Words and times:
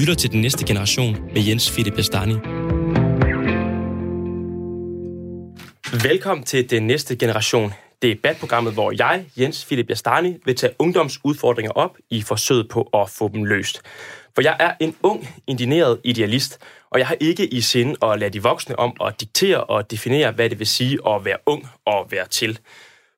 lytter 0.00 0.14
til 0.14 0.32
Den 0.32 0.40
Næste 0.40 0.66
Generation 0.66 1.16
med 1.34 1.42
Jens 1.42 1.70
Fitte 1.70 1.90
Bastani. 1.90 2.34
Velkommen 6.02 6.44
til 6.44 6.70
Den 6.70 6.86
Næste 6.86 7.16
Generation. 7.16 7.72
Debatprogrammet, 8.02 8.72
hvor 8.72 8.92
jeg, 8.98 9.24
Jens 9.36 9.64
Philip 9.64 9.90
Jastani, 9.90 10.36
vil 10.44 10.56
tage 10.56 10.72
ungdomsudfordringer 10.78 11.72
op 11.72 11.96
i 12.10 12.22
forsøget 12.22 12.68
på 12.68 12.82
at 12.82 13.10
få 13.10 13.28
dem 13.28 13.44
løst. 13.44 13.82
For 14.34 14.42
jeg 14.42 14.56
er 14.60 14.74
en 14.80 14.96
ung, 15.02 15.28
indineret 15.46 16.00
idealist, 16.04 16.58
og 16.90 16.98
jeg 16.98 17.06
har 17.06 17.16
ikke 17.20 17.46
i 17.46 17.60
sinde 17.60 17.94
at 18.02 18.18
lade 18.18 18.30
de 18.30 18.42
voksne 18.42 18.78
om 18.78 18.92
at 19.04 19.20
diktere 19.20 19.64
og 19.64 19.90
definere, 19.90 20.32
hvad 20.32 20.50
det 20.50 20.58
vil 20.58 20.66
sige 20.66 20.98
at 21.06 21.24
være 21.24 21.38
ung 21.46 21.68
og 21.86 22.06
være 22.10 22.26
til. 22.26 22.58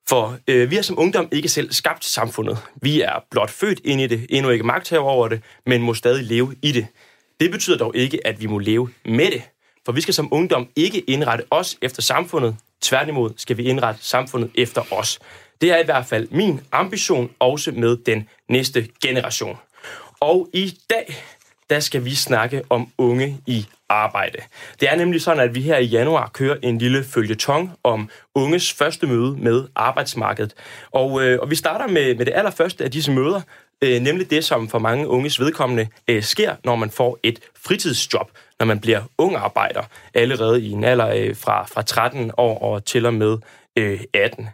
For 0.09 0.37
øh, 0.47 0.69
vi 0.69 0.75
har 0.75 0.81
som 0.81 0.99
ungdom 0.99 1.27
ikke 1.31 1.49
selv 1.49 1.73
skabt 1.73 2.05
samfundet. 2.05 2.57
Vi 2.81 3.01
er 3.01 3.25
blot 3.31 3.49
født 3.49 3.81
ind 3.83 4.01
i 4.01 4.07
det, 4.07 4.25
endnu 4.29 4.51
ikke 4.51 4.63
magt 4.63 4.93
over 4.93 5.27
det, 5.27 5.41
men 5.65 5.81
må 5.81 5.93
stadig 5.93 6.23
leve 6.23 6.55
i 6.61 6.71
det. 6.71 6.87
Det 7.39 7.51
betyder 7.51 7.77
dog 7.77 7.95
ikke, 7.95 8.27
at 8.27 8.41
vi 8.41 8.45
må 8.45 8.59
leve 8.59 8.89
med 9.05 9.31
det. 9.31 9.41
For 9.85 9.91
vi 9.91 10.01
skal 10.01 10.13
som 10.13 10.27
ungdom 10.31 10.67
ikke 10.75 10.99
indrette 10.99 11.45
os 11.51 11.77
efter 11.81 12.01
samfundet. 12.01 12.55
Tværtimod 12.81 13.33
skal 13.37 13.57
vi 13.57 13.63
indrette 13.63 14.05
samfundet 14.05 14.51
efter 14.55 14.93
os. 14.93 15.19
Det 15.61 15.71
er 15.71 15.77
i 15.77 15.85
hvert 15.85 16.05
fald 16.05 16.27
min 16.31 16.61
ambition, 16.71 17.31
også 17.39 17.71
med 17.71 17.97
den 17.97 18.29
næste 18.49 18.87
generation. 19.01 19.57
Og 20.19 20.49
i 20.53 20.77
dag, 20.89 21.15
der 21.69 21.79
skal 21.79 22.05
vi 22.05 22.15
snakke 22.15 22.61
om 22.69 22.91
unge 22.97 23.37
i 23.47 23.65
arbejde. 23.93 24.37
Det 24.79 24.91
er 24.91 24.95
nemlig 24.95 25.21
sådan, 25.21 25.43
at 25.43 25.55
vi 25.55 25.61
her 25.61 25.77
i 25.77 25.85
januar 25.85 26.29
kører 26.33 26.55
en 26.61 26.77
lille 26.77 27.03
følgetong 27.03 27.71
om 27.83 28.09
unges 28.35 28.73
første 28.73 29.07
møde 29.07 29.35
med 29.37 29.63
arbejdsmarkedet. 29.75 30.53
Og, 30.91 31.23
øh, 31.23 31.39
og 31.41 31.49
vi 31.49 31.55
starter 31.55 31.87
med, 31.87 32.15
med 32.15 32.25
det 32.25 32.33
allerførste 32.35 32.83
af 32.83 32.91
disse 32.91 33.11
møder, 33.11 33.41
øh, 33.83 34.01
nemlig 34.01 34.29
det, 34.29 34.45
som 34.45 34.69
for 34.69 34.79
mange 34.79 35.07
unges 35.07 35.39
vedkommende 35.39 35.87
øh, 36.07 36.23
sker, 36.23 36.55
når 36.63 36.75
man 36.75 36.89
får 36.89 37.19
et 37.23 37.39
fritidsjob, 37.65 38.31
når 38.59 38.65
man 38.65 38.79
bliver 38.79 39.01
ung 39.17 39.35
arbejder, 39.35 39.81
allerede 40.13 40.61
i 40.61 40.71
en 40.71 40.83
alder 40.83 41.07
øh, 41.07 41.35
fra, 41.35 41.65
fra 41.65 41.81
13 41.81 42.31
år 42.37 42.59
og 42.59 42.85
til 42.85 43.05
og 43.05 43.13
med 43.13 43.37
øh, 43.75 43.99
18. 44.13 44.49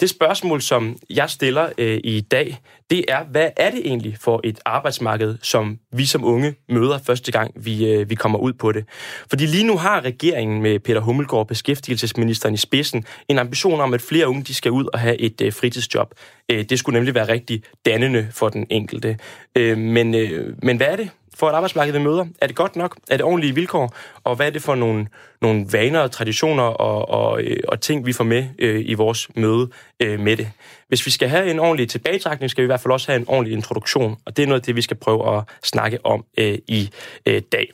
Det 0.00 0.10
spørgsmål, 0.10 0.62
som 0.62 0.96
jeg 1.10 1.30
stiller 1.30 1.68
øh, 1.78 2.00
i 2.04 2.20
dag, 2.20 2.58
det 2.90 3.04
er, 3.08 3.24
hvad 3.24 3.50
er 3.56 3.70
det 3.70 3.80
egentlig 3.84 4.16
for 4.20 4.40
et 4.44 4.58
arbejdsmarked, 4.64 5.38
som 5.42 5.78
vi 5.92 6.06
som 6.06 6.24
unge 6.24 6.54
møder 6.68 6.98
første 7.06 7.32
gang, 7.32 7.52
vi, 7.56 7.86
øh, 7.86 8.10
vi 8.10 8.14
kommer 8.14 8.38
ud 8.38 8.52
på 8.52 8.72
det? 8.72 8.84
Fordi 9.28 9.46
lige 9.46 9.66
nu 9.66 9.76
har 9.76 10.00
regeringen 10.00 10.62
med 10.62 10.78
Peter 10.78 11.00
Hummelgaard, 11.00 11.48
beskæftigelsesministeren 11.48 12.54
i 12.54 12.58
spidsen, 12.58 13.04
en 13.28 13.38
ambition 13.38 13.80
om, 13.80 13.94
at 13.94 14.02
flere 14.02 14.28
unge 14.28 14.42
de 14.42 14.54
skal 14.54 14.70
ud 14.70 14.84
og 14.92 14.98
have 14.98 15.20
et 15.20 15.40
øh, 15.40 15.52
fritidsjob. 15.52 16.14
Øh, 16.48 16.64
det 16.64 16.78
skulle 16.78 16.98
nemlig 16.98 17.14
være 17.14 17.28
rigtig 17.28 17.62
dannende 17.86 18.28
for 18.30 18.48
den 18.48 18.66
enkelte. 18.70 19.18
Øh, 19.56 19.78
men, 19.78 20.14
øh, 20.14 20.54
men 20.62 20.76
hvad 20.76 20.86
er 20.86 20.96
det? 20.96 21.10
For 21.42 21.48
et 21.50 21.54
arbejdsmarked, 21.54 21.92
vi 21.92 21.98
møder? 21.98 22.26
Er 22.40 22.46
det 22.46 22.56
godt 22.56 22.76
nok? 22.76 22.96
Er 23.10 23.16
det 23.16 23.24
ordentlige 23.24 23.54
vilkår? 23.54 23.94
Og 24.24 24.36
hvad 24.36 24.46
er 24.46 24.50
det 24.50 24.62
for 24.62 24.74
nogle, 24.74 25.06
nogle 25.40 25.66
vaner 25.72 26.00
og 26.00 26.10
traditioner 26.10 26.62
og, 26.62 27.08
og, 27.08 27.42
øh, 27.42 27.56
og 27.68 27.80
ting, 27.80 28.06
vi 28.06 28.12
får 28.12 28.24
med 28.24 28.44
øh, 28.58 28.82
i 28.84 28.94
vores 28.94 29.28
møde 29.36 29.70
øh, 30.00 30.20
med 30.20 30.36
det? 30.36 30.50
Hvis 30.88 31.06
vi 31.06 31.10
skal 31.10 31.28
have 31.28 31.50
en 31.50 31.58
ordentlig 31.58 31.88
tilbagetrækning, 31.88 32.50
skal 32.50 32.62
vi 32.62 32.64
i 32.64 32.66
hvert 32.66 32.80
fald 32.80 32.92
også 32.92 33.12
have 33.12 33.20
en 33.20 33.28
ordentlig 33.28 33.56
introduktion, 33.56 34.16
og 34.24 34.36
det 34.36 34.42
er 34.42 34.46
noget 34.46 34.60
af 34.60 34.64
det, 34.64 34.76
vi 34.76 34.82
skal 34.82 34.96
prøve 34.96 35.36
at 35.36 35.44
snakke 35.62 35.98
om 36.04 36.24
øh, 36.38 36.58
i 36.68 36.90
øh, 37.26 37.42
dag. 37.52 37.72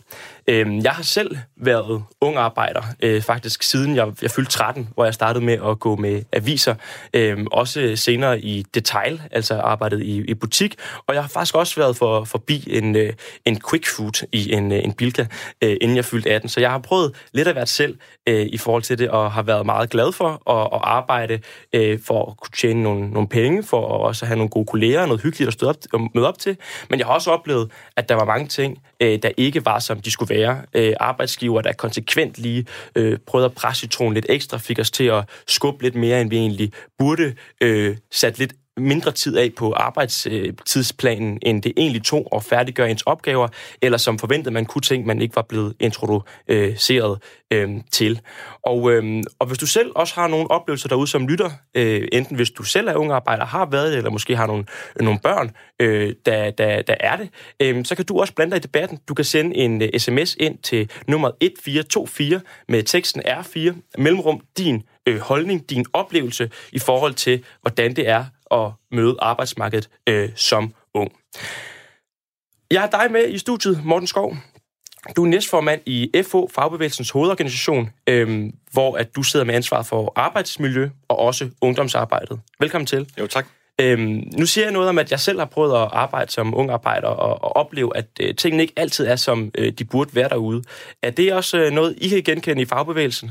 Øh, 0.48 0.84
jeg 0.84 0.92
har 0.92 1.02
selv 1.02 1.36
været 1.56 2.02
ung 2.20 2.36
arbejder, 2.36 2.82
øh, 3.02 3.22
faktisk 3.22 3.62
siden 3.62 3.96
jeg, 3.96 4.08
jeg 4.22 4.30
fyldte 4.30 4.52
13, 4.52 4.88
hvor 4.94 5.04
jeg 5.04 5.14
startede 5.14 5.44
med 5.44 5.58
at 5.66 5.78
gå 5.80 5.96
med 5.96 6.22
aviser, 6.32 6.74
øh, 7.14 7.38
også 7.52 7.92
senere 7.96 8.40
i 8.40 8.66
detail, 8.74 9.22
altså 9.30 9.54
arbejdet 9.54 10.02
i, 10.02 10.24
i 10.30 10.34
butik, 10.34 10.74
og 11.06 11.14
jeg 11.14 11.22
har 11.22 11.28
faktisk 11.28 11.54
også 11.54 11.80
været 11.80 11.96
for, 11.96 12.24
forbi 12.24 12.64
en, 12.70 12.96
øh, 12.96 13.12
en 13.44 13.60
quick 13.70 13.86
food 13.96 14.26
i 14.32 14.52
en, 14.52 14.72
øh, 14.72 14.84
en 14.84 14.92
Bilka, 14.92 15.26
øh, 15.64 15.76
inden 15.80 15.96
jeg 15.96 16.04
fyldte 16.04 16.30
18, 16.30 16.48
så 16.48 16.60
jeg 16.60 16.70
har 16.70 16.78
prøvet 16.78 17.14
lidt 17.32 17.48
at 17.48 17.54
være 17.54 17.66
selv 17.66 17.98
øh, 18.28 18.46
i 18.46 18.58
forhold 18.58 18.82
til 18.82 18.98
det, 18.98 19.10
og 19.10 19.32
har 19.32 19.42
været 19.42 19.66
meget 19.66 19.90
glad 19.90 20.12
for 20.12 20.50
at, 20.50 20.68
at 20.72 20.80
arbejde 20.82 21.40
øh, 21.72 21.98
for 22.06 22.30
at 22.30 22.36
kunne 22.36 22.52
tjene 22.56 22.82
nogle 22.82 23.10
nogle, 23.10 23.28
penge 23.28 23.62
for 23.62 23.94
at 23.94 24.00
også 24.00 24.26
have 24.26 24.36
nogle 24.36 24.50
gode 24.50 24.66
kolleger, 24.66 25.06
noget 25.06 25.22
hyggeligt 25.22 25.48
at 25.48 25.54
stå 25.54 25.68
op, 25.68 25.76
at 25.94 26.00
møde 26.14 26.28
op 26.28 26.38
til. 26.38 26.56
Men 26.90 26.98
jeg 26.98 27.06
har 27.06 27.14
også 27.14 27.30
oplevet, 27.30 27.70
at 27.96 28.08
der 28.08 28.14
var 28.14 28.24
mange 28.24 28.48
ting, 28.48 28.78
øh, 29.00 29.18
der 29.22 29.30
ikke 29.36 29.64
var, 29.64 29.78
som 29.78 30.00
de 30.00 30.10
skulle 30.10 30.34
være. 30.34 30.37
Øh, 30.74 30.94
arbejdsgiver, 31.00 31.62
der 31.62 31.72
konsekvent 31.72 32.38
lige 32.38 32.66
øh, 32.94 33.18
prøvede 33.26 33.46
at 33.46 33.54
presse 33.54 33.80
citronen 33.80 34.14
lidt 34.14 34.26
ekstra, 34.28 34.58
fik 34.58 34.78
os 34.78 34.90
til 34.90 35.04
at 35.04 35.24
skubbe 35.48 35.82
lidt 35.82 35.94
mere, 35.94 36.20
end 36.20 36.30
vi 36.30 36.36
egentlig 36.36 36.72
burde, 36.98 37.34
øh, 37.60 37.96
sat 38.10 38.38
lidt 38.38 38.54
mindre 38.78 39.12
tid 39.12 39.36
af 39.36 39.50
på 39.56 39.72
arbejdstidsplanen, 39.72 41.38
end 41.42 41.62
det 41.62 41.72
egentlig 41.76 42.02
tog 42.02 42.28
at 42.34 42.44
færdiggøre 42.44 42.90
ens 42.90 43.02
opgaver, 43.02 43.48
eller 43.82 43.98
som 43.98 44.18
forventet, 44.18 44.52
man 44.52 44.66
kunne 44.66 44.82
tænke, 44.82 45.06
man 45.06 45.22
ikke 45.22 45.36
var 45.36 45.42
blevet 45.48 45.74
introduceret 45.80 47.18
øh, 47.50 47.70
til. 47.90 48.20
Og, 48.62 48.92
øh, 48.92 49.22
og 49.38 49.46
hvis 49.46 49.58
du 49.58 49.66
selv 49.66 49.90
også 49.94 50.14
har 50.14 50.28
nogle 50.28 50.50
oplevelser 50.50 50.88
derude 50.88 51.06
som 51.06 51.28
lytter, 51.28 51.50
øh, 51.74 52.08
enten 52.12 52.36
hvis 52.36 52.50
du 52.50 52.62
selv 52.62 52.88
er 52.88 52.94
ung 52.94 53.12
arbejder, 53.12 53.44
har 53.44 53.66
været 53.66 53.90
det, 53.90 53.96
eller 53.96 54.10
måske 54.10 54.36
har 54.36 54.46
nogle, 54.46 54.64
nogle 55.00 55.20
børn, 55.22 55.50
øh, 55.80 56.14
der, 56.26 56.50
der, 56.50 56.82
der 56.82 56.94
er 57.00 57.16
det, 57.16 57.28
øh, 57.62 57.84
så 57.84 57.94
kan 57.94 58.04
du 58.04 58.20
også 58.20 58.34
blande 58.34 58.50
dig 58.50 58.56
i 58.56 58.60
debatten. 58.60 58.98
Du 59.08 59.14
kan 59.14 59.24
sende 59.24 59.56
en 59.56 59.82
øh, 59.82 59.88
sms 59.98 60.36
ind 60.40 60.58
til 60.58 60.90
nummer 61.06 61.28
1424 61.28 62.40
med 62.68 62.82
teksten 62.82 63.22
R4, 63.26 63.74
mellemrum 63.98 64.40
din 64.58 64.82
øh, 65.08 65.20
holdning, 65.20 65.70
din 65.70 65.86
oplevelse 65.92 66.50
i 66.72 66.78
forhold 66.78 67.14
til, 67.14 67.44
hvordan 67.62 67.96
det 67.96 68.08
er 68.08 68.24
at 68.50 68.70
møde 68.92 69.16
arbejdsmarkedet 69.18 69.88
øh, 70.08 70.28
som 70.34 70.74
ung. 70.94 71.12
Jeg 72.70 72.80
har 72.80 72.88
dig 72.88 73.12
med 73.12 73.28
i 73.28 73.38
studiet, 73.38 73.84
Morten 73.84 74.06
Skov. 74.06 74.36
Du 75.16 75.24
er 75.24 75.28
næstformand 75.28 75.80
i 75.86 76.10
FH, 76.24 76.36
Fagbevægelsens 76.54 77.10
hovedorganisation, 77.10 77.90
øh, 78.08 78.52
hvor 78.72 78.96
at 78.96 79.16
du 79.16 79.22
sidder 79.22 79.46
med 79.46 79.54
ansvar 79.54 79.82
for 79.82 80.12
arbejdsmiljø 80.16 80.88
og 81.08 81.18
også 81.18 81.50
ungdomsarbejdet. 81.60 82.40
Velkommen 82.60 82.86
til. 82.86 83.08
Jo, 83.18 83.26
tak. 83.26 83.46
Øhm, 83.80 84.22
nu 84.38 84.46
siger 84.46 84.64
jeg 84.64 84.72
noget 84.72 84.88
om, 84.88 84.98
at 84.98 85.10
jeg 85.10 85.20
selv 85.20 85.38
har 85.38 85.46
prøvet 85.46 85.82
at 85.82 85.88
arbejde 85.92 86.32
som 86.32 86.54
ung 86.54 86.70
arbejder 86.70 87.08
og, 87.08 87.44
og 87.44 87.56
opleve, 87.56 87.96
at 87.96 88.06
øh, 88.20 88.34
tingene 88.34 88.62
ikke 88.62 88.72
altid 88.76 89.06
er, 89.06 89.16
som 89.16 89.50
øh, 89.58 89.72
de 89.72 89.84
burde 89.84 90.14
være 90.14 90.28
derude. 90.28 90.62
Er 91.02 91.10
det 91.10 91.32
også 91.32 91.58
øh, 91.58 91.72
noget, 91.72 91.94
I 91.98 92.08
kan 92.08 92.22
genkende 92.22 92.62
i 92.62 92.64
fagbevægelsen? 92.64 93.30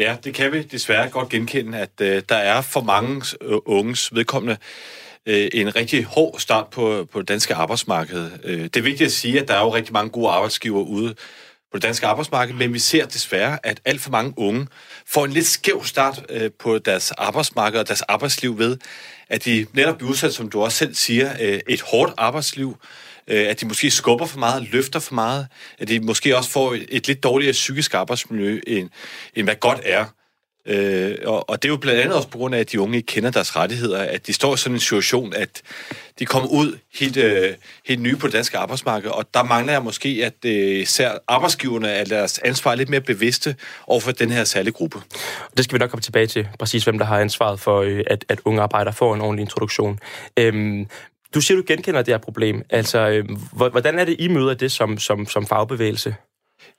Ja, 0.00 0.16
det 0.24 0.34
kan 0.34 0.52
vi 0.52 0.62
desværre 0.62 1.08
godt 1.08 1.28
genkende, 1.28 1.78
at 1.78 1.90
øh, 2.00 2.22
der 2.28 2.36
er 2.36 2.60
for 2.60 2.80
mange 2.80 3.22
øh, 3.42 3.58
unges 3.66 4.14
vedkommende 4.14 4.56
øh, 5.26 5.48
en 5.52 5.76
rigtig 5.76 6.04
hård 6.04 6.38
start 6.38 6.66
på, 6.70 7.08
på 7.12 7.20
det 7.20 7.28
danske 7.28 7.54
arbejdsmarked. 7.54 8.30
Øh, 8.44 8.62
det 8.64 8.76
er 8.76 8.82
vigtigt 8.82 9.06
at 9.06 9.12
sige, 9.12 9.40
at 9.40 9.48
der 9.48 9.54
er 9.54 9.60
jo 9.60 9.74
rigtig 9.74 9.92
mange 9.92 10.10
gode 10.10 10.28
arbejdsgiver 10.28 10.82
ude 10.82 11.14
på 11.72 11.74
det 11.74 11.82
danske 11.82 12.06
arbejdsmarked, 12.06 12.54
men 12.54 12.72
vi 12.72 12.78
ser 12.78 13.06
desværre, 13.06 13.58
at 13.66 13.80
alt 13.84 14.00
for 14.00 14.10
mange 14.10 14.34
unge 14.36 14.66
får 15.06 15.24
en 15.24 15.30
lidt 15.30 15.46
skæv 15.46 15.84
start 15.84 16.24
øh, 16.28 16.50
på 16.58 16.78
deres 16.78 17.10
arbejdsmarked 17.10 17.80
og 17.80 17.88
deres 17.88 18.02
arbejdsliv 18.02 18.58
ved, 18.58 18.76
at 19.28 19.44
de 19.44 19.66
netop 19.72 19.96
bliver 19.96 20.10
udsat, 20.10 20.34
som 20.34 20.50
du 20.50 20.62
også 20.62 20.78
selv 20.78 20.94
siger, 20.94 21.32
øh, 21.40 21.60
et 21.68 21.80
hårdt 21.80 22.14
arbejdsliv, 22.16 22.76
Øh, 23.30 23.48
at 23.48 23.60
de 23.60 23.66
måske 23.66 23.90
skubber 23.90 24.26
for 24.26 24.38
meget, 24.38 24.68
løfter 24.72 24.98
for 24.98 25.14
meget, 25.14 25.46
at 25.78 25.88
de 25.88 26.00
måske 26.00 26.36
også 26.36 26.50
får 26.50 26.74
et, 26.74 26.86
et 26.88 27.06
lidt 27.06 27.22
dårligere 27.22 27.52
psykisk 27.52 27.94
arbejdsmiljø, 27.94 28.60
end, 28.66 28.88
end 29.34 29.46
hvad 29.46 29.56
godt 29.56 29.80
er. 29.84 30.04
Øh, 30.66 31.18
og, 31.24 31.50
og 31.50 31.62
det 31.62 31.68
er 31.68 31.72
jo 31.72 31.76
blandt 31.76 32.00
andet 32.00 32.16
også 32.16 32.28
på 32.28 32.38
grund 32.38 32.54
af, 32.54 32.58
at 32.58 32.72
de 32.72 32.80
unge 32.80 32.96
ikke 32.96 33.06
kender 33.06 33.30
deres 33.30 33.56
rettigheder, 33.56 33.98
at 34.02 34.26
de 34.26 34.32
står 34.32 34.54
i 34.54 34.56
sådan 34.56 34.76
en 34.76 34.80
situation, 34.80 35.34
at 35.34 35.62
de 36.18 36.26
kommer 36.26 36.48
ud 36.48 36.78
helt, 36.94 37.16
øh, 37.16 37.54
helt 37.86 38.00
nye 38.00 38.16
på 38.16 38.26
det 38.26 38.32
danske 38.32 38.58
arbejdsmarked, 38.58 39.10
og 39.10 39.34
der 39.34 39.42
mangler 39.42 39.72
jeg 39.72 39.82
måske, 39.82 40.22
at 40.24 40.34
øh, 40.44 40.80
især 40.80 41.18
arbejdsgiverne 41.28 41.88
er 41.88 42.04
deres 42.04 42.38
ansvar 42.38 42.74
lidt 42.74 42.88
mere 42.88 43.00
bevidste 43.00 43.56
over 43.86 44.00
for 44.00 44.12
den 44.12 44.30
her 44.30 44.44
særlige 44.44 44.72
gruppe. 44.72 44.98
Det 45.56 45.64
skal 45.64 45.74
vi 45.74 45.78
nok 45.78 45.90
komme 45.90 46.02
tilbage 46.02 46.26
til, 46.26 46.48
præcis 46.58 46.84
hvem 46.84 46.98
der 46.98 47.04
har 47.06 47.18
ansvaret 47.18 47.60
for, 47.60 47.80
øh, 47.80 48.04
at, 48.06 48.24
at 48.28 48.40
unge 48.44 48.62
arbejdere 48.62 48.94
får 48.94 49.14
en 49.14 49.20
ordentlig 49.20 49.42
introduktion. 49.42 49.98
Øhm, 50.36 50.86
du 51.34 51.40
siger, 51.40 51.56
du 51.56 51.64
genkender 51.66 52.02
det 52.02 52.14
her 52.14 52.18
problem. 52.18 52.62
Altså, 52.70 53.08
øh, 53.08 53.24
hvordan 53.52 53.98
er 53.98 54.04
det, 54.04 54.16
I 54.18 54.28
møder 54.28 54.54
det 54.54 54.72
som, 54.72 54.98
som, 54.98 55.26
som 55.26 55.46
fagbevægelse? 55.46 56.14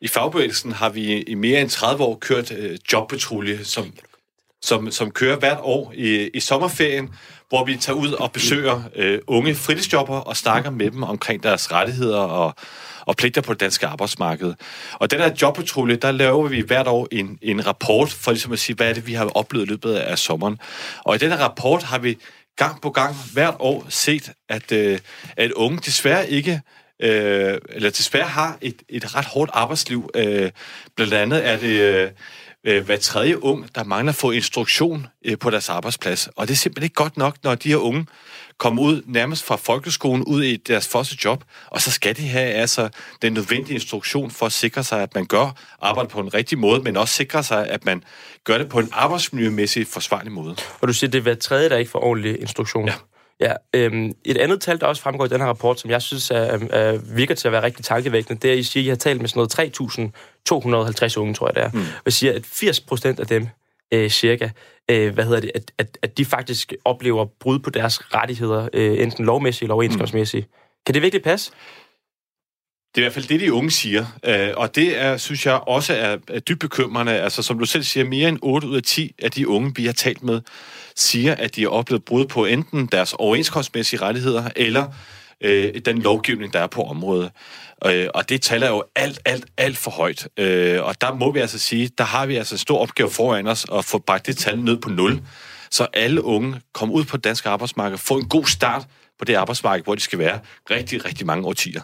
I 0.02 0.08
fagbevægelsen 0.08 0.72
har 0.72 0.90
vi 0.90 1.22
i 1.22 1.34
mere 1.34 1.62
end 1.62 1.70
30 1.70 2.04
år 2.04 2.16
kørt 2.16 2.52
øh, 2.52 2.78
jobpatrulje, 2.94 3.64
som, 3.64 3.94
som, 4.62 4.92
som 4.92 5.12
kører 5.12 5.40
hvert 5.40 5.60
år 5.62 5.94
i, 5.96 6.30
i 6.34 6.40
sommerferien, 6.40 7.10
hvor 7.50 7.66
vi 7.66 7.78
tager 7.78 7.98
ud 7.98 8.12
og 8.12 8.32
besøger 8.32 8.84
øh, 8.96 9.20
unge 9.28 9.56
fritidsjobber 9.56 10.18
og 10.18 10.38
snakker 10.38 10.70
med 10.70 10.92
dem 10.92 11.04
omkring 11.04 11.44
deres 11.44 11.72
rettigheder 11.72 12.20
og, 12.20 12.56
og 13.06 13.16
pligter 13.16 13.42
på 13.42 13.54
det 13.54 13.60
danske 13.60 13.88
arbejdsmarked. 13.88 14.54
Og 14.94 15.12
den 15.12 15.20
her 15.20 15.32
jobpatrulje, 15.42 15.96
der 15.96 16.12
laver 16.12 16.48
vi 16.48 16.62
hvert 16.62 16.88
år 16.88 17.08
en, 17.12 17.40
en 17.42 17.68
rapport 17.68 18.12
for 18.12 18.32
ligesom 18.32 18.52
at 18.52 18.60
sige, 18.60 18.76
hvad 18.76 18.90
er 18.90 18.94
det, 18.94 19.08
vi 19.08 19.14
har 19.14 19.26
oplevet 19.26 19.66
i 19.66 19.70
løbet 19.70 19.94
af 19.94 20.18
sommeren. 20.18 20.60
Og 21.04 21.16
i 21.16 21.18
den 21.18 21.32
her 21.32 21.38
rapport 21.38 21.84
har 21.84 22.00
vi 22.00 22.18
gang 22.64 22.82
på 22.82 22.90
gang 22.90 23.16
hvert 23.34 23.56
år 23.60 23.86
set, 23.90 24.32
at, 24.50 24.72
øh, 24.72 25.00
at 25.38 25.52
unge 25.52 25.80
desværre 25.86 26.30
ikke 26.30 26.62
øh, 27.02 27.58
eller 27.70 27.90
desværre 27.90 28.28
har 28.28 28.58
et, 28.62 28.82
et 28.90 29.16
ret 29.16 29.26
hårdt 29.26 29.52
arbejdsliv. 29.54 30.10
Øh, 30.16 30.52
blandt 30.96 31.14
andet 31.14 31.48
er 31.48 31.58
det, 31.58 31.80
øh, 31.80 32.12
øh, 32.64 32.86
hver 32.86 32.98
tredje 32.98 33.44
ung, 33.44 33.76
der 33.76 33.84
mangler 33.84 34.12
at 34.12 34.16
få 34.16 34.32
instruktion 34.32 35.08
øh, 35.26 35.38
på 35.38 35.50
deres 35.50 35.70
arbejdsplads. 35.70 36.30
Og 36.36 36.48
det 36.48 36.54
er 36.54 36.58
simpelthen 36.58 36.84
ikke 36.84 36.94
godt 36.94 37.18
nok, 37.18 37.36
når 37.44 37.56
de 37.56 37.70
her 37.70 37.78
unge 37.78 38.06
kommer 38.62 38.82
ud 38.82 39.02
nærmest 39.06 39.44
fra 39.44 39.56
folkeskolen 39.56 40.24
ud 40.24 40.44
i 40.44 40.56
deres 40.56 40.88
første 40.88 41.16
job, 41.26 41.44
og 41.70 41.82
så 41.82 41.92
skal 41.92 42.18
de 42.18 42.28
have 42.30 42.54
altså 42.54 42.90
den 43.22 43.34
nødvendige 43.34 43.74
instruktion 43.74 44.32
for 44.32 44.46
at 44.46 44.52
sikre 44.52 44.84
sig, 44.84 45.02
at 45.02 45.16
man 45.16 45.26
gør 45.26 45.56
arbejde 45.82 46.10
på 46.10 46.20
en 46.20 46.34
rigtig 46.34 46.58
måde, 46.58 46.82
men 46.82 46.98
også 46.98 47.14
sikre 47.14 47.44
sig, 47.44 47.68
at 47.68 47.86
man 47.86 48.04
gør 48.44 48.58
det 48.58 48.70
på 48.70 48.80
en 48.80 48.90
arbejdsmiljømæssig 48.92 49.88
forsvarlig 49.88 50.32
måde. 50.32 50.56
Og 50.82 50.88
du 50.88 50.94
siger, 50.94 51.12
det 51.12 51.18
er 51.18 51.22
hver 51.22 51.36
tredje, 51.36 51.70
der 51.70 51.78
ikke 51.78 51.92
får 51.92 52.04
ordentlig 52.04 52.42
instruktion. 52.42 52.88
Ja. 52.88 52.94
Ja, 53.40 53.54
øhm, 53.74 54.14
et 54.26 54.38
andet 54.38 54.62
tal, 54.62 54.80
der 54.80 54.86
også 54.86 55.02
fremgår 55.02 55.26
i 55.26 55.30
den 55.30 55.42
her 55.42 55.48
rapport, 55.48 55.80
som 55.80 55.90
jeg 55.90 56.02
synes 56.02 56.32
er, 56.32 56.60
er, 56.70 56.98
virker 57.16 57.36
til 57.36 57.48
at 57.48 57.52
være 57.52 57.64
rigtig 57.64 57.86
tankevækkende, 57.86 58.42
det 58.42 58.48
er, 58.48 58.54
at 58.54 58.60
I 58.60 58.64
siger, 58.64 58.84
at 58.84 58.86
I 58.86 58.90
har 58.90 58.96
talt 58.96 59.22
med 59.22 59.30
sådan 59.30 59.48
noget 60.52 61.02
3.250 61.02 61.18
unge, 61.18 61.34
tror 61.34 61.48
jeg 61.48 61.56
det 61.56 61.64
er. 61.64 61.72
Mm. 61.74 61.80
Og 61.80 62.08
I 62.08 62.12
siger, 62.12 62.34
at 62.34 62.46
80 62.46 62.80
procent 62.80 63.20
af 63.20 63.28
dem, 63.28 63.48
øh, 63.92 64.10
cirka, 64.10 64.50
øh, 64.92 65.14
hvad 65.14 65.24
hedder 65.24 65.40
det, 65.40 65.52
at, 65.56 65.72
at, 65.78 65.98
at 66.02 66.18
de 66.18 66.26
faktisk 66.26 66.74
oplever 66.86 67.26
brud 67.40 67.60
på 67.60 67.70
deres 67.70 68.14
rettigheder, 68.16 68.70
øh, 68.74 69.02
enten 69.02 69.26
lovmæssigt 69.26 69.62
eller 69.62 69.74
overenskomstmæssigt. 69.74 70.48
Mm. 70.48 70.54
Kan 70.86 70.94
det 70.94 71.02
virkelig 71.02 71.24
passe? 71.24 71.52
Det 72.96 73.02
er 73.02 73.02
i 73.02 73.04
hvert 73.04 73.14
fald 73.14 73.28
det, 73.28 73.40
de 73.40 73.54
unge 73.54 73.72
siger, 73.72 74.06
øh, 74.26 74.50
og 74.58 74.76
det 74.76 75.02
er, 75.02 75.18
synes 75.18 75.46
jeg 75.46 75.60
også 75.68 75.94
er, 75.94 76.18
er 76.28 76.40
dybt 76.40 76.60
bekymrende. 76.60 77.12
Altså, 77.12 77.44
som 77.44 77.60
du 77.60 77.66
selv 77.66 77.84
siger, 77.84 78.06
mere 78.06 78.30
end 78.30 78.40
8 78.42 78.68
ud 78.68 78.76
af 78.76 78.84
10 78.84 79.16
af 79.20 79.32
de 79.32 79.48
unge, 79.48 79.72
vi 79.76 79.86
har 79.86 79.94
talt 79.94 80.24
med, 80.24 80.42
siger, 80.96 81.36
at 81.36 81.56
de 81.56 81.62
har 81.62 81.70
oplevet 81.70 82.06
brud 82.06 82.26
på 82.26 82.46
enten 82.46 82.86
deres 82.86 83.14
overenskomstmæssige 83.14 84.02
rettigheder, 84.02 84.50
eller 84.56 84.88
øh, 85.42 85.76
den 85.86 86.02
lovgivning, 86.02 86.54
der 86.54 86.60
er 86.60 86.68
på 86.68 86.84
området. 86.84 87.32
Øh, 87.86 88.08
og 88.14 88.30
det 88.30 88.42
taler 88.42 88.70
jo 88.70 88.84
alt, 88.96 89.20
alt, 89.26 89.46
alt 89.58 89.78
for 89.78 89.92
højt. 89.92 90.28
Øh, 90.38 90.84
og 90.84 91.02
der 91.02 91.14
må 91.14 91.32
vi 91.32 91.40
altså 91.40 91.60
sige, 91.60 91.90
der 91.98 92.04
har 92.04 92.26
vi 92.26 92.36
altså 92.36 92.56
en 92.56 92.60
stor 92.60 92.78
opgave 92.78 93.10
foran 93.10 93.48
os 93.48 93.66
at 93.74 93.86
få 93.86 93.98
bragt 93.98 94.28
det 94.28 94.38
tal 94.38 94.60
ned 94.60 94.78
på 94.78 94.90
nul, 94.90 95.22
så 95.72 95.88
alle 95.94 96.24
unge 96.24 96.62
kommer 96.74 96.96
ud 96.96 97.04
på 97.04 97.18
det 97.18 97.24
danske 97.24 97.50
arbejdsmarked, 97.50 97.98
får 97.98 98.18
en 98.18 98.30
god 98.30 98.46
start 98.46 98.88
på 99.20 99.26
det 99.26 99.36
arbejdsmarked, 99.36 99.84
hvor 99.84 99.96
de 99.96 100.02
skal 100.02 100.20
være 100.20 100.40
rigtig, 100.70 101.06
rigtig 101.06 101.26
mange 101.26 101.48
årtier. 101.48 101.82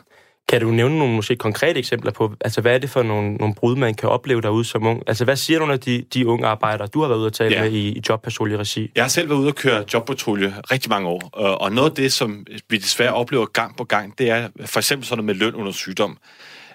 Kan 0.49 0.61
du 0.61 0.71
nævne 0.71 0.99
nogle 0.99 1.15
måske 1.15 1.35
konkrete 1.35 1.79
eksempler 1.79 2.11
på, 2.11 2.33
altså 2.41 2.61
hvad 2.61 2.73
er 2.73 2.77
det 2.77 2.89
for 2.89 3.03
nogle, 3.03 3.33
nogle 3.33 3.55
brud, 3.55 3.75
man 3.75 3.95
kan 3.95 4.09
opleve 4.09 4.41
derude 4.41 4.65
som 4.65 4.85
ung? 4.85 5.03
Altså 5.07 5.23
hvad 5.23 5.35
siger 5.35 5.59
du, 5.59 5.65
når 5.65 5.75
de, 5.75 6.03
de 6.13 6.27
unge 6.27 6.47
arbejdere, 6.47 6.87
du 6.87 7.01
har 7.01 7.07
været 7.07 7.19
ude 7.19 7.27
at 7.27 7.33
tale 7.33 7.55
ja. 7.55 7.61
med 7.61 7.71
i, 7.71 7.89
i 7.89 8.01
jobpatrulje-regi? 8.09 8.91
Jeg 8.95 9.03
har 9.03 9.09
selv 9.09 9.29
været 9.29 9.39
ude 9.39 9.47
at 9.47 9.55
køre 9.55 9.83
jobpatrulje 9.93 10.53
rigtig 10.71 10.89
mange 10.89 11.07
år, 11.07 11.29
og 11.33 11.71
noget 11.71 11.89
af 11.89 11.95
det, 11.95 12.13
som 12.13 12.45
vi 12.69 12.77
desværre 12.77 13.13
oplever 13.13 13.45
gang 13.45 13.77
på 13.77 13.83
gang, 13.83 14.17
det 14.17 14.29
er 14.29 14.49
for 14.65 14.79
eksempel 14.79 15.07
sådan 15.07 15.23
noget 15.23 15.37
med 15.37 15.45
løn 15.45 15.55
under 15.55 15.71
sygdom. 15.71 16.17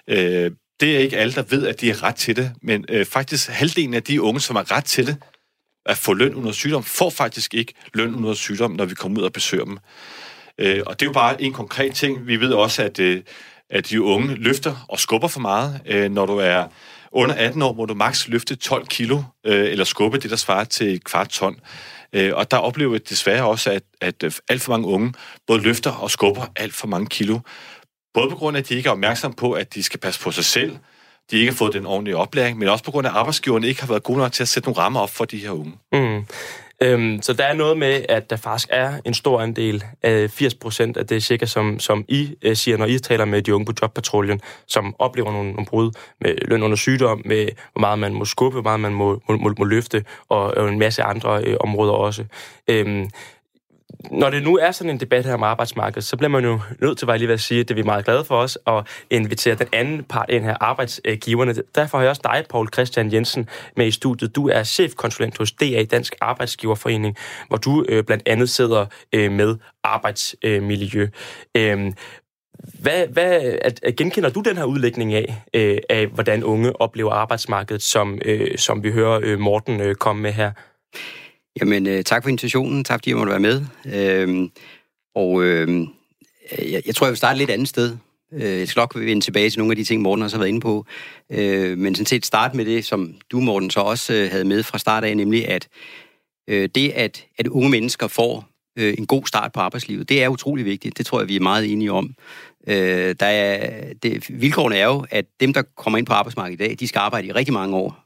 Øh, 0.07 0.51
det 0.79 0.95
er 0.95 0.99
ikke 0.99 1.17
alle, 1.17 1.33
der 1.33 1.43
ved, 1.49 1.67
at 1.67 1.81
de 1.81 1.87
har 1.87 2.03
ret 2.03 2.15
til 2.15 2.35
det, 2.35 2.51
men 2.61 2.85
øh, 2.89 3.05
faktisk 3.05 3.49
halvdelen 3.49 3.93
af 3.93 4.03
de 4.03 4.21
unge, 4.21 4.39
som 4.39 4.55
har 4.55 4.71
ret 4.71 4.85
til 4.85 5.07
det, 5.07 5.17
at 5.85 5.97
få 5.97 6.13
løn 6.13 6.35
under 6.35 6.51
sygdom, 6.51 6.83
får 6.83 7.09
faktisk 7.09 7.53
ikke 7.53 7.73
løn 7.93 8.15
under 8.15 8.33
sygdom, 8.33 8.71
når 8.71 8.85
vi 8.85 8.95
kommer 8.95 9.19
ud 9.19 9.25
og 9.25 9.33
besøger 9.33 9.65
dem. 9.65 9.77
Øh, 10.57 10.81
og 10.85 10.99
det 10.99 11.05
er 11.05 11.09
jo 11.09 11.13
bare 11.13 11.41
en 11.41 11.53
konkret 11.53 11.95
ting. 11.95 12.27
Vi 12.27 12.39
ved 12.39 12.53
også, 12.53 12.83
at 12.83 12.99
at 13.69 13.89
de 13.89 14.01
unge 14.01 14.35
løfter 14.35 14.85
og 14.89 14.99
skubber 14.99 15.27
for 15.27 15.39
meget. 15.39 15.81
Øh, 15.85 16.11
når 16.11 16.25
du 16.25 16.37
er 16.37 16.67
under 17.11 17.35
18 17.35 17.61
år, 17.61 17.73
må 17.73 17.85
du 17.85 17.93
maks 17.93 18.27
løfte 18.27 18.55
12 18.55 18.87
kilo, 18.87 19.21
øh, 19.45 19.71
eller 19.71 19.85
skubbe 19.85 20.17
det, 20.17 20.29
der 20.29 20.35
svarer 20.35 20.63
til 20.63 20.93
et 20.93 21.03
kvart 21.03 21.29
ton. 21.29 21.59
Øh, 22.13 22.31
og 22.35 22.51
der 22.51 22.57
oplever 22.57 22.93
jeg 22.93 23.09
desværre 23.09 23.45
også, 23.45 23.71
at, 23.71 23.83
at 24.01 24.23
øh, 24.23 24.31
alt 24.49 24.61
for 24.61 24.71
mange 24.71 24.87
unge 24.87 25.13
både 25.47 25.61
løfter 25.61 25.91
og 25.91 26.11
skubber 26.11 26.45
alt 26.55 26.73
for 26.73 26.87
mange 26.87 27.07
kilo. 27.07 27.39
Både 28.13 28.29
på 28.29 28.35
grund 28.35 28.57
af, 28.57 28.61
at 28.61 28.69
de 28.69 28.75
ikke 28.75 28.87
er 28.87 28.91
opmærksomme 28.91 29.35
på, 29.35 29.51
at 29.51 29.73
de 29.73 29.83
skal 29.83 29.99
passe 29.99 30.19
på 30.19 30.31
sig 30.31 30.45
selv, 30.45 30.77
de 31.31 31.37
ikke 31.37 31.51
har 31.51 31.57
fået 31.57 31.73
den 31.73 31.85
ordentlige 31.85 32.17
oplæring, 32.17 32.57
men 32.57 32.67
også 32.67 32.83
på 32.83 32.91
grund 32.91 33.07
af, 33.07 33.11
at 33.11 33.17
arbejdsgiverne 33.17 33.67
ikke 33.67 33.81
har 33.81 33.87
været 33.87 34.03
gode 34.03 34.17
nok 34.17 34.31
til 34.31 34.43
at 34.43 34.47
sætte 34.47 34.69
nogle 34.69 34.81
rammer 34.81 34.99
op 34.99 35.09
for 35.09 35.25
de 35.25 35.37
her 35.37 35.51
unge. 35.51 35.73
Mm. 35.91 36.25
Øhm, 36.83 37.21
så 37.21 37.33
der 37.33 37.43
er 37.43 37.53
noget 37.53 37.77
med, 37.77 38.05
at 38.09 38.29
der 38.29 38.35
faktisk 38.35 38.69
er 38.71 38.93
en 39.05 39.13
stor 39.13 39.41
andel 39.41 39.83
af 40.01 40.29
80 40.29 40.55
procent 40.55 40.97
af 40.97 41.07
det 41.07 41.23
cirka, 41.23 41.45
som, 41.45 41.79
som 41.79 42.05
I 42.07 42.35
øh, 42.41 42.55
siger, 42.55 42.77
når 42.77 42.85
I 42.85 42.99
taler 42.99 43.25
med 43.25 43.41
de 43.41 43.55
unge 43.55 43.65
på 43.65 43.73
jobpatruljen, 43.81 44.41
som 44.67 44.95
oplever 44.99 45.31
nogle, 45.31 45.51
nogle 45.51 45.65
brud 45.65 45.91
med 46.21 46.35
løn 46.47 46.63
under 46.63 46.77
sygdom, 46.77 47.21
med 47.25 47.47
hvor 47.73 47.79
meget 47.79 47.99
man 47.99 48.13
må 48.13 48.25
skubbe, 48.25 48.55
hvor 48.55 48.63
meget 48.63 48.79
man 48.79 48.93
må, 48.93 49.21
må, 49.29 49.37
må, 49.37 49.53
må 49.57 49.65
løfte, 49.65 50.05
og, 50.29 50.57
og 50.57 50.69
en 50.69 50.79
masse 50.79 51.03
andre 51.03 51.43
øh, 51.43 51.57
områder 51.59 51.93
også. 51.93 52.25
Øhm, 52.67 53.09
når 54.11 54.29
det 54.29 54.43
nu 54.43 54.57
er 54.57 54.71
sådan 54.71 54.89
en 54.89 54.99
debat 54.99 55.25
her 55.25 55.33
om 55.33 55.43
arbejdsmarkedet, 55.43 56.03
så 56.03 56.17
bliver 56.17 56.29
man 56.29 56.43
jo 56.43 56.59
nødt 56.79 56.97
til, 56.97 57.05
hvad 57.05 57.15
jeg 57.15 57.19
lige 57.19 57.29
vil 57.29 57.39
sige, 57.39 57.59
at 57.59 57.67
det 57.67 57.73
er 57.73 57.75
vi 57.75 57.83
meget 57.83 58.05
glade 58.05 58.25
for 58.25 58.37
os, 58.37 58.57
at 58.67 58.87
invitere 59.09 59.55
den 59.55 59.67
anden 59.73 60.03
part 60.03 60.29
ind 60.29 60.43
her, 60.43 60.55
arbejdsgiverne. 60.59 61.55
Derfor 61.75 61.97
har 61.97 62.03
jeg 62.03 62.09
også 62.09 62.21
dig, 62.23 62.45
Paul 62.49 62.69
Christian 62.73 63.13
Jensen, 63.13 63.49
med 63.77 63.87
i 63.87 63.91
studiet. 63.91 64.35
Du 64.35 64.49
er 64.49 64.63
chefkonsulent 64.63 65.37
hos 65.37 65.51
DA, 65.51 65.83
Dansk 65.83 66.15
Arbejdsgiverforening, 66.21 67.15
hvor 67.47 67.57
du 67.57 67.85
øh, 67.89 68.03
blandt 68.03 68.23
andet 68.25 68.49
sidder 68.49 68.85
øh, 69.13 69.31
med 69.31 69.55
arbejdsmiljø. 69.83 71.07
Øh, 71.57 71.93
hvad, 72.81 73.07
hvad, 73.07 73.57
at, 73.61 73.79
at 73.83 73.95
genkender 73.95 74.29
du 74.29 74.41
den 74.41 74.57
her 74.57 74.63
udlægning 74.63 75.13
af, 75.13 75.43
øh, 75.53 75.77
af 75.89 76.07
hvordan 76.07 76.43
unge 76.43 76.81
oplever 76.81 77.11
arbejdsmarkedet, 77.11 77.81
som, 77.81 78.19
øh, 78.25 78.57
som 78.57 78.83
vi 78.83 78.91
hører 78.91 79.19
øh, 79.23 79.39
Morten 79.39 79.81
øh, 79.81 79.95
komme 79.95 80.21
med 80.21 80.31
her? 80.31 80.51
Jamen, 81.61 81.87
øh, 81.87 82.03
tak 82.03 82.23
for 82.23 82.29
invitationen. 82.29 82.83
Tak 82.83 82.99
fordi 82.99 83.09
jeg 83.09 83.17
måtte 83.17 83.31
være 83.31 83.39
med. 83.39 83.65
Øh, 83.85 84.49
og 85.15 85.43
øhm, 85.43 85.81
øh, 86.51 86.71
jeg, 86.71 86.81
jeg 86.85 86.95
tror, 86.95 87.07
jeg 87.07 87.11
vil 87.11 87.17
starte 87.17 87.33
et 87.33 87.37
lidt 87.37 87.49
andet 87.49 87.67
sted. 87.67 87.97
Øh, 88.33 88.59
jeg 88.59 88.67
skal 88.67 88.79
nok 88.79 88.95
vende 88.95 89.21
tilbage 89.21 89.49
til 89.49 89.59
nogle 89.59 89.71
af 89.71 89.75
de 89.75 89.83
ting, 89.83 90.01
Morten 90.01 90.23
også 90.23 90.37
har 90.37 90.39
været 90.39 90.49
inde 90.49 90.61
på. 90.61 90.85
Øh, 91.31 91.77
men 91.77 91.95
sådan 91.95 92.05
set 92.05 92.25
starte 92.25 92.57
med 92.57 92.65
det, 92.65 92.85
som 92.85 93.15
du, 93.31 93.39
Morten, 93.39 93.69
så 93.69 93.79
også 93.79 94.13
øh, 94.13 94.31
havde 94.31 94.45
med 94.45 94.63
fra 94.63 94.77
start 94.77 95.03
af, 95.03 95.17
nemlig 95.17 95.47
at 95.47 95.67
øh, 96.49 96.69
det, 96.75 96.89
at, 96.89 97.25
at 97.37 97.47
unge 97.47 97.69
mennesker 97.69 98.07
får 98.07 98.49
øh, 98.79 98.93
en 98.97 99.05
god 99.05 99.27
start 99.27 99.51
på 99.51 99.59
arbejdslivet, 99.59 100.09
det 100.09 100.23
er 100.23 100.27
utrolig 100.27 100.65
vigtigt. 100.65 100.97
Det 100.97 101.05
tror 101.05 101.19
jeg, 101.19 101.27
vi 101.27 101.35
er 101.35 101.39
meget 101.39 101.71
enige 101.71 101.91
om. 101.91 102.15
Øh, 102.67 103.15
der 103.19 103.25
er, 103.25 103.83
det, 104.03 104.41
vilkårene 104.41 104.77
er 104.77 104.85
jo, 104.85 105.05
at 105.09 105.25
dem, 105.39 105.53
der 105.53 105.61
kommer 105.77 105.97
ind 105.97 106.05
på 106.05 106.13
arbejdsmarkedet 106.13 106.61
i 106.61 106.67
dag, 106.67 106.75
de 106.79 106.87
skal 106.87 106.99
arbejde 106.99 107.27
i 107.27 107.31
rigtig 107.31 107.53
mange 107.53 107.75
år. 107.75 108.03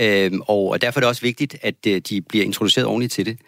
Øh, 0.00 0.32
og 0.48 0.80
derfor 0.80 0.98
er 0.98 1.00
det 1.00 1.08
også 1.08 1.22
vigtigt, 1.22 1.56
at 1.62 1.86
øh, 1.86 2.00
de 2.00 2.20
bliver 2.22 2.44
introduceret 2.44 2.86
ordentligt 2.86 3.12
til 3.12 3.26
det. 3.26 3.38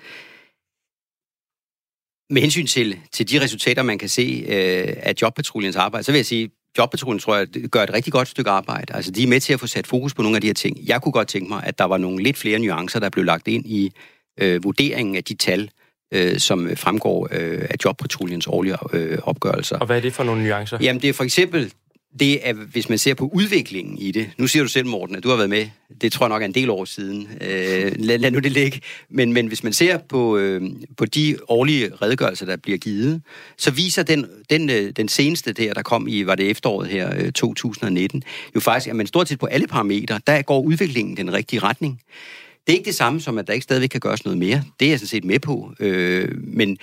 Med 2.31 2.43
hensyn 2.43 2.67
til, 2.67 2.99
til 3.13 3.31
de 3.31 3.41
resultater, 3.41 3.83
man 3.83 3.99
kan 3.99 4.09
se 4.09 4.45
øh, 4.49 4.97
af 4.97 5.15
jobpatruljens 5.23 5.77
arbejde, 5.77 6.05
så 6.05 6.13
vil 6.13 6.19
jeg 6.19 6.27
sige, 6.27 6.51
Jobpatruljen 6.79 7.19
tror 7.19 7.37
jeg 7.37 7.47
gør 7.47 7.83
et 7.83 7.93
rigtig 7.93 8.13
godt 8.13 8.29
stykke 8.29 8.51
arbejde. 8.51 8.95
Altså, 8.95 9.11
de 9.11 9.23
er 9.23 9.27
med 9.27 9.41
til 9.41 9.53
at 9.53 9.61
få 9.61 9.67
sat 9.67 9.87
fokus 9.87 10.15
på 10.15 10.23
nogle 10.23 10.37
af 10.37 10.41
de 10.41 10.47
her 10.47 10.55
ting. 10.55 10.79
Jeg 10.87 11.03
kunne 11.03 11.13
godt 11.13 11.29
tænke 11.29 11.49
mig, 11.49 11.63
at 11.65 11.79
der 11.79 11.85
var 11.85 11.99
nogle 11.99 12.23
lidt 12.23 12.37
flere 12.37 12.59
nuancer, 12.59 13.01
der 13.01 13.09
blev 13.09 13.25
lagt 13.25 13.49
ind 13.49 13.67
i 13.67 13.93
øh, 14.41 14.65
vurderingen 14.65 15.17
af 15.17 15.25
de 15.25 15.35
tal, 15.35 15.71
øh, 16.15 16.39
som 16.39 16.77
fremgår 16.77 17.29
øh, 17.31 17.67
af 17.71 17.75
Jobpatruljens 17.85 18.47
årlige 18.47 18.77
øh, 18.93 19.19
opgørelser. 19.23 19.79
Og 19.79 19.87
hvad 19.87 19.97
er 19.97 20.01
det 20.01 20.13
for 20.13 20.25
nogle 20.25 20.45
nuancer? 20.45 20.79
Jamen, 20.81 21.03
det 21.03 21.09
er 21.09 21.15
for 21.15 21.25
eksempel 21.25 21.73
det 22.19 22.49
er, 22.49 22.53
hvis 22.53 22.89
man 22.89 22.99
ser 22.99 23.15
på 23.15 23.31
udviklingen 23.35 23.99
i 23.99 24.11
det, 24.11 24.31
nu 24.39 24.47
siger 24.47 24.63
du 24.63 24.69
selv, 24.69 24.87
Morten, 24.87 25.17
at 25.17 25.23
du 25.23 25.29
har 25.29 25.37
været 25.37 25.51
med, 25.51 25.67
det 26.01 26.13
tror 26.13 26.27
jeg 26.27 26.29
nok 26.29 26.43
er 26.43 26.47
en 26.47 26.55
del 26.55 26.71
år 26.71 26.85
siden, 26.85 27.29
øh, 27.41 27.93
lad, 27.97 28.19
lad 28.19 28.31
nu 28.31 28.39
det 28.39 28.53
ligge, 28.53 28.81
men, 29.09 29.33
men 29.33 29.47
hvis 29.47 29.65
man 29.65 29.73
ser 29.73 29.99
på, 29.99 30.37
øh, 30.37 30.63
på 30.97 31.05
de 31.05 31.37
årlige 31.49 31.91
redegørelser, 32.03 32.47
der 32.47 32.57
bliver 32.57 32.79
givet, 32.79 33.23
så 33.57 33.71
viser 33.71 34.03
den, 34.03 34.27
den, 34.51 34.71
øh, 34.71 34.91
den 34.97 35.09
seneste 35.09 35.53
der, 35.53 35.75
der 35.75 35.83
kom 35.83 36.09
i, 36.09 36.27
var 36.27 36.35
det 36.35 36.51
efteråret 36.51 36.89
her, 36.89 37.15
øh, 37.17 37.33
2019, 37.33 38.23
jo 38.55 38.61
faktisk, 38.61 38.91
at 38.91 38.97
man 38.97 39.07
stort 39.07 39.29
set 39.29 39.39
på 39.39 39.47
alle 39.47 39.67
parametre, 39.67 40.21
der 40.27 40.43
går 40.43 40.61
udviklingen 40.61 41.17
den 41.17 41.33
rigtige 41.33 41.61
retning. 41.61 42.01
Det 42.67 42.73
er 42.73 42.77
ikke 42.79 42.87
det 42.87 42.95
samme 42.95 43.21
som, 43.21 43.39
at 43.39 43.47
der 43.47 43.53
ikke 43.53 43.65
stadigvæk 43.65 43.89
kan 43.89 44.01
gøres 44.01 44.25
noget 44.25 44.39
mere. 44.39 44.63
Det 44.81 44.87
er 44.87 44.91
jeg 44.91 44.99
sådan 44.99 45.09
set 45.09 45.25
med 45.25 45.39
på. 45.39 45.73
Øh, 45.81 46.29
men, 46.39 46.79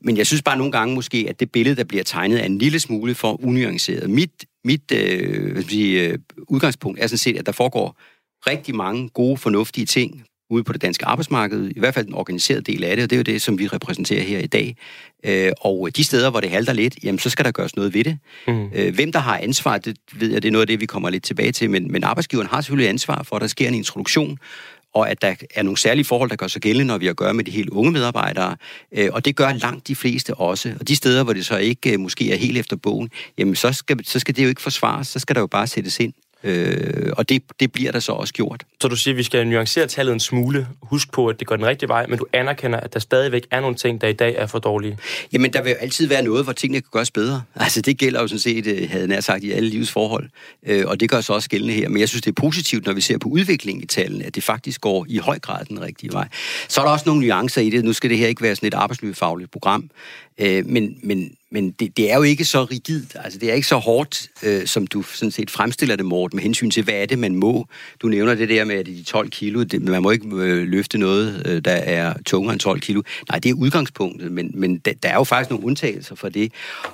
men 0.00 0.16
jeg 0.16 0.26
synes 0.26 0.42
bare 0.42 0.56
nogle 0.56 0.72
gange 0.72 0.94
måske, 0.94 1.26
at 1.28 1.40
det 1.40 1.52
billede, 1.52 1.76
der 1.76 1.84
bliver 1.84 2.04
tegnet, 2.04 2.40
er 2.40 2.44
en 2.44 2.58
lille 2.58 2.78
smule 2.78 3.14
for 3.14 3.44
unuanceret. 3.44 4.10
Mit, 4.10 4.30
mit 4.64 4.92
øh, 4.92 5.52
hvad 5.52 5.62
sige, 5.62 6.08
øh, 6.08 6.18
udgangspunkt 6.48 7.00
er 7.00 7.06
sådan 7.06 7.18
set, 7.18 7.38
at 7.38 7.46
der 7.46 7.52
foregår 7.52 7.96
rigtig 8.46 8.74
mange 8.74 9.08
gode, 9.08 9.36
fornuftige 9.36 9.86
ting 9.86 10.24
ude 10.52 10.64
på 10.64 10.72
det 10.72 10.82
danske 10.82 11.06
arbejdsmarked, 11.06 11.70
i 11.76 11.78
hvert 11.78 11.94
fald 11.94 12.06
den 12.06 12.14
organiserede 12.14 12.62
del 12.62 12.84
af 12.84 12.96
det, 12.96 13.02
og 13.02 13.10
det 13.10 13.16
er 13.16 13.18
jo 13.18 13.22
det, 13.22 13.42
som 13.42 13.58
vi 13.58 13.66
repræsenterer 13.66 14.22
her 14.22 14.38
i 14.38 14.46
dag. 14.46 14.76
Øh, 15.24 15.52
og 15.60 15.96
de 15.96 16.04
steder, 16.04 16.30
hvor 16.30 16.40
det 16.40 16.50
halter 16.50 16.72
lidt, 16.72 16.98
jamen 17.04 17.18
så 17.18 17.30
skal 17.30 17.44
der 17.44 17.50
gøres 17.50 17.76
noget 17.76 17.94
ved 17.94 18.04
det. 18.04 18.18
Mm. 18.46 18.70
Øh, 18.74 18.94
hvem 18.94 19.12
der 19.12 19.18
har 19.18 19.38
ansvar, 19.38 19.78
det 19.78 19.96
ved 20.14 20.32
jeg, 20.32 20.42
det 20.42 20.48
er 20.48 20.52
noget 20.52 20.62
af 20.62 20.66
det, 20.66 20.80
vi 20.80 20.86
kommer 20.86 21.10
lidt 21.10 21.24
tilbage 21.24 21.52
til, 21.52 21.70
men, 21.70 21.92
men 21.92 22.04
arbejdsgiveren 22.04 22.48
har 22.48 22.60
selvfølgelig 22.60 22.88
ansvar 22.88 23.22
for, 23.22 23.36
at 23.36 23.42
der 23.42 23.48
sker 23.48 23.68
en 23.68 23.74
introduktion, 23.74 24.38
og 24.92 25.10
at 25.10 25.22
der 25.22 25.34
er 25.54 25.62
nogle 25.62 25.76
særlige 25.76 26.04
forhold, 26.04 26.30
der 26.30 26.36
gør 26.36 26.46
sig 26.46 26.62
gældende, 26.62 26.84
når 26.84 26.98
vi 26.98 27.06
har 27.06 27.10
at 27.10 27.16
gøre 27.16 27.34
med 27.34 27.44
de 27.44 27.50
helt 27.50 27.70
unge 27.70 27.92
medarbejdere. 27.92 28.56
Øh, 28.92 29.08
og 29.12 29.24
det 29.24 29.36
gør 29.36 29.52
langt 29.52 29.88
de 29.88 29.94
fleste 29.94 30.34
også. 30.34 30.74
Og 30.80 30.88
de 30.88 30.96
steder, 30.96 31.24
hvor 31.24 31.32
det 31.32 31.46
så 31.46 31.56
ikke 31.56 31.92
øh, 31.92 32.00
måske 32.00 32.32
er 32.32 32.36
helt 32.36 32.58
efter 32.58 32.76
bogen, 32.76 33.10
jamen 33.38 33.54
så 33.54 33.72
skal, 33.72 34.04
så 34.04 34.18
skal 34.18 34.36
det 34.36 34.42
jo 34.44 34.48
ikke 34.48 34.62
forsvares, 34.62 35.08
så 35.08 35.18
skal 35.18 35.34
der 35.34 35.40
jo 35.40 35.46
bare 35.46 35.66
sættes 35.66 36.00
ind. 36.00 36.12
Øh, 36.44 37.12
og 37.16 37.28
det, 37.28 37.42
det 37.60 37.72
bliver 37.72 37.92
der 37.92 38.00
så 38.00 38.12
også 38.12 38.34
gjort. 38.34 38.64
Så 38.80 38.88
du 38.88 38.96
siger, 38.96 39.14
at 39.14 39.18
vi 39.18 39.22
skal 39.22 39.46
nuancere 39.46 39.86
tallet 39.86 40.12
en 40.12 40.20
smule. 40.20 40.68
Husk 40.82 41.12
på, 41.12 41.26
at 41.26 41.40
det 41.40 41.46
går 41.46 41.56
den 41.56 41.66
rigtige 41.66 41.88
vej, 41.88 42.06
men 42.06 42.18
du 42.18 42.26
anerkender, 42.32 42.80
at 42.80 42.94
der 42.94 43.00
stadigvæk 43.00 43.46
er 43.50 43.60
nogle 43.60 43.76
ting, 43.76 44.00
der 44.00 44.08
i 44.08 44.12
dag 44.12 44.34
er 44.38 44.46
for 44.46 44.58
dårlige. 44.58 44.98
Jamen, 45.32 45.52
der 45.52 45.62
vil 45.62 45.70
altid 45.70 46.06
være 46.06 46.22
noget, 46.22 46.44
hvor 46.44 46.52
tingene 46.52 46.80
kan 46.80 46.88
gøres 46.92 47.10
bedre. 47.10 47.42
Altså, 47.72 47.80
det 47.80 47.98
gælder 47.98 48.20
jo 48.20 48.28
sådan 48.28 48.38
set, 48.38 48.66
øh, 48.66 48.90
havde 48.90 49.08
nær 49.08 49.20
sagt, 49.20 49.44
i 49.44 49.52
alle 49.52 49.68
livs 49.68 49.90
forhold. 49.90 50.28
Øh, 50.66 50.84
og 50.86 51.00
det 51.00 51.10
gør 51.10 51.20
så 51.20 51.32
også 51.32 51.48
gældende 51.48 51.74
her. 51.74 51.88
Men 51.88 52.00
jeg 52.00 52.08
synes, 52.08 52.22
det 52.22 52.30
er 52.30 52.40
positivt, 52.40 52.86
når 52.86 52.92
vi 52.92 53.00
ser 53.00 53.18
på 53.18 53.28
udviklingen 53.28 53.82
i 53.82 53.86
tallene, 53.86 54.24
at 54.24 54.34
det 54.34 54.42
faktisk 54.42 54.80
går 54.80 55.06
i 55.08 55.18
høj 55.18 55.38
grad 55.38 55.64
den 55.64 55.80
rigtige 55.80 56.12
vej. 56.12 56.28
Så 56.68 56.80
er 56.80 56.84
der 56.84 56.92
også 56.92 57.04
nogle 57.06 57.26
nuancer 57.26 57.60
i 57.60 57.70
det. 57.70 57.84
Nu 57.84 57.92
skal 57.92 58.10
det 58.10 58.18
her 58.18 58.26
ikke 58.26 58.42
være 58.42 58.56
sådan 58.56 58.66
et 58.66 58.74
arbejdsmiljøfagligt 58.74 59.50
program. 59.50 59.90
Øh, 60.38 60.66
men, 60.66 60.98
men, 61.02 61.34
men 61.50 61.70
det, 61.70 61.96
det 61.96 62.12
er 62.12 62.16
jo 62.16 62.22
ikke 62.22 62.44
så 62.44 62.64
rigidt, 62.64 63.16
altså 63.24 63.38
det 63.38 63.50
er 63.50 63.54
ikke 63.54 63.66
så 63.66 63.76
hårdt, 63.76 64.28
øh, 64.42 64.66
som 64.66 64.86
du 64.86 65.02
sådan 65.02 65.30
set 65.30 65.50
fremstiller 65.50 65.96
det, 65.96 66.06
Morten, 66.06 66.36
med 66.36 66.42
hensyn 66.42 66.70
til, 66.70 66.84
hvad 66.84 66.94
er 66.94 67.06
det, 67.06 67.18
man 67.18 67.34
må. 67.34 67.66
Du 68.02 68.08
nævner 68.08 68.34
det 68.34 68.48
der 68.48 68.64
med, 68.64 68.74
at 68.74 68.86
de 68.86 69.02
12 69.02 69.30
kilo, 69.30 69.62
det, 69.62 69.82
man 69.82 70.02
må 70.02 70.10
ikke 70.10 70.26
øh, 70.32 70.66
løfte 70.66 70.98
noget, 70.98 71.42
øh, 71.46 71.64
der 71.64 71.72
er 71.72 72.14
tungere 72.26 72.52
end 72.52 72.60
12 72.60 72.80
kilo. 72.80 73.02
Nej, 73.28 73.38
det 73.38 73.50
er 73.50 73.54
udgangspunktet, 73.54 74.32
men, 74.32 74.50
men 74.54 74.78
der, 74.78 74.92
der 75.02 75.08
er 75.08 75.14
jo 75.14 75.24
faktisk 75.24 75.50
nogle 75.50 75.66
undtagelser 75.66 76.14
for 76.14 76.28
det. 76.28 76.52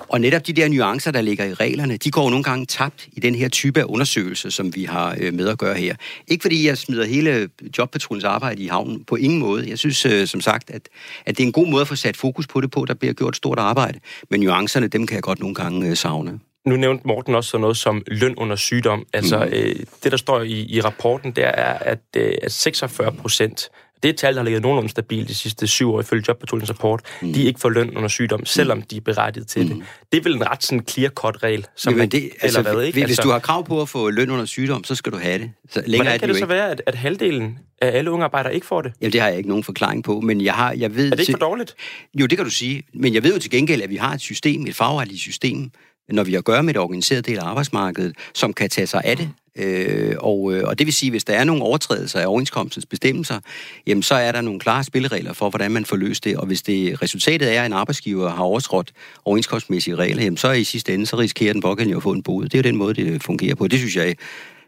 Og 0.09 0.21
netop 0.21 0.47
de 0.47 0.53
der 0.53 0.67
nuancer, 0.67 1.11
der 1.11 1.21
ligger 1.21 1.45
i 1.45 1.53
reglerne, 1.53 1.97
de 1.97 2.11
går 2.11 2.29
nogle 2.29 2.43
gange 2.43 2.65
tabt 2.65 3.07
i 3.11 3.19
den 3.19 3.35
her 3.35 3.49
type 3.49 3.79
af 3.79 3.85
undersøgelse, 3.87 4.51
som 4.51 4.75
vi 4.75 4.83
har 4.83 5.17
øh, 5.19 5.33
med 5.33 5.47
at 5.47 5.57
gøre 5.57 5.75
her. 5.75 5.95
Ikke 6.27 6.41
fordi 6.41 6.67
jeg 6.67 6.77
smider 6.77 7.05
hele 7.05 7.49
jobpatrullens 7.77 8.23
arbejde 8.23 8.63
i 8.63 8.67
havnen, 8.67 9.03
på 9.03 9.15
ingen 9.15 9.39
måde. 9.39 9.69
Jeg 9.69 9.77
synes 9.77 10.05
øh, 10.05 10.27
som 10.27 10.41
sagt, 10.41 10.69
at, 10.69 10.81
at 11.25 11.37
det 11.37 11.43
er 11.43 11.47
en 11.47 11.53
god 11.53 11.67
måde 11.67 11.81
at 11.81 11.87
få 11.87 11.95
sat 11.95 12.17
fokus 12.17 12.47
på 12.47 12.61
det 12.61 12.71
på, 12.71 12.85
der 12.85 12.93
bliver 12.93 13.13
gjort 13.13 13.28
stort 13.35 13.59
arbejde. 13.59 13.99
Men 14.29 14.39
nuancerne, 14.39 14.87
dem 14.87 15.07
kan 15.07 15.15
jeg 15.15 15.23
godt 15.23 15.39
nogle 15.39 15.55
gange 15.55 15.89
øh, 15.89 15.95
savne. 15.95 16.39
Nu 16.65 16.75
nævnte 16.75 17.07
Morten 17.07 17.35
også 17.35 17.49
sådan 17.49 17.61
noget 17.61 17.77
som 17.77 18.03
løn 18.07 18.35
under 18.35 18.55
sygdom. 18.55 19.05
Altså, 19.13 19.37
mm. 19.37 19.53
øh, 19.53 19.75
det 20.03 20.11
der 20.11 20.17
står 20.17 20.41
i, 20.41 20.65
i 20.69 20.81
rapporten, 20.81 21.31
det 21.31 21.43
er, 21.43 21.73
at, 21.73 21.99
øh, 22.17 22.33
at 22.41 22.51
46 22.51 23.11
procent 23.11 23.69
det 24.03 24.09
er 24.09 24.13
et 24.13 24.17
tal, 24.17 24.33
der 24.33 24.39
har 24.39 24.43
ligget 24.43 24.61
nogenlunde 24.61 24.89
stabilt 24.89 25.27
de 25.27 25.35
sidste 25.35 25.67
syv 25.67 25.93
år 25.93 25.99
ifølge 25.99 26.23
Jobpatruljens 26.27 26.69
rapport. 26.69 27.01
Mm. 27.21 27.33
De 27.33 27.43
ikke 27.43 27.59
får 27.59 27.69
løn 27.69 27.97
under 27.97 28.07
sygdom, 28.07 28.45
selvom 28.45 28.77
mm. 28.77 28.83
de 28.83 28.97
er 28.97 29.01
berettiget 29.01 29.47
til 29.47 29.61
mm. 29.61 29.69
det. 29.69 29.83
Det 30.11 30.17
er 30.17 30.23
vel 30.23 30.35
en 30.35 30.49
ret 30.49 30.63
sådan 30.63 30.85
clear-cut-regel, 30.89 31.67
som 31.75 31.93
Jamen, 31.93 32.09
det, 32.09 32.29
altså, 32.41 32.61
hvad, 32.61 32.81
ikke? 32.81 32.99
Hvis 32.99 33.03
altså, 33.03 33.21
du 33.21 33.29
har 33.29 33.39
krav 33.39 33.65
på 33.65 33.81
at 33.81 33.89
få 33.89 34.09
løn 34.09 34.29
under 34.29 34.45
sygdom, 34.45 34.83
så 34.83 34.95
skal 34.95 35.11
du 35.11 35.17
have 35.17 35.39
det. 35.39 35.51
Så 35.69 35.83
længere 35.85 36.03
hvordan 36.03 36.19
kan 36.19 36.29
det, 36.29 36.33
det 36.33 36.39
så 36.39 36.45
ikke. 36.45 36.53
være, 36.53 36.71
at, 36.71 36.81
at 36.85 36.95
halvdelen 36.95 37.59
af 37.81 37.97
alle 37.97 38.11
unge 38.11 38.23
arbejdere 38.25 38.55
ikke 38.55 38.67
får 38.67 38.81
det? 38.81 38.93
Jamen, 39.01 39.13
det 39.13 39.21
har 39.21 39.27
jeg 39.27 39.37
ikke 39.37 39.49
nogen 39.49 39.63
forklaring 39.63 40.03
på, 40.03 40.21
men 40.21 40.41
jeg 40.41 40.53
har, 40.53 40.71
jeg 40.71 40.95
ved... 40.95 41.11
Er 41.11 41.15
det 41.15 41.19
ikke 41.19 41.31
for 41.31 41.39
dårligt? 41.39 41.75
Jo, 42.13 42.25
det 42.25 42.37
kan 42.37 42.45
du 42.45 42.51
sige. 42.51 42.83
Men 42.93 43.13
jeg 43.13 43.23
ved 43.23 43.33
jo 43.33 43.39
til 43.39 43.51
gengæld, 43.51 43.81
at 43.81 43.89
vi 43.89 43.95
har 43.95 44.13
et 44.13 44.21
system, 44.21 44.67
et 44.67 44.75
fagretligt 44.75 45.21
system, 45.21 45.71
når 46.11 46.23
vi 46.23 46.31
har 46.31 46.39
at 46.39 46.45
gøre 46.45 46.63
med 46.63 46.73
et 46.73 46.79
organiseret 46.79 47.25
del 47.25 47.37
af 47.37 47.43
arbejdsmarkedet, 47.43 48.15
som 48.33 48.53
kan 48.53 48.69
tage 48.69 48.87
sig 48.87 49.01
af 49.05 49.17
det. 49.17 49.29
Øh, 49.55 50.15
og, 50.19 50.53
øh, 50.53 50.63
og 50.67 50.79
det 50.79 50.87
vil 50.87 50.93
sige, 50.93 51.09
hvis 51.09 51.23
der 51.23 51.33
er 51.33 51.43
nogle 51.43 51.63
overtrædelser 51.63 52.19
af 52.19 52.27
overenskomstens 52.27 52.85
bestemmelser, 52.85 53.39
jamen 53.87 54.03
så 54.03 54.15
er 54.15 54.31
der 54.31 54.41
nogle 54.41 54.59
klare 54.59 54.83
spilleregler 54.83 55.33
for, 55.33 55.49
hvordan 55.49 55.71
man 55.71 55.85
får 55.85 55.95
løst 55.95 56.23
det. 56.23 56.37
Og 56.37 56.45
hvis 56.45 56.61
det 56.61 57.01
resultatet 57.01 57.55
er, 57.55 57.61
at 57.61 57.65
en 57.65 57.73
arbejdsgiver 57.73 58.29
har 58.29 58.43
overtrådt 58.43 58.91
overenskomstmæssige 59.25 59.95
regler, 59.95 60.23
jamen 60.23 60.37
så 60.37 60.51
i 60.51 60.63
sidste 60.63 60.93
ende, 60.93 61.05
så 61.05 61.17
risikerer 61.17 61.53
den 61.53 61.61
pågældende 61.61 61.97
at 61.97 62.03
få 62.03 62.11
en 62.11 62.23
bod. 62.23 62.43
Det 62.43 62.53
er 62.53 62.59
jo 62.59 62.63
den 62.63 62.75
måde, 62.75 62.93
det 62.93 63.23
fungerer 63.23 63.55
på. 63.55 63.67
Det 63.67 63.79
synes 63.79 63.95
jeg 63.95 64.15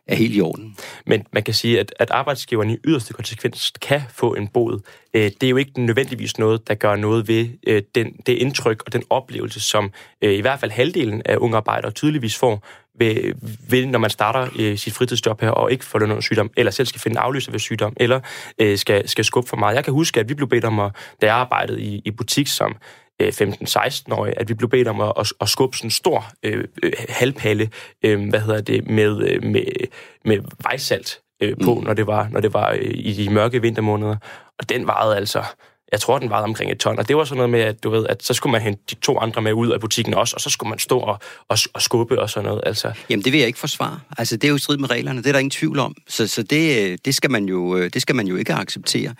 er 0.07 0.15
helt 0.15 0.35
i 0.35 0.41
orden. 0.41 0.75
Men 1.05 1.23
man 1.33 1.43
kan 1.43 1.53
sige, 1.53 1.79
at, 1.79 1.93
at 1.99 2.11
arbejdsgiveren 2.11 2.69
i 2.69 2.77
yderste 2.85 3.13
konsekvens 3.13 3.73
kan 3.81 4.01
få 4.13 4.33
en 4.33 4.47
bod. 4.47 4.79
Øh, 5.13 5.23
det 5.23 5.43
er 5.43 5.49
jo 5.49 5.57
ikke 5.57 5.81
nødvendigvis 5.85 6.37
noget, 6.37 6.67
der 6.67 6.73
gør 6.73 6.95
noget 6.95 7.27
ved 7.27 7.49
øh, 7.67 7.81
den, 7.95 8.13
det 8.25 8.33
indtryk 8.33 8.83
og 8.85 8.93
den 8.93 9.03
oplevelse, 9.09 9.59
som 9.59 9.91
øh, 10.21 10.33
i 10.33 10.41
hvert 10.41 10.59
fald 10.59 10.71
halvdelen 10.71 11.21
af 11.25 11.37
unge 11.37 11.57
arbejdere 11.57 11.91
tydeligvis 11.91 12.37
får, 12.37 12.63
ved, 12.99 13.33
ved, 13.69 13.85
når 13.85 13.99
man 13.99 14.09
starter 14.09 14.47
øh, 14.59 14.77
sit 14.77 14.93
fritidsjob 14.93 15.41
her, 15.41 15.49
og 15.49 15.71
ikke 15.71 15.85
får 15.85 15.99
løn 15.99 16.11
under 16.11 16.21
sygdom, 16.21 16.51
eller 16.57 16.71
selv 16.71 16.87
skal 16.87 17.01
finde 17.01 17.19
afløser 17.19 17.51
ved 17.51 17.59
sygdom, 17.59 17.93
eller 17.97 18.19
øh, 18.59 18.77
skal, 18.77 19.07
skal 19.07 19.25
skubbe 19.25 19.49
for 19.49 19.57
meget. 19.57 19.75
Jeg 19.75 19.83
kan 19.83 19.93
huske, 19.93 20.19
at 20.19 20.29
vi 20.29 20.33
blev 20.33 20.49
bedt 20.49 20.65
om, 20.65 20.79
at, 20.79 20.91
da 21.21 21.25
jeg 21.25 21.35
arbejdede 21.35 21.81
i, 21.81 22.01
i 22.05 22.11
butik 22.11 22.47
som 22.47 22.75
15-16-årige, 23.23 24.39
at 24.39 24.49
vi 24.49 24.53
blev 24.53 24.69
bedt 24.69 24.87
om 24.87 25.01
at, 25.01 25.13
at, 25.19 25.33
at 25.41 25.49
skubbe 25.49 25.77
sådan 25.77 25.87
en 25.87 25.91
stor 25.91 26.31
øh, 26.43 26.63
halvpalle, 27.09 27.69
øh, 28.05 28.29
hvad 28.29 28.39
hedder 28.39 28.61
det, 28.61 28.87
med, 28.89 29.39
med, 29.39 29.65
med 30.25 30.39
vejsalt 30.63 31.19
øh, 31.41 31.55
på, 31.63 31.75
mm. 31.75 31.83
når 31.83 31.93
det 31.93 32.07
var, 32.07 32.27
når 32.31 32.39
det 32.39 32.53
var 32.53 32.71
øh, 32.71 32.91
i 32.93 33.13
de 33.13 33.33
mørke 33.33 33.61
vintermåneder. 33.61 34.17
Og 34.59 34.69
den 34.69 34.87
varede 34.87 35.17
altså, 35.17 35.43
jeg 35.91 35.99
tror, 35.99 36.19
den 36.19 36.29
vejede 36.29 36.43
omkring 36.43 36.71
et 36.71 36.77
ton. 36.77 36.99
Og 36.99 37.07
det 37.07 37.17
var 37.17 37.23
sådan 37.23 37.37
noget 37.37 37.49
med, 37.49 37.59
at 37.59 37.83
du 37.83 37.89
ved, 37.89 38.05
at 38.09 38.23
så 38.23 38.33
skulle 38.33 38.51
man 38.51 38.61
hente 38.61 38.81
de 38.89 38.95
to 38.95 39.19
andre 39.19 39.41
med 39.41 39.53
ud 39.53 39.69
af 39.71 39.79
butikken 39.79 40.13
også, 40.13 40.35
og 40.35 40.41
så 40.41 40.49
skulle 40.49 40.69
man 40.69 40.79
stå 40.79 40.99
og, 40.99 41.19
og, 41.47 41.57
og 41.73 41.81
skubbe 41.81 42.21
og 42.21 42.29
sådan 42.29 42.47
noget. 42.47 42.61
Altså. 42.65 42.91
Jamen, 43.09 43.25
det 43.25 43.33
vil 43.33 43.39
jeg 43.39 43.47
ikke 43.47 43.59
forsvare. 43.59 43.99
Altså, 44.17 44.35
det 44.37 44.43
er 44.43 44.49
jo 44.49 44.55
i 44.55 44.59
strid 44.59 44.77
med 44.77 44.91
reglerne. 44.91 45.17
Det 45.17 45.27
er 45.27 45.31
der 45.31 45.39
ingen 45.39 45.51
tvivl 45.51 45.79
om. 45.79 45.95
Så, 46.07 46.27
så 46.27 46.43
det, 46.43 46.91
øh, 46.91 46.97
det, 47.05 47.15
skal 47.15 47.31
man 47.31 47.45
jo, 47.45 47.77
øh, 47.77 47.89
det 47.93 48.01
skal 48.01 48.15
man 48.15 48.27
jo 48.27 48.35
ikke 48.35 48.53
acceptere. 48.53 49.13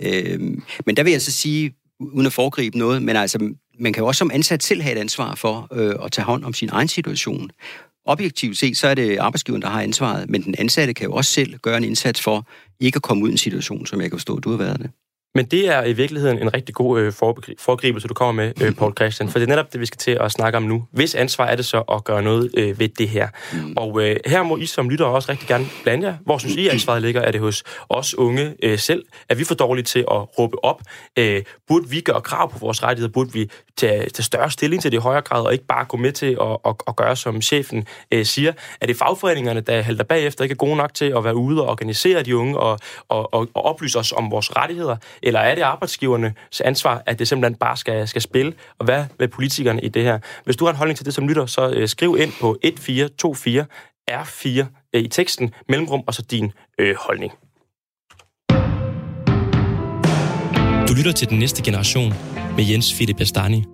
Øhm, 0.00 0.62
men 0.86 0.96
der 0.96 1.02
vil 1.02 1.10
jeg 1.10 1.22
så 1.22 1.32
sige, 1.32 1.74
uden 2.00 2.26
at 2.26 2.32
foregribe 2.32 2.78
noget, 2.78 3.02
men 3.02 3.16
altså, 3.16 3.38
man 3.78 3.92
kan 3.92 4.02
jo 4.02 4.06
også 4.06 4.18
som 4.18 4.30
ansat 4.34 4.62
selv 4.62 4.82
have 4.82 4.96
et 4.96 5.00
ansvar 5.00 5.34
for 5.34 5.68
øh, 5.72 5.94
at 6.04 6.12
tage 6.12 6.24
hånd 6.24 6.44
om 6.44 6.54
sin 6.54 6.68
egen 6.72 6.88
situation. 6.88 7.50
Objektivt 8.04 8.58
set, 8.58 8.76
så 8.76 8.88
er 8.88 8.94
det 8.94 9.18
arbejdsgiveren, 9.18 9.62
der 9.62 9.68
har 9.68 9.82
ansvaret, 9.82 10.30
men 10.30 10.42
den 10.42 10.54
ansatte 10.58 10.94
kan 10.94 11.06
jo 11.06 11.12
også 11.12 11.32
selv 11.32 11.58
gøre 11.58 11.76
en 11.76 11.84
indsats 11.84 12.20
for 12.20 12.46
ikke 12.80 12.96
at 12.96 13.02
komme 13.02 13.24
ud 13.24 13.28
i 13.28 13.32
en 13.32 13.38
situation, 13.38 13.86
som 13.86 14.00
jeg 14.00 14.10
kan 14.10 14.18
forstå, 14.18 14.38
du 14.38 14.50
har 14.50 14.56
været 14.56 14.78
det. 14.78 14.90
Men 15.34 15.44
det 15.44 15.68
er 15.68 15.84
i 15.84 15.92
virkeligheden 15.92 16.38
en 16.38 16.54
rigtig 16.54 16.74
god 16.74 17.00
øh, 17.00 17.12
foregribelse, 17.58 18.08
du 18.08 18.14
kommer 18.14 18.44
med, 18.44 18.62
øh, 18.62 18.74
Paul 18.78 18.92
Christian, 18.96 19.28
for 19.28 19.38
det 19.38 19.46
er 19.46 19.48
netop 19.48 19.72
det, 19.72 19.80
vi 19.80 19.86
skal 19.86 19.98
til 19.98 20.18
at 20.20 20.32
snakke 20.32 20.56
om 20.56 20.62
nu. 20.62 20.84
Hvis 20.92 21.14
ansvar 21.14 21.46
er 21.46 21.56
det 21.56 21.64
så 21.64 21.80
at 21.80 22.04
gøre 22.04 22.22
noget 22.22 22.50
øh, 22.56 22.78
ved 22.78 22.88
det 22.88 23.08
her? 23.08 23.28
Mm. 23.52 23.74
Og 23.76 24.02
øh, 24.02 24.16
her 24.26 24.42
må 24.42 24.56
I 24.56 24.66
som 24.66 24.90
lytter 24.90 25.04
også 25.04 25.32
rigtig 25.32 25.48
gerne 25.48 25.66
blande 25.82 26.06
jer. 26.06 26.16
Hvor 26.24 26.38
synes 26.38 26.56
I, 26.56 26.68
ansvaret 26.68 27.02
ligger? 27.02 27.20
Er 27.20 27.30
det 27.30 27.40
hos 27.40 27.64
os 27.88 28.14
unge 28.14 28.54
øh, 28.62 28.78
selv? 28.78 29.04
Er 29.28 29.34
vi 29.34 29.44
for 29.44 29.54
dårlige 29.54 29.84
til 29.84 29.98
at 29.98 30.38
råbe 30.38 30.64
op? 30.64 30.82
Øh, 31.18 31.42
burde 31.68 31.88
vi 31.88 32.00
gøre 32.00 32.20
krav 32.20 32.52
på 32.52 32.58
vores 32.58 32.82
rettigheder? 32.82 33.12
Burde 33.12 33.32
vi 33.32 33.50
tage, 33.76 34.08
tage 34.08 34.24
større 34.24 34.50
stilling 34.50 34.82
til 34.82 34.92
det 34.92 34.98
i 34.98 35.00
højere 35.00 35.22
grad, 35.22 35.44
og 35.44 35.52
ikke 35.52 35.66
bare 35.66 35.84
gå 35.84 35.96
med 35.96 36.12
til 36.12 36.38
at, 36.40 36.56
at, 36.66 36.74
at 36.88 36.96
gøre, 36.96 37.16
som 37.16 37.42
chefen 37.42 37.86
øh, 38.12 38.24
siger? 38.24 38.52
Er 38.80 38.86
det 38.86 38.96
fagforeningerne, 38.96 39.60
der 39.60 39.82
halter 39.82 40.04
bagefter, 40.04 40.44
ikke 40.44 40.52
er 40.52 40.56
gode 40.56 40.76
nok 40.76 40.94
til 40.94 41.12
at 41.16 41.24
være 41.24 41.36
ude 41.36 41.62
og 41.62 41.68
organisere 41.68 42.22
de 42.22 42.36
unge 42.36 42.58
og, 42.58 42.78
og, 43.08 43.34
og, 43.34 43.48
og 43.54 43.64
oplyse 43.64 43.98
os 43.98 44.12
om 44.12 44.30
vores 44.30 44.56
rettigheder? 44.56 44.96
Eller 45.22 45.40
er 45.40 45.54
det 45.54 45.62
arbejdsgivernes 45.62 46.60
ansvar, 46.64 47.02
at 47.06 47.18
det 47.18 47.28
simpelthen 47.28 47.54
bare 47.54 47.76
skal, 47.76 48.08
skal 48.08 48.22
spille? 48.22 48.52
Og 48.78 48.84
hvad 48.84 49.04
med 49.18 49.28
politikerne 49.28 49.80
i 49.82 49.88
det 49.88 50.02
her? 50.02 50.18
Hvis 50.44 50.56
du 50.56 50.64
har 50.64 50.72
en 50.72 50.76
holdning 50.76 50.96
til 50.96 51.06
det 51.06 51.14
som 51.14 51.28
lytter, 51.28 51.46
så 51.46 51.70
øh, 51.70 51.88
skriv 51.88 52.16
ind 52.20 52.32
på 52.40 52.58
1424 52.62 53.66
R4 54.10 54.66
øh, 54.94 55.02
i 55.02 55.08
teksten, 55.08 55.54
mellemrum, 55.68 56.02
og 56.06 56.14
så 56.14 56.22
din 56.22 56.52
øh, 56.78 56.96
holdning. 56.98 57.32
Du 60.88 60.94
lytter 60.94 61.12
til 61.12 61.28
den 61.28 61.38
næste 61.38 61.62
generation 61.62 62.12
med 62.56 62.64
Jens 62.70 62.94
Philip 62.94 63.16
Bastani. 63.16 63.64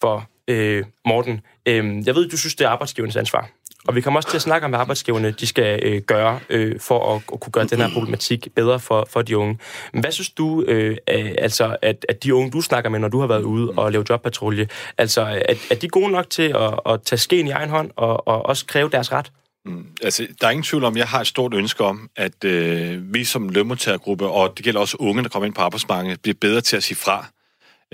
For 0.00 0.28
øh, 0.48 0.84
Morten, 1.06 1.40
øh, 1.68 2.06
jeg 2.06 2.14
ved, 2.14 2.28
du 2.28 2.36
synes, 2.36 2.54
det 2.54 2.64
er 2.64 2.68
arbejdsgivernes 2.68 3.16
ansvar. 3.16 3.50
Og 3.86 3.94
vi 3.94 4.00
kommer 4.00 4.18
også 4.18 4.28
til 4.28 4.36
at 4.36 4.42
snakke 4.42 4.64
om, 4.64 4.70
hvad 4.70 4.80
arbejdsgiverne 4.80 5.30
de 5.30 5.46
skal 5.46 5.80
øh, 5.82 6.02
gøre 6.02 6.40
øh, 6.48 6.80
for 6.80 7.14
at, 7.14 7.22
at 7.32 7.40
kunne 7.40 7.52
gøre 7.52 7.64
den 7.64 7.78
her 7.78 7.90
problematik 7.92 8.48
bedre 8.54 8.80
for, 8.80 9.08
for 9.10 9.22
de 9.22 9.38
unge. 9.38 9.58
Men 9.92 10.00
hvad 10.00 10.12
synes 10.12 10.30
du, 10.30 10.62
øh, 10.62 10.96
altså, 11.08 11.76
at, 11.82 12.06
at 12.08 12.24
de 12.24 12.34
unge, 12.34 12.50
du 12.50 12.60
snakker 12.60 12.90
med, 12.90 12.98
når 12.98 13.08
du 13.08 13.20
har 13.20 13.26
været 13.26 13.42
ude 13.42 13.70
og 13.76 13.92
lave 13.92 14.04
jobpatrulje, 14.10 14.68
altså, 14.98 15.42
at, 15.48 15.58
er 15.70 15.74
de 15.74 15.88
gode 15.88 16.10
nok 16.10 16.30
til 16.30 16.54
at, 16.56 16.80
at 16.86 17.02
tage 17.02 17.18
skeen 17.18 17.46
i 17.46 17.50
egen 17.50 17.70
hånd 17.70 17.90
og, 17.96 18.28
og 18.28 18.46
også 18.46 18.66
kræve 18.66 18.90
deres 18.90 19.12
ret? 19.12 19.32
Mm, 19.64 19.86
altså, 20.02 20.26
der 20.40 20.46
er 20.46 20.50
ingen 20.50 20.64
tvivl 20.64 20.84
om, 20.84 20.96
jeg 20.96 21.06
har 21.06 21.20
et 21.20 21.26
stort 21.26 21.54
ønske 21.54 21.84
om, 21.84 22.10
at 22.16 22.44
øh, 22.44 23.14
vi 23.14 23.24
som 23.24 23.48
lønmodtagergruppe, 23.48 24.28
og 24.28 24.56
det 24.56 24.64
gælder 24.64 24.80
også 24.80 24.96
unge, 25.00 25.22
der 25.22 25.28
kommer 25.28 25.46
ind 25.46 25.54
på 25.54 25.62
arbejdsmarkedet, 25.62 26.20
bliver 26.20 26.36
bedre 26.40 26.60
til 26.60 26.76
at 26.76 26.82
sige 26.82 26.96
fra. 26.96 27.26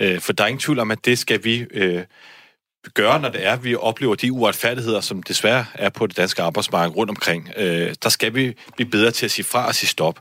Øh, 0.00 0.20
for 0.20 0.32
der 0.32 0.44
er 0.44 0.48
ingen 0.48 0.60
tvivl 0.60 0.78
om, 0.78 0.90
at 0.90 1.04
det 1.04 1.18
skal 1.18 1.44
vi 1.44 1.66
øh, 1.70 2.02
gøre, 2.94 3.20
når 3.20 3.28
det 3.28 3.46
er, 3.46 3.52
at 3.52 3.64
vi 3.64 3.74
oplever 3.74 4.14
de 4.14 4.32
uretfærdigheder, 4.32 5.00
som 5.00 5.22
desværre 5.22 5.66
er 5.74 5.88
på 5.88 6.06
det 6.06 6.16
danske 6.16 6.42
arbejdsmarked 6.42 6.96
rundt 6.96 7.10
omkring. 7.10 7.50
Øh, 7.56 7.94
der 8.02 8.08
skal 8.08 8.34
vi 8.34 8.54
blive 8.76 8.90
bedre 8.90 9.10
til 9.10 9.24
at 9.24 9.30
sige 9.30 9.44
fra 9.44 9.66
og 9.66 9.74
sige 9.74 9.88
stop. 9.88 10.20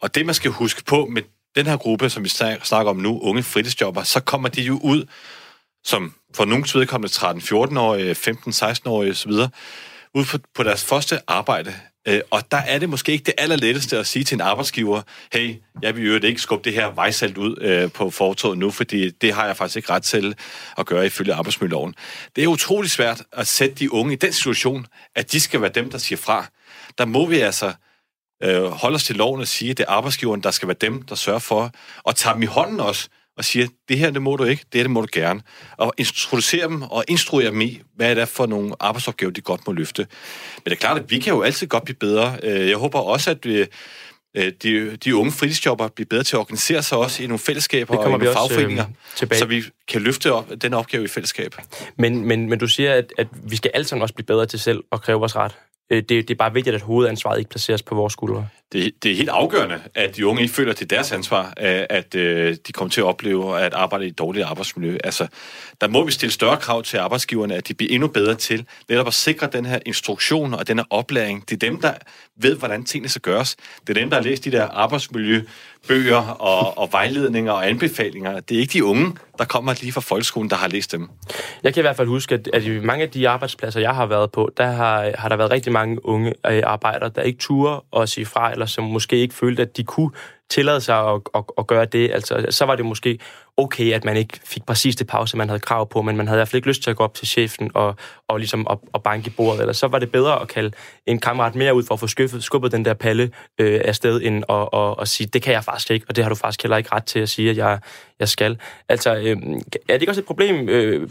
Og 0.00 0.14
det, 0.14 0.26
man 0.26 0.34
skal 0.34 0.50
huske 0.50 0.84
på 0.84 1.06
med 1.10 1.22
den 1.56 1.66
her 1.66 1.76
gruppe, 1.76 2.10
som 2.10 2.24
vi 2.24 2.28
snakker 2.62 2.90
om 2.90 2.96
nu, 2.96 3.20
unge 3.20 3.42
fritidsjobber, 3.42 4.02
så 4.02 4.20
kommer 4.20 4.48
de 4.48 4.62
jo 4.62 4.80
ud 4.82 5.04
som 5.84 6.14
for 6.34 6.44
nogens 6.44 6.74
vedkommende 6.74 7.14
13-14-årige, 7.14 8.12
15-16-årige 8.12 9.10
osv., 9.10 9.32
ud 10.14 10.24
på, 10.24 10.38
på 10.54 10.62
deres 10.62 10.84
første 10.84 11.20
arbejde. 11.26 11.74
Øh, 12.08 12.20
og 12.30 12.50
der 12.50 12.56
er 12.56 12.78
det 12.78 12.88
måske 12.88 13.12
ikke 13.12 13.24
det 13.24 13.34
allerletteste 13.38 13.98
at 13.98 14.06
sige 14.06 14.24
til 14.24 14.34
en 14.34 14.40
arbejdsgiver, 14.40 15.02
hey, 15.32 15.54
jeg 15.82 15.96
vil 15.96 16.06
jo 16.06 16.20
ikke 16.26 16.40
skubbe 16.40 16.64
det 16.64 16.74
her 16.74 16.90
vejsalt 16.90 17.38
ud 17.38 17.56
øh, 17.60 17.92
på 17.92 18.10
fortoget 18.10 18.58
nu, 18.58 18.70
fordi 18.70 19.10
det 19.10 19.32
har 19.32 19.46
jeg 19.46 19.56
faktisk 19.56 19.76
ikke 19.76 19.90
ret 19.90 20.02
til 20.02 20.34
at 20.78 20.86
gøre 20.86 21.06
ifølge 21.06 21.34
arbejdsmiljøloven. 21.34 21.94
Det 22.36 22.44
er 22.44 22.48
utrolig 22.48 22.90
svært 22.90 23.22
at 23.32 23.46
sætte 23.46 23.74
de 23.74 23.92
unge 23.92 24.12
i 24.12 24.16
den 24.16 24.32
situation, 24.32 24.86
at 25.14 25.32
de 25.32 25.40
skal 25.40 25.60
være 25.60 25.70
dem, 25.74 25.90
der 25.90 25.98
siger 25.98 26.18
fra. 26.18 26.46
Der 26.98 27.04
må 27.04 27.26
vi 27.26 27.36
altså 27.36 27.72
øh, 28.42 28.64
holde 28.64 28.94
os 28.94 29.04
til 29.04 29.16
loven 29.16 29.40
og 29.40 29.48
sige, 29.48 29.70
at 29.70 29.78
det 29.78 29.84
er 29.88 29.90
arbejdsgiveren, 29.90 30.42
der 30.42 30.50
skal 30.50 30.68
være 30.68 30.76
dem, 30.80 31.02
der 31.02 31.14
sørger 31.14 31.38
for 31.38 31.70
at 32.08 32.16
tage 32.16 32.34
dem 32.34 32.42
i 32.42 32.46
hånden 32.46 32.80
også, 32.80 33.08
og 33.36 33.44
siger, 33.44 33.66
det 33.88 33.98
her 33.98 34.10
det 34.10 34.22
må 34.22 34.36
du 34.36 34.44
ikke, 34.44 34.64
det 34.72 34.78
her 34.78 34.82
det 34.82 34.90
må 34.90 35.00
du 35.00 35.06
gerne. 35.12 35.40
Og 35.76 35.94
introducere 35.98 36.68
dem 36.68 36.82
og 36.82 37.04
instruere 37.08 37.50
dem 37.50 37.60
i, 37.60 37.80
hvad 37.96 38.10
er 38.10 38.14
det 38.14 38.28
for 38.28 38.46
nogle 38.46 38.74
arbejdsopgaver, 38.80 39.32
de 39.32 39.40
godt 39.40 39.66
må 39.66 39.72
løfte. 39.72 40.06
Men 40.56 40.64
det 40.64 40.72
er 40.72 40.76
klart, 40.76 40.98
at 40.98 41.10
vi 41.10 41.18
kan 41.18 41.32
jo 41.32 41.42
altid 41.42 41.66
godt 41.66 41.84
blive 41.84 41.96
bedre. 41.96 42.38
Øh, 42.42 42.68
jeg 42.68 42.76
håber 42.76 42.98
også, 42.98 43.30
at 43.30 43.38
vi, 43.46 43.66
øh, 44.36 44.52
de, 44.62 44.96
de 44.96 45.16
unge 45.16 45.32
fritidsjobber 45.32 45.88
bliver 45.88 46.06
bedre 46.10 46.22
til 46.22 46.36
at 46.36 46.40
organisere 46.40 46.82
sig 46.82 46.98
også 46.98 47.22
i 47.22 47.26
nogle 47.26 47.38
fællesskaber 47.38 47.96
og 47.96 48.06
i 48.06 48.10
nogle 48.10 48.32
fagforeninger, 48.32 48.84
øh, 49.22 49.38
så 49.38 49.44
vi 49.44 49.64
kan 49.88 50.02
løfte 50.02 50.32
op, 50.32 50.50
den 50.62 50.74
opgave 50.74 51.04
i 51.04 51.08
fællesskab. 51.08 51.54
Men, 51.96 52.24
men, 52.24 52.48
men 52.48 52.58
du 52.58 52.66
siger, 52.66 52.94
at, 52.94 53.12
at 53.18 53.26
vi 53.44 53.56
skal 53.56 53.70
alle 53.74 53.86
sammen 53.86 54.02
også 54.02 54.14
blive 54.14 54.26
bedre 54.26 54.46
til 54.46 54.58
selv 54.58 54.84
at 54.92 55.02
kræve 55.02 55.18
vores 55.18 55.36
ret. 55.36 55.52
Øh, 55.90 55.96
det, 55.96 56.08
det 56.08 56.30
er 56.30 56.34
bare 56.34 56.52
vigtigt, 56.52 56.74
at 56.74 56.82
hovedansvaret 56.82 57.38
ikke 57.38 57.50
placeres 57.50 57.82
på 57.82 57.94
vores 57.94 58.12
skuldre. 58.12 58.48
Det, 58.72 58.92
det 59.02 59.12
er 59.12 59.16
helt 59.16 59.28
afgørende, 59.28 59.80
at 59.94 60.16
de 60.16 60.26
unge 60.26 60.42
ikke 60.42 60.54
føler, 60.54 60.72
til 60.72 60.90
deres 60.90 61.12
ansvar, 61.12 61.46
øh, 61.46 61.84
at 61.90 62.14
øh, 62.14 62.56
de 62.66 62.72
kommer 62.72 62.90
til 62.90 63.00
at 63.00 63.04
opleve 63.04 63.60
at 63.60 63.74
arbejde 63.74 64.04
i 64.04 64.08
et 64.08 64.18
dårligt 64.18 64.44
arbejdsmiljø. 64.44 64.98
Altså, 65.04 65.26
der 65.80 65.88
må 65.88 66.04
vi 66.04 66.12
stille 66.12 66.32
større 66.32 66.56
krav 66.56 66.82
til 66.82 66.96
arbejdsgiverne, 66.96 67.54
at 67.54 67.68
de 67.68 67.74
bliver 67.74 67.94
endnu 67.94 68.08
bedre 68.08 68.34
til 68.34 68.66
netop 68.88 69.06
at 69.06 69.14
sikre 69.14 69.48
den 69.52 69.66
her 69.66 69.78
instruktion 69.86 70.54
og 70.54 70.68
den 70.68 70.78
her 70.78 70.84
oplæring. 70.90 71.50
Det 71.50 71.62
er 71.62 71.70
dem, 71.70 71.80
der 71.80 71.94
ved, 72.36 72.56
hvordan 72.56 72.84
tingene 72.84 73.08
skal 73.08 73.22
gøres. 73.22 73.56
Det 73.86 73.96
er 73.96 74.00
dem, 74.00 74.10
der 74.10 74.16
har 74.16 74.24
læst 74.24 74.44
de 74.44 74.52
der 74.52 74.68
arbejdsmiljø 74.68 75.42
bøger 75.88 76.28
og, 76.28 76.78
og 76.78 76.88
vejledninger 76.92 77.52
og 77.52 77.68
anbefalinger. 77.68 78.40
Det 78.40 78.56
er 78.56 78.60
ikke 78.60 78.72
de 78.72 78.84
unge, 78.84 79.16
der 79.38 79.44
kommer 79.44 79.74
lige 79.80 79.92
fra 79.92 80.00
folkeskolen, 80.00 80.50
der 80.50 80.56
har 80.56 80.68
læst 80.68 80.92
dem. 80.92 81.08
Jeg 81.62 81.74
kan 81.74 81.80
i 81.80 81.84
hvert 81.84 81.96
fald 81.96 82.08
huske, 82.08 82.34
at, 82.34 82.48
at 82.52 82.64
i 82.64 82.80
mange 82.80 83.04
af 83.04 83.10
de 83.10 83.28
arbejdspladser, 83.28 83.80
jeg 83.80 83.94
har 83.94 84.06
været 84.06 84.32
på, 84.32 84.50
der 84.56 84.66
har, 84.66 85.10
har 85.18 85.28
der 85.28 85.36
været 85.36 85.50
rigtig 85.50 85.72
mange 85.72 86.06
unge 86.06 86.32
øh, 86.46 86.62
arbejdere, 86.66 87.10
der 87.14 87.22
ikke 87.22 87.38
turer 87.38 88.00
at 88.02 88.08
sige 88.08 88.26
fra, 88.26 88.52
eller 88.52 88.66
som 88.66 88.84
måske 88.84 89.16
ikke 89.16 89.34
følte, 89.34 89.62
at 89.62 89.76
de 89.76 89.84
kunne 89.84 90.10
tillade 90.52 90.80
sig 90.80 90.96
at, 90.96 91.20
at, 91.34 91.44
at 91.58 91.66
gøre 91.66 91.84
det. 91.84 92.10
Altså, 92.10 92.46
så 92.50 92.64
var 92.64 92.76
det 92.76 92.84
måske 92.84 93.18
okay, 93.56 93.92
at 93.92 94.04
man 94.04 94.16
ikke 94.16 94.40
fik 94.44 94.62
præcis 94.66 94.96
det 94.96 95.06
pause, 95.06 95.36
man 95.36 95.48
havde 95.48 95.60
krav 95.60 95.88
på, 95.88 96.02
men 96.02 96.16
man 96.16 96.28
havde 96.28 96.36
i 96.36 96.40
hvert 96.40 96.48
fald 96.48 96.58
ikke 96.58 96.68
lyst 96.68 96.82
til 96.82 96.90
at 96.90 96.96
gå 96.96 97.04
op 97.04 97.14
til 97.14 97.28
chefen 97.28 97.70
og, 97.74 97.96
og 98.28 98.38
ligesom 98.38 98.66
at, 98.70 98.78
at 98.94 99.02
banke 99.02 99.26
i 99.26 99.30
bordet. 99.30 99.60
Eller 99.60 99.72
så 99.72 99.86
var 99.86 99.98
det 99.98 100.12
bedre 100.12 100.40
at 100.40 100.48
kalde 100.48 100.70
en 101.06 101.18
kammerat 101.18 101.54
mere 101.54 101.74
ud 101.74 101.82
for 101.82 101.94
at 101.94 102.00
få 102.00 102.06
skubbet, 102.06 102.44
skubbet 102.44 102.72
den 102.72 102.84
der 102.84 102.94
palle 102.94 103.30
øh, 103.58 103.80
afsted, 103.84 104.20
end 104.22 104.44
at, 104.48 104.68
at, 104.80 104.94
at 105.00 105.08
sige, 105.08 105.26
det 105.26 105.42
kan 105.42 105.52
jeg 105.52 105.64
faktisk 105.64 105.90
ikke, 105.90 106.06
og 106.08 106.16
det 106.16 106.24
har 106.24 106.28
du 106.28 106.34
faktisk 106.34 106.62
heller 106.62 106.76
ikke 106.76 106.90
ret 106.92 107.04
til 107.04 107.18
at 107.18 107.28
sige, 107.28 107.50
at 107.50 107.56
jeg, 107.56 107.78
jeg 108.18 108.28
skal. 108.28 108.58
Altså, 108.88 109.14
øh, 109.14 109.36
er 109.88 109.92
det 109.92 110.02
ikke 110.02 110.10
også 110.10 110.20
et 110.20 110.26
problem, 110.26 110.68
øh, 110.68 111.08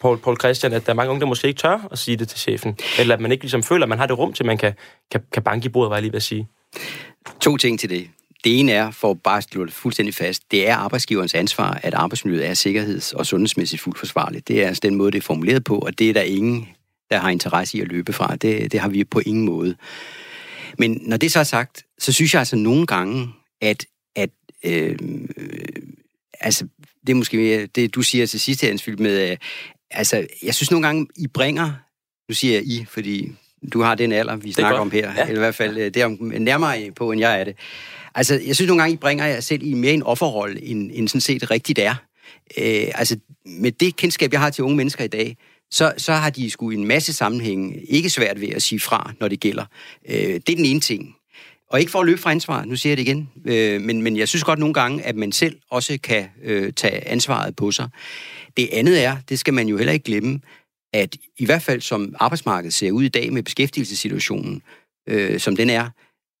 Paul, 0.00 0.18
Paul 0.18 0.36
Christian, 0.40 0.72
at 0.72 0.86
der 0.86 0.92
er 0.92 0.96
mange 0.96 1.10
unge, 1.10 1.20
der 1.20 1.26
måske 1.26 1.48
ikke 1.48 1.58
tør 1.58 1.88
at 1.90 1.98
sige 1.98 2.16
det 2.16 2.28
til 2.28 2.38
chefen? 2.38 2.76
Eller 2.98 3.14
at 3.14 3.20
man 3.20 3.32
ikke 3.32 3.44
ligesom 3.44 3.62
føler, 3.62 3.84
at 3.84 3.88
man 3.88 3.98
har 3.98 4.06
det 4.06 4.18
rum 4.18 4.32
til, 4.32 4.42
at 4.42 4.46
man 4.46 4.58
kan, 4.58 4.72
kan, 5.10 5.20
kan 5.32 5.42
banke 5.42 5.66
i 5.66 5.68
bordet, 5.68 5.90
var 5.90 5.96
jeg 5.96 6.02
lige 6.02 6.12
ved 6.12 6.16
at 6.16 6.22
sige? 6.22 6.48
To 7.40 7.56
ting 7.56 7.80
til 7.80 7.90
det. 7.90 8.10
Det 8.44 8.60
ene 8.60 8.72
er, 8.72 8.90
for 8.90 9.14
bare 9.14 9.38
at 9.38 9.44
slå 9.44 9.64
det 9.64 9.72
fuldstændig 9.72 10.14
fast, 10.14 10.42
det 10.50 10.68
er 10.68 10.76
arbejdsgiverens 10.76 11.34
ansvar, 11.34 11.80
at 11.82 11.94
arbejdsmiljøet 11.94 12.46
er 12.46 12.54
sikkerheds- 12.54 13.12
og 13.12 13.26
sundhedsmæssigt 13.26 13.82
fuldt 13.82 13.98
forsvarligt. 13.98 14.48
Det 14.48 14.62
er 14.62 14.68
altså 14.68 14.80
den 14.82 14.94
måde, 14.94 15.10
det 15.12 15.18
er 15.18 15.22
formuleret 15.22 15.64
på, 15.64 15.78
og 15.78 15.98
det 15.98 16.08
er 16.08 16.12
der 16.12 16.22
ingen, 16.22 16.68
der 17.10 17.18
har 17.18 17.30
interesse 17.30 17.78
i 17.78 17.80
at 17.80 17.88
løbe 17.88 18.12
fra. 18.12 18.36
Det, 18.36 18.72
det 18.72 18.80
har 18.80 18.88
vi 18.88 19.04
på 19.04 19.20
ingen 19.26 19.44
måde. 19.44 19.76
Men 20.78 21.00
når 21.02 21.16
det 21.16 21.32
så 21.32 21.38
er 21.38 21.44
sagt, 21.44 21.84
så 21.98 22.12
synes 22.12 22.34
jeg 22.34 22.38
altså 22.38 22.56
nogle 22.56 22.86
gange, 22.86 23.28
at, 23.60 23.86
at 24.16 24.30
øh, 24.64 24.96
altså, 26.40 26.66
det 27.06 27.12
er 27.12 27.16
måske 27.16 27.66
det, 27.66 27.94
du 27.94 28.02
siger 28.02 28.26
til 28.26 28.40
sidst, 28.40 28.64
Hans 28.64 28.88
med, 28.98 29.30
øh, 29.30 29.36
altså, 29.90 30.26
jeg 30.42 30.54
synes 30.54 30.70
nogle 30.70 30.86
gange, 30.86 31.06
I 31.16 31.26
bringer, 31.26 31.72
nu 32.28 32.34
siger 32.34 32.54
jeg 32.54 32.62
I, 32.62 32.84
fordi 32.88 33.32
du 33.72 33.82
har 33.82 33.94
den 33.94 34.12
alder, 34.12 34.36
vi 34.36 34.52
snakker 34.52 34.80
om 34.80 34.90
her, 34.90 35.12
ja. 35.16 35.22
eller 35.22 35.34
i 35.34 35.38
hvert 35.38 35.54
fald 35.54 35.78
øh, 35.78 35.84
det 35.84 35.96
er 35.96 36.38
nærmere 36.38 36.90
på, 36.96 37.12
end 37.12 37.20
jeg 37.20 37.40
er 37.40 37.44
det. 37.44 37.56
Altså, 38.14 38.40
jeg 38.46 38.56
synes 38.56 38.68
nogle 38.68 38.82
gange, 38.82 38.94
I 38.94 38.96
bringer 38.96 39.24
jer 39.24 39.40
selv 39.40 39.62
i 39.62 39.74
mere 39.74 39.92
en 39.92 40.02
offerrolle, 40.02 40.62
end, 40.62 40.90
end 40.94 41.08
sådan 41.08 41.20
set 41.20 41.50
rigtigt 41.50 41.78
er. 41.78 41.94
Øh, 42.58 42.86
altså, 42.94 43.16
med 43.46 43.72
det 43.72 43.96
kendskab, 43.96 44.32
jeg 44.32 44.40
har 44.40 44.50
til 44.50 44.64
unge 44.64 44.76
mennesker 44.76 45.04
i 45.04 45.08
dag, 45.08 45.36
så, 45.70 45.92
så 45.96 46.12
har 46.12 46.30
de 46.30 46.50
sgu 46.50 46.70
i 46.70 46.74
en 46.74 46.86
masse 46.86 47.12
sammenhænge 47.12 47.80
ikke 47.84 48.10
svært 48.10 48.40
ved 48.40 48.48
at 48.48 48.62
sige 48.62 48.80
fra, 48.80 49.12
når 49.20 49.28
det 49.28 49.40
gælder. 49.40 49.64
Øh, 50.08 50.14
det 50.16 50.48
er 50.48 50.56
den 50.56 50.64
ene 50.64 50.80
ting. 50.80 51.14
Og 51.70 51.80
ikke 51.80 51.92
for 51.92 52.00
at 52.00 52.06
løbe 52.06 52.20
fra 52.20 52.30
ansvar, 52.30 52.64
nu 52.64 52.76
siger 52.76 52.90
jeg 52.90 52.96
det 52.96 53.02
igen, 53.02 53.30
øh, 53.44 53.80
men, 53.80 54.02
men 54.02 54.16
jeg 54.16 54.28
synes 54.28 54.44
godt 54.44 54.58
nogle 54.58 54.74
gange, 54.74 55.02
at 55.02 55.16
man 55.16 55.32
selv 55.32 55.56
også 55.70 55.98
kan 56.02 56.28
øh, 56.42 56.72
tage 56.72 57.08
ansvaret 57.08 57.56
på 57.56 57.70
sig. 57.70 57.88
Det 58.56 58.68
andet 58.72 59.04
er, 59.04 59.16
det 59.28 59.38
skal 59.38 59.54
man 59.54 59.68
jo 59.68 59.76
heller 59.76 59.92
ikke 59.92 60.04
glemme, 60.04 60.40
at 60.92 61.16
i 61.38 61.44
hvert 61.44 61.62
fald 61.62 61.80
som 61.80 62.14
arbejdsmarkedet 62.20 62.74
ser 62.74 62.90
ud 62.90 63.02
i 63.02 63.08
dag 63.08 63.32
med 63.32 63.42
beskæftigelsessituationen, 63.42 64.62
øh, 65.08 65.40
som 65.40 65.56
den 65.56 65.70
er, 65.70 65.90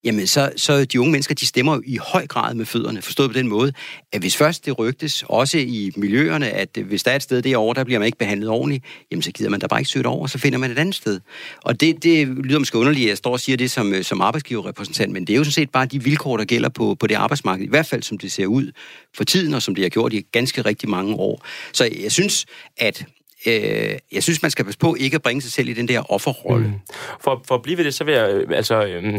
jamen 0.04 0.26
så, 0.26 0.52
så 0.56 0.84
de 0.84 1.00
unge 1.00 1.12
mennesker, 1.12 1.34
de 1.34 1.46
stemmer 1.46 1.74
jo 1.74 1.82
i 1.86 1.96
høj 1.96 2.26
grad 2.26 2.54
med 2.54 2.66
fødderne, 2.66 3.02
forstået 3.02 3.30
på 3.30 3.38
den 3.38 3.48
måde, 3.48 3.72
at 4.12 4.20
hvis 4.20 4.36
først 4.36 4.66
det 4.66 4.78
rygtes, 4.78 5.24
også 5.28 5.58
i 5.58 5.92
miljøerne, 5.96 6.50
at 6.50 6.78
hvis 6.84 7.02
der 7.02 7.10
er 7.10 7.16
et 7.16 7.22
sted 7.22 7.42
derovre, 7.42 7.74
der 7.74 7.84
bliver 7.84 7.98
man 7.98 8.06
ikke 8.06 8.18
behandlet 8.18 8.48
ordentligt, 8.48 8.84
jamen 9.10 9.22
så 9.22 9.32
gider 9.32 9.50
man 9.50 9.60
da 9.60 9.66
bare 9.66 9.80
ikke 9.80 9.90
søge 9.90 10.06
over, 10.06 10.26
så 10.26 10.38
finder 10.38 10.58
man 10.58 10.70
et 10.70 10.78
andet 10.78 10.94
sted. 10.94 11.20
Og 11.62 11.80
det, 11.80 12.02
det 12.02 12.28
lyder 12.28 12.58
måske 12.58 12.78
underligt, 12.78 13.04
at 13.04 13.08
jeg 13.08 13.16
står 13.16 13.32
og 13.32 13.40
siger 13.40 13.56
det 13.56 13.70
som, 13.70 13.94
øh, 13.94 14.04
som 14.04 14.20
arbejdsgiverrepræsentant, 14.20 15.12
men 15.12 15.26
det 15.26 15.32
er 15.32 15.36
jo 15.36 15.44
sådan 15.44 15.52
set 15.52 15.70
bare 15.70 15.86
de 15.86 16.04
vilkår, 16.04 16.36
der 16.36 16.44
gælder 16.44 16.68
på, 16.68 16.94
på 16.94 17.06
det 17.06 17.14
arbejdsmarked, 17.14 17.64
i 17.64 17.68
hvert 17.68 17.86
fald 17.86 18.02
som 18.02 18.18
det 18.18 18.32
ser 18.32 18.46
ud 18.46 18.72
for 19.16 19.24
tiden, 19.24 19.54
og 19.54 19.62
som 19.62 19.74
det 19.74 19.84
har 19.84 19.88
gjort 19.88 20.12
i 20.12 20.20
ganske 20.32 20.62
rigtig 20.62 20.88
mange 20.88 21.14
år. 21.14 21.46
Så 21.72 21.90
jeg 22.02 22.12
synes, 22.12 22.46
at 22.76 23.06
øh, 23.46 23.94
jeg 24.12 24.22
synes, 24.22 24.42
man 24.42 24.50
skal 24.50 24.64
passe 24.64 24.78
på 24.78 24.94
ikke 24.94 25.14
at 25.14 25.22
bringe 25.22 25.42
sig 25.42 25.52
selv 25.52 25.68
i 25.68 25.72
den 25.72 25.88
der 25.88 26.12
offerrolle. 26.12 26.66
Mm. 26.66 26.74
For, 27.20 27.42
for 27.48 27.54
at 27.54 27.62
blive 27.62 27.78
ved 27.78 27.84
det, 27.84 27.94
så 27.94 28.04
vil 28.04 28.14
jeg, 28.14 28.30
øh, 28.30 28.56
altså, 28.56 28.84
øh, 28.84 29.14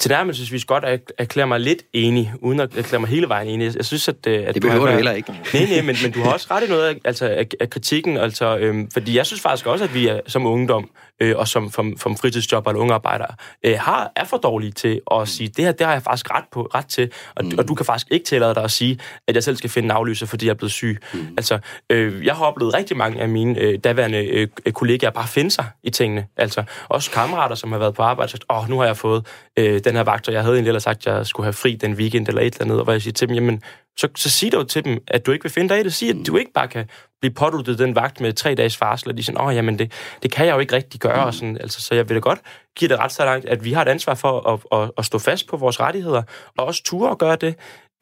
tilnærmelsesvis 0.00 0.64
godt 0.64 0.84
at 0.84 1.12
erklære 1.18 1.46
mig 1.46 1.60
lidt 1.60 1.82
enig, 1.92 2.32
uden 2.40 2.60
at 2.60 2.76
erklære 2.76 3.00
mig 3.00 3.08
hele 3.08 3.28
vejen 3.28 3.48
enig. 3.48 3.76
Jeg 3.76 3.84
synes, 3.84 4.08
at... 4.08 4.26
Øh, 4.26 4.44
at 4.46 4.54
det 4.54 4.62
behøver 4.62 4.86
du, 4.86 4.90
du 4.92 4.96
heller 4.96 5.12
ikke. 5.12 5.32
Nej, 5.54 5.64
nej, 5.70 5.82
men, 5.82 5.96
men 6.02 6.12
du 6.12 6.20
har 6.20 6.32
også 6.32 6.46
ret 6.50 6.64
i 6.66 6.68
noget 6.68 6.88
af, 6.88 6.94
altså, 7.04 7.26
af, 7.26 7.46
af 7.60 7.70
kritikken, 7.70 8.16
altså, 8.16 8.58
øhm, 8.58 8.90
fordi 8.90 9.16
jeg 9.16 9.26
synes 9.26 9.40
faktisk 9.40 9.66
også, 9.66 9.84
at 9.84 9.94
vi 9.94 10.08
er, 10.08 10.20
som 10.26 10.46
ungdom 10.46 10.90
øh, 11.20 11.34
og 11.36 11.48
som, 11.48 11.70
som, 11.70 11.96
som 11.96 12.16
fritidsjob 12.16 12.66
eller 12.66 12.80
unge 12.80 12.94
arbejdere 12.94 13.34
øh, 13.64 13.78
har, 13.78 14.12
er 14.16 14.24
for 14.24 14.36
dårlige 14.36 14.72
til 14.72 15.00
at 15.12 15.28
sige, 15.28 15.48
det 15.48 15.64
her 15.64 15.72
det 15.72 15.86
har 15.86 15.92
jeg 15.92 16.02
faktisk 16.02 16.34
ret, 16.34 16.44
på, 16.52 16.70
ret 16.74 16.86
til, 16.86 17.12
og, 17.36 17.44
mm. 17.44 17.52
og 17.58 17.68
du 17.68 17.74
kan 17.74 17.86
faktisk 17.86 18.06
ikke 18.10 18.24
tillade 18.24 18.54
dig 18.54 18.64
at 18.64 18.70
sige, 18.70 18.98
at 19.28 19.34
jeg 19.34 19.44
selv 19.44 19.56
skal 19.56 19.70
finde 19.70 19.86
en 19.86 19.90
aflyser, 19.90 20.26
fordi 20.26 20.46
jeg 20.46 20.50
er 20.50 20.54
blevet 20.54 20.72
syg. 20.72 20.98
Mm. 21.14 21.34
Altså, 21.36 21.58
øh, 21.90 22.26
jeg 22.26 22.34
har 22.34 22.44
oplevet 22.44 22.74
rigtig 22.74 22.96
mange 22.96 23.20
af 23.20 23.28
mine 23.28 23.58
øh, 23.58 23.78
daværende 23.78 24.26
øh, 24.26 24.48
kollegaer 24.72 25.10
bare 25.10 25.28
finde 25.28 25.50
sig 25.50 25.64
i 25.82 25.90
tingene. 25.90 26.26
Altså, 26.36 26.62
også 26.88 27.10
kammerater, 27.10 27.54
som 27.54 27.72
har 27.72 27.78
været 27.78 27.94
på 27.94 28.02
arbejde, 28.02 28.26
og 28.26 28.30
sagt, 28.30 28.44
åh, 28.50 28.58
oh, 28.58 28.68
nu 28.68 28.78
har 28.78 28.86
jeg 28.86 28.96
fået 28.96 29.26
øh, 29.56 29.80
den 29.84 29.96
her 29.96 30.02
vagt, 30.02 30.28
og 30.28 30.34
jeg 30.34 30.42
havde 30.42 30.54
egentlig 30.54 30.68
ellers 30.68 30.82
sagt, 30.82 31.06
at 31.06 31.16
jeg 31.16 31.26
skulle 31.26 31.44
have 31.44 31.52
fri 31.52 31.74
den 31.74 31.94
weekend 31.94 32.28
eller 32.28 32.42
et 32.42 32.54
eller 32.54 32.64
andet, 32.64 32.78
og 32.78 32.84
hvor 32.84 32.92
jeg 32.92 33.02
siger 33.02 33.12
til 33.12 33.28
dem, 33.28 33.34
jamen, 33.34 33.62
så, 34.00 34.08
så 34.16 34.30
sig 34.30 34.52
dog 34.52 34.68
til 34.68 34.84
dem, 34.84 34.98
at 35.08 35.26
du 35.26 35.32
ikke 35.32 35.42
vil 35.42 35.52
finde 35.52 35.68
dig 35.68 35.80
i 35.80 35.82
det. 35.82 35.94
Sig, 35.94 36.08
at 36.08 36.16
du 36.26 36.36
ikke 36.36 36.52
bare 36.52 36.68
kan 36.68 36.88
blive 37.20 37.34
påduttet 37.34 37.78
den 37.78 37.94
vagt 37.94 38.20
med 38.20 38.32
tre 38.32 38.54
dages 38.54 38.76
farsel, 38.76 39.08
og 39.08 39.16
de 39.16 39.22
siger, 39.22 39.42
åh, 39.42 39.54
jamen, 39.54 39.78
det, 39.78 39.92
det 40.22 40.32
kan 40.32 40.46
jeg 40.46 40.54
jo 40.54 40.58
ikke 40.58 40.76
rigtig 40.76 41.00
gøre, 41.00 41.24
og 41.24 41.34
sådan, 41.34 41.58
altså, 41.60 41.80
så 41.80 41.94
jeg 41.94 42.08
vil 42.08 42.14
da 42.14 42.20
godt 42.20 42.40
give 42.76 42.88
det 42.88 42.98
ret 42.98 43.12
så 43.12 43.24
langt, 43.24 43.48
at 43.48 43.64
vi 43.64 43.72
har 43.72 43.82
et 43.82 43.88
ansvar 43.88 44.14
for 44.14 44.52
at, 44.52 44.80
at, 44.80 44.90
at 44.98 45.04
stå 45.04 45.18
fast 45.18 45.48
på 45.48 45.56
vores 45.56 45.80
rettigheder, 45.80 46.22
og 46.56 46.66
også 46.66 46.82
ture 46.82 47.10
at 47.10 47.18
gøre 47.18 47.36
det. 47.36 47.54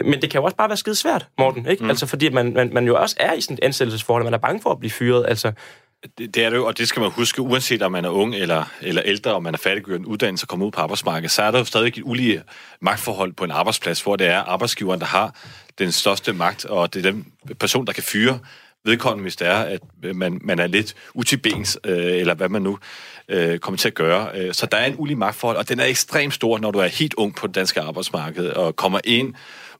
Men 0.05 0.23
det 0.23 0.31
kan 0.31 0.41
jo 0.41 0.45
også 0.45 0.57
bare 0.57 0.69
være 0.69 0.77
skide 0.77 0.95
svært, 0.95 1.27
Morten, 1.39 1.67
ikke? 1.67 1.85
Mm. 1.85 1.91
Altså, 1.91 2.07
fordi 2.07 2.29
man, 2.29 2.53
man, 2.53 2.71
man 2.75 2.87
jo 2.87 3.01
også 3.01 3.17
er 3.21 3.33
i 3.33 3.41
sådan 3.41 3.55
et 3.55 3.65
ansættelsesforhold, 3.65 4.25
man 4.25 4.35
er 4.35 4.39
bange 4.39 4.63
for 4.63 4.71
at 4.71 4.79
blive 4.79 4.91
fyret, 4.91 5.27
altså, 5.29 5.53
det, 6.19 6.35
det 6.35 6.45
er 6.45 6.51
det 6.51 6.57
jo, 6.57 6.67
og 6.67 6.79
det 6.79 6.89
skal 6.89 7.01
man 7.01 7.11
huske, 7.11 7.43
uanset 7.43 7.83
om 7.83 7.93
man 7.93 8.05
er 8.05 8.09
ung 8.09 8.35
eller, 8.35 8.65
eller 8.81 9.03
ældre, 9.05 9.35
og 9.35 9.43
man 9.43 9.55
er 9.55 9.59
færdiggjort 9.59 10.01
en 10.01 10.07
uddannelse 10.07 10.45
og 10.45 10.49
kommer 10.49 10.67
ud 10.67 10.71
på 10.71 10.81
arbejdsmarkedet, 10.81 11.31
så 11.31 11.43
er 11.43 11.51
der 11.51 11.59
jo 11.59 11.65
stadig 11.65 11.89
et 11.89 12.03
ulige 12.05 12.43
magtforhold 12.81 13.33
på 13.33 13.45
en 13.45 13.51
arbejdsplads, 13.51 14.01
hvor 14.01 14.17
det 14.17 14.27
er 14.27 14.39
arbejdsgiveren, 14.39 15.01
der 15.01 15.07
har 15.07 15.35
den 15.79 15.93
største 15.93 16.33
magt, 16.33 16.65
og 16.65 16.95
det 16.95 17.07
er 17.07 17.11
den 17.11 17.27
person, 17.61 17.87
der 17.87 17.93
kan 17.93 18.03
fyre 18.03 18.39
vedkommende, 18.85 19.23
hvis 19.23 19.37
det 19.37 19.47
er, 19.47 19.59
at 19.59 19.81
man, 20.15 20.41
man 20.45 20.59
er 20.59 20.67
lidt 20.67 20.95
utibens, 21.15 21.79
øh, 21.85 22.17
eller 22.17 22.35
hvad 22.35 22.49
man 22.49 22.63
nu 22.63 22.79
øh, 23.29 23.59
kommer 23.59 23.79
til 23.79 23.89
at 23.89 23.95
gøre. 23.95 24.29
Øh, 24.35 24.55
så 24.55 24.67
der 24.67 24.77
er 24.77 24.87
en 24.87 24.95
ulige 24.99 25.17
magtforhold, 25.17 25.57
og 25.57 25.69
den 25.69 25.81
er 25.81 25.85
ekstremt 25.85 26.35
stor, 26.35 26.59
når 26.59 26.71
du 26.71 26.79
er 26.79 26.87
helt 26.87 27.15
ung 27.15 27.35
på 27.35 27.47
det 27.47 27.55
danske 27.55 27.81
arbejdsmarked, 27.81 28.47
og 28.49 28.77
kommer 28.77 29.01
ind 29.05 29.35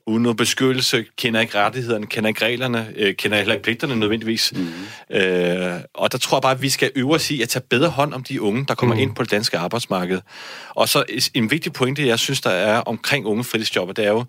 uden 0.05 0.23
noget 0.23 0.37
beskyttelse, 0.37 1.05
kender 1.17 1.39
ikke 1.39 1.57
rettighederne, 1.57 2.07
kender 2.07 2.27
ikke 2.27 2.45
reglerne, 2.45 2.93
øh, 2.95 3.15
kender 3.15 3.37
heller 3.37 3.53
ikke 3.53 3.63
pligterne 3.63 3.95
nødvendigvis. 3.95 4.53
Mm. 4.55 5.15
Øh, 5.15 5.79
og 5.93 6.11
der 6.11 6.17
tror 6.17 6.37
jeg 6.37 6.41
bare, 6.41 6.51
at 6.51 6.61
vi 6.61 6.69
skal 6.69 6.91
øve 6.95 7.15
os 7.15 7.31
i 7.31 7.41
at 7.41 7.49
tage 7.49 7.63
bedre 7.69 7.89
hånd 7.89 8.13
om 8.13 8.23
de 8.23 8.41
unge, 8.41 8.65
der 8.67 8.75
kommer 8.75 8.95
mm. 8.95 9.01
ind 9.01 9.15
på 9.15 9.23
det 9.23 9.31
danske 9.31 9.57
arbejdsmarked. 9.57 10.21
Og 10.69 10.89
så 10.89 11.03
en 11.33 11.51
vigtig 11.51 11.73
pointe, 11.73 12.07
jeg 12.07 12.19
synes, 12.19 12.41
der 12.41 12.49
er 12.49 12.79
omkring 12.79 13.25
unge 13.25 13.43
fritidsjobber, 13.43 13.93
det 13.93 14.05
er 14.05 14.09
jo, 14.09 14.25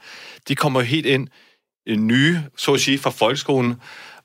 de 0.48 0.54
kommer 0.54 0.80
helt 0.80 1.06
ind 1.06 1.28
nye, 1.96 2.42
så 2.56 2.74
at 2.74 2.80
sige, 2.80 2.98
fra 2.98 3.10
folkeskolen, 3.10 3.74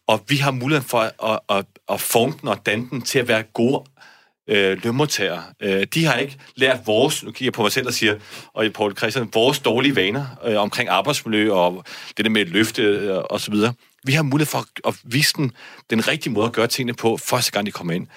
og 0.07 0.23
vi 0.27 0.37
har 0.37 0.51
mulighed 0.51 0.83
for 0.83 0.99
at, 0.99 1.11
at, 1.23 1.39
at, 1.49 1.65
at 1.89 2.01
forme 2.01 2.33
den 2.41 2.49
og 2.49 2.65
danne 2.65 2.89
den 2.89 3.01
til 3.01 3.19
at 3.19 3.27
være 3.27 3.43
gode 3.43 3.83
øh, 4.49 4.83
lønmodtagere. 4.83 5.43
Øh, 5.59 5.87
de 5.93 6.05
har 6.05 6.13
ikke 6.13 6.37
lært 6.55 6.79
vores, 6.85 7.23
nu 7.23 7.31
kigger 7.31 7.45
jeg 7.45 7.53
på 7.53 7.61
mig 7.61 7.71
selv 7.71 7.87
og 7.87 7.93
siger, 7.93 8.15
og 8.53 8.65
i 8.65 8.69
Paul 8.69 8.97
Christian, 8.97 9.29
vores 9.33 9.59
dårlige 9.59 9.95
vaner 9.95 10.25
øh, 10.45 10.61
omkring 10.61 10.89
arbejdsmiljø 10.89 11.53
og 11.53 11.83
det 12.17 12.25
der 12.25 12.31
med 12.31 12.41
et 12.41 12.49
løfte 12.49 12.81
øh, 12.81 13.17
og 13.17 13.41
så 13.41 13.51
videre. 13.51 13.73
Vi 14.03 14.13
har 14.13 14.23
mulighed 14.23 14.51
for 14.51 14.87
at 14.87 14.95
vise 15.03 15.33
dem 15.37 15.51
den 15.89 16.07
rigtige 16.07 16.33
måde 16.33 16.45
at 16.45 16.53
gøre 16.53 16.67
tingene 16.67 16.93
på, 16.93 17.17
første 17.17 17.51
gang 17.51 17.65
de 17.65 17.71
kommer 17.71 17.93
ind. 17.93 18.07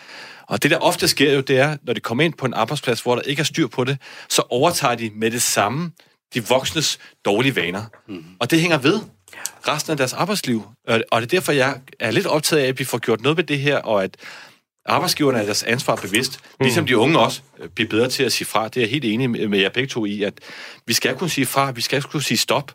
Og 0.48 0.62
det, 0.62 0.70
der 0.70 0.78
ofte 0.78 1.08
sker 1.08 1.32
jo, 1.32 1.40
det 1.40 1.58
er, 1.58 1.76
når 1.82 1.92
de 1.92 2.00
kommer 2.00 2.24
ind 2.24 2.34
på 2.34 2.46
en 2.46 2.54
arbejdsplads, 2.54 3.00
hvor 3.00 3.14
der 3.14 3.22
ikke 3.22 3.40
er 3.40 3.44
styr 3.44 3.66
på 3.66 3.84
det, 3.84 3.98
så 4.28 4.42
overtager 4.50 4.94
de 4.94 5.10
med 5.14 5.30
det 5.30 5.42
samme 5.42 5.90
de 6.34 6.46
voksnes 6.48 6.98
dårlige 7.24 7.56
vaner. 7.56 7.84
Mm. 8.08 8.24
Og 8.38 8.50
det 8.50 8.60
hænger 8.60 8.78
ved. 8.78 9.00
Resten 9.68 9.90
af 9.90 9.96
deres 9.96 10.12
arbejdsliv. 10.12 10.62
Og 10.88 11.00
og 11.10 11.20
det 11.20 11.26
er 11.26 11.36
derfor, 11.36 11.52
jeg 11.52 11.80
er 12.00 12.10
lidt 12.10 12.26
optaget 12.26 12.62
af, 12.62 12.66
at 12.68 12.78
vi 12.78 12.84
får 12.84 12.98
gjort 12.98 13.20
noget 13.20 13.36
ved 13.36 13.44
det 13.44 13.58
her, 13.58 13.76
og 13.78 14.04
at 14.04 14.16
arbejdsgiverne 14.86 15.38
er 15.38 15.44
deres 15.44 15.62
ansvar 15.62 15.96
bevidst. 15.96 16.40
Ligesom 16.60 16.86
de 16.86 16.98
unge 16.98 17.18
også 17.18 17.40
øh, 17.58 17.68
bliver 17.68 17.88
bedre 17.88 18.08
til 18.08 18.22
at 18.24 18.32
sige 18.32 18.46
fra. 18.46 18.68
Det 18.68 18.76
er 18.76 18.80
jeg 18.80 18.90
helt 18.90 19.04
enig 19.04 19.30
med 19.50 19.58
jer 19.58 19.68
begge 19.68 19.88
to 19.88 20.04
i, 20.04 20.22
at 20.22 20.34
vi 20.86 20.92
skal 20.92 21.14
kunne 21.16 21.30
sige 21.30 21.46
fra, 21.46 21.70
vi 21.70 21.80
skal 21.80 22.02
kunne 22.02 22.22
sige 22.22 22.38
stop. 22.38 22.72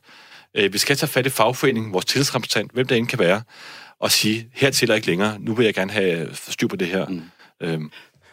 Øh, 0.58 0.74
Vi 0.74 0.78
skal 0.78 0.96
tage 0.98 1.10
fat 1.10 1.26
i 1.26 1.30
fagforeningen, 1.30 1.94
vores 1.94 2.06
tillidsrepræsentant, 2.06 2.72
hvem 2.74 2.88
der 2.88 2.96
end 2.96 3.08
kan 3.08 3.20
være, 3.20 3.42
og 4.00 4.12
sige, 4.12 4.48
hertil 4.54 4.92
og 4.92 4.96
ikke 4.98 5.08
længere, 5.08 5.38
nu 5.40 5.54
vil 5.54 5.64
jeg 5.66 5.74
gerne 5.74 5.92
have 5.92 6.30
styr 6.50 6.68
på 6.68 6.76
det 6.76 6.88
her. 6.88 7.06
Mm. 7.08 7.22
Øhm, 7.62 7.92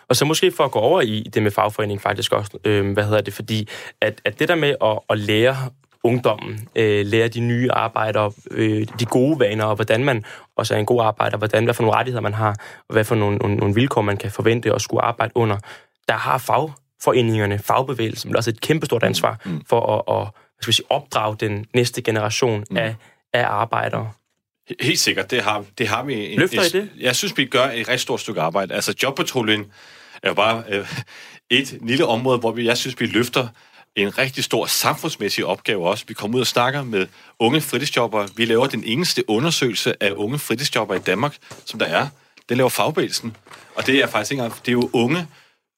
Og 0.08 0.16
så 0.16 0.24
måske 0.24 0.52
for 0.52 0.64
at 0.64 0.70
gå 0.70 0.78
over 0.78 1.00
i 1.00 1.22
det 1.34 1.42
med 1.42 1.50
fagforening 1.50 2.02
faktisk 2.02 2.32
også, 2.32 2.58
øh, 2.64 2.92
hvad 2.92 3.04
hedder 3.04 3.20
det, 3.20 3.34
fordi 3.34 3.68
at, 4.00 4.20
at 4.24 4.38
det 4.38 4.48
der 4.48 4.54
med 4.54 4.74
at, 4.84 4.98
at 5.10 5.18
lære 5.18 5.70
ungdommen, 6.04 6.68
øh, 6.76 7.06
lære 7.06 7.28
de 7.28 7.40
nye 7.40 7.70
arbejdere, 7.72 8.32
øh, 8.50 8.86
de 8.98 9.04
gode 9.04 9.40
vaner, 9.40 9.64
og 9.64 9.74
hvordan 9.74 10.04
man 10.04 10.24
også 10.56 10.74
er 10.74 10.78
en 10.78 10.86
god 10.86 11.02
arbejder, 11.02 11.38
hvordan, 11.38 11.64
hvad 11.64 11.74
for 11.74 11.82
nogle 11.82 11.96
rettigheder 11.96 12.22
man 12.22 12.34
har, 12.34 12.50
og 12.88 12.92
hvad 12.92 13.04
for 13.04 13.14
nogle, 13.14 13.36
nogle, 13.36 13.56
nogle 13.56 13.74
vilkår 13.74 14.02
man 14.02 14.16
kan 14.16 14.30
forvente 14.30 14.74
at 14.74 14.82
skulle 14.82 15.02
arbejde 15.02 15.32
under. 15.34 15.56
Der 16.08 16.14
har 16.14 16.38
fagforeningerne, 16.38 17.58
fagbevægelsen, 17.58 18.36
også 18.36 18.50
et 18.50 18.60
kæmpestort 18.60 19.02
ansvar 19.02 19.40
mm. 19.44 19.62
for 19.68 19.96
at, 19.96 20.20
at 20.20 20.22
hvad 20.24 20.62
skal 20.62 20.70
vi 20.70 20.72
sige, 20.72 20.90
opdrage 20.90 21.36
den 21.40 21.66
næste 21.74 22.02
generation 22.02 22.64
mm. 22.70 22.76
af, 22.76 22.94
af 23.32 23.46
arbejdere. 23.46 24.12
Helt 24.80 24.98
sikkert, 24.98 25.30
det 25.30 25.42
har, 25.42 25.64
det 25.78 25.88
har 25.88 26.04
vi. 26.04 26.32
En, 26.32 26.38
Løfter 26.38 26.62
I 26.62 26.68
det? 26.68 26.90
Jeg 27.00 27.16
synes, 27.16 27.38
vi 27.38 27.44
gør 27.44 27.64
et 27.64 27.88
rigtig 27.88 28.00
stort 28.00 28.20
stykke 28.20 28.40
arbejde. 28.40 28.74
Altså, 28.74 28.94
jobpatruljen 29.02 29.72
er 30.22 30.28
jo 30.28 30.34
bare 30.34 30.62
øh, 30.68 30.86
et 31.50 31.78
lille 31.82 32.06
område, 32.06 32.38
hvor 32.38 32.52
vi, 32.52 32.66
jeg 32.66 32.78
synes, 32.78 33.00
vi 33.00 33.06
løfter 33.06 33.48
en 33.96 34.18
rigtig 34.18 34.44
stor 34.44 34.66
samfundsmæssig 34.66 35.46
opgave 35.46 35.88
også. 35.88 36.04
Vi 36.08 36.14
kommer 36.14 36.36
ud 36.36 36.40
og 36.40 36.46
snakker 36.46 36.82
med 36.82 37.06
unge 37.38 37.60
fritidsjobber. 37.60 38.26
Vi 38.36 38.44
laver 38.44 38.66
den 38.66 38.84
eneste 38.84 39.30
undersøgelse 39.30 40.02
af 40.02 40.12
unge 40.12 40.38
fritidsjobber 40.38 40.94
i 40.94 40.98
Danmark, 40.98 41.36
som 41.64 41.78
der 41.78 41.86
er. 41.86 42.06
Det 42.48 42.56
laver 42.56 42.70
fagbevægelsen. 42.70 43.36
Og 43.74 43.86
det 43.86 43.94
er 43.94 44.06
faktisk 44.06 44.32
ikke 44.32 44.42
engang, 44.42 44.60
det 44.60 44.68
er 44.68 44.72
jo 44.72 44.90
unge 44.92 45.26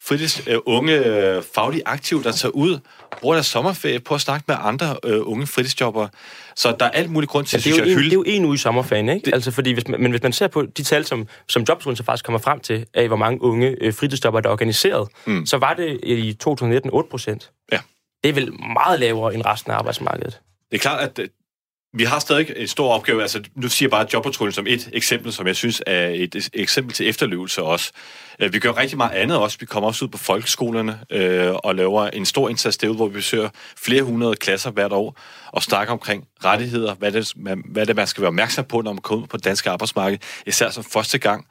fritids, 0.04 0.42
øh, 0.46 0.58
unge 0.66 0.92
øh, 0.92 1.42
faglige 1.54 1.82
aktive, 1.86 2.22
der 2.22 2.32
tager 2.32 2.52
ud, 2.52 2.78
bruger 3.20 3.34
deres 3.34 3.46
sommerferie 3.46 4.00
på 4.00 4.14
at 4.14 4.20
snakke 4.20 4.44
med 4.48 4.56
andre 4.60 4.96
øh, 5.04 5.20
unge 5.24 5.46
fritidsjobber. 5.46 6.08
Så 6.56 6.76
der 6.80 6.86
er 6.86 6.90
alt 6.90 7.10
muligt 7.10 7.30
grund 7.30 7.46
til, 7.46 7.56
Ja, 7.56 7.70
det, 7.70 7.80
er 7.80 7.84
synes 7.84 7.96
en, 7.96 8.04
det 8.04 8.10
er 8.10 8.14
jo 8.14 8.24
en 8.26 8.44
uge 8.44 8.54
i 8.54 8.58
sommerferien, 8.58 9.08
ikke? 9.08 9.24
Det... 9.24 9.34
Altså, 9.34 9.50
fordi 9.50 9.72
hvis 9.72 9.88
man, 9.88 10.00
men 10.02 10.10
hvis 10.10 10.22
man 10.22 10.32
ser 10.32 10.48
på 10.48 10.62
de 10.62 10.82
tal, 10.82 11.04
som, 11.04 11.28
som 11.48 11.64
Jobskolen 11.68 11.96
så 11.96 12.04
faktisk 12.04 12.24
kommer 12.24 12.38
frem 12.38 12.60
til, 12.60 12.86
af 12.94 13.06
hvor 13.08 13.16
mange 13.16 13.42
unge 13.42 13.76
øh, 13.80 13.94
fritidsjobber, 13.94 14.40
der 14.40 14.48
er 14.48 14.52
organiseret, 14.52 15.08
mm. 15.26 15.46
så 15.46 15.56
var 15.56 15.74
det 15.74 16.00
i 16.02 16.32
2019 16.32 16.90
8 16.92 17.10
procent. 17.10 17.50
Ja. 17.72 17.78
Det 18.22 18.28
er 18.28 18.32
vel 18.32 18.52
meget 18.72 19.00
lavere 19.00 19.34
end 19.34 19.46
resten 19.46 19.72
af 19.72 19.76
arbejdsmarkedet. 19.76 20.40
Det 20.70 20.76
er 20.76 20.80
klart, 20.80 21.00
at 21.00 21.18
øh, 21.18 21.28
vi 21.94 22.04
har 22.04 22.18
stadig 22.18 22.52
en 22.56 22.68
stor 22.68 22.92
opgave. 22.92 23.22
Altså, 23.22 23.42
nu 23.54 23.68
siger 23.68 23.86
jeg 23.86 23.90
bare 23.90 24.06
jobpatruljen 24.12 24.52
som 24.52 24.66
et 24.66 24.90
eksempel, 24.92 25.32
som 25.32 25.46
jeg 25.46 25.56
synes 25.56 25.82
er 25.86 26.08
et 26.08 26.50
eksempel 26.54 26.94
til 26.94 27.08
efterlevelse 27.08 27.62
også. 27.62 27.92
Øh, 28.38 28.52
vi 28.52 28.58
gør 28.58 28.76
rigtig 28.76 28.96
meget 28.96 29.12
andet 29.12 29.38
også. 29.38 29.58
Vi 29.60 29.66
kommer 29.66 29.88
også 29.88 30.04
ud 30.04 30.10
på 30.10 30.18
folkeskolerne 30.18 31.00
øh, 31.10 31.54
og 31.54 31.74
laver 31.74 32.06
en 32.06 32.26
stor 32.26 32.48
indsats 32.48 32.76
derude, 32.76 32.96
hvor 32.96 33.06
vi 33.06 33.12
besøger 33.12 33.48
flere 33.76 34.02
hundrede 34.02 34.36
klasser 34.36 34.70
hvert 34.70 34.92
år 34.92 35.16
og 35.46 35.62
snakker 35.62 35.92
omkring 35.92 36.28
rettigheder, 36.44 36.94
hvad 36.94 37.12
det, 37.12 37.32
man, 37.36 37.62
hvad 37.68 37.86
det 37.86 37.96
man 37.96 38.06
skal 38.06 38.20
være 38.20 38.28
opmærksom 38.28 38.64
på, 38.64 38.80
når 38.80 38.92
man 38.92 39.02
kommer 39.02 39.22
ud 39.22 39.28
på 39.28 39.36
det 39.36 39.44
danske 39.44 39.70
arbejdsmarked, 39.70 40.18
især 40.46 40.70
som 40.70 40.84
første 40.84 41.18
gang. 41.18 41.46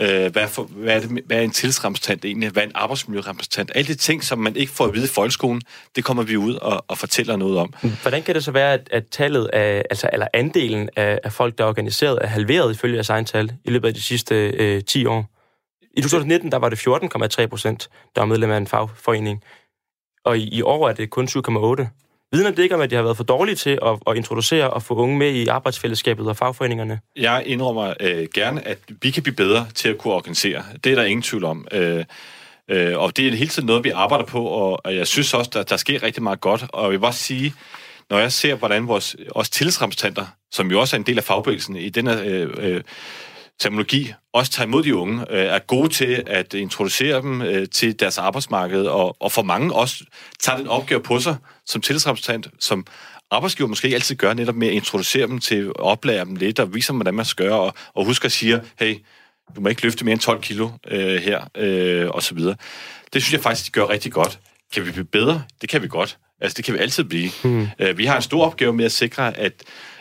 Øh, 0.00 0.32
hvad, 0.32 0.48
for, 0.48 0.62
hvad, 0.62 0.96
er 0.96 1.00
det, 1.00 1.24
hvad 1.26 1.36
er 1.36 1.40
en 1.40 1.50
tillidsrepræsentant 1.50 2.24
egentlig? 2.24 2.50
Hvad 2.50 2.62
er 2.62 2.66
en 2.66 2.72
arbejdsmiljørepræsentant? 2.74 3.72
Alle 3.74 3.88
de 3.88 3.94
ting, 3.94 4.24
som 4.24 4.38
man 4.38 4.56
ikke 4.56 4.72
får 4.72 4.84
at 4.84 4.94
vide 4.94 5.04
i 5.04 5.08
folkeskolen, 5.08 5.62
det 5.96 6.04
kommer 6.04 6.22
vi 6.22 6.36
ud 6.36 6.54
og, 6.54 6.84
og 6.88 6.98
fortæller 6.98 7.36
noget 7.36 7.58
om. 7.58 7.74
Mm. 7.82 7.92
Hvordan 8.02 8.22
kan 8.22 8.34
det 8.34 8.44
så 8.44 8.50
være, 8.50 8.72
at, 8.72 8.88
at 8.90 9.04
tallet 9.10 9.46
af, 9.46 9.84
altså, 9.90 10.10
eller 10.12 10.26
andelen 10.34 10.88
af, 10.96 11.20
af 11.24 11.32
folk, 11.32 11.58
der 11.58 11.64
er 11.64 11.68
organiseret, 11.68 12.18
er 12.22 12.26
halveret 12.26 12.74
ifølge 12.74 12.94
jeres 12.94 13.10
egen 13.10 13.24
tal 13.24 13.52
i 13.64 13.70
løbet 13.70 13.88
af 13.88 13.94
de 13.94 14.02
sidste 14.02 14.34
øh, 14.34 14.84
10 14.84 15.06
år? 15.06 15.30
I 15.96 16.00
2019 16.00 16.52
der 16.52 16.58
var 16.58 16.68
det 16.68 16.86
14,3 17.40 17.46
procent, 17.46 17.88
der 18.14 18.20
var 18.20 18.26
medlem 18.26 18.50
af 18.50 18.56
en 18.56 18.66
fagforening. 18.66 19.42
Og 20.24 20.38
i, 20.38 20.48
i 20.48 20.62
år 20.62 20.88
er 20.88 20.92
det 20.92 21.10
kun 21.10 21.28
7,8. 21.28 21.86
Vidner 22.36 22.50
det 22.50 22.62
ikke 22.62 22.74
om, 22.74 22.80
at 22.80 22.90
de 22.90 22.94
har 22.94 23.02
været 23.02 23.16
for 23.16 23.24
dårlige 23.24 23.56
til 23.56 23.78
at, 23.82 23.98
at 24.06 24.16
introducere 24.16 24.70
og 24.70 24.82
få 24.82 24.94
unge 24.94 25.18
med 25.18 25.32
i 25.32 25.46
arbejdsfællesskabet 25.46 26.28
og 26.28 26.36
fagforeningerne? 26.36 27.00
Jeg 27.16 27.42
indrømmer 27.46 27.94
øh, 28.00 28.26
gerne, 28.34 28.68
at 28.68 28.78
vi 29.02 29.10
kan 29.10 29.22
blive 29.22 29.36
bedre 29.36 29.66
til 29.74 29.88
at 29.88 29.98
kunne 29.98 30.14
organisere. 30.14 30.64
Det 30.84 30.92
er 30.92 30.96
der 30.96 31.04
ingen 31.04 31.22
tvivl 31.22 31.44
om. 31.44 31.66
Øh, 31.72 32.04
øh, 32.70 32.98
og 32.98 33.16
det 33.16 33.26
er 33.26 33.36
hele 33.36 33.50
tiden 33.50 33.66
noget, 33.66 33.84
vi 33.84 33.90
arbejder 33.90 34.24
på, 34.24 34.44
og, 34.44 34.86
og 34.86 34.96
jeg 34.96 35.06
synes 35.06 35.34
også, 35.34 35.50
der, 35.54 35.62
der 35.62 35.76
sker 35.76 36.02
rigtig 36.02 36.22
meget 36.22 36.40
godt. 36.40 36.64
Og 36.68 36.82
jeg 36.82 36.92
vil 36.92 36.98
bare 36.98 37.12
sige, 37.12 37.54
når 38.10 38.18
jeg 38.18 38.32
ser, 38.32 38.54
hvordan 38.54 38.88
vores 38.88 39.16
også 39.30 39.50
tillidsrepræsentanter, 39.50 40.26
som 40.50 40.70
jo 40.70 40.80
også 40.80 40.96
er 40.96 40.98
en 40.98 41.06
del 41.06 41.18
af 41.18 41.24
fagbevægelsen 41.24 41.76
i 41.76 41.88
den 41.88 42.06
her 42.06 42.22
øh, 42.24 42.50
øh, 42.58 42.82
terminologi, 43.58 44.12
også 44.32 44.52
tager 44.52 44.66
imod 44.66 44.82
de 44.82 44.96
unge, 44.96 45.24
øh, 45.30 45.44
er 45.44 45.58
gode 45.58 45.88
til 45.88 46.22
at 46.26 46.54
introducere 46.54 47.22
dem 47.22 47.42
øh, 47.42 47.68
til 47.68 48.00
deres 48.00 48.18
arbejdsmarked, 48.18 48.86
og, 48.86 49.16
og 49.20 49.32
for 49.32 49.42
mange 49.42 49.74
også 49.74 50.04
tager 50.40 50.58
den 50.58 50.68
opgave 50.68 51.00
på 51.02 51.20
sig 51.20 51.36
som 51.66 51.80
tillidsrepræsentant, 51.80 52.48
som 52.60 52.86
arbejdsgiver 53.30 53.68
måske 53.68 53.86
ikke 53.86 53.94
altid 53.94 54.16
gør, 54.16 54.34
netop 54.34 54.54
med 54.54 54.68
at 54.68 54.74
introducere 54.74 55.26
dem 55.26 55.38
til, 55.38 55.72
oplære 55.78 56.24
dem 56.24 56.36
lidt, 56.36 56.58
og 56.58 56.74
vise 56.74 56.88
dem, 56.88 56.96
hvordan 56.96 57.14
man 57.14 57.24
skal 57.24 57.46
gøre, 57.46 57.60
og, 57.60 57.74
og 57.94 58.04
huske 58.04 58.24
at 58.24 58.32
sige, 58.32 58.60
hey, 58.78 58.96
du 59.56 59.60
må 59.60 59.68
ikke 59.68 59.82
løfte 59.82 60.04
mere 60.04 60.12
end 60.12 60.20
12 60.20 60.42
kilo 60.42 60.70
øh, 60.88 61.22
her, 61.22 61.48
øh, 61.56 62.10
og 62.10 62.22
så 62.22 62.34
videre. 62.34 62.56
Det 63.12 63.22
synes 63.22 63.32
jeg 63.32 63.40
faktisk, 63.40 63.66
de 63.66 63.70
gør 63.70 63.88
rigtig 63.88 64.12
godt. 64.12 64.38
Kan 64.74 64.86
vi 64.86 64.90
blive 64.90 65.04
bedre? 65.04 65.42
Det 65.60 65.68
kan 65.68 65.82
vi 65.82 65.88
godt. 65.88 66.18
Altså, 66.40 66.56
det 66.56 66.64
kan 66.64 66.74
vi 66.74 66.78
altid 66.78 67.04
blive. 67.04 67.30
Mm. 67.44 67.68
Vi 67.96 68.04
har 68.04 68.16
en 68.16 68.22
stor 68.22 68.44
opgave 68.46 68.72
med 68.72 68.84
at 68.84 68.92
sikre, 68.92 69.36
at, 69.36 69.52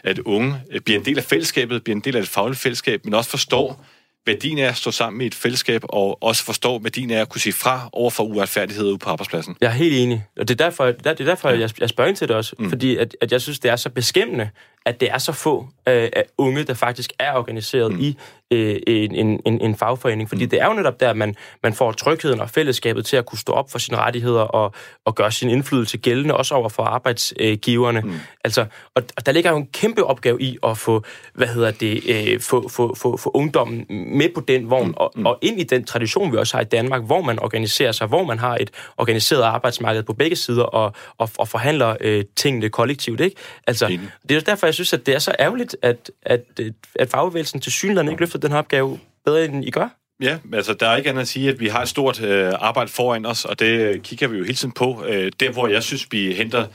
at 0.03 0.19
unge 0.19 0.55
øh, 0.71 0.81
bliver 0.81 0.99
en 0.99 1.05
del 1.05 1.17
af 1.17 1.23
fællesskabet, 1.23 1.83
bliver 1.83 1.95
en 1.95 2.01
del 2.01 2.15
af 2.15 2.21
et 2.21 2.27
fagligt 2.27 2.59
fællesskab, 2.59 3.05
men 3.05 3.13
også 3.13 3.29
forstår 3.29 3.85
værdien 4.25 4.57
af 4.57 4.67
at 4.67 4.75
stå 4.75 4.91
sammen 4.91 5.21
i 5.21 5.25
et 5.25 5.35
fællesskab, 5.35 5.81
og 5.83 6.23
også 6.23 6.43
forstår 6.43 6.79
værdien 6.79 7.11
af 7.11 7.21
at 7.21 7.29
kunne 7.29 7.41
sige 7.41 7.53
fra 7.53 7.89
over 7.93 8.09
for 8.09 8.23
uretfærdighed 8.23 8.85
ude 8.85 8.97
på 8.97 9.09
arbejdspladsen. 9.09 9.55
Jeg 9.61 9.67
er 9.67 9.71
helt 9.71 9.95
enig. 9.95 10.23
Og 10.37 10.47
det 10.47 10.61
er 10.61 10.65
derfor, 10.65 10.85
det 10.85 11.07
er 11.07 11.13
derfor 11.13 11.49
jeg, 11.49 11.69
jeg 11.79 11.89
spørger 11.89 12.07
ind 12.07 12.17
til 12.17 12.27
det 12.27 12.35
også. 12.35 12.55
Mm. 12.59 12.69
Fordi 12.69 12.97
at, 12.97 13.15
at 13.21 13.31
jeg 13.31 13.41
synes, 13.41 13.59
det 13.59 13.71
er 13.71 13.75
så 13.75 13.89
beskæmmende, 13.89 14.49
at 14.85 14.99
det 14.99 15.11
er 15.11 15.17
så 15.17 15.31
få 15.31 15.67
øh, 15.87 16.09
af 16.13 16.23
unge, 16.37 16.63
der 16.63 16.73
faktisk 16.73 17.13
er 17.19 17.33
organiseret 17.33 17.91
mm. 17.91 17.99
i 17.99 18.17
øh, 18.51 18.79
en, 18.87 19.15
en, 19.15 19.41
en, 19.45 19.61
en 19.61 19.75
fagforening. 19.75 20.29
Fordi 20.29 20.43
mm. 20.43 20.49
det 20.49 20.61
er 20.61 20.65
jo 20.65 20.73
netop 20.73 20.99
der, 20.99 21.13
man, 21.13 21.35
man 21.63 21.73
får 21.73 21.91
trygheden 21.91 22.39
og 22.39 22.49
fællesskabet 22.49 23.05
til 23.05 23.17
at 23.17 23.25
kunne 23.25 23.39
stå 23.39 23.53
op 23.53 23.71
for 23.71 23.79
sine 23.79 23.97
rettigheder 23.97 24.41
og, 24.41 24.73
og 25.05 25.15
gøre 25.15 25.31
sin 25.31 25.49
indflydelse 25.49 25.97
gældende, 25.97 26.37
også 26.37 26.55
over 26.55 26.69
for 26.69 26.83
arbejdsgiverne. 26.83 28.01
Mm. 28.01 28.13
Altså, 28.43 28.65
og, 28.95 29.03
og 29.17 29.25
der 29.25 29.31
ligger 29.31 29.51
jo 29.51 29.57
en 29.57 29.67
kæmpe 29.73 30.03
opgave 30.03 30.41
i 30.41 30.57
at 30.63 30.77
få, 30.77 31.03
hvad 31.33 31.47
hedder 31.47 31.71
det, 31.71 32.03
øh, 32.09 32.39
få, 32.41 32.69
få, 32.69 32.95
få, 32.95 33.17
få 33.17 33.31
ungdommen 33.33 33.85
med 33.89 34.29
på 34.35 34.41
den 34.41 34.69
vogn, 34.69 34.87
mm. 34.87 34.93
Og, 34.97 35.13
og 35.25 35.39
ind 35.41 35.59
i 35.59 35.63
den 35.63 35.83
tradition, 35.83 36.31
vi 36.31 36.37
også 36.37 36.57
har 36.57 36.61
i 36.61 36.65
Danmark, 36.65 37.03
hvor 37.03 37.21
man 37.21 37.39
organiserer 37.39 37.91
sig, 37.91 38.07
hvor 38.07 38.23
man 38.23 38.39
har 38.39 38.57
et 38.57 38.71
organiseret 38.97 39.41
arbejdsmarked 39.41 40.03
på 40.03 40.13
begge 40.13 40.35
sider 40.35 40.63
og, 40.63 40.93
og, 41.17 41.29
og 41.37 41.47
forhandler 41.47 41.95
øh, 42.01 42.23
tingene 42.35 42.69
kollektivt. 42.69 43.19
Ikke? 43.19 43.35
Altså, 43.67 43.99
det 44.29 44.37
er 44.37 44.41
derfor, 44.41 44.67
jeg 44.67 44.74
synes, 44.75 44.93
at 44.93 45.05
det 45.05 45.15
er 45.15 45.19
så 45.19 45.35
ærgerligt, 45.39 45.75
at, 45.81 46.11
at, 46.21 46.43
øh, 46.59 46.71
at 46.95 47.09
fagbevægelsen 47.09 47.61
til 47.61 47.71
synligheden 47.71 48.09
ikke 48.09 48.21
løfter 48.21 48.39
den 48.39 48.51
her 48.51 48.57
opgave 48.57 48.99
bedre, 49.25 49.45
end 49.45 49.65
I 49.65 49.71
gør. 49.71 49.89
Ja, 50.21 50.37
altså 50.53 50.73
der 50.73 50.87
er 50.87 50.97
ikke 50.97 51.09
andet 51.09 51.21
at 51.21 51.27
sige, 51.27 51.49
at 51.49 51.59
vi 51.59 51.67
har 51.67 51.81
et 51.81 51.89
stort 51.89 52.21
øh, 52.21 52.53
arbejde 52.59 52.91
foran 52.91 53.25
os, 53.25 53.45
og 53.45 53.59
det 53.59 53.65
øh, 53.65 54.01
kigger 54.01 54.27
vi 54.27 54.37
jo 54.37 54.43
hele 54.43 54.55
tiden 54.55 54.71
på. 54.71 55.05
Øh, 55.07 55.31
der, 55.39 55.51
hvor 55.51 55.67
jeg 55.67 55.83
synes, 55.83 56.07
vi 56.11 56.33
henter 56.33 56.67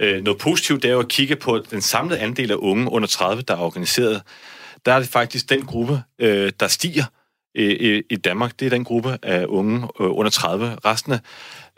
øh, 0.00 0.24
noget 0.24 0.40
positivt, 0.40 0.82
det 0.82 0.88
er 0.88 0.92
jo 0.92 1.00
at 1.00 1.08
kigge 1.08 1.36
på 1.36 1.58
den 1.70 1.82
samlede 1.82 2.20
andel 2.20 2.50
af 2.50 2.56
unge 2.58 2.90
under 2.92 3.08
30, 3.08 3.42
der 3.42 3.54
er 3.54 3.60
organiseret. 3.60 4.22
Der 4.86 4.92
er 4.92 4.98
det 4.98 5.08
faktisk 5.08 5.50
den 5.50 5.66
gruppe, 5.66 6.02
øh, 6.18 6.52
der 6.60 6.68
stiger 6.68 7.04
i, 7.54 8.02
i, 8.10 8.16
Danmark. 8.16 8.60
Det 8.60 8.66
er 8.66 8.70
den 8.70 8.84
gruppe 8.84 9.18
af 9.22 9.44
unge 9.46 9.76
øh, 9.76 10.16
under 10.16 10.30
30. 10.30 10.76
Resten 10.84 11.12
af 11.12 11.18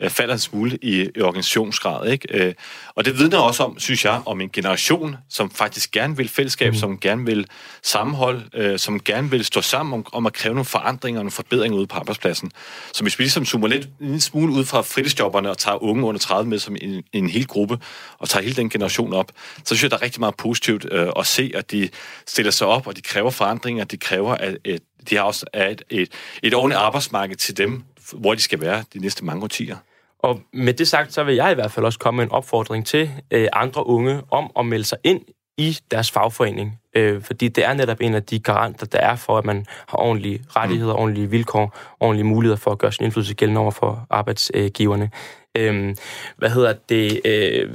falder 0.07 0.33
en 0.33 0.39
smule 0.39 0.77
i, 0.81 1.09
i 1.15 1.21
organisationsgrad. 1.21 2.11
Ikke? 2.11 2.45
Øh, 2.45 2.53
og 2.95 3.05
det 3.05 3.19
vidner 3.19 3.37
også 3.37 3.63
om, 3.63 3.79
synes 3.79 4.05
jeg, 4.05 4.21
om 4.25 4.41
en 4.41 4.49
generation, 4.49 5.15
som 5.29 5.51
faktisk 5.51 5.91
gerne 5.91 6.17
vil 6.17 6.29
fællesskab, 6.29 6.73
mm. 6.73 6.79
som 6.79 6.99
gerne 6.99 7.25
vil 7.25 7.47
sammenhold, 7.83 8.41
øh, 8.53 8.79
som 8.79 8.99
gerne 8.99 9.31
vil 9.31 9.45
stå 9.45 9.61
sammen 9.61 9.93
om, 9.93 10.05
om 10.13 10.25
at 10.25 10.33
kræve 10.33 10.55
nogle 10.55 10.65
forandringer 10.65 11.19
og 11.19 11.23
nogle 11.23 11.31
forbedringer 11.31 11.77
ude 11.77 11.87
på 11.87 11.95
arbejdspladsen. 11.95 12.51
Så 12.93 13.03
hvis 13.03 13.19
vi 13.19 13.23
ligesom 13.23 13.45
zoomer 13.45 13.67
lidt 13.67 13.89
en 14.01 14.21
smule 14.21 14.53
ud 14.53 14.65
fra 14.65 14.81
fritidsjobberne 14.81 15.49
og 15.49 15.57
tager 15.57 15.83
unge 15.83 16.05
under 16.05 16.19
30 16.19 16.49
med 16.49 16.59
som 16.59 16.75
en, 16.81 17.03
en 17.13 17.29
hel 17.29 17.47
gruppe, 17.47 17.79
og 18.19 18.29
tager 18.29 18.43
hele 18.43 18.55
den 18.55 18.69
generation 18.69 19.13
op, 19.13 19.31
så 19.57 19.63
synes 19.65 19.83
jeg, 19.83 19.91
der 19.91 19.97
er 19.97 20.01
rigtig 20.01 20.19
meget 20.19 20.35
positivt 20.35 20.85
øh, 20.91 21.07
at 21.19 21.27
se, 21.27 21.51
at 21.55 21.71
de 21.71 21.89
stiller 22.27 22.51
sig 22.51 22.67
op, 22.67 22.87
og 22.87 22.95
de 22.95 23.01
kræver 23.01 23.29
forandringer, 23.29 23.83
de 23.83 23.97
kræver, 23.97 24.35
at, 24.35 24.57
at 24.65 24.81
de 25.09 25.15
har 25.15 25.23
også 25.23 25.45
et, 25.53 25.83
et, 25.89 26.09
et 26.43 26.53
ordentligt 26.53 26.79
arbejdsmarked 26.79 27.35
til 27.35 27.57
dem, 27.57 27.83
hvor 28.13 28.33
de 28.35 28.41
skal 28.41 28.61
være 28.61 28.83
de 28.93 28.99
næste 28.99 29.25
mange 29.25 29.43
årtier. 29.43 29.77
Og 30.19 30.41
med 30.53 30.73
det 30.73 30.87
sagt, 30.87 31.13
så 31.13 31.23
vil 31.23 31.35
jeg 31.35 31.51
i 31.51 31.53
hvert 31.55 31.71
fald 31.71 31.85
også 31.85 31.99
komme 31.99 32.17
med 32.17 32.25
en 32.25 32.31
opfordring 32.31 32.85
til 32.85 33.11
øh, 33.31 33.47
andre 33.53 33.87
unge 33.87 34.21
om 34.31 34.51
at 34.59 34.65
melde 34.65 34.85
sig 34.85 34.97
ind 35.03 35.21
i 35.57 35.77
deres 35.91 36.11
fagforening. 36.11 36.79
Øh, 36.95 37.21
fordi 37.21 37.47
det 37.47 37.65
er 37.65 37.73
netop 37.73 37.97
en 38.01 38.13
af 38.13 38.23
de 38.23 38.39
garanter, 38.39 38.85
der 38.85 38.99
er 38.99 39.15
for, 39.15 39.37
at 39.37 39.45
man 39.45 39.65
har 39.87 39.97
ordentlige 39.97 40.43
rettigheder, 40.55 40.93
mm. 40.93 40.99
ordentlige 40.99 41.29
vilkår, 41.29 41.77
ordentlige 41.99 42.27
muligheder 42.27 42.57
for 42.57 42.71
at 42.71 42.77
gøre 42.77 42.91
sin 42.91 43.05
indflydelse 43.05 43.33
gældende 43.33 43.61
over 43.61 43.71
for 43.71 44.07
arbejdsgiverne. 44.09 45.11
Øh, 45.57 45.95
hvad 46.37 46.49
hedder 46.49 46.73
det? 46.89 47.21
Øh, 47.25 47.71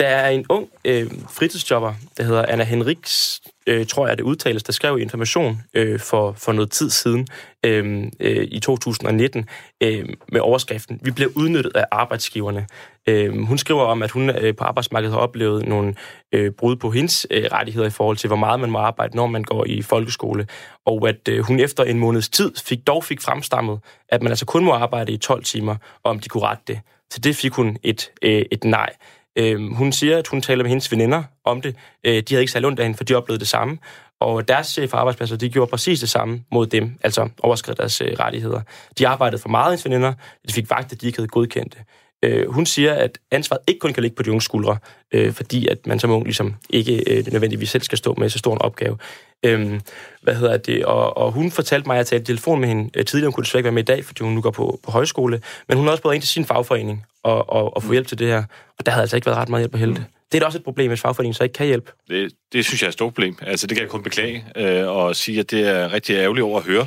der 0.00 0.06
er 0.06 0.30
en 0.30 0.46
ung 0.48 0.68
øh, 0.84 1.10
fritidsjobber, 1.30 1.94
der 2.16 2.22
hedder 2.22 2.46
Anna 2.46 2.64
Henriks, 2.64 3.40
øh, 3.66 3.86
tror 3.86 4.08
jeg 4.08 4.18
det 4.18 4.24
udtales, 4.24 4.62
der 4.62 4.72
skrev 4.72 4.98
information 4.98 5.62
øh, 5.74 6.00
for, 6.00 6.32
for 6.32 6.52
noget 6.52 6.70
tid 6.70 6.90
siden 6.90 7.26
øh, 7.64 8.04
øh, 8.20 8.48
i 8.50 8.60
2019 8.60 9.48
øh, 9.82 10.08
med 10.32 10.40
overskriften 10.40 11.00
Vi 11.02 11.10
bliver 11.10 11.30
udnyttet 11.34 11.76
af 11.76 11.84
arbejdsgiverne. 11.90 12.66
Øh, 13.08 13.46
hun 13.46 13.58
skriver 13.58 13.82
om, 13.82 14.02
at 14.02 14.10
hun 14.10 14.30
øh, 14.30 14.56
på 14.56 14.64
arbejdsmarkedet 14.64 15.12
har 15.14 15.20
oplevet 15.20 15.68
nogle 15.68 15.94
øh, 16.32 16.52
brud 16.52 16.76
på 16.76 16.90
hendes 16.90 17.26
øh, 17.30 17.44
rettigheder 17.52 17.86
i 17.86 17.90
forhold 17.90 18.16
til, 18.16 18.28
hvor 18.28 18.36
meget 18.36 18.60
man 18.60 18.70
må 18.70 18.78
arbejde, 18.78 19.16
når 19.16 19.26
man 19.26 19.42
går 19.42 19.64
i 19.66 19.82
folkeskole, 19.82 20.46
og 20.86 21.08
at 21.08 21.28
øh, 21.28 21.44
hun 21.44 21.60
efter 21.60 21.84
en 21.84 21.98
måneds 21.98 22.28
tid 22.28 22.52
fik 22.64 22.86
dog 22.86 23.04
fik 23.04 23.20
fremstammet, 23.20 23.80
at 24.08 24.22
man 24.22 24.32
altså 24.32 24.46
kun 24.46 24.64
må 24.64 24.72
arbejde 24.72 25.12
i 25.12 25.16
12 25.16 25.44
timer, 25.44 25.76
og 26.02 26.10
om 26.10 26.18
de 26.18 26.28
kunne 26.28 26.42
rette 26.42 26.62
det. 26.66 26.80
Så 27.10 27.18
det 27.18 27.36
fik 27.36 27.52
hun 27.52 27.76
et, 27.82 28.10
øh, 28.22 28.44
et 28.50 28.64
nej. 28.64 28.90
Øh, 29.36 29.72
hun 29.72 29.92
siger, 29.92 30.18
at 30.18 30.26
hun 30.26 30.42
taler 30.42 30.64
med 30.64 30.68
hendes 30.68 30.92
veninder 30.92 31.22
om 31.44 31.60
det. 31.60 31.76
Øh, 32.04 32.14
de 32.14 32.24
havde 32.30 32.42
ikke 32.42 32.52
særlig 32.52 32.66
ondt 32.66 32.80
af 32.80 32.84
hende, 32.84 32.96
for 32.96 33.04
de 33.04 33.14
oplevede 33.14 33.40
det 33.40 33.48
samme. 33.48 33.78
Og 34.20 34.48
deres 34.48 34.66
øh, 34.66 34.72
chef 34.72 34.90
for 34.90 34.96
arbejdspladser, 34.96 35.36
de 35.36 35.48
gjorde 35.48 35.70
præcis 35.70 36.00
det 36.00 36.08
samme 36.08 36.42
mod 36.52 36.66
dem, 36.66 36.98
altså 37.04 37.28
overskred 37.42 37.74
deres 37.74 38.00
øh, 38.00 38.12
rettigheder. 38.20 38.60
De 38.98 39.08
arbejdede 39.08 39.42
for 39.42 39.48
meget, 39.48 39.70
hendes 39.70 39.84
veninder. 39.84 40.12
De 40.48 40.52
fik 40.52 40.70
vagter, 40.70 40.96
de 40.96 41.06
ikke 41.06 41.18
havde 41.18 41.28
godkendt 41.28 41.74
det. 41.74 41.82
Øh, 42.22 42.50
hun 42.50 42.66
siger, 42.66 42.94
at 42.94 43.18
ansvaret 43.30 43.62
ikke 43.66 43.78
kun 43.78 43.92
kan 43.92 44.02
ligge 44.02 44.16
på 44.16 44.22
de 44.22 44.30
unge 44.30 44.42
skuldre, 44.42 44.78
øh, 45.12 45.32
fordi 45.32 45.68
at 45.68 45.86
man 45.86 45.98
som 45.98 46.10
ung 46.10 46.24
ligesom 46.24 46.54
ikke 46.70 47.18
øh, 47.18 47.32
nødvendigvis 47.32 47.70
selv 47.70 47.82
skal 47.82 47.98
stå 47.98 48.14
med 48.18 48.28
så 48.28 48.38
stor 48.38 48.52
en 48.52 48.62
opgave. 48.62 48.98
Øh, 49.44 49.80
hvad 50.22 50.34
hedder 50.34 50.56
det? 50.56 50.84
Og, 50.84 51.16
og 51.16 51.32
hun 51.32 51.50
fortalte 51.50 51.86
mig, 51.86 51.94
at 51.94 51.98
jeg 51.98 52.06
talte 52.06 52.26
telefon 52.26 52.60
med 52.60 52.68
hende 52.68 52.90
øh, 52.94 53.04
tidligere. 53.04 53.28
Hun 53.28 53.32
kunne 53.32 53.44
desværre 53.44 53.60
ikke 53.60 53.64
være 53.64 53.72
med 53.72 53.82
i 53.82 53.84
dag, 53.84 54.04
fordi 54.04 54.24
hun 54.24 54.32
nu 54.32 54.40
går 54.40 54.50
på, 54.50 54.80
på 54.82 54.90
højskole. 54.90 55.40
Men 55.68 55.76
hun 55.76 55.86
har 55.86 55.90
også 55.90 56.02
både 56.02 56.14
ind 56.14 56.22
til 56.22 56.28
sin 56.28 56.44
fagforening 56.44 57.04
og, 57.22 57.50
og, 57.50 57.76
og 57.76 57.82
få 57.82 57.92
hjælp 57.92 58.06
til 58.06 58.18
det 58.18 58.26
her. 58.26 58.44
Og 58.78 58.86
der 58.86 58.92
havde 58.92 59.02
altså 59.02 59.16
ikke 59.16 59.26
været 59.26 59.38
ret 59.38 59.48
meget 59.48 59.62
hjælp 59.62 59.74
at 59.74 59.80
hente. 59.80 60.00
Mm. 60.00 60.06
Det 60.32 60.38
er 60.38 60.40
da 60.40 60.46
også 60.46 60.58
et 60.58 60.64
problem, 60.64 60.88
hvis 60.88 61.00
fagforeningen 61.00 61.34
så 61.34 61.42
ikke 61.42 61.52
kan 61.52 61.66
hjælpe. 61.66 61.92
Det, 62.08 62.32
det 62.52 62.64
synes 62.64 62.82
jeg 62.82 62.86
er 62.86 62.88
et 62.88 62.94
stort 62.94 63.14
problem. 63.14 63.36
Altså, 63.40 63.66
det 63.66 63.76
kan 63.76 63.82
jeg 63.82 63.90
kun 63.90 64.02
beklage 64.02 64.44
øh, 64.56 64.88
og 64.88 65.16
sige, 65.16 65.40
at 65.40 65.50
det 65.50 65.68
er 65.68 65.92
rigtig 65.92 66.16
ærgerligt 66.16 66.44
over 66.44 66.58
at 66.58 66.66
høre. 66.66 66.86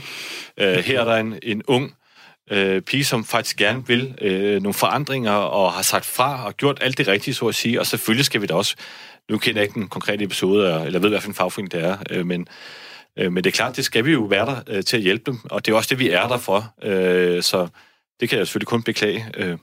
Øh, 0.57 0.77
her 0.77 1.01
er 1.01 1.05
der 1.05 1.15
en, 1.15 1.39
en 1.43 1.63
ung 1.67 1.93
øh, 2.51 2.81
pige, 2.81 3.05
som 3.05 3.25
faktisk 3.25 3.57
gerne 3.57 3.87
vil 3.87 4.15
øh, 4.21 4.61
nogle 4.61 4.73
forandringer 4.73 5.31
og 5.31 5.71
har 5.71 5.81
sagt 5.81 6.05
fra 6.05 6.45
og 6.45 6.57
gjort 6.57 6.77
alt 6.81 6.97
det 6.97 7.07
rigtige, 7.07 7.33
så 7.33 7.47
at 7.47 7.55
sige. 7.55 7.79
Og 7.79 7.85
selvfølgelig 7.85 8.25
skal 8.25 8.41
vi 8.41 8.45
da 8.45 8.53
også, 8.53 8.75
nu 9.29 9.37
kender 9.37 9.61
jeg 9.61 9.67
ikke 9.67 9.79
den 9.79 9.87
konkrete 9.87 10.23
episode, 10.23 10.83
eller 10.85 10.99
ved, 10.99 11.09
hvad 11.09 11.21
for 11.21 11.29
en 11.29 11.35
fagforening 11.35 11.71
det 11.71 11.83
er, 11.83 11.97
øh, 12.09 12.25
men, 12.25 12.47
øh, 13.17 13.31
men 13.31 13.43
det 13.43 13.49
er 13.49 13.55
klart, 13.55 13.75
det 13.75 13.85
skal 13.85 14.05
vi 14.05 14.11
jo 14.11 14.21
være 14.21 14.45
der 14.45 14.61
øh, 14.67 14.83
til 14.83 14.97
at 14.97 15.03
hjælpe 15.03 15.31
dem, 15.31 15.39
og 15.51 15.65
det 15.65 15.71
er 15.71 15.75
også 15.75 15.87
det, 15.89 15.99
vi 15.99 16.09
er 16.09 16.27
der 16.27 16.37
for. 16.37 16.73
Øh, 16.83 17.43
så 17.43 17.67
det 18.19 18.29
kan 18.29 18.37
jeg 18.37 18.47
selvfølgelig 18.47 18.67
kun 18.67 18.83
beklage, 18.83 19.25
øh, 19.37 19.57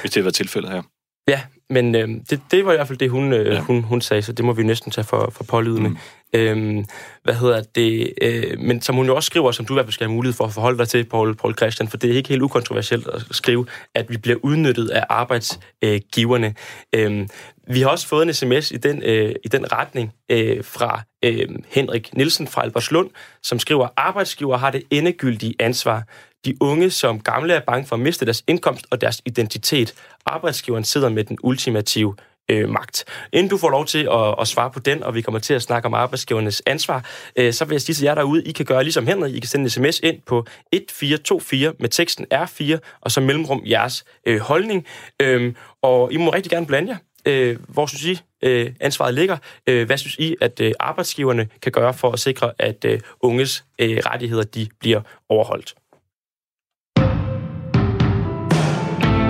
hvis 0.00 0.10
det 0.10 0.14
har 0.14 0.22
været 0.22 0.34
tilfældet 0.34 0.70
her. 0.70 0.82
Ja, 1.28 1.40
men 1.70 1.94
øh, 1.94 2.08
det, 2.30 2.40
det 2.50 2.66
var 2.66 2.72
i 2.72 2.76
hvert 2.76 2.88
fald 2.88 2.98
det, 2.98 3.10
hun, 3.10 3.32
øh, 3.32 3.46
ja. 3.46 3.60
hun, 3.60 3.82
hun 3.82 4.00
sagde, 4.00 4.22
så 4.22 4.32
det 4.32 4.44
må 4.44 4.52
vi 4.52 4.62
næsten 4.62 4.90
tage 4.90 5.04
for, 5.04 5.30
for 5.30 5.44
pålydende. 5.44 5.90
Mm. 5.90 5.96
Øhm, 6.32 6.84
hvad 7.24 7.34
hedder 7.34 7.62
det? 7.74 8.12
Øh, 8.22 8.58
men 8.58 8.82
som 8.82 8.96
hun 8.96 9.06
jo 9.06 9.16
også 9.16 9.26
skriver, 9.26 9.52
som 9.52 9.66
du 9.66 9.72
i 9.72 9.76
hvert 9.76 9.86
fald 9.86 9.92
skal 9.92 10.06
have 10.06 10.14
mulighed 10.14 10.36
for 10.36 10.44
at 10.44 10.52
forholde 10.52 10.78
dig 10.78 10.88
til, 10.88 11.04
Paul, 11.04 11.34
Paul 11.34 11.54
Christian, 11.56 11.88
for 11.88 11.96
det 11.96 12.10
er 12.10 12.14
ikke 12.14 12.28
helt 12.28 12.42
ukontroversielt 12.42 13.06
at 13.06 13.22
skrive, 13.30 13.66
at 13.94 14.10
vi 14.10 14.16
bliver 14.16 14.38
udnyttet 14.42 14.88
af 14.88 15.04
arbejdsgiverne. 15.08 16.54
Øhm, 16.92 17.28
vi 17.68 17.80
har 17.80 17.88
også 17.88 18.08
fået 18.08 18.22
en 18.22 18.34
sms 18.34 18.70
i 18.70 18.76
den, 18.76 19.02
øh, 19.02 19.34
i 19.44 19.48
den 19.48 19.72
retning 19.72 20.12
øh, 20.28 20.64
fra 20.64 21.02
øh, 21.24 21.48
Henrik 21.68 22.16
Nielsen 22.16 22.48
fra 22.48 22.62
Albertslund, 22.62 23.10
som 23.42 23.58
skriver, 23.58 23.88
arbejdsgiver 23.96 24.56
har 24.56 24.70
det 24.70 24.82
endegyldige 24.90 25.54
ansvar. 25.58 26.02
De 26.44 26.56
unge 26.60 26.90
som 26.90 27.20
gamle 27.20 27.54
er 27.54 27.60
bange 27.60 27.86
for 27.86 27.96
at 27.96 28.00
miste 28.00 28.24
deres 28.24 28.44
indkomst 28.46 28.86
og 28.90 29.00
deres 29.00 29.22
identitet. 29.26 29.94
Arbejdsgiveren 30.26 30.84
sidder 30.84 31.08
med 31.08 31.24
den 31.24 31.38
ultimative 31.42 32.16
øh, 32.48 32.68
magt. 32.68 33.04
Inden 33.32 33.50
du 33.50 33.58
får 33.58 33.70
lov 33.70 33.86
til 33.86 34.08
at, 34.12 34.34
at 34.40 34.48
svare 34.48 34.70
på 34.70 34.80
den, 34.80 35.02
og 35.02 35.14
vi 35.14 35.20
kommer 35.20 35.38
til 35.38 35.54
at 35.54 35.62
snakke 35.62 35.86
om 35.86 35.94
arbejdsgivernes 35.94 36.62
ansvar, 36.66 37.04
øh, 37.36 37.52
så 37.52 37.64
vil 37.64 37.74
jeg 37.74 37.82
sige 37.82 37.94
til 37.94 38.04
jer 38.04 38.14
derude, 38.14 38.44
I 38.44 38.52
kan 38.52 38.64
gøre 38.64 38.82
ligesom 38.82 39.06
Henrik, 39.06 39.34
I 39.34 39.40
kan 39.40 39.48
sende 39.48 39.64
en 39.64 39.70
sms 39.70 40.00
ind 40.02 40.20
på 40.26 40.46
1424 40.72 41.74
med 41.78 41.88
teksten 41.88 42.26
R4, 42.34 42.78
og 43.00 43.10
så 43.10 43.20
mellemrum 43.20 43.62
jeres 43.66 44.04
øh, 44.26 44.40
holdning. 44.40 44.86
Øh, 45.22 45.54
og 45.82 46.12
I 46.12 46.16
må 46.16 46.32
rigtig 46.32 46.50
gerne 46.50 46.66
blande 46.66 46.88
jer. 46.88 46.96
Øh, 47.26 47.58
hvor 47.68 47.86
synes 47.86 48.04
I, 48.04 48.20
øh, 48.42 48.72
ansvaret 48.80 49.14
ligger? 49.14 49.36
Øh, 49.66 49.86
hvad 49.86 49.98
synes 49.98 50.16
I, 50.18 50.36
at 50.40 50.60
øh, 50.60 50.72
arbejdsgiverne 50.80 51.48
kan 51.62 51.72
gøre 51.72 51.94
for 51.94 52.10
at 52.10 52.18
sikre, 52.18 52.52
at 52.58 52.84
øh, 52.84 53.00
unges 53.20 53.64
øh, 53.78 53.98
rettigheder 54.06 54.42
de 54.42 54.68
bliver 54.80 55.00
overholdt? 55.28 55.74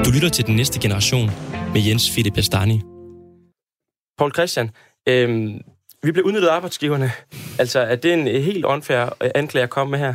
Du 0.06 0.10
lytter 0.10 0.28
til 0.28 0.46
den 0.46 0.56
næste 0.56 0.80
generation 0.80 1.30
med 1.74 1.82
Jens 1.86 2.10
Philip 2.10 2.34
Bastani. 2.34 2.91
Paul 4.18 4.32
Christian, 4.34 4.70
øh, 5.08 5.50
vi 6.02 6.12
bliver 6.12 6.26
udnyttet 6.26 6.48
af 6.48 6.54
arbejdsgiverne. 6.54 7.12
Altså, 7.58 7.80
er 7.80 7.96
det 7.96 8.12
en 8.12 8.26
helt 8.26 8.64
unfair 8.64 9.16
øh, 9.22 9.30
anklage 9.34 9.62
at 9.62 9.70
komme 9.70 9.90
med 9.90 9.98
her? 9.98 10.14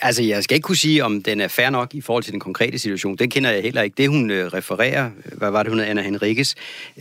Altså, 0.00 0.22
jeg 0.22 0.44
skal 0.44 0.54
ikke 0.54 0.66
kunne 0.66 0.76
sige, 0.76 1.04
om 1.04 1.22
den 1.22 1.40
er 1.40 1.48
fair 1.48 1.70
nok 1.70 1.94
i 1.94 2.00
forhold 2.00 2.24
til 2.24 2.32
den 2.32 2.40
konkrete 2.40 2.78
situation. 2.78 3.16
Den 3.16 3.30
kender 3.30 3.50
jeg 3.50 3.62
heller 3.62 3.82
ikke. 3.82 3.94
Det, 3.96 4.08
hun 4.08 4.30
øh, 4.30 4.46
refererer, 4.46 5.10
hvad 5.32 5.50
var 5.50 5.62
det, 5.62 5.70
hun 5.70 5.78
hedder, 5.78 5.90
Anna 5.90 6.02
Henriques, 6.02 6.54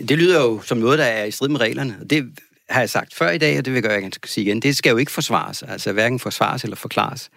det 0.09 0.17
lyder 0.17 0.41
jo 0.41 0.61
som 0.61 0.77
noget, 0.77 0.99
der 0.99 1.05
er 1.05 1.25
i 1.25 1.31
strid 1.31 1.49
med 1.49 1.59
reglerne. 1.61 1.97
Det 2.09 2.31
har 2.69 2.79
jeg 2.79 2.89
sagt 2.89 3.13
før 3.13 3.29
i 3.29 3.37
dag, 3.37 3.57
og 3.57 3.65
det 3.65 3.73
vil 3.73 3.83
jeg 3.83 4.01
gerne 4.01 4.11
sige 4.25 4.45
igen. 4.45 4.59
Det 4.59 4.77
skal 4.77 4.89
jo 4.89 4.97
ikke 4.97 5.11
forsvares, 5.11 5.63
altså 5.63 5.91
hverken 5.93 6.19
forsvares 6.19 6.63
eller 6.63 6.75
forklares. 6.75 7.29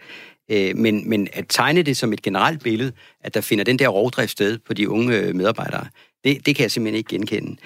Øh, 0.51 0.77
men, 0.77 1.09
men 1.09 1.29
at 1.33 1.44
tegne 1.48 1.83
det 1.83 1.96
som 1.96 2.12
et 2.12 2.22
generelt 2.22 2.62
billede, 2.62 2.92
at 3.20 3.35
der 3.35 3.40
finder 3.40 3.64
den 3.64 3.79
der 3.79 3.88
rovdrift 3.88 4.33
sted 4.33 4.59
på 4.66 4.75
de 4.75 4.88
unge 4.88 5.33
medarbejdere, 5.33 5.87
det, 6.24 6.46
det 6.46 6.56
kan 6.56 6.62
jeg 6.62 6.70
simpelthen 6.70 6.98
ikke 6.98 7.08
genkende. 7.08 7.56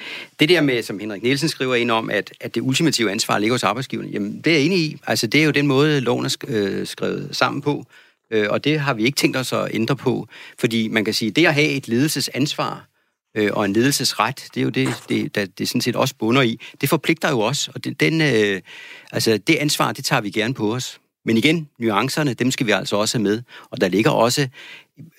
Det 0.41 0.49
der 0.49 0.61
med, 0.61 0.83
som 0.83 0.99
Henrik 0.99 1.23
Nielsen 1.23 1.49
skriver 1.49 1.75
ind 1.75 1.91
om, 1.91 2.11
at, 2.11 2.33
at 2.41 2.55
det 2.55 2.61
ultimative 2.61 3.11
ansvar 3.11 3.39
ligger 3.39 3.55
hos 3.55 3.65
arbejdsgiverne, 3.65 4.09
jamen 4.11 4.41
det 4.41 4.47
er 4.47 4.57
jeg 4.57 4.67
enig 4.67 4.79
i. 4.79 4.97
Altså 5.07 5.27
det 5.27 5.41
er 5.41 5.45
jo 5.45 5.51
den 5.51 5.67
måde, 5.67 6.01
loven 6.01 6.25
er 6.25 6.37
øh, 6.49 6.87
skrevet 6.87 7.29
sammen 7.33 7.63
på, 7.63 7.85
øh, 8.31 8.47
og 8.51 8.65
det 8.65 8.81
har 8.81 8.95
vi 8.95 9.05
ikke 9.05 9.17
tænkt 9.17 9.37
os 9.37 9.53
at 9.53 9.69
ændre 9.73 9.97
på. 9.97 10.29
Fordi 10.59 10.89
man 10.89 11.05
kan 11.05 11.15
sige, 11.15 11.31
det 11.31 11.47
at 11.47 11.55
have 11.55 11.69
et 11.69 11.89
ledelsesansvar, 11.89 12.89
øh, 13.37 13.51
og 13.53 13.65
en 13.65 13.73
ledelsesret, 13.73 14.49
det 14.55 14.61
er 14.61 14.65
jo 14.65 14.71
det, 14.71 14.89
det, 15.09 15.35
det, 15.35 15.59
det 15.59 15.69
sådan 15.69 15.81
set 15.81 15.97
også 15.97 16.15
bunder 16.19 16.43
i. 16.43 16.61
Det 16.81 16.89
forpligter 16.89 17.31
jo 17.31 17.41
os, 17.41 17.69
og 17.69 17.85
det, 17.85 18.01
den, 18.01 18.21
øh, 18.21 18.61
altså 19.13 19.39
det 19.39 19.57
ansvar, 19.57 19.93
det 19.93 20.05
tager 20.05 20.21
vi 20.21 20.31
gerne 20.31 20.55
på 20.55 20.75
os. 20.75 21.01
Men 21.27 21.37
igen, 21.37 21.69
nuancerne, 21.79 22.35
dem 22.35 22.51
skal 22.51 22.67
vi 22.67 22.73
altså 22.73 22.97
også 22.97 23.19
have 23.19 23.23
med. 23.23 23.43
Og 23.71 23.81
der 23.81 23.89
ligger 23.89 24.11
også 24.11 24.49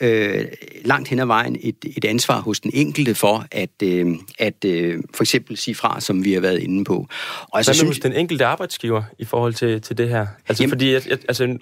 øh, 0.02 0.46
langt 0.86 1.10
hen 1.10 1.20
ad 1.20 1.26
vejen 1.26 1.58
et, 1.60 1.76
et 1.98 2.06
ansvar 2.06 2.40
hos 2.40 2.60
den 2.60 2.72
enkelte 2.74 3.16
for 3.16 3.46
at, 3.52 3.70
øh, 3.84 4.08
at 4.40 4.66
øh, 4.66 5.04
for 5.16 5.24
eksempel 5.24 5.58
sige 5.58 5.76
fra, 5.76 6.02
som 6.02 6.24
vi 6.24 6.34
har 6.34 6.42
været 6.42 6.60
inde 6.60 6.86
på. 6.86 7.08
Og 7.42 7.58
altså, 7.58 7.72
Hvad 7.72 7.84
med 7.84 7.90
hos 7.90 8.00
den 8.00 8.14
enkelte 8.14 8.46
arbejdsgiver 8.46 9.04
i 9.20 9.26
forhold 9.26 9.54
til, 9.54 9.82
til 9.82 9.98
det 9.98 10.10
her? 10.10 10.28
Altså, 10.48 10.64
jamen, 10.64 10.72
fordi 10.72 10.94
at, 10.94 11.08
altså, 11.12 11.58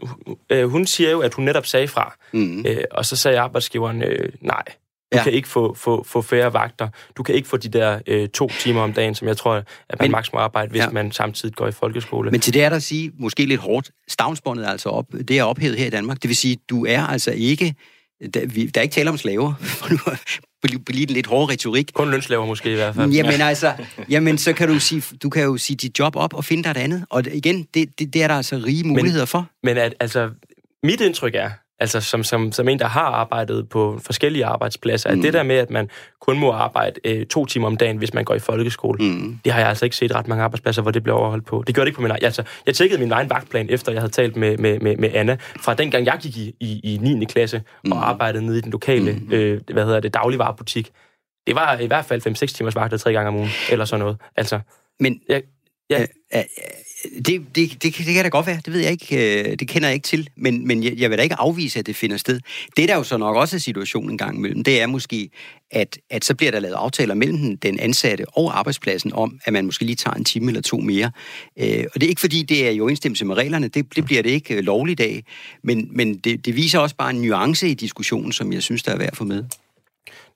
øh, 0.50 0.70
hun 0.70 0.86
siger 0.86 1.12
jo, 1.12 1.20
at 1.20 1.34
hun 1.34 1.46
netop 1.46 1.66
sagde 1.66 1.88
fra, 1.88 2.18
mm. 2.34 2.66
øh, 2.68 2.84
og 2.92 3.06
så 3.06 3.16
sagde 3.16 3.40
arbejdsgiveren 3.40 4.04
øh, 4.04 4.30
nej. 4.42 4.64
Du 5.16 5.20
ja. 5.20 5.24
kan 5.24 5.34
ikke 5.34 5.48
få, 5.48 5.74
få, 5.74 6.04
få 6.04 6.22
færre 6.22 6.54
vagter. 6.54 6.88
Du 7.18 7.24
kan 7.24 7.36
ikke 7.36 7.48
få 7.48 7.58
de 7.58 7.70
der 7.70 8.00
øh, 8.08 8.30
to 8.30 8.50
timer 8.60 8.82
om 8.82 8.94
dagen, 8.94 9.16
som 9.16 9.28
jeg 9.28 9.38
tror, 9.38 9.64
at 9.90 10.00
man 10.00 10.12
maks 10.12 10.34
må 10.34 10.40
arbejde, 10.40 10.72
hvis 10.72 10.82
ja. 10.82 10.90
man 10.90 11.12
samtidig 11.12 11.56
går 11.56 11.68
i 11.68 11.72
folkeskole. 11.72 12.32
Men 12.32 12.40
til 12.40 12.54
det 12.54 12.64
er 12.64 12.70
der 12.70 12.76
at 12.76 12.84
sige, 12.84 13.12
måske 13.20 13.46
lidt 13.46 13.62
hårdt, 13.62 13.92
stavnsbåndet 14.08 14.66
er 14.66 14.70
altså 14.70 14.90
op, 14.90 15.06
det 15.28 15.32
er 15.40 15.44
ophævet 15.44 15.78
her 15.78 15.86
i 15.86 15.90
Danmark. 15.90 16.22
Det 16.22 16.28
vil 16.28 16.36
sige, 16.36 16.58
du 16.70 16.86
er 16.86 17.02
altså 17.02 17.32
ikke, 17.32 17.76
der, 18.34 18.46
vi, 18.46 18.66
der 18.66 18.82
er 18.82 18.84
ikke 18.84 18.94
tale 18.94 19.10
om 19.10 19.18
slaver, 19.18 19.54
på 20.86 20.92
lige 20.92 21.06
lidt 21.06 21.28
hård 21.28 21.50
retorik. 21.50 21.92
Kun 21.94 22.12
lønslaver 22.12 22.46
måske 22.46 22.72
i 22.72 22.76
hvert 22.76 22.96
fald. 22.96 23.12
Jamen 23.12 23.42
altså, 23.42 23.74
jamen, 24.10 24.38
så 24.38 24.54
kan 24.54 24.68
du, 24.68 24.80
sige, 24.80 25.04
du 25.24 25.30
kan 25.30 25.44
jo 25.44 25.58
sige 25.58 25.78
dit 25.78 26.00
job 26.00 26.16
op 26.16 26.34
og 26.34 26.46
finde 26.46 26.64
dig 26.64 26.70
et 26.70 26.78
andet. 26.78 27.06
Og 27.10 27.24
igen, 27.34 27.68
det, 27.74 28.00
det, 28.00 28.14
det 28.14 28.24
er 28.24 28.28
der 28.28 28.36
altså 28.36 28.56
rige 28.66 28.84
muligheder 28.84 29.22
men, 29.22 29.28
for. 29.28 29.48
Men 29.64 29.78
at, 29.78 29.94
altså, 30.00 30.30
mit 30.84 31.02
indtryk 31.02 31.36
er, 31.36 31.50
altså 31.80 32.02
som, 32.02 32.24
som, 32.24 32.52
som 32.52 32.68
en, 32.70 32.80
der 32.80 32.88
har 32.88 33.06
arbejdet 33.06 33.70
på 33.70 34.00
forskellige 34.04 34.46
arbejdspladser, 34.46 35.12
mm. 35.12 35.20
at 35.20 35.24
det 35.24 35.34
der 35.34 35.44
med, 35.44 35.56
at 35.56 35.70
man 35.70 35.90
kun 36.22 36.40
må 36.40 36.52
arbejde 36.52 37.00
øh, 37.04 37.26
to 37.26 37.46
timer 37.46 37.68
om 37.68 37.78
dagen, 37.78 37.98
hvis 37.98 38.14
man 38.14 38.26
går 38.26 38.36
i 38.36 38.40
folkeskole, 38.40 38.98
mm. 39.04 39.40
det 39.46 39.54
har 39.54 39.60
jeg 39.60 39.70
altså 39.70 39.86
ikke 39.86 39.96
set 39.96 40.16
ret 40.16 40.28
mange 40.28 40.44
arbejdspladser, 40.44 40.82
hvor 40.82 40.92
det 40.92 41.04
bliver 41.04 41.18
overholdt 41.18 41.46
på. 41.46 41.64
Det 41.68 41.76
gør 41.76 41.82
det 41.82 41.88
ikke 41.88 41.96
på 41.96 42.02
min 42.02 42.12
egen. 42.12 42.24
Altså, 42.24 42.44
jeg 42.66 42.76
tjekkede 42.76 43.00
min 43.00 43.12
egen 43.12 43.30
vagtplan, 43.30 43.70
efter 43.70 43.92
jeg 43.92 44.02
havde 44.02 44.12
talt 44.12 44.36
med, 44.36 44.58
med, 44.58 44.80
med, 44.80 44.98
med 44.98 45.10
Anna, 45.14 45.38
fra 45.60 45.74
dengang 45.74 46.06
jeg 46.06 46.18
gik 46.22 46.38
i, 46.38 46.56
i, 46.60 46.80
i 46.94 46.98
9. 46.98 47.26
klasse 47.26 47.62
mm. 47.84 47.92
og 47.92 48.10
arbejdede 48.10 48.46
nede 48.46 48.58
i 48.58 48.62
den 48.62 48.72
lokale, 48.72 49.12
mm. 49.12 49.34
øh, 49.34 49.62
hvad 49.74 49.86
hedder 49.86 50.00
det, 50.00 50.14
dagligvarerbutik. 50.14 50.92
Det 51.48 51.56
var 51.56 51.78
i 51.78 51.88
hvert 51.88 52.06
fald 52.06 52.28
5-6 52.28 52.46
timers 52.46 52.76
vagter 52.76 52.98
tre 52.98 53.14
gange 53.14 53.28
om 53.28 53.36
ugen, 53.36 53.50
eller 53.72 53.86
sådan 53.86 54.00
noget. 54.00 54.18
Altså, 54.36 54.60
Men 55.00 55.20
jeg, 55.30 55.42
Ja. 55.90 56.02
Øh, 56.02 56.08
øh, 56.36 56.44
det, 57.26 57.26
det, 57.56 57.84
det, 57.84 57.84
det 57.84 57.94
kan 57.94 58.24
da 58.24 58.30
godt 58.30 58.48
være, 58.48 58.60
det 58.66 58.74
ved 58.74 58.80
jeg 58.80 58.92
ikke, 58.92 59.50
øh, 59.50 59.56
det 59.60 59.68
kender 59.68 59.88
jeg 59.88 59.94
ikke 59.94 60.06
til, 60.06 60.30
men, 60.36 60.68
men 60.68 60.84
jeg, 60.84 60.94
jeg 60.98 61.10
vil 61.10 61.18
da 61.18 61.24
ikke 61.24 61.36
afvise, 61.36 61.80
at 61.80 61.86
det 61.86 61.96
finder 61.96 62.18
sted. 62.18 62.40
Det 62.78 62.90
der 62.90 62.96
jo 62.96 63.04
så 63.04 63.18
nok 63.18 63.36
også 63.36 63.56
er 63.56 63.60
situationen 63.60 64.12
en 64.12 64.18
gang 64.18 64.38
imellem, 64.38 64.64
det 64.64 64.82
er 64.82 64.88
måske, 64.88 65.30
at, 65.72 65.98
at 66.10 66.26
så 66.26 66.36
bliver 66.36 66.52
der 66.52 66.60
lavet 66.60 66.76
aftaler 66.76 67.14
mellem 67.14 67.58
den 67.58 67.80
ansatte 67.80 68.26
og 68.30 68.60
arbejdspladsen 68.60 69.14
om, 69.14 69.40
at 69.46 69.54
man 69.54 69.66
måske 69.66 69.86
lige 69.86 69.96
tager 69.96 70.16
en 70.16 70.24
time 70.24 70.48
eller 70.48 70.62
to 70.62 70.78
mere. 70.78 71.12
Øh, 71.60 71.86
og 71.94 72.02
det 72.02 72.04
er 72.04 72.10
ikke 72.10 72.22
fordi, 72.22 72.44
det 72.44 72.68
er 72.68 72.72
i 72.72 72.80
overensstemmelse 72.80 73.26
med 73.26 73.36
reglerne, 73.36 73.68
det, 73.68 73.96
det 73.96 74.06
bliver 74.06 74.24
det 74.24 74.30
ikke 74.30 74.62
lovligt 74.62 75.00
af, 75.00 75.24
men, 75.64 75.90
men 75.92 76.18
det, 76.18 76.46
det 76.46 76.56
viser 76.56 76.80
også 76.80 76.96
bare 76.96 77.10
en 77.10 77.22
nuance 77.22 77.70
i 77.70 77.74
diskussionen, 77.74 78.32
som 78.32 78.54
jeg 78.54 78.64
synes, 78.64 78.84
der 78.84 78.92
er 78.92 78.98
værd 78.98 79.10
at 79.12 79.18
få 79.18 79.24
med. 79.24 79.44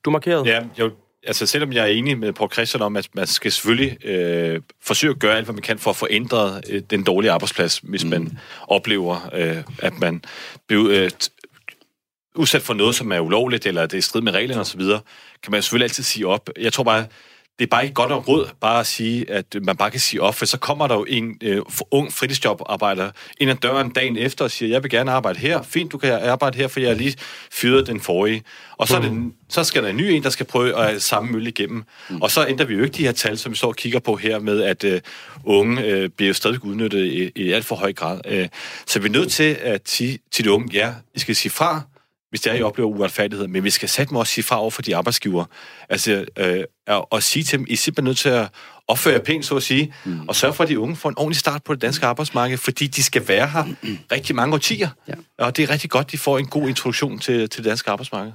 Du 0.04 0.10
markerede? 0.10 0.48
Ja, 0.48 0.60
jeg 0.78 0.90
altså 1.22 1.46
selvom 1.46 1.72
jeg 1.72 1.82
er 1.82 1.86
enig 1.86 2.18
med 2.18 2.32
Paul 2.32 2.52
Christian 2.52 2.82
om, 2.82 2.96
at 2.96 3.08
man 3.14 3.26
skal 3.26 3.52
selvfølgelig 3.52 4.04
øh, 4.04 4.60
forsøge 4.82 5.10
at 5.10 5.18
gøre 5.18 5.36
alt, 5.36 5.44
hvad 5.44 5.54
man 5.54 5.62
kan 5.62 5.78
for 5.78 5.90
at 5.90 5.96
få 5.96 6.06
ændret 6.10 6.64
øh, 6.70 6.82
den 6.90 7.04
dårlige 7.04 7.30
arbejdsplads, 7.30 7.78
hvis 7.78 8.04
mm. 8.04 8.10
man 8.10 8.38
oplever, 8.68 9.30
øh, 9.34 9.62
at 9.78 9.98
man 9.98 10.22
bliver 10.66 11.04
øh, 11.04 11.10
udsat 12.34 12.62
for 12.62 12.74
noget, 12.74 12.94
som 12.94 13.12
er 13.12 13.20
ulovligt, 13.20 13.66
eller 13.66 13.82
det 13.82 13.94
er 13.94 13.98
i 13.98 14.00
strid 14.00 14.20
med 14.20 14.32
reglerne 14.32 14.60
osv., 14.60 14.82
kan 15.42 15.50
man 15.50 15.62
selvfølgelig 15.62 15.84
altid 15.84 16.04
sige 16.04 16.26
op. 16.26 16.50
Jeg 16.58 16.72
tror 16.72 16.84
bare, 16.84 17.06
det 17.60 17.66
er 17.66 17.70
bare 17.70 17.82
ikke 17.82 17.94
godt 17.94 18.12
og 18.12 18.28
råd 18.28 18.48
bare 18.60 18.80
at 18.80 18.86
sige, 18.86 19.30
at 19.30 19.44
man 19.62 19.76
bare 19.76 19.90
kan 19.90 20.00
sige 20.00 20.22
op, 20.22 20.34
for 20.34 20.46
så 20.46 20.58
kommer 20.58 20.86
der 20.86 20.94
jo 20.94 21.04
en 21.08 21.38
øh, 21.42 21.62
ung 21.90 22.12
fritidsjobarbejder 22.12 23.10
ind 23.40 23.50
ad 23.50 23.56
døren 23.56 23.90
dagen 23.90 24.16
efter 24.16 24.44
og 24.44 24.50
siger, 24.50 24.70
jeg 24.70 24.82
vil 24.82 24.90
gerne 24.90 25.12
arbejde 25.12 25.38
her. 25.38 25.62
Fint, 25.62 25.92
du 25.92 25.98
kan 25.98 26.12
arbejde 26.12 26.56
her, 26.56 26.68
for 26.68 26.80
jeg 26.80 26.88
har 26.88 26.96
lige 26.96 27.16
fyret 27.52 27.86
den 27.86 28.00
forrige. 28.00 28.42
Og 28.78 28.88
så, 28.88 28.96
er 28.96 29.00
det, 29.00 29.12
mm. 29.12 29.32
så 29.48 29.64
skal 29.64 29.82
der 29.82 29.88
en 29.88 29.96
ny 29.96 30.02
en, 30.02 30.22
der 30.22 30.30
skal 30.30 30.46
prøve 30.46 30.76
at 30.76 31.02
samme 31.02 31.32
mølle 31.32 31.48
igennem. 31.48 31.84
Mm. 32.10 32.22
Og 32.22 32.30
så 32.30 32.46
ændrer 32.46 32.66
vi 32.66 32.74
jo 32.74 32.82
ikke 32.82 32.96
de 32.96 33.04
her 33.04 33.12
tal, 33.12 33.38
som 33.38 33.52
vi 33.52 33.56
står 33.56 33.68
og 33.68 33.76
kigger 33.76 33.98
på 33.98 34.16
her 34.16 34.38
med, 34.38 34.62
at 34.62 34.84
øh, 34.84 35.00
unge 35.44 35.84
øh, 35.84 36.08
bliver 36.08 36.32
stadig 36.32 36.64
udnyttet 36.64 37.04
i, 37.04 37.30
i 37.36 37.52
alt 37.52 37.64
for 37.64 37.76
høj 37.76 37.92
grad. 37.92 38.20
Øh, 38.26 38.48
så 38.86 39.00
vi 39.00 39.08
er 39.08 39.12
nødt 39.12 39.32
til 39.32 39.56
at 39.60 39.80
sige 39.84 40.18
til 40.32 40.44
de 40.44 40.52
unge, 40.52 40.68
ja, 40.72 40.94
I 41.14 41.18
skal 41.18 41.36
sige 41.36 41.52
fra, 41.52 41.82
hvis 42.30 42.40
det 42.40 42.52
er, 42.52 42.56
I 42.56 42.62
oplever 42.62 42.88
uretfærdighed, 42.88 43.48
men 43.48 43.64
vi 43.64 43.70
skal 43.70 43.88
sætte 43.88 44.14
mig 44.14 44.20
også 44.20 44.32
sige 44.32 44.44
fra 44.44 44.60
over 44.60 44.70
for 44.70 44.82
de 44.82 44.96
arbejdsgiver. 44.96 45.44
Altså, 45.88 46.24
øh, 46.38 46.64
og 46.86 47.22
sige 47.22 47.42
til 47.42 47.58
dem, 47.58 47.66
I 47.68 47.72
er 47.72 47.76
simpelthen 47.76 48.04
nødt 48.04 48.18
til 48.18 48.28
at 48.28 48.48
opføre 48.88 49.14
jer 49.14 49.20
pænt, 49.20 49.46
så 49.46 49.56
at 49.56 49.62
sige, 49.62 49.94
mm. 50.04 50.28
og 50.28 50.36
sørge 50.36 50.54
for, 50.54 50.64
at 50.64 50.68
de 50.68 50.78
unge 50.78 50.96
får 50.96 51.08
en 51.08 51.18
ordentlig 51.18 51.36
start 51.36 51.64
på 51.64 51.74
det 51.74 51.82
danske 51.82 52.06
arbejdsmarked, 52.06 52.58
fordi 52.58 52.86
de 52.86 53.02
skal 53.02 53.28
være 53.28 53.48
her 53.48 53.64
rigtig 54.12 54.36
mange 54.36 54.54
årtier. 54.54 54.88
Ja. 55.08 55.14
Og 55.38 55.56
det 55.56 55.62
er 55.62 55.70
rigtig 55.70 55.90
godt, 55.90 56.06
at 56.06 56.12
de 56.12 56.18
får 56.18 56.38
en 56.38 56.46
god 56.46 56.68
introduktion 56.68 57.18
til, 57.18 57.48
til 57.50 57.64
det 57.64 57.70
danske 57.70 57.90
arbejdsmarked. 57.90 58.32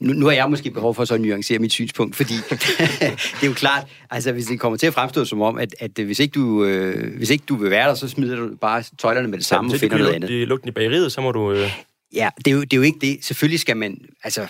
Nu, 0.00 0.12
nu 0.12 0.26
har 0.26 0.32
jeg 0.32 0.50
måske 0.50 0.70
behov 0.70 0.94
for 0.94 1.04
så 1.04 1.14
at 1.14 1.20
nuancere 1.20 1.58
mit 1.58 1.72
synspunkt, 1.72 2.16
fordi 2.16 2.34
det 2.50 3.42
er 3.42 3.46
jo 3.46 3.52
klart, 3.52 3.86
altså 4.10 4.32
hvis 4.32 4.46
det 4.46 4.60
kommer 4.60 4.78
til 4.78 4.86
at 4.86 4.94
fremstå 4.94 5.24
som 5.24 5.42
om, 5.42 5.58
at, 5.58 5.74
at 5.80 5.90
hvis, 6.04 6.18
ikke 6.18 6.32
du, 6.32 6.64
øh, 6.64 7.16
hvis 7.16 7.30
ikke 7.30 7.44
du 7.48 7.56
vil 7.56 7.70
være 7.70 7.88
der, 7.88 7.94
så 7.94 8.08
smider 8.08 8.36
du 8.36 8.56
bare 8.60 8.84
tøjlerne 8.98 9.28
med 9.28 9.38
det 9.38 9.46
samme 9.46 9.70
ja, 9.70 9.74
og 9.74 9.80
finder 9.80 9.98
noget 9.98 10.12
andet. 10.12 10.30
Hvis 10.30 10.48
du 10.48 10.58
i 10.64 10.70
bageriet, 10.70 11.12
så 11.12 11.20
må 11.20 11.32
du... 11.32 11.52
Øh 11.52 11.70
Ja, 12.14 12.30
det 12.38 12.46
er, 12.46 12.54
jo, 12.54 12.60
det 12.60 12.72
er 12.72 12.76
jo 12.76 12.82
ikke 12.82 12.98
det. 12.98 13.24
Selvfølgelig 13.24 13.60
skal 13.60 13.76
man, 13.76 13.98
altså 14.24 14.46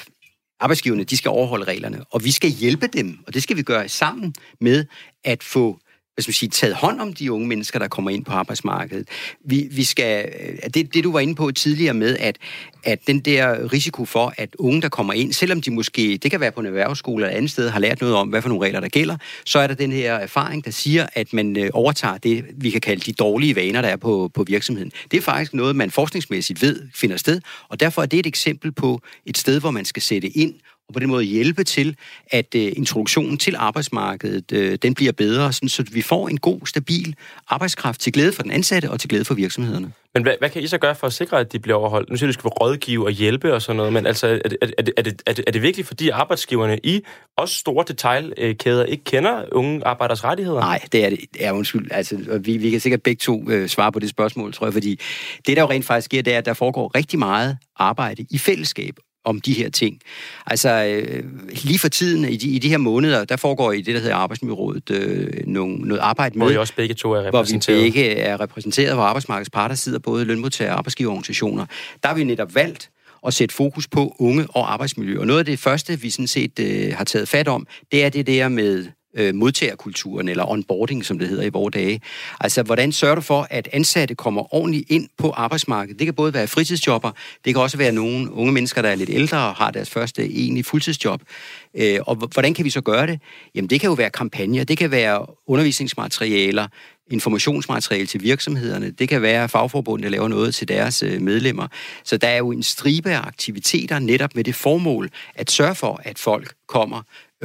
arbejdsgiverne, 0.60 1.04
de 1.04 1.16
skal 1.16 1.28
overholde 1.28 1.64
reglerne, 1.64 2.04
og 2.10 2.24
vi 2.24 2.30
skal 2.30 2.50
hjælpe 2.50 2.86
dem, 2.86 3.18
og 3.26 3.34
det 3.34 3.42
skal 3.42 3.56
vi 3.56 3.62
gøre 3.62 3.88
sammen 3.88 4.34
med 4.60 4.86
at 5.24 5.42
få 5.42 5.80
hvad 6.14 6.22
skal 6.22 6.30
man 6.30 6.34
sige, 6.34 6.48
taget 6.48 6.74
hånd 6.74 7.00
om 7.00 7.12
de 7.12 7.32
unge 7.32 7.48
mennesker, 7.48 7.78
der 7.78 7.88
kommer 7.88 8.10
ind 8.10 8.24
på 8.24 8.32
arbejdsmarkedet. 8.32 9.08
Vi, 9.44 9.68
vi 9.70 9.84
skal, 9.84 10.32
øh, 10.40 10.70
det, 10.74 10.94
det 10.94 11.04
du 11.04 11.12
var 11.12 11.20
inde 11.20 11.34
på 11.34 11.50
tidligere 11.50 11.94
med, 11.94 12.16
at, 12.16 12.38
at 12.84 13.06
den 13.06 13.20
der 13.20 13.72
risiko 13.72 14.04
for, 14.04 14.34
at 14.36 14.56
unge, 14.58 14.82
der 14.82 14.88
kommer 14.88 15.12
ind, 15.12 15.32
selvom 15.32 15.60
de 15.60 15.70
måske, 15.70 16.18
det 16.22 16.30
kan 16.30 16.40
være 16.40 16.52
på 16.52 16.60
en 16.60 16.66
erhvervsskole 16.66 17.24
eller 17.24 17.36
andet 17.36 17.50
sted, 17.50 17.68
har 17.70 17.80
lært 17.80 18.00
noget 18.00 18.16
om, 18.16 18.28
hvad 18.28 18.42
for 18.42 18.48
nogle 18.48 18.66
regler, 18.66 18.80
der 18.80 18.88
gælder, 18.88 19.16
så 19.44 19.58
er 19.58 19.66
der 19.66 19.74
den 19.74 19.92
her 19.92 20.14
erfaring, 20.14 20.64
der 20.64 20.70
siger, 20.70 21.06
at 21.12 21.32
man 21.32 21.56
øh, 21.56 21.70
overtager 21.72 22.18
det, 22.18 22.44
vi 22.56 22.70
kan 22.70 22.80
kalde 22.80 23.00
de 23.00 23.12
dårlige 23.12 23.56
vaner, 23.56 23.82
der 23.82 23.88
er 23.88 23.96
på, 23.96 24.30
på 24.34 24.44
virksomheden. 24.46 24.92
Det 25.10 25.16
er 25.16 25.22
faktisk 25.22 25.54
noget, 25.54 25.76
man 25.76 25.90
forskningsmæssigt 25.90 26.62
ved 26.62 26.88
finder 26.94 27.16
sted, 27.16 27.40
og 27.68 27.80
derfor 27.80 28.02
er 28.02 28.06
det 28.06 28.18
et 28.18 28.26
eksempel 28.26 28.72
på 28.72 29.00
et 29.26 29.38
sted, 29.38 29.60
hvor 29.60 29.70
man 29.70 29.84
skal 29.84 30.02
sætte 30.02 30.28
ind 30.28 30.54
og 30.88 30.94
på 30.94 31.00
den 31.00 31.08
måde 31.08 31.24
hjælpe 31.24 31.64
til, 31.64 31.96
at 32.30 32.54
øh, 32.54 32.72
introduktionen 32.76 33.38
til 33.38 33.54
arbejdsmarkedet 33.56 34.52
øh, 34.52 34.78
den 34.82 34.94
bliver 34.94 35.12
bedre, 35.12 35.52
sådan, 35.52 35.68
så 35.68 35.84
vi 35.92 36.02
får 36.02 36.28
en 36.28 36.38
god, 36.38 36.66
stabil 36.66 37.14
arbejdskraft 37.48 38.00
til 38.00 38.12
glæde 38.12 38.32
for 38.32 38.42
den 38.42 38.52
ansatte 38.52 38.90
og 38.90 39.00
til 39.00 39.08
glæde 39.08 39.24
for 39.24 39.34
virksomhederne. 39.34 39.92
Men 40.14 40.22
hvad, 40.22 40.34
hvad 40.38 40.50
kan 40.50 40.62
I 40.62 40.66
så 40.66 40.78
gøre 40.78 40.94
for 40.94 41.06
at 41.06 41.12
sikre, 41.12 41.40
at 41.40 41.52
de 41.52 41.58
bliver 41.58 41.78
overholdt? 41.78 42.10
Nu 42.10 42.16
siger 42.16 42.26
du, 42.26 42.30
at 42.30 42.34
du 42.34 42.40
skal 42.40 42.48
rådgive 42.48 43.04
og 43.04 43.10
hjælpe 43.10 43.54
og 43.54 43.62
sådan 43.62 43.76
noget, 43.76 43.92
men 43.92 44.06
altså, 44.06 44.26
er 44.44 44.48
det, 44.48 44.56
er 44.62 44.66
det, 44.82 44.94
er 44.96 45.02
det, 45.02 45.22
er 45.26 45.32
det, 45.32 45.44
er 45.46 45.50
det 45.52 45.62
vigtigt, 45.62 45.86
fordi 45.86 46.08
arbejdsgiverne 46.08 46.78
i 46.82 47.04
også 47.36 47.56
store 47.56 47.84
detaljkæder 47.88 48.84
ikke 48.84 49.04
kender 49.04 49.44
unge 49.52 49.86
arbejders 49.86 50.24
rettigheder? 50.24 50.60
Nej, 50.60 50.80
det 50.92 51.04
er 51.04 51.10
det. 51.10 51.18
Ja, 51.40 51.52
undskyld. 51.52 51.88
Altså, 51.90 52.38
vi, 52.44 52.56
vi 52.56 52.70
kan 52.70 52.80
sikkert 52.80 53.02
begge 53.02 53.20
to 53.20 53.50
øh, 53.50 53.68
svare 53.68 53.92
på 53.92 53.98
det 53.98 54.08
spørgsmål, 54.08 54.52
tror 54.52 54.66
jeg, 54.66 54.72
fordi 54.72 55.00
det, 55.46 55.56
der 55.56 55.62
jo 55.62 55.70
rent 55.70 55.84
faktisk 55.84 56.04
sker, 56.04 56.22
det 56.22 56.34
er, 56.34 56.38
at 56.38 56.46
der 56.46 56.54
foregår 56.54 56.90
rigtig 56.94 57.18
meget 57.18 57.58
arbejde 57.76 58.26
i 58.30 58.38
fællesskab 58.38 58.94
om 59.24 59.40
de 59.40 59.52
her 59.52 59.70
ting. 59.70 60.00
Altså, 60.46 60.84
øh, 60.84 61.24
lige 61.62 61.78
for 61.78 61.88
tiden, 61.88 62.24
i 62.24 62.36
de, 62.36 62.48
i 62.48 62.58
de 62.58 62.68
her 62.68 62.78
måneder, 62.78 63.24
der 63.24 63.36
foregår 63.36 63.72
i 63.72 63.80
det, 63.80 63.94
der 63.94 64.00
hedder 64.00 64.16
Arbejdsmiljørådet, 64.16 64.90
øh, 64.90 65.46
nogle, 65.46 65.76
noget 65.76 66.00
arbejde 66.00 66.38
med... 66.38 66.46
Hvor 66.46 66.52
vi 66.52 66.58
også 66.58 66.74
begge 66.76 66.94
to 66.94 67.12
er 67.12 67.22
repræsenteret. 67.22 67.78
Hvor 67.78 67.84
vi 67.84 67.90
begge 67.90 68.14
er 68.14 68.40
repræsenteret, 68.40 68.94
hvor 68.94 69.02
arbejdsmarkedets 69.02 69.50
parter 69.50 69.74
sidder, 69.74 69.98
både 69.98 70.24
lønmodtager 70.24 70.72
og 70.72 70.78
arbejdsgiverorganisationer. 70.78 71.66
Der 72.02 72.08
har 72.08 72.14
vi 72.14 72.24
netop 72.24 72.54
valgt 72.54 72.90
at 73.26 73.34
sætte 73.34 73.54
fokus 73.54 73.88
på 73.88 74.16
unge 74.18 74.46
og 74.48 74.72
arbejdsmiljø. 74.72 75.20
Og 75.20 75.26
noget 75.26 75.38
af 75.38 75.44
det 75.44 75.58
første, 75.58 76.00
vi 76.00 76.10
sådan 76.10 76.26
set 76.26 76.58
øh, 76.60 76.94
har 76.96 77.04
taget 77.04 77.28
fat 77.28 77.48
om, 77.48 77.66
det 77.92 78.04
er 78.04 78.08
det 78.08 78.26
der 78.26 78.48
med 78.48 78.86
øh, 79.14 79.34
modtagerkulturen, 79.34 80.28
eller 80.28 80.50
onboarding, 80.50 81.04
som 81.04 81.18
det 81.18 81.28
hedder 81.28 81.42
i 81.42 81.48
vores 81.48 81.72
dage. 81.72 82.00
Altså, 82.40 82.62
hvordan 82.62 82.92
sørger 82.92 83.14
du 83.14 83.20
for, 83.20 83.46
at 83.50 83.68
ansatte 83.72 84.14
kommer 84.14 84.54
ordentligt 84.54 84.90
ind 84.90 85.08
på 85.18 85.30
arbejdsmarkedet? 85.30 85.98
Det 85.98 86.06
kan 86.06 86.14
både 86.14 86.34
være 86.34 86.46
fritidsjobber, 86.46 87.10
det 87.44 87.54
kan 87.54 87.62
også 87.62 87.76
være 87.76 87.92
nogle 87.92 88.32
unge 88.32 88.52
mennesker, 88.52 88.82
der 88.82 88.88
er 88.88 88.94
lidt 88.94 89.10
ældre 89.10 89.38
og 89.38 89.54
har 89.54 89.70
deres 89.70 89.90
første 89.90 90.22
egentlige 90.22 90.64
fuldtidsjob. 90.64 91.22
Øh, 91.74 91.98
og 92.06 92.14
hvordan 92.16 92.54
kan 92.54 92.64
vi 92.64 92.70
så 92.70 92.80
gøre 92.80 93.06
det? 93.06 93.20
Jamen, 93.54 93.70
det 93.70 93.80
kan 93.80 93.88
jo 93.88 93.94
være 93.94 94.10
kampagner, 94.10 94.64
det 94.64 94.78
kan 94.78 94.90
være 94.90 95.26
undervisningsmaterialer, 95.46 96.66
informationsmateriale 97.10 98.06
til 98.06 98.22
virksomhederne. 98.22 98.90
Det 98.90 99.08
kan 99.08 99.22
være, 99.22 99.44
at 99.44 99.50
fagforbundet 99.50 100.10
laver 100.10 100.28
noget 100.28 100.54
til 100.54 100.68
deres 100.68 101.02
øh, 101.02 101.20
medlemmer. 101.20 101.68
Så 102.04 102.16
der 102.16 102.28
er 102.28 102.36
jo 102.36 102.50
en 102.50 102.62
stribe 102.62 103.10
af 103.10 103.26
aktiviteter 103.26 103.98
netop 103.98 104.34
med 104.34 104.44
det 104.44 104.54
formål 104.54 105.10
at 105.34 105.50
sørge 105.50 105.74
for, 105.74 106.00
at 106.04 106.18
folk 106.18 106.54
kommer 106.68 107.02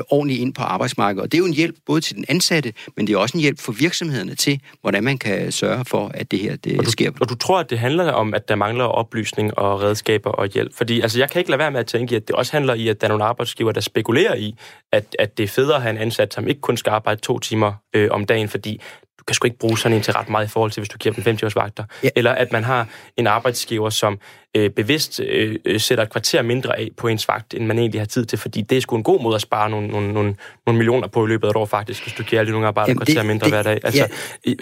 ordentligt 0.09 0.41
ind 0.41 0.53
på 0.53 0.61
arbejdsmarkedet. 0.61 1.23
Og 1.23 1.31
det 1.31 1.37
er 1.37 1.39
jo 1.39 1.45
en 1.45 1.53
hjælp 1.53 1.75
både 1.85 2.01
til 2.01 2.15
den 2.15 2.25
ansatte, 2.29 2.73
men 2.97 3.07
det 3.07 3.13
er 3.13 3.17
også 3.17 3.37
en 3.37 3.41
hjælp 3.41 3.59
for 3.59 3.71
virksomhederne 3.71 4.35
til, 4.35 4.59
hvordan 4.81 5.03
man 5.03 5.17
kan 5.17 5.51
sørge 5.51 5.85
for, 5.85 6.11
at 6.13 6.31
det 6.31 6.39
her 6.39 6.55
det 6.55 6.79
og 6.79 6.85
du, 6.85 6.91
sker. 6.91 7.11
Og 7.21 7.29
du 7.29 7.35
tror, 7.35 7.59
at 7.59 7.69
det 7.69 7.79
handler 7.79 8.11
om, 8.11 8.33
at 8.33 8.49
der 8.49 8.55
mangler 8.55 8.83
oplysning 8.83 9.57
og 9.57 9.81
redskaber 9.81 10.29
og 10.29 10.47
hjælp? 10.47 10.73
Fordi 10.73 11.01
altså, 11.01 11.19
jeg 11.19 11.29
kan 11.29 11.39
ikke 11.39 11.51
lade 11.51 11.59
være 11.59 11.71
med 11.71 11.79
at 11.79 11.87
tænke, 11.87 12.15
at 12.15 12.27
det 12.27 12.35
også 12.35 12.51
handler 12.51 12.73
i, 12.73 12.87
at 12.87 13.01
der 13.01 13.07
er 13.07 13.09
nogle 13.09 13.23
arbejdsgiver, 13.23 13.71
der 13.71 13.81
spekulerer 13.81 14.35
i, 14.35 14.55
at, 14.91 15.15
at 15.19 15.37
det 15.37 15.43
er 15.43 15.47
federe 15.47 15.75
at 15.75 15.81
have 15.81 15.91
en 15.91 15.97
ansat, 15.97 16.33
som 16.33 16.47
ikke 16.47 16.61
kun 16.61 16.77
skal 16.77 16.91
arbejde 16.91 17.21
to 17.21 17.39
timer 17.39 17.73
øh, 17.95 18.07
om 18.11 18.25
dagen, 18.25 18.49
fordi 18.49 18.81
du 19.19 19.23
kan 19.23 19.33
sgu 19.33 19.45
ikke 19.45 19.57
bruge 19.57 19.77
sådan 19.77 19.97
en 19.97 20.03
til 20.03 20.13
ret 20.13 20.29
meget 20.29 20.45
i 20.45 20.49
forhold 20.49 20.71
til, 20.71 20.81
hvis 20.81 20.89
du 20.89 20.97
giver 20.97 21.13
dem 21.15 21.23
50 21.23 21.43
års 21.43 21.55
vagter. 21.55 21.83
Ja. 22.03 22.09
Eller 22.15 22.31
at 22.31 22.51
man 22.51 22.63
har 22.63 22.87
en 23.17 23.27
arbejdsgiver, 23.27 23.89
som 23.89 24.19
øh, 24.55 24.69
bevidst 24.69 25.19
øh, 25.19 25.55
øh, 25.65 25.79
sætter 25.79 26.03
et 26.03 26.11
kvarter 26.11 26.41
mindre 26.41 26.79
af 26.79 26.89
på 26.97 27.07
ens 27.07 27.27
vagt, 27.27 27.53
end 27.53 27.65
man 27.65 27.79
egentlig 27.79 28.01
har 28.01 28.05
tid 28.05 28.25
til, 28.25 28.39
fordi 28.39 28.61
det 28.61 28.77
er 28.77 28.81
sgu 28.81 28.95
en 28.95 29.03
god 29.03 29.21
måde 29.21 29.35
at 29.35 29.41
spare 29.41 29.69
nogle, 29.69 29.87
nogle, 29.87 30.13
nogle, 30.13 30.35
nogle 30.65 30.77
millioner 30.77 31.07
på 31.07 31.25
i 31.25 31.27
løbet 31.27 31.47
af 31.47 31.51
et 31.51 31.55
år 31.55 31.65
faktisk, 31.65 32.03
hvis 32.03 32.13
du 32.13 32.23
giver 32.23 32.39
alle 32.39 32.51
nogle 32.51 32.67
arbejder 32.67 32.91
et 32.91 32.97
kvarter 32.97 33.23
mindre 33.23 33.45
det, 33.45 33.53
hver 33.53 33.63
dag. 33.63 33.79
Altså, 33.83 34.07
ja. 34.45 34.53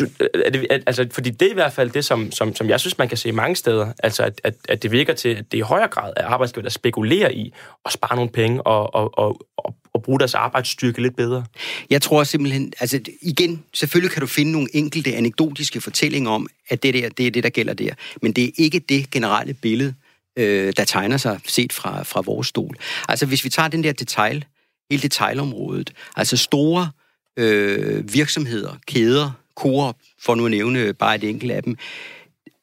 Du, 0.00 0.06
øh, 0.20 0.28
er 0.44 0.50
det, 0.50 0.66
altså, 0.70 1.08
fordi 1.10 1.30
det 1.30 1.46
er 1.46 1.50
i 1.50 1.54
hvert 1.54 1.72
fald 1.72 1.90
det, 1.90 2.04
som, 2.04 2.32
som, 2.32 2.54
som 2.54 2.68
jeg 2.68 2.80
synes, 2.80 2.98
man 2.98 3.08
kan 3.08 3.16
se 3.16 3.32
mange 3.32 3.56
steder, 3.56 3.92
altså 4.02 4.22
at, 4.22 4.40
at, 4.44 4.54
at 4.68 4.82
det 4.82 4.90
virker 4.90 5.12
til, 5.12 5.28
at 5.28 5.52
det 5.52 5.58
i 5.58 5.60
højere 5.60 5.88
grad 5.88 6.12
er 6.16 6.26
arbejdsgiver, 6.26 6.62
der 6.62 6.70
spekulerer 6.70 7.30
i 7.30 7.52
at 7.84 7.92
spare 7.92 8.16
nogle 8.16 8.30
penge 8.30 8.62
og, 8.62 8.94
og, 8.94 9.18
og, 9.18 9.40
og, 9.56 9.74
og 9.92 10.02
bruge 10.02 10.18
deres 10.18 10.34
arbejdsstyrke 10.34 11.02
lidt 11.02 11.16
bedre. 11.16 11.44
Jeg 11.90 12.02
tror 12.02 12.24
simpelthen, 12.24 12.72
altså 12.80 13.00
igen, 13.22 13.64
selvfølgelig 13.74 14.12
kan 14.12 14.20
du 14.20 14.26
finde 14.26 14.52
nogle 14.52 14.68
enkelte 14.72 15.14
anekdotiske 15.14 15.80
fortællinger 15.80 16.30
om, 16.30 16.46
at 16.68 16.82
det 16.82 16.94
der, 16.94 17.08
det 17.08 17.26
er 17.26 17.30
det, 17.30 17.44
der 17.44 17.50
gælder 17.50 17.74
der. 17.74 17.90
Men 18.22 18.32
det 18.32 18.44
er 18.44 18.50
ikke 18.56 18.78
det 18.78 19.10
generelle 19.10 19.54
billede, 19.54 19.94
øh, 20.36 20.72
der 20.76 20.84
tegner 20.84 21.16
sig 21.16 21.40
set 21.46 21.72
fra, 21.72 22.02
fra 22.02 22.20
vores 22.20 22.46
stol. 22.46 22.76
Altså 23.08 23.26
hvis 23.26 23.44
vi 23.44 23.48
tager 23.48 23.68
den 23.68 23.84
der 23.84 23.92
detail, 23.92 24.44
hele 24.90 25.02
detailområdet, 25.02 25.92
altså 26.16 26.36
store 26.36 26.90
øh, 27.36 28.14
virksomheder, 28.14 28.76
kæder, 28.86 29.30
Coop, 29.58 29.96
for 30.20 30.34
nu 30.34 30.44
at 30.44 30.50
nævne 30.50 30.94
bare 30.94 31.14
et 31.14 31.24
enkelt 31.24 31.52
af 31.52 31.62
dem, 31.62 31.76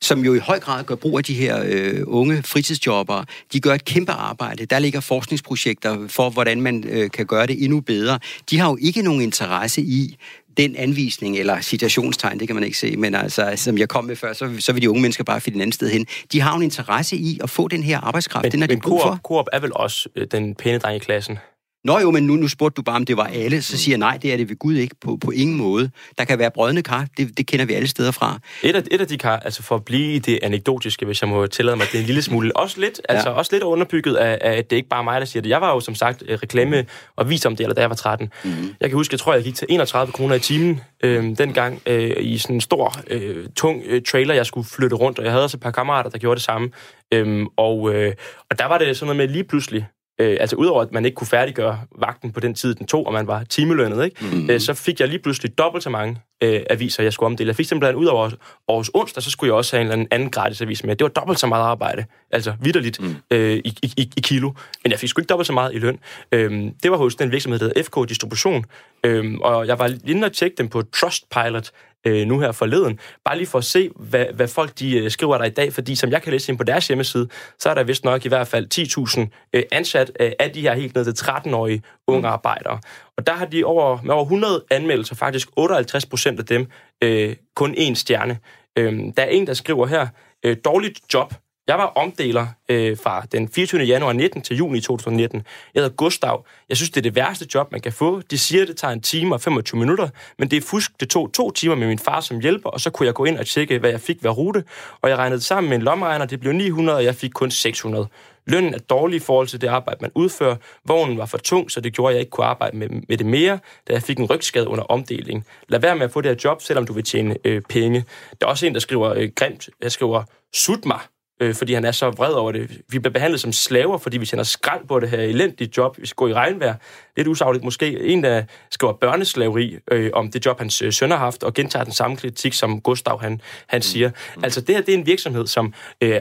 som 0.02 0.26
jo 0.26 0.34
i 0.34 0.40
høj 0.40 0.60
grad 0.60 0.84
gør 0.84 0.96
brug 0.96 1.18
af 1.18 1.24
de 1.24 1.34
her 1.34 1.64
øh, 1.66 2.02
unge 2.08 2.44
fritidsjobber. 2.44 3.24
De 3.54 3.60
gør 3.60 3.74
et 3.74 3.86
kæmpe 3.86 4.12
arbejde. 4.12 4.66
Der 4.66 4.80
ligger 4.80 5.00
forskningsprojekter 5.00 6.08
for, 6.08 6.30
hvordan 6.30 6.62
man 6.62 6.84
øh, 6.88 7.12
kan 7.12 7.26
gøre 7.26 7.48
det 7.48 7.64
endnu 7.64 7.82
bedre. 7.82 8.20
De 8.50 8.60
har 8.60 8.70
jo 8.70 8.78
ikke 8.82 9.02
nogen 9.02 9.22
interesse 9.22 9.82
i 9.82 10.18
den 10.58 10.76
anvisning, 10.76 11.38
eller 11.38 11.62
citationstegn, 11.62 12.40
det 12.40 12.48
kan 12.48 12.56
man 12.56 12.64
ikke 12.64 12.78
se, 12.78 12.98
men 12.98 13.16
altså, 13.16 13.54
som 13.56 13.78
jeg 13.78 13.90
kom 13.90 14.06
med 14.06 14.16
før, 14.16 14.34
så, 14.34 14.56
så 14.60 14.74
vil 14.74 14.82
de 14.82 14.90
unge 14.90 15.02
mennesker 15.02 15.24
bare 15.24 15.42
finde 15.42 15.58
et 15.58 15.62
andet 15.62 15.76
sted 15.76 15.90
hen. 15.90 16.06
De 16.32 16.42
har 16.42 16.52
jo 16.52 16.58
en 16.58 16.64
interesse 16.64 17.16
i 17.16 17.40
at 17.44 17.50
få 17.50 17.68
den 17.68 17.84
her 17.84 18.00
arbejdskraft, 18.00 18.44
men, 18.44 18.52
den 18.52 18.64
er 18.64 18.68
men 18.68 18.78
de 18.78 18.82
brug 18.82 19.02
for. 19.02 19.20
Coop 19.24 19.46
er 19.54 19.60
vel 19.60 19.72
også 19.74 20.10
øh, 20.16 20.28
den 20.32 20.56
pæne 20.56 20.80
dreng 20.80 20.96
i 20.96 21.00
klassen? 21.00 21.38
Nå 21.86 22.00
jo, 22.00 22.12
men 22.12 22.24
nu, 22.24 22.36
nu 22.36 22.48
spurgte 22.48 22.76
du 22.76 22.82
bare, 22.82 22.96
om 22.96 23.06
det 23.06 23.18
var 23.18 23.30
alle. 23.34 23.62
Så 23.62 23.78
siger 23.78 23.94
jeg, 23.94 23.98
nej, 23.98 24.18
det 24.22 24.34
er 24.34 24.38
det 24.38 24.50
ved 24.50 24.56
Gud 24.56 24.76
ikke 24.76 24.96
på, 25.02 25.18
på 25.22 25.32
ingen 25.32 25.58
måde. 25.58 25.90
Der 26.18 26.24
kan 26.24 26.40
være 26.40 26.52
brødende 26.52 26.82
kar, 26.82 27.08
det, 27.18 27.38
det 27.38 27.48
kender 27.48 27.66
vi 27.66 27.74
alle 27.74 27.88
steder 27.88 28.12
fra. 28.12 28.40
Et 28.64 28.76
af, 28.76 28.84
et 28.92 29.02
af 29.02 29.08
de 29.08 29.18
kar, 29.18 29.40
altså 29.40 29.64
for 29.64 29.76
at 29.76 29.86
blive 29.86 30.14
i 30.14 30.20
det 30.20 30.40
anekdotiske, 30.44 31.06
hvis 31.06 31.22
jeg 31.22 31.30
må 31.30 31.48
tillade 31.48 31.78
mig, 31.78 31.88
det 31.92 31.96
er 31.96 32.00
en 32.00 32.06
lille 32.06 32.22
smule, 32.22 32.58
også 32.58 32.80
lidt, 32.80 33.02
ja. 33.10 33.16
altså 33.16 33.30
også 33.30 33.56
lidt 33.56 33.64
underbygget 33.64 34.16
af, 34.16 34.38
af, 34.42 34.58
at 34.58 34.70
det 34.70 34.76
er 34.76 34.78
ikke 34.78 34.90
bare 34.90 35.04
mig, 35.04 35.22
der 35.22 35.26
siger 35.26 35.42
det. 35.42 35.50
Jeg 35.50 35.62
var 35.62 35.74
jo 35.74 35.80
som 35.80 35.96
sagt 35.96 36.24
øh, 36.28 36.40
reklame- 36.44 36.86
og 37.16 37.30
visomdeler, 37.30 37.74
da 37.74 37.82
jeg 37.82 37.90
var 37.90 37.96
13. 37.96 38.30
Mm-hmm. 38.44 38.76
Jeg 38.82 38.90
kan 38.90 38.98
huske, 38.98 39.14
jeg 39.14 39.20
tror, 39.20 39.34
jeg 39.34 39.44
gik 39.44 39.56
til 39.56 39.68
31 39.70 40.12
kroner 40.12 40.36
i 40.36 40.40
timen 40.40 40.82
øh, 41.04 41.38
dengang 41.38 41.82
øh, 41.86 42.14
i 42.20 42.38
sådan 42.38 42.56
en 42.56 42.62
stor, 42.62 42.96
øh, 43.08 43.46
tung 43.56 43.84
øh, 43.86 44.02
trailer, 44.02 44.34
jeg 44.34 44.46
skulle 44.46 44.68
flytte 44.68 44.96
rundt, 44.96 45.20
og 45.20 45.26
jeg 45.26 45.32
havde 45.32 45.44
også 45.44 45.58
et 45.58 45.62
par 45.62 45.72
kammerater, 45.72 46.10
der 46.10 46.18
gjorde 46.18 46.36
det 46.36 46.44
samme. 46.44 46.70
Øh, 47.14 47.46
og, 47.58 47.94
øh, 47.94 48.14
og 48.50 48.60
der 48.60 48.66
var 48.66 48.78
det 48.78 48.98
sådan 48.98 49.06
noget 49.06 49.18
med 49.18 49.28
lige 49.28 49.44
pludselig, 49.44 49.86
Øh, 50.20 50.38
altså 50.40 50.56
udover 50.56 50.82
at 50.82 50.92
man 50.92 51.06
ikke 51.06 51.16
kunne 51.16 51.28
færdiggøre 51.28 51.80
vagten 52.00 52.32
på 52.32 52.40
den 52.40 52.54
tid, 52.54 52.76
den 52.76 52.88
tog, 52.88 53.08
og 53.08 53.14
man 53.14 53.28
var 53.28 53.44
timelønnet, 53.44 54.06
ikke? 54.06 54.26
Mm. 54.36 54.50
Øh, 54.50 54.60
så 54.60 54.74
fik 54.74 55.00
jeg 55.00 55.08
lige 55.08 55.20
pludselig 55.20 55.58
dobbelt 55.58 55.84
så 55.84 55.90
mange 55.90 56.22
øh, 56.44 56.62
aviser, 56.70 57.04
jeg 57.04 57.14
skulle 57.14 57.28
omdele. 57.28 57.48
Jeg 57.48 57.56
fik 57.56 57.66
simpelthen 57.66 57.96
ud 57.96 58.06
over 58.06 58.32
års 58.68 58.90
onsdag, 58.94 59.24
så 59.24 59.32
skulle 59.32 59.48
jeg 59.50 59.56
også 59.56 59.76
have 59.76 59.86
en 59.86 59.92
eller 59.92 60.08
anden, 60.12 60.30
gratis 60.30 60.62
avis 60.62 60.84
med. 60.84 60.96
Det 60.96 61.04
var 61.04 61.10
dobbelt 61.10 61.40
så 61.40 61.48
meget 61.48 61.64
arbejde, 61.64 62.06
altså 62.32 62.54
vidderligt 62.62 63.02
mm. 63.02 63.16
øh, 63.32 63.56
i, 63.66 63.78
i, 63.84 64.12
i 64.18 64.22
kilo. 64.22 64.52
Men 64.84 64.92
jeg 64.92 65.00
fik 65.00 65.10
sgu 65.10 65.22
ikke 65.22 65.30
dobbelt 65.30 65.48
så 65.48 65.54
meget 65.54 65.74
i 65.74 65.80
løn. 65.80 66.00
Øh, 66.32 66.52
det 66.84 66.92
var 66.92 66.98
hos 66.98 67.16
den 67.16 67.32
virksomhed, 67.32 67.60
der 67.60 67.66
hedder 67.66 67.84
FK 67.84 68.10
Distribution, 68.10 68.66
øh, 69.04 69.34
og 69.42 69.68
jeg 69.68 69.80
var 69.80 69.88
lige 69.88 70.26
at 70.26 70.34
tjekke 70.34 70.56
dem 70.58 70.68
på 70.68 70.82
Trustpilot, 70.82 71.72
øh, 72.06 72.28
nu 72.28 72.40
her 72.40 72.52
forleden, 72.52 73.00
bare 73.26 73.38
lige 73.38 73.48
for 73.48 73.58
at 73.58 73.66
se, 73.66 73.90
hvad, 73.96 74.26
hvad 74.34 74.48
folk 74.48 74.80
de 74.80 74.98
øh, 74.98 75.12
skriver 75.12 75.38
der 75.38 75.46
i 75.46 75.50
dag, 75.50 75.74
fordi 75.74 75.96
som 75.96 76.12
jeg 76.12 76.22
kan 76.22 76.32
læse 76.32 76.52
ind 76.52 76.58
på 76.58 76.64
deres 76.64 76.88
hjemmeside, 76.88 77.28
så 77.60 77.70
er 77.70 77.74
der 77.74 77.84
vist 77.84 78.04
nok 78.04 78.26
i 78.26 78.28
hvert 78.28 78.48
fald 78.48 79.28
10.000 79.28 79.50
øh, 79.54 79.64
ansat 79.72 80.12
øh, 80.20 80.32
af 80.40 80.52
de 80.52 80.62
her 80.62 80.74
helt 80.74 80.96
ned 80.96 81.14
til 81.14 81.26
13-årige 81.26 81.82
unge 82.08 82.20
mm. 82.20 82.26
arbejdere. 82.26 82.80
Og 83.18 83.28
der 83.28 83.34
har 83.34 83.46
de 83.46 83.64
over, 83.64 84.00
med 84.04 84.14
over 84.14 84.24
100 84.24 84.64
anmeldelser, 84.72 85.16
faktisk 85.16 85.50
58 85.56 86.06
procent 86.06 86.40
af 86.40 86.46
dem, 86.46 86.68
øh, 87.04 87.36
kun 87.56 87.76
én 87.78 87.94
stjerne. 87.94 88.38
Øh, 88.78 88.94
der 89.18 89.24
er 89.24 89.28
en, 89.28 89.48
der 89.48 89.54
skriver 89.54 89.88
her, 89.88 90.08
øh, 90.46 90.58
dårligt 90.66 91.00
job, 91.14 91.34
jeg 91.68 91.78
var 91.78 91.86
omdeler 91.86 92.48
øh, 92.70 92.98
fra 92.98 93.26
den 93.32 93.50
24. 93.50 93.82
januar 93.82 94.14
19 94.14 94.42
til 94.42 94.58
juni 94.58 94.82
2019. 94.82 95.44
Jeg 95.74 95.84
hedder 95.84 95.96
Gustav. 95.96 96.46
Jeg 96.70 96.78
synes, 96.78 96.90
det 96.90 96.98
er 96.98 97.02
det 97.02 97.16
værste 97.16 97.48
job, 97.56 97.72
man 97.72 97.82
kan 97.82 97.94
få. 97.94 98.22
De 98.32 98.38
siger, 98.38 98.66
det 98.66 98.78
tager 98.78 98.92
en 98.92 99.02
time 99.02 99.36
og 99.36 99.42
25 99.42 99.80
minutter, 99.80 100.10
men 100.40 100.52
det 100.52 100.58
er 100.58 100.62
fusk. 100.62 100.92
Det 101.00 101.10
tog 101.10 101.34
to 101.34 101.52
timer 101.52 101.76
med 101.76 101.88
min 101.88 102.00
far 102.00 102.20
som 102.20 102.40
hjælper, 102.40 102.70
og 102.70 102.82
så 102.82 102.90
kunne 102.90 103.06
jeg 103.08 103.14
gå 103.14 103.26
ind 103.26 103.38
og 103.38 103.46
tjekke, 103.46 103.80
hvad 103.80 103.90
jeg 103.90 104.02
fik 104.02 104.22
hver 104.22 104.30
rute. 104.30 104.64
Og 105.02 105.10
jeg 105.10 105.18
regnede 105.18 105.42
sammen 105.42 105.70
med 105.70 105.78
en 105.78 105.84
lommeregner. 105.84 106.26
Det 106.26 106.40
blev 106.40 106.54
900, 106.54 106.98
og 106.98 107.04
jeg 107.04 107.16
fik 107.16 107.32
kun 107.32 107.52
600. 107.52 108.08
Lønnen 108.48 108.74
er 108.74 108.80
dårlig 108.80 109.16
i 109.18 109.20
forhold 109.20 109.48
til 109.48 109.62
det 109.62 109.68
arbejde, 109.68 109.98
man 110.02 110.12
udfører. 110.16 110.56
Vognen 110.88 111.18
var 111.18 111.26
for 111.26 111.38
tung, 111.38 111.72
så 111.72 111.82
det 111.82 111.94
gjorde, 111.94 112.12
at 112.12 112.16
jeg 112.16 112.20
ikke 112.20 112.32
kunne 112.32 112.46
arbejde 112.46 112.78
med, 112.78 112.90
med 112.90 113.18
det 113.18 113.26
mere, 113.26 113.60
da 113.88 113.94
jeg 113.94 114.02
fik 114.02 114.18
en 114.18 114.26
rygskade 114.26 114.68
under 114.68 114.84
omdeling. 114.84 115.46
Lad 115.70 115.80
være 115.80 115.96
med 115.96 116.06
at 116.06 116.12
få 116.12 116.22
det 116.22 116.32
her 116.32 116.38
job, 116.44 116.62
selvom 116.62 116.86
du 116.86 116.94
vil 116.94 117.04
tjene 117.04 117.36
øh, 117.46 117.62
penge. 117.70 118.06
Der 118.42 118.48
er 118.48 118.50
også 118.50 118.66
en, 118.66 118.74
der 118.74 118.80
skriver 118.80 119.14
øh, 119.14 119.30
grimt. 119.36 119.70
Jeg 119.82 119.92
skriver, 119.92 120.24
sut 120.54 120.86
mig 120.86 121.00
øh, 121.40 121.56
fordi 121.56 121.74
han 121.74 121.86
er 121.86 121.92
så 121.92 122.10
vred 122.10 122.34
over 122.34 122.52
det. 122.52 122.82
Vi 122.90 123.00
bliver 123.00 123.14
behandlet 123.14 123.42
som 123.42 123.52
slaver, 123.52 123.98
fordi 123.98 124.18
vi 124.18 124.26
tjener 124.26 124.44
skrald 124.44 124.88
på 124.88 125.00
det 125.00 125.10
her 125.10 125.20
elendige 125.20 125.72
job. 125.78 125.98
Vi 125.98 126.06
skal 126.06 126.16
gå 126.16 126.28
i 126.28 126.34
regnvejr. 126.34 126.76
Lidt 127.18 127.28
usagligt 127.28 127.64
måske. 127.64 128.00
En, 128.00 128.24
der 128.24 128.44
skriver 128.72 128.94
børneslaveri 128.94 129.78
øh, 129.92 130.10
om 130.14 130.32
det 130.32 130.46
job, 130.46 130.60
hans 130.60 130.82
øh, 130.82 130.94
søn 130.94 131.12
har 131.12 131.18
haft, 131.18 131.44
og 131.44 131.54
gentager 131.54 131.84
den 131.84 131.94
samme 131.94 132.18
kritik, 132.18 132.54
som 132.54 132.82
Gustav 132.82 133.22
han, 133.22 133.42
han 133.68 133.78
mm. 133.78 133.82
siger. 133.82 134.10
Mm. 134.10 134.44
Altså 134.44 134.62
det 134.62 134.76
her, 134.76 134.82
det 134.82 134.94
er 134.94 134.98
en 134.98 135.06
virksomhed, 135.06 135.48
som 135.48 135.74
øh, 136.02 136.10
øh, 136.10 136.20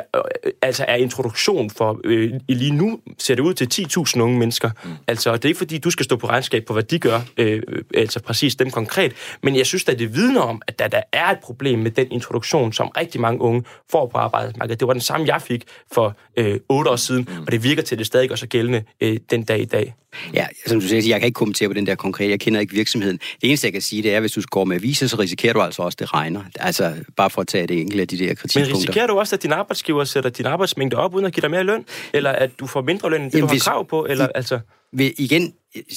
altså 0.62 0.84
er 0.88 0.96
introduktion 0.96 1.70
for, 1.70 2.00
øh, 2.04 2.32
lige 2.48 2.70
nu 2.70 3.00
ser 3.18 3.34
det 3.34 3.42
ud 3.42 3.54
til 3.54 3.86
10.000 4.16 4.20
unge 4.20 4.38
mennesker. 4.38 4.70
Mm. 4.84 4.90
Altså 5.06 5.36
det 5.36 5.44
er 5.44 5.48
ikke 5.48 5.58
fordi, 5.58 5.78
du 5.78 5.90
skal 5.90 6.04
stå 6.04 6.16
på 6.16 6.26
regnskab 6.26 6.64
på, 6.64 6.72
hvad 6.72 6.82
de 6.82 6.98
gør, 6.98 7.20
øh, 7.36 7.62
altså 7.94 8.20
præcis 8.20 8.54
dem 8.54 8.70
konkret, 8.70 9.12
men 9.42 9.56
jeg 9.56 9.66
synes 9.66 9.88
at 9.88 9.98
det 9.98 10.14
vidner 10.14 10.40
om, 10.40 10.62
at 10.66 10.78
der, 10.78 10.88
der 10.88 11.02
er 11.12 11.26
et 11.26 11.38
problem 11.38 11.78
med 11.78 11.90
den 11.90 12.12
introduktion, 12.12 12.72
som 12.72 12.88
rigtig 12.88 13.20
mange 13.20 13.40
unge 13.40 13.64
får 13.90 14.06
på 14.06 14.18
arbejdsmarkedet. 14.18 14.80
Det 14.80 14.88
var 14.88 14.94
den 14.94 15.02
samme, 15.02 15.26
jeg 15.26 15.42
fik 15.42 15.64
for 15.92 16.16
øh, 16.36 16.60
otte 16.68 16.90
år 16.90 16.96
siden, 16.96 17.28
mm. 17.30 17.42
og 17.42 17.52
det 17.52 17.64
virker 17.64 17.82
til, 17.82 17.94
at 17.94 17.98
det 17.98 18.06
stadig 18.06 18.30
er 18.30 18.36
så 18.36 18.46
gældende 18.46 18.84
øh, 19.00 19.16
den 19.30 19.42
dag 19.42 19.60
i 19.60 19.64
dag. 19.64 19.94
Ja, 20.34 20.46
som 20.66 20.80
du 20.84 20.88
siger, 20.88 21.08
jeg 21.08 21.20
kan 21.20 21.26
ikke 21.26 21.36
kommentere 21.36 21.68
på 21.68 21.72
den 21.72 21.86
der 21.86 21.94
konkrete. 21.94 22.30
Jeg 22.30 22.40
kender 22.40 22.60
ikke 22.60 22.74
virksomheden. 22.74 23.16
Det 23.16 23.48
eneste, 23.48 23.66
jeg 23.66 23.72
kan 23.72 23.82
sige, 23.82 24.02
det 24.02 24.12
er, 24.12 24.16
at 24.16 24.22
hvis 24.22 24.32
du 24.32 24.42
går 24.50 24.64
med 24.64 24.76
aviser, 24.76 25.06
så 25.06 25.16
risikerer 25.16 25.52
du 25.52 25.60
altså 25.60 25.82
også, 25.82 25.94
at 25.96 26.00
det 26.00 26.14
regner. 26.14 26.42
Altså, 26.60 26.94
bare 27.16 27.30
for 27.30 27.40
at 27.40 27.48
tage 27.48 27.66
det 27.66 27.80
enkelte 27.80 28.00
af 28.02 28.08
de 28.08 28.18
der 28.18 28.34
kritikpunkter. 28.34 28.74
Men 28.74 28.76
risikerer 28.76 29.06
du 29.06 29.18
også, 29.18 29.36
at 29.36 29.42
din 29.42 29.52
arbejdsgiver 29.52 30.04
sætter 30.04 30.30
din 30.30 30.46
arbejdsmængde 30.46 30.96
op, 30.96 31.14
uden 31.14 31.26
at 31.26 31.32
give 31.32 31.42
dig 31.42 31.50
mere 31.50 31.64
løn? 31.64 31.84
Eller 32.12 32.30
at 32.30 32.50
du 32.60 32.66
får 32.66 32.82
mindre 32.82 33.10
løn, 33.10 33.22
end 33.22 33.30
det, 33.30 33.38
Jamen, 33.38 33.42
du 33.42 33.46
har 33.46 33.54
hvis, 33.54 33.62
krav 33.62 33.88
på? 33.88 34.06
Eller, 34.10 34.28
altså 34.34 34.58
igen, 35.00 35.54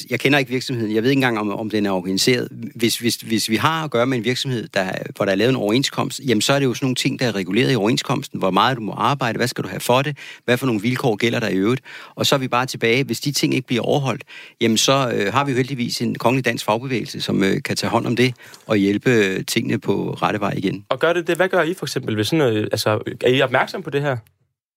jeg 0.09 0.19
kender 0.19 0.39
ikke 0.39 0.51
virksomheden, 0.51 0.95
jeg 0.95 1.03
ved 1.03 1.09
ikke 1.09 1.17
engang, 1.17 1.39
om, 1.39 1.51
om 1.51 1.69
den 1.69 1.85
er 1.85 1.91
organiseret. 1.91 2.47
Hvis, 2.75 2.97
hvis, 2.97 3.15
hvis 3.15 3.49
vi 3.49 3.55
har 3.55 3.83
at 3.83 3.91
gøre 3.91 4.07
med 4.07 4.17
en 4.17 4.23
virksomhed, 4.23 4.67
der, 4.73 4.91
hvor 5.15 5.25
der 5.25 5.31
er 5.31 5.35
lavet 5.35 5.49
en 5.49 5.55
overenskomst, 5.55 6.21
jamen 6.27 6.41
så 6.41 6.53
er 6.53 6.59
det 6.59 6.65
jo 6.65 6.73
sådan 6.73 6.85
nogle 6.85 6.95
ting, 6.95 7.19
der 7.19 7.27
er 7.27 7.35
reguleret 7.35 7.71
i 7.71 7.75
overenskomsten. 7.75 8.39
Hvor 8.39 8.51
meget 8.51 8.77
du 8.77 8.81
må 8.81 8.91
arbejde, 8.91 9.37
hvad 9.37 9.47
skal 9.47 9.63
du 9.63 9.69
have 9.69 9.79
for 9.79 10.01
det, 10.01 10.17
hvad 10.45 10.57
for 10.57 10.65
nogle 10.65 10.81
vilkår 10.81 11.15
gælder 11.15 11.39
der 11.39 11.47
i 11.47 11.55
øvrigt. 11.55 11.81
Og 12.15 12.25
så 12.25 12.35
er 12.35 12.39
vi 12.39 12.47
bare 12.47 12.65
tilbage, 12.65 13.03
hvis 13.03 13.19
de 13.19 13.31
ting 13.31 13.53
ikke 13.53 13.67
bliver 13.67 13.83
overholdt, 13.83 14.23
jamen 14.61 14.77
så 14.77 15.11
øh, 15.15 15.33
har 15.33 15.45
vi 15.45 15.51
jo 15.51 15.57
heldigvis 15.57 16.01
en 16.01 16.15
kongelig 16.15 16.45
dansk 16.45 16.65
fagbevægelse, 16.65 17.21
som 17.21 17.43
øh, 17.43 17.63
kan 17.63 17.75
tage 17.75 17.89
hånd 17.89 18.07
om 18.07 18.15
det 18.15 18.33
og 18.65 18.77
hjælpe 18.77 19.11
øh, 19.11 19.45
tingene 19.45 19.79
på 19.79 20.17
rette 20.21 20.39
vej 20.39 20.53
igen. 20.57 20.85
Og 20.89 20.99
gør 20.99 21.13
det 21.13 21.27
det? 21.27 21.35
Hvad 21.35 21.49
gør 21.49 21.63
I 21.63 21.73
for 21.73 21.85
eksempel? 21.85 22.15
Hvis 22.15 22.27
sådan, 22.27 22.55
øh, 22.55 22.67
altså, 22.71 22.89
er 23.23 23.29
I 23.29 23.41
opmærksom 23.41 23.83
på 23.83 23.89
det 23.89 24.01
her? 24.01 24.17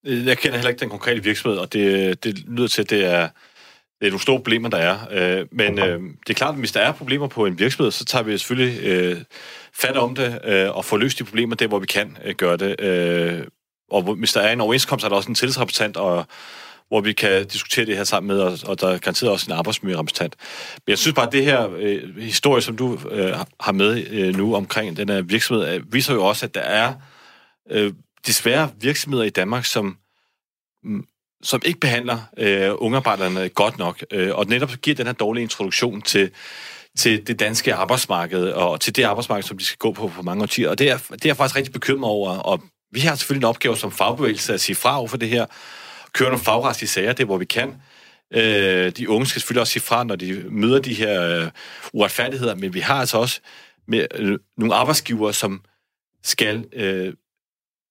Jeg 0.05 0.39
kender 0.39 0.57
heller 0.57 0.69
ikke 0.69 0.81
den 0.81 0.91
konkrete 0.91 1.25
virksomhed, 1.25 1.59
og 1.59 1.73
det, 1.73 2.25
det 2.25 2.39
lyder 2.49 2.69
til, 2.69 2.83
at 2.83 2.91
det 2.91 3.05
er 3.05 3.29
det 4.01 4.07
er 4.07 4.11
nogle 4.11 4.23
store 4.23 4.39
problemer, 4.39 4.69
der 4.69 4.79
er. 4.79 4.99
Øh, 5.11 5.47
men 5.53 5.79
øh, 5.79 6.01
det 6.27 6.31
er 6.31 6.35
klart, 6.35 6.55
at 6.55 6.59
hvis 6.59 6.73
der 6.73 6.81
er 6.81 6.93
problemer 6.93 7.27
på 7.27 7.47
en 7.47 7.59
virksomhed, 7.59 7.91
så 7.91 8.05
tager 8.05 8.23
vi 8.23 8.39
selvfølgelig 8.39 8.85
øh, 8.85 9.17
fat 9.73 9.97
om 9.97 10.15
det 10.15 10.39
øh, 10.45 10.77
og 10.77 10.85
får 10.85 10.97
løst 10.97 11.19
de 11.19 11.25
problemer 11.25 11.57
der, 11.57 11.67
hvor 11.67 11.79
vi 11.79 11.87
kan 11.87 12.17
øh, 12.25 12.35
gøre 12.35 12.57
det. 12.57 12.81
Øh, 12.81 13.45
og 13.91 14.03
hvis 14.03 14.33
der 14.33 14.41
er 14.41 14.53
en 14.53 14.61
overenskomst, 14.61 15.05
er 15.05 15.09
der 15.09 15.17
også 15.17 15.29
en 15.29 15.35
tillidsrepræsentant, 15.35 15.97
og, 15.97 16.27
hvor 16.91 17.01
vi 17.01 17.13
kan 17.13 17.47
diskutere 17.47 17.87
det 17.87 17.97
her 17.97 18.05
sammen 18.05 18.29
med, 18.29 18.41
og, 18.41 18.59
og 18.67 18.81
der 18.81 18.89
er 18.89 18.99
garanteret 18.99 19.33
også 19.33 19.47
en 19.49 19.59
arbejdsmiljørepræsentant. 19.59 20.37
Men 20.87 20.91
jeg 20.91 20.99
synes 20.99 21.15
bare, 21.15 21.27
at 21.27 21.33
det 21.33 21.45
her 21.45 21.71
øh, 21.77 22.17
historie, 22.17 22.63
som 22.63 22.77
du 22.77 22.99
øh, 23.11 23.35
har 23.61 23.73
med 23.73 24.07
øh, 24.11 24.37
nu 24.37 24.55
omkring 24.55 24.97
den 24.97 25.09
her 25.09 25.23
virksomhed, 25.23 25.75
øh, 25.75 25.93
viser 25.93 26.15
jo 26.15 26.25
også, 26.25 26.47
at 26.47 26.55
der 26.55 26.61
er 26.61 26.95
øh, 27.71 27.93
desværre 28.27 28.71
virksomheder 28.81 29.25
i 29.25 29.31
Danmark, 29.31 29.65
som 29.65 29.97
som 31.43 31.63
ikke 31.65 31.81
behandler 31.81 32.19
øh, 32.37 32.71
ungarbejderne 32.79 33.49
godt 33.49 33.79
nok, 33.79 34.05
øh, 34.11 34.35
og 34.35 34.47
netop 34.47 34.71
giver 34.83 34.95
den 34.95 35.07
her 35.07 35.13
dårlige 35.13 35.43
introduktion 35.43 36.03
til, 36.03 36.31
til 36.99 37.27
det 37.27 37.41
danske 37.41 37.75
arbejdsmarked, 37.75 38.49
og 38.49 38.81
til 38.81 38.97
det 38.97 39.03
arbejdsmarked, 39.03 39.43
som 39.43 39.59
de 39.59 39.65
skal 39.65 39.79
gå 39.79 39.93
på 39.93 40.09
for 40.09 40.23
mange 40.23 40.43
årtier. 40.43 40.69
Og 40.69 40.79
det 40.79 40.91
er, 40.91 40.99
det 40.99 41.25
er 41.25 41.29
jeg 41.29 41.37
faktisk 41.37 41.57
rigtig 41.57 41.73
bekymret 41.73 42.11
over, 42.11 42.31
og 42.31 42.63
vi 42.93 43.01
har 43.01 43.15
selvfølgelig 43.15 43.47
en 43.47 43.49
opgave 43.49 43.77
som 43.77 43.93
fagbevægelse 43.93 44.55
at 44.55 44.61
sige 44.61 44.77
fra 44.77 44.99
over 44.99 45.09
for 45.09 45.17
det 45.17 45.29
her, 45.29 45.47
køre 46.13 46.29
nogle 46.29 46.45
fagretslige 46.45 46.89
sager, 46.89 47.13
det 47.13 47.27
hvor 47.27 47.39
vi 47.39 47.45
kan. 47.45 47.75
Øh, 48.35 48.91
de 48.91 49.09
unge 49.09 49.27
skal 49.27 49.41
selvfølgelig 49.41 49.61
også 49.61 49.73
sige 49.73 49.83
fra, 49.83 50.05
når 50.05 50.17
de 50.17 50.45
møder 50.51 50.79
de 50.79 50.95
her 50.95 51.23
øh, 51.23 51.49
uretfærdigheder, 51.93 52.55
men 52.55 52.75
vi 52.75 52.81
har 52.81 52.95
altså 52.95 53.19
også 53.19 53.41
med, 53.89 54.07
øh, 54.15 54.39
nogle 54.57 54.75
arbejdsgivere, 54.75 55.33
som 55.33 55.63
skal 56.25 56.65
øh, 56.73 57.15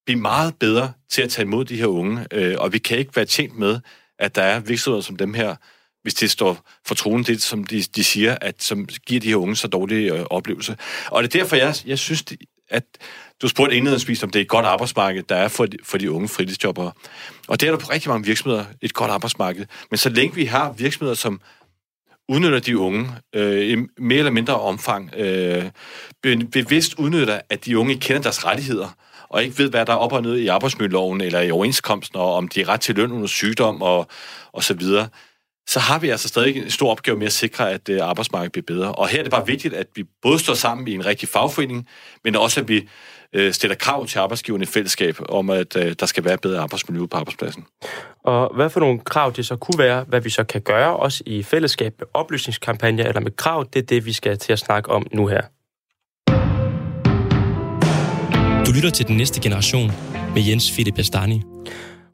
blive 0.09 0.21
meget 0.21 0.55
bedre 0.59 0.91
til 1.09 1.21
at 1.21 1.29
tage 1.29 1.45
imod 1.45 1.65
de 1.65 1.77
her 1.77 1.85
unge, 1.85 2.25
øh, 2.31 2.55
og 2.59 2.73
vi 2.73 2.77
kan 2.77 2.97
ikke 2.97 3.15
være 3.15 3.25
tjent 3.25 3.57
med, 3.57 3.79
at 4.19 4.35
der 4.35 4.41
er 4.41 4.59
virksomheder 4.59 5.01
som 5.01 5.15
dem 5.15 5.33
her, 5.33 5.55
hvis 6.01 6.13
det 6.13 6.31
står 6.31 6.69
for 6.87 6.95
troen, 6.95 7.23
det 7.23 7.41
som 7.41 7.63
de, 7.63 7.81
de 7.81 8.03
siger, 8.03 8.37
at 8.41 8.63
som 8.63 8.87
giver 9.07 9.21
de 9.21 9.27
her 9.27 9.35
unge 9.35 9.55
så 9.55 9.67
dårlige 9.67 10.13
øh, 10.13 10.25
oplevelser. 10.29 10.75
Og 11.11 11.23
det 11.23 11.35
er 11.35 11.39
derfor, 11.39 11.55
jeg, 11.55 11.75
jeg 11.85 11.99
synes, 11.99 12.23
at 12.69 12.83
du 13.41 13.47
spurgte 13.47 13.75
indledningsvis, 13.75 14.23
om 14.23 14.29
det 14.29 14.39
er 14.39 14.43
et 14.43 14.47
godt 14.47 14.65
arbejdsmarked, 14.65 15.23
der 15.23 15.35
er 15.35 15.47
for 15.47 15.65
de, 15.65 15.77
for 15.83 15.97
de 15.97 16.11
unge 16.11 16.27
fritidsjobbere. 16.27 16.91
Og 17.47 17.61
det 17.61 17.67
er 17.67 17.71
der 17.71 17.79
på 17.79 17.91
rigtig 17.91 18.09
mange 18.09 18.25
virksomheder 18.25 18.65
et 18.81 18.93
godt 18.93 19.11
arbejdsmarked. 19.11 19.65
Men 19.91 19.97
så 19.97 20.09
længe 20.09 20.35
vi 20.35 20.45
har 20.45 20.71
virksomheder, 20.71 21.15
som 21.15 21.41
udnytter 22.29 22.59
de 22.59 22.77
unge 22.77 23.11
øh, 23.35 23.69
i 23.69 23.75
mere 23.97 24.19
eller 24.19 24.31
mindre 24.31 24.59
omfang, 24.59 25.13
øh, 25.15 25.65
bevidst 26.51 26.93
udnytter, 26.93 27.41
at 27.49 27.65
de 27.65 27.77
unge 27.77 27.99
kender 27.99 28.21
deres 28.21 28.45
rettigheder, 28.45 28.95
og 29.29 29.43
ikke 29.43 29.57
ved, 29.57 29.69
hvad 29.69 29.85
der 29.85 29.93
er 29.93 29.97
op 29.97 30.11
og 30.11 30.21
ned 30.21 30.37
i 30.37 30.47
arbejdsmiljøloven 30.47 31.21
eller 31.21 31.41
i 31.41 31.51
overenskomsten, 31.51 32.19
og 32.19 32.33
om 32.33 32.47
de 32.47 32.61
er 32.61 32.69
ret 32.69 32.81
til 32.81 32.95
løn 32.95 33.11
under 33.11 33.27
sygdom 33.27 33.81
og, 33.81 34.07
og 34.51 34.63
så 34.63 34.73
videre, 34.73 35.07
så 35.67 35.79
har 35.79 35.99
vi 35.99 36.09
altså 36.09 36.27
stadig 36.27 36.57
en 36.57 36.69
stor 36.69 36.91
opgave 36.91 37.17
med 37.17 37.25
at 37.25 37.33
sikre, 37.33 37.71
at 37.71 37.89
øh, 37.89 38.01
arbejdsmarkedet 38.01 38.51
bliver 38.51 38.65
bedre. 38.65 38.91
Og 38.91 39.07
her 39.07 39.19
er 39.19 39.23
det 39.23 39.31
bare 39.31 39.45
vigtigt, 39.45 39.73
at 39.73 39.87
vi 39.95 40.03
både 40.21 40.39
står 40.39 40.53
sammen 40.53 40.87
i 40.87 40.93
en 40.93 41.05
rigtig 41.05 41.29
fagforening, 41.29 41.87
men 42.23 42.35
også 42.35 42.59
at 42.61 42.67
vi 42.67 42.89
øh, 43.33 43.53
stiller 43.53 43.75
krav 43.75 44.05
til 44.05 44.19
arbejdsgiverne 44.19 44.63
i 44.63 44.65
fællesskab 44.65 45.17
om, 45.29 45.49
at 45.49 45.75
øh, 45.75 45.95
der 45.99 46.05
skal 46.05 46.25
være 46.25 46.37
bedre 46.37 46.59
arbejdsmiljø 46.59 47.05
på 47.05 47.17
arbejdspladsen. 47.17 47.65
Og 48.23 48.55
hvad 48.55 48.69
for 48.69 48.79
nogle 48.79 48.99
krav 48.99 49.31
det 49.35 49.45
så 49.45 49.55
kunne 49.55 49.79
være, 49.79 50.03
hvad 50.03 50.21
vi 50.21 50.29
så 50.29 50.43
kan 50.43 50.61
gøre, 50.61 50.95
også 50.95 51.23
i 51.25 51.43
fællesskab 51.43 51.93
med 51.99 52.07
oplysningskampagner 52.13 53.07
eller 53.07 53.21
med 53.21 53.31
krav, 53.31 53.65
det 53.73 53.79
er 53.79 53.85
det, 53.85 54.05
vi 54.05 54.13
skal 54.13 54.37
til 54.37 54.53
at 54.53 54.59
snakke 54.59 54.91
om 54.91 55.07
nu 55.11 55.27
her. 55.27 55.41
Du 58.69 58.73
lytter 58.73 58.89
til 58.89 59.07
Den 59.07 59.17
Næste 59.17 59.41
Generation 59.41 59.91
med 60.35 60.41
Jens 60.49 60.71
Philip 60.71 60.95
Bastani. 60.95 61.41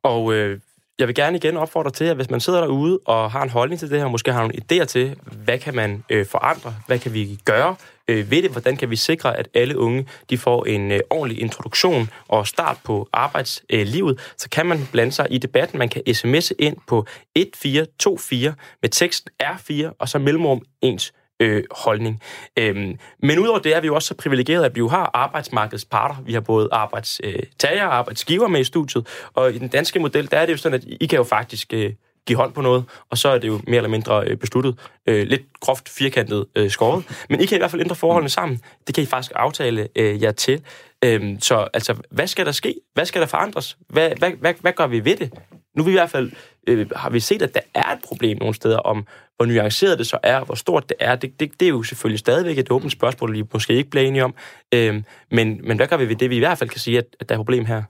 Og 0.03 0.33
øh, 0.33 0.59
jeg 0.99 1.07
vil 1.07 1.15
gerne 1.15 1.37
igen 1.37 1.57
opfordre 1.57 1.91
til, 1.91 2.05
at 2.05 2.15
hvis 2.15 2.29
man 2.29 2.39
sidder 2.39 2.61
derude 2.61 2.99
og 3.05 3.31
har 3.31 3.43
en 3.43 3.49
holdning 3.49 3.79
til 3.79 3.89
det 3.89 3.99
her, 3.99 4.07
måske 4.07 4.31
har 4.31 4.39
nogle 4.39 4.55
idéer 4.55 4.85
til, 4.85 5.15
hvad 5.43 5.59
kan 5.59 5.75
man 5.75 6.03
øh, 6.09 6.25
forandre, 6.25 6.75
hvad 6.87 6.99
kan 6.99 7.13
vi 7.13 7.39
gøre 7.45 7.75
øh, 8.07 8.31
ved 8.31 8.41
det, 8.43 8.51
hvordan 8.51 8.77
kan 8.77 8.89
vi 8.89 8.95
sikre, 8.95 9.37
at 9.37 9.47
alle 9.53 9.77
unge 9.77 10.07
de 10.29 10.37
får 10.37 10.65
en 10.65 10.91
øh, 10.91 10.99
ordentlig 11.09 11.41
introduktion 11.41 12.09
og 12.27 12.47
start 12.47 12.77
på 12.83 13.09
arbejdslivet, 13.13 14.13
øh, 14.13 14.19
så 14.37 14.49
kan 14.49 14.65
man 14.65 14.87
blande 14.91 15.11
sig 15.11 15.27
i 15.29 15.37
debatten. 15.37 15.79
Man 15.79 15.89
kan 15.89 16.01
sms'e 16.07 16.55
ind 16.59 16.77
på 16.87 17.05
1424 17.35 18.53
med 18.81 18.89
teksten 18.89 19.31
R4 19.43 19.95
og 19.99 20.09
så 20.09 20.19
mellemrum 20.19 20.61
ens 20.81 21.13
øh, 21.39 21.63
holdning. 21.71 22.21
Øhm, 22.59 22.99
men 23.19 23.39
udover 23.39 23.59
det 23.59 23.75
er 23.75 23.81
vi 23.81 23.87
jo 23.87 23.95
også 23.95 24.07
så 24.07 24.15
privilegerede, 24.15 24.65
at 24.65 24.75
vi 24.75 24.79
jo 24.79 24.87
har 24.87 25.11
arbejdsmarkedets 25.13 25.85
parter. 25.85 26.15
Vi 26.25 26.33
har 26.33 26.41
både 26.41 26.69
arbejdstager 26.71 27.83
øh, 27.83 27.87
og 27.87 27.95
arbejdsgiver 27.95 28.47
med 28.47 28.61
i 28.61 28.63
studiet, 28.63 29.07
og 29.33 29.53
i 29.53 29.57
den 29.57 29.67
danske 29.67 29.99
model, 29.99 30.31
der 30.31 30.37
er 30.37 30.45
det 30.45 30.53
jo 30.53 30.57
sådan, 30.57 30.79
at 30.79 30.85
I 31.01 31.05
kan 31.05 31.17
jo 31.17 31.23
faktisk 31.23 31.73
øh, 31.73 31.93
give 32.27 32.37
hånd 32.37 32.53
på 32.53 32.61
noget, 32.61 32.83
og 33.09 33.17
så 33.17 33.29
er 33.29 33.37
det 33.37 33.47
jo 33.47 33.61
mere 33.67 33.77
eller 33.77 33.89
mindre 33.89 34.27
øh, 34.27 34.37
besluttet. 34.37 34.79
Øh, 35.07 35.27
lidt 35.27 35.41
groft 35.59 35.89
firkantet 35.89 36.45
øh, 36.55 36.69
skåret. 36.69 37.25
Men 37.29 37.41
I 37.41 37.45
kan 37.45 37.57
i 37.57 37.59
hvert 37.59 37.71
fald 37.71 37.81
ændre 37.81 37.95
forholdene 37.95 38.29
sammen. 38.29 38.61
Det 38.87 38.95
kan 38.95 39.03
I 39.03 39.07
faktisk 39.07 39.31
aftale 39.35 39.87
øh, 39.95 40.21
jer 40.21 40.31
til. 40.31 40.61
Øhm, 41.03 41.39
så 41.39 41.67
altså, 41.73 41.95
hvad 42.11 42.27
skal 42.27 42.45
der 42.45 42.51
ske? 42.51 42.75
Hvad 42.93 43.05
skal 43.05 43.21
der 43.21 43.27
forandres? 43.27 43.77
Hvad, 43.89 44.11
hvad, 44.17 44.31
hvad, 44.31 44.53
hvad 44.61 44.73
gør 44.73 44.87
vi 44.87 45.05
ved 45.05 45.15
det? 45.15 45.33
Nu 45.75 45.83
vi 45.83 45.91
i 45.91 45.93
hvert 45.93 46.09
fald, 46.09 46.31
øh, 46.67 46.89
har 46.95 47.09
vi 47.09 47.19
set, 47.19 47.41
at 47.41 47.53
der 47.53 47.59
er 47.73 47.93
et 47.93 47.99
problem 48.03 48.37
nogle 48.37 48.55
steder 48.55 48.77
om, 48.77 49.05
hvor 49.35 49.45
nuanceret 49.45 49.99
det 49.99 50.07
så 50.07 50.17
er, 50.23 50.43
hvor 50.43 50.55
stort 50.55 50.89
det 50.89 50.97
er. 50.99 51.15
Det, 51.15 51.39
det, 51.39 51.51
det 51.59 51.65
er 51.65 51.69
jo 51.69 51.83
selvfølgelig 51.83 52.19
stadigvæk 52.19 52.57
et 52.57 52.71
åbent 52.71 52.91
spørgsmål, 52.91 53.33
vi 53.33 53.43
måske 53.53 53.73
ikke 53.73 53.89
bliver 53.89 54.07
enige 54.07 54.23
om. 54.23 54.35
Øhm, 54.73 55.03
men, 55.31 55.59
men 55.63 55.77
hvad 55.77 55.87
gør 55.87 55.97
vi 55.97 56.09
ved 56.09 56.15
det, 56.15 56.29
vi 56.29 56.35
i 56.35 56.39
hvert 56.39 56.57
fald 56.57 56.69
kan 56.69 56.79
sige, 56.79 56.97
at, 56.97 57.05
at 57.19 57.29
der 57.29 57.35
er 57.35 57.39
et 57.39 57.45
problem 57.45 57.65
her? 57.65 57.83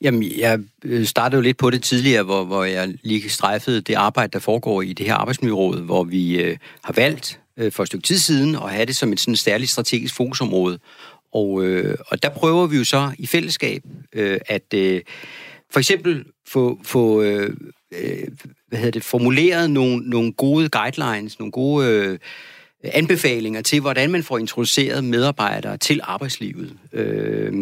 Jamen, 0.00 0.22
jeg 0.38 0.60
øh, 0.84 1.04
startede 1.04 1.36
jo 1.36 1.42
lidt 1.42 1.56
på 1.56 1.70
det 1.70 1.82
tidligere, 1.82 2.22
hvor, 2.22 2.44
hvor 2.44 2.64
jeg 2.64 2.94
lige 3.02 3.30
strejfede 3.30 3.80
det 3.80 3.94
arbejde, 3.94 4.30
der 4.32 4.38
foregår 4.38 4.82
i 4.82 4.92
det 4.92 5.06
her 5.06 5.14
arbejdsmiljøråd, 5.14 5.80
hvor 5.80 6.04
vi 6.04 6.42
øh, 6.42 6.56
har 6.84 6.92
valgt 6.92 7.40
øh, 7.56 7.72
for 7.72 7.82
et 7.82 7.86
stykke 7.86 8.02
tid 8.02 8.18
siden 8.18 8.54
at 8.54 8.70
have 8.70 8.86
det 8.86 8.96
som 8.96 9.12
et 9.12 9.20
sådan 9.20 9.36
særligt 9.36 9.70
strategisk 9.70 10.14
fokusområde. 10.14 10.78
Og, 11.32 11.64
øh, 11.64 11.96
og 12.08 12.22
der 12.22 12.28
prøver 12.28 12.66
vi 12.66 12.76
jo 12.76 12.84
så 12.84 13.10
i 13.18 13.26
fællesskab 13.26 13.82
øh, 14.12 14.38
at 14.46 14.74
øh, 14.74 15.00
for 15.72 15.78
eksempel 15.78 16.24
få, 16.48 16.80
få 16.82 17.22
øh, 17.22 17.56
øh, 17.92 18.28
hvad 18.68 18.78
hedder 18.78 18.90
det, 18.90 19.04
formuleret 19.04 19.70
nogle, 19.70 20.10
nogle 20.10 20.32
gode 20.32 20.68
guidelines, 20.68 21.38
nogle 21.38 21.52
gode 21.52 21.88
øh, 21.88 22.18
anbefalinger 22.84 23.62
til, 23.62 23.80
hvordan 23.80 24.10
man 24.10 24.22
får 24.22 24.38
introduceret 24.38 25.04
medarbejdere 25.04 25.76
til 25.76 26.00
arbejdslivet. 26.02 26.72
Øh, 26.92 27.52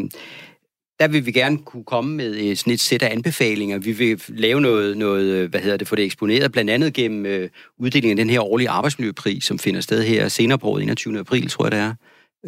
der 0.98 1.08
vil 1.08 1.26
vi 1.26 1.32
gerne 1.32 1.58
kunne 1.58 1.84
komme 1.84 2.16
med 2.16 2.56
sådan 2.56 2.72
et 2.72 2.80
sæt 2.80 3.02
af 3.02 3.12
anbefalinger. 3.12 3.78
Vi 3.78 3.92
vil 3.92 4.22
lave 4.28 4.60
noget, 4.60 4.96
noget 4.96 5.24
øh, 5.24 5.50
hvad 5.50 5.60
hedder 5.60 5.76
det, 5.76 5.88
for 5.88 5.96
det 5.96 6.04
eksponeret, 6.04 6.52
blandt 6.52 6.70
andet 6.70 6.94
gennem 6.94 7.26
øh, 7.26 7.48
uddelingen 7.78 8.18
af 8.18 8.24
den 8.24 8.30
her 8.30 8.40
årlige 8.40 8.68
arbejdsmiljøpris, 8.68 9.44
som 9.44 9.58
finder 9.58 9.80
sted 9.80 10.02
her 10.02 10.28
senere 10.28 10.58
på 10.58 10.78
21. 10.78 11.18
april, 11.18 11.48
tror 11.48 11.64
jeg 11.64 11.72
det 11.72 11.80
er 11.80 11.94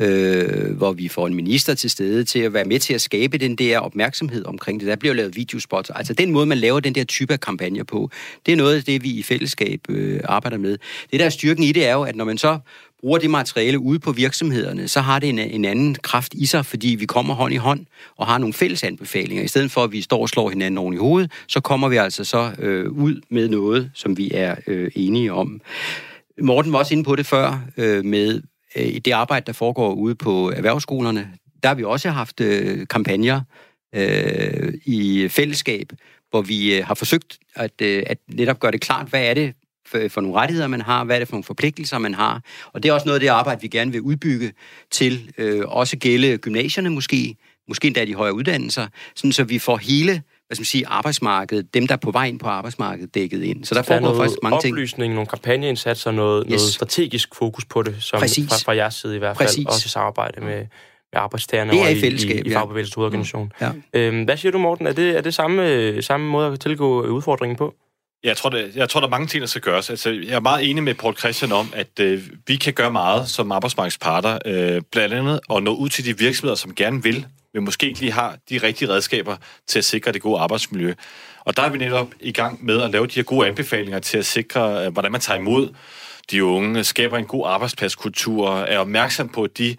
øh, 0.00 0.76
hvor 0.76 0.92
vi 0.92 1.08
får 1.08 1.26
en 1.26 1.34
minister 1.34 1.74
til 1.74 1.90
stede 1.90 2.24
til 2.24 2.38
at 2.38 2.52
være 2.52 2.64
med 2.64 2.78
til 2.78 2.94
at 2.94 3.00
skabe 3.00 3.38
den 3.38 3.56
der 3.56 3.78
opmærksomhed 3.78 4.44
omkring 4.44 4.80
det. 4.80 4.88
Der 4.88 4.96
bliver 4.96 5.14
lavet 5.14 5.36
videospots. 5.36 5.90
Altså 5.90 6.14
den 6.14 6.30
måde, 6.30 6.46
man 6.46 6.58
laver 6.58 6.80
den 6.80 6.94
der 6.94 7.04
type 7.04 7.32
af 7.32 7.40
kampagner 7.40 7.84
på, 7.84 8.10
det 8.46 8.52
er 8.52 8.56
noget 8.56 8.76
af 8.76 8.84
det, 8.84 9.02
vi 9.02 9.10
i 9.10 9.22
fællesskab 9.22 9.80
øh, 9.88 10.20
arbejder 10.24 10.58
med. 10.58 10.78
Det, 11.10 11.20
der 11.20 11.26
er 11.26 11.30
styrken 11.30 11.64
i 11.64 11.72
det, 11.72 11.86
er 11.86 11.92
jo, 11.92 12.02
at 12.02 12.16
når 12.16 12.24
man 12.24 12.38
så 12.38 12.58
bruger 13.00 13.18
det 13.18 13.30
materiale 13.30 13.78
ude 13.78 13.98
på 13.98 14.12
virksomhederne, 14.12 14.88
så 14.88 15.00
har 15.00 15.18
det 15.18 15.28
en, 15.28 15.38
en 15.38 15.64
anden 15.64 15.94
kraft 15.94 16.34
i 16.34 16.46
sig, 16.46 16.66
fordi 16.66 16.88
vi 16.88 17.06
kommer 17.06 17.34
hånd 17.34 17.54
i 17.54 17.56
hånd 17.56 17.86
og 18.16 18.26
har 18.26 18.38
nogle 18.38 18.52
fælles 18.52 18.84
anbefalinger. 18.84 19.44
I 19.44 19.48
stedet 19.48 19.70
for, 19.70 19.84
at 19.84 19.92
vi 19.92 20.00
står 20.00 20.20
og 20.20 20.28
slår 20.28 20.48
hinanden 20.48 20.78
oven 20.78 20.94
i 20.94 20.96
hovedet, 20.96 21.32
så 21.48 21.60
kommer 21.60 21.88
vi 21.88 21.96
altså 21.96 22.24
så 22.24 22.52
øh, 22.58 22.90
ud 22.90 23.20
med 23.30 23.48
noget, 23.48 23.90
som 23.94 24.16
vi 24.16 24.30
er 24.34 24.54
øh, 24.66 24.90
enige 24.94 25.32
om. 25.32 25.60
Morten 26.42 26.72
var 26.72 26.78
også 26.78 26.94
inde 26.94 27.04
på 27.04 27.16
det 27.16 27.26
før 27.26 27.64
øh, 27.76 28.04
med, 28.04 28.42
Øh, 28.76 28.86
i 28.86 28.98
det 28.98 29.12
arbejde, 29.12 29.46
der 29.46 29.52
foregår 29.52 29.92
ude 29.92 30.14
på 30.14 30.50
erhvervsskolerne, 30.50 31.32
der 31.62 31.68
har 31.68 31.74
vi 31.74 31.84
også 31.84 32.10
haft 32.10 32.40
øh, 32.40 32.86
kampagner 32.90 33.40
øh, 33.94 34.74
i 34.84 35.28
fællesskab, 35.28 35.92
hvor 36.30 36.42
vi 36.42 36.78
øh, 36.78 36.86
har 36.86 36.94
forsøgt 36.94 37.38
at, 37.56 37.80
øh, 37.82 38.02
at 38.06 38.18
netop 38.28 38.60
gøre 38.60 38.72
det 38.72 38.80
klart, 38.80 39.08
hvad 39.08 39.24
er 39.24 39.34
det 39.34 39.54
for, 39.86 40.08
for 40.08 40.20
nogle 40.20 40.36
rettigheder, 40.36 40.68
man 40.68 40.80
har, 40.80 41.04
hvad 41.04 41.16
er 41.16 41.20
det 41.20 41.28
for 41.28 41.34
nogle 41.34 41.44
forpligtelser, 41.44 41.98
man 41.98 42.14
har. 42.14 42.42
Og 42.72 42.82
det 42.82 42.88
er 42.88 42.92
også 42.92 43.06
noget 43.06 43.16
af 43.16 43.20
det 43.20 43.28
arbejde, 43.28 43.60
vi 43.60 43.68
gerne 43.68 43.92
vil 43.92 44.00
udbygge 44.00 44.52
til 44.90 45.32
øh, 45.38 45.62
også 45.66 45.96
gælde 45.96 46.38
gymnasierne 46.38 46.90
måske, 46.90 47.36
måske 47.68 47.86
endda 47.86 48.04
de 48.04 48.14
højere 48.14 48.34
uddannelser, 48.34 48.86
sådan 49.14 49.32
så 49.32 49.44
vi 49.44 49.58
får 49.58 49.76
hele 49.76 50.22
hvad 50.46 50.56
skal 50.56 50.60
man 50.60 50.66
sige, 50.66 50.86
arbejdsmarkedet, 50.86 51.74
dem, 51.74 51.86
der 51.86 51.94
er 51.94 51.98
på 51.98 52.10
vej 52.10 52.26
ind 52.26 52.38
på 52.38 52.48
arbejdsmarkedet, 52.48 53.14
dækket 53.14 53.42
ind. 53.42 53.64
Så 53.64 53.74
der, 53.74 53.82
der 53.82 53.86
foregår 53.86 54.16
faktisk 54.16 54.38
mange 54.42 54.60
ting. 54.60 54.74
oplysning, 54.74 55.14
nogle 55.14 55.26
kampagneindsatser, 55.26 56.10
noget, 56.10 56.44
yes. 56.46 56.50
noget 56.50 56.60
strategisk 56.60 57.34
fokus 57.34 57.64
på 57.64 57.82
det, 57.82 58.02
som 58.02 58.20
Præcis. 58.20 58.48
fra, 58.48 58.56
fra 58.64 58.76
jeres 58.76 58.94
side 58.94 59.16
i 59.16 59.18
hvert 59.18 59.36
fald, 59.36 59.48
Præcis. 59.48 59.66
også 59.66 59.82
i 59.86 59.88
samarbejde 59.88 60.40
med, 60.40 60.56
med 60.56 60.66
arbejdstagerne 61.14 61.72
det 61.72 61.82
er 61.82 61.88
i, 61.88 61.98
i, 61.98 62.00
fællesskab, 62.00 62.46
i, 62.46 62.50
i 62.50 62.52
fagbevægelsens 62.52 62.94
hovedorganisation. 62.94 63.52
Mm. 63.60 63.66
Ja. 63.92 64.00
Øhm, 64.00 64.24
hvad 64.24 64.36
siger 64.36 64.52
du, 64.52 64.58
Morten? 64.58 64.86
Er 64.86 64.92
det, 64.92 65.16
er 65.16 65.20
det 65.20 65.34
samme, 65.34 66.02
samme 66.02 66.26
måde 66.26 66.52
at 66.52 66.60
tilgå 66.60 67.02
udfordringen 67.02 67.56
på? 67.56 67.74
Jeg 68.24 68.36
tror, 68.36 68.50
det, 68.50 68.76
jeg 68.76 68.88
tror, 68.88 69.00
der 69.00 69.06
er 69.06 69.10
mange 69.10 69.26
ting, 69.26 69.40
der 69.40 69.46
skal 69.46 69.62
gøres. 69.62 69.90
Altså, 69.90 70.10
jeg 70.10 70.34
er 70.34 70.40
meget 70.40 70.70
enig 70.70 70.82
med 70.82 70.94
Paul 70.94 71.16
Christian 71.16 71.52
om, 71.52 71.72
at 71.74 72.00
øh, 72.00 72.22
vi 72.46 72.56
kan 72.56 72.72
gøre 72.72 72.90
meget 72.90 73.28
som 73.28 73.52
arbejdsmarkedsparter, 73.52 74.38
øh, 74.46 74.82
blandt 74.92 75.14
andet 75.14 75.40
at 75.54 75.62
nå 75.62 75.74
ud 75.74 75.88
til 75.88 76.04
de 76.04 76.18
virksomheder, 76.18 76.54
som 76.54 76.74
gerne 76.74 77.02
vil 77.02 77.26
men 77.54 77.64
måske 77.64 77.86
ikke 77.86 78.00
lige 78.00 78.12
har 78.12 78.38
de 78.50 78.58
rigtige 78.58 78.88
redskaber 78.88 79.36
til 79.66 79.78
at 79.78 79.84
sikre 79.84 80.12
det 80.12 80.22
gode 80.22 80.40
arbejdsmiljø. 80.40 80.94
Og 81.40 81.56
der 81.56 81.62
er 81.62 81.68
vi 81.68 81.78
netop 81.78 82.08
i 82.20 82.32
gang 82.32 82.64
med 82.64 82.82
at 82.82 82.90
lave 82.90 83.06
de 83.06 83.14
her 83.14 83.22
gode 83.22 83.48
anbefalinger 83.48 83.98
til 83.98 84.18
at 84.18 84.26
sikre, 84.26 84.86
øh, 84.86 84.92
hvordan 84.92 85.12
man 85.12 85.20
tager 85.20 85.38
imod 85.38 85.68
de 86.30 86.44
unge, 86.44 86.84
skaber 86.84 87.18
en 87.18 87.24
god 87.24 87.46
arbejdspladskultur, 87.46 88.50
er 88.50 88.78
opmærksom 88.78 89.28
på 89.28 89.46
de 89.46 89.76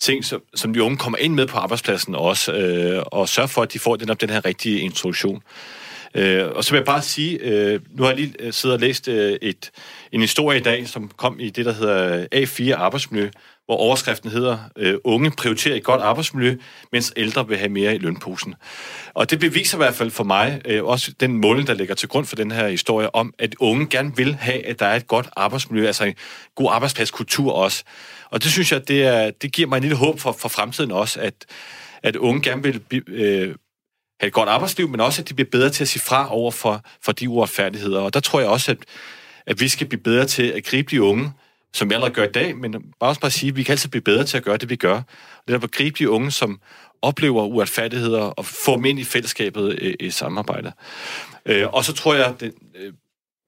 ting, 0.00 0.24
som, 0.24 0.42
som 0.54 0.74
de 0.74 0.82
unge 0.82 0.96
kommer 0.96 1.18
ind 1.18 1.34
med 1.34 1.46
på 1.46 1.58
arbejdspladsen 1.58 2.14
også, 2.14 2.52
øh, 2.52 3.02
og 3.06 3.28
sørge 3.28 3.48
for, 3.48 3.62
at 3.62 3.72
de 3.72 3.78
får 3.78 3.96
den, 3.96 4.10
op, 4.10 4.20
den 4.20 4.30
her 4.30 4.44
rigtige 4.44 4.80
introduktion. 4.80 5.42
Øh, 6.14 6.46
og 6.48 6.64
så 6.64 6.70
vil 6.70 6.78
jeg 6.78 6.84
bare 6.84 7.02
sige, 7.02 7.38
øh, 7.38 7.80
nu 7.90 8.02
har 8.02 8.10
jeg 8.10 8.18
lige 8.20 8.34
øh, 8.38 8.52
siddet 8.52 8.74
og 8.74 8.80
læst 8.80 9.08
øh, 9.08 9.38
et, 9.42 9.70
en 10.12 10.20
historie 10.20 10.60
i 10.60 10.62
dag, 10.62 10.88
som 10.88 11.10
kom 11.16 11.40
i 11.40 11.50
det, 11.50 11.64
der 11.64 11.72
hedder 11.72 12.26
A4 12.34 12.72
Arbejdsmiljø, 12.72 13.30
hvor 13.66 13.76
overskriften 13.76 14.30
hedder, 14.30 14.58
øh, 14.76 14.94
unge 15.04 15.30
prioriterer 15.30 15.76
et 15.76 15.84
godt 15.84 16.02
arbejdsmiljø, 16.02 16.56
mens 16.92 17.12
ældre 17.16 17.48
vil 17.48 17.58
have 17.58 17.68
mere 17.68 17.94
i 17.94 17.98
lønposen. 17.98 18.54
Og 19.14 19.30
det 19.30 19.40
beviser 19.40 19.76
i 19.76 19.80
hvert 19.80 19.94
fald 19.94 20.10
for 20.10 20.24
mig, 20.24 20.60
øh, 20.64 20.84
også 20.84 21.12
den 21.20 21.36
måling, 21.36 21.66
der 21.66 21.74
ligger 21.74 21.94
til 21.94 22.08
grund 22.08 22.26
for 22.26 22.36
den 22.36 22.50
her 22.50 22.68
historie, 22.68 23.14
om 23.14 23.34
at 23.38 23.54
unge 23.60 23.86
gerne 23.86 24.16
vil 24.16 24.34
have, 24.34 24.66
at 24.66 24.80
der 24.80 24.86
er 24.86 24.96
et 24.96 25.06
godt 25.06 25.28
arbejdsmiljø, 25.36 25.86
altså 25.86 26.04
en 26.04 26.14
god 26.54 26.70
arbejdspladskultur 26.72 27.52
også. 27.52 27.84
Og 28.30 28.42
det 28.42 28.52
synes 28.52 28.72
jeg, 28.72 28.88
det, 28.88 29.04
er, 29.04 29.30
det 29.30 29.52
giver 29.52 29.68
mig 29.68 29.76
en 29.76 29.82
lille 29.82 29.96
håb 29.96 30.20
for, 30.20 30.32
for 30.32 30.48
fremtiden 30.48 30.92
også, 30.92 31.20
at, 31.20 31.34
at 32.02 32.16
unge 32.16 32.42
gerne 32.42 32.62
vil 32.62 33.02
øh, 33.08 33.54
have 34.20 34.28
et 34.28 34.32
godt 34.32 34.48
arbejdsliv, 34.48 34.88
men 34.88 35.00
også, 35.00 35.22
at 35.22 35.28
de 35.28 35.34
bliver 35.34 35.50
bedre 35.52 35.70
til 35.70 35.84
at 35.84 35.88
sige 35.88 36.02
fra 36.02 36.34
over 36.34 36.50
for, 36.50 36.84
for 37.02 37.12
de 37.12 37.28
uretfærdigheder. 37.28 38.00
Og 38.00 38.14
der 38.14 38.20
tror 38.20 38.40
jeg 38.40 38.48
også, 38.48 38.70
at, 38.70 38.78
at 39.46 39.60
vi 39.60 39.68
skal 39.68 39.86
blive 39.86 40.02
bedre 40.02 40.26
til 40.26 40.42
at 40.42 40.64
gribe 40.64 40.90
de 40.90 41.02
unge, 41.02 41.32
som 41.76 41.90
vi 41.90 41.94
allerede 41.94 42.14
gør 42.14 42.24
i 42.24 42.32
dag, 42.32 42.56
men 42.56 42.72
bare 43.00 43.10
også 43.10 43.20
bare 43.20 43.30
sige, 43.30 43.50
at 43.50 43.56
vi 43.56 43.62
kan 43.62 43.72
altid 43.72 43.88
blive 43.88 44.02
bedre 44.02 44.24
til 44.24 44.36
at 44.36 44.42
gøre 44.42 44.56
det, 44.56 44.70
vi 44.70 44.76
gør. 44.76 45.00
Det 45.48 45.54
er 45.54 45.58
at 45.58 45.70
gribe 45.70 45.98
de 45.98 46.10
unge, 46.10 46.30
som 46.30 46.60
oplever 47.02 47.42
uretfærdigheder, 47.42 48.20
og 48.20 48.46
få 48.46 48.76
dem 48.76 48.84
ind 48.84 48.98
i 48.98 49.04
fællesskabet 49.04 49.78
i, 49.82 50.06
i 50.06 50.10
samarbejde. 50.10 50.72
Øh, 51.46 51.66
og 51.72 51.84
så 51.84 51.92
tror 51.92 52.14
jeg, 52.14 52.26
at 52.26 52.40
det, 52.40 52.52
øh, 52.80 52.92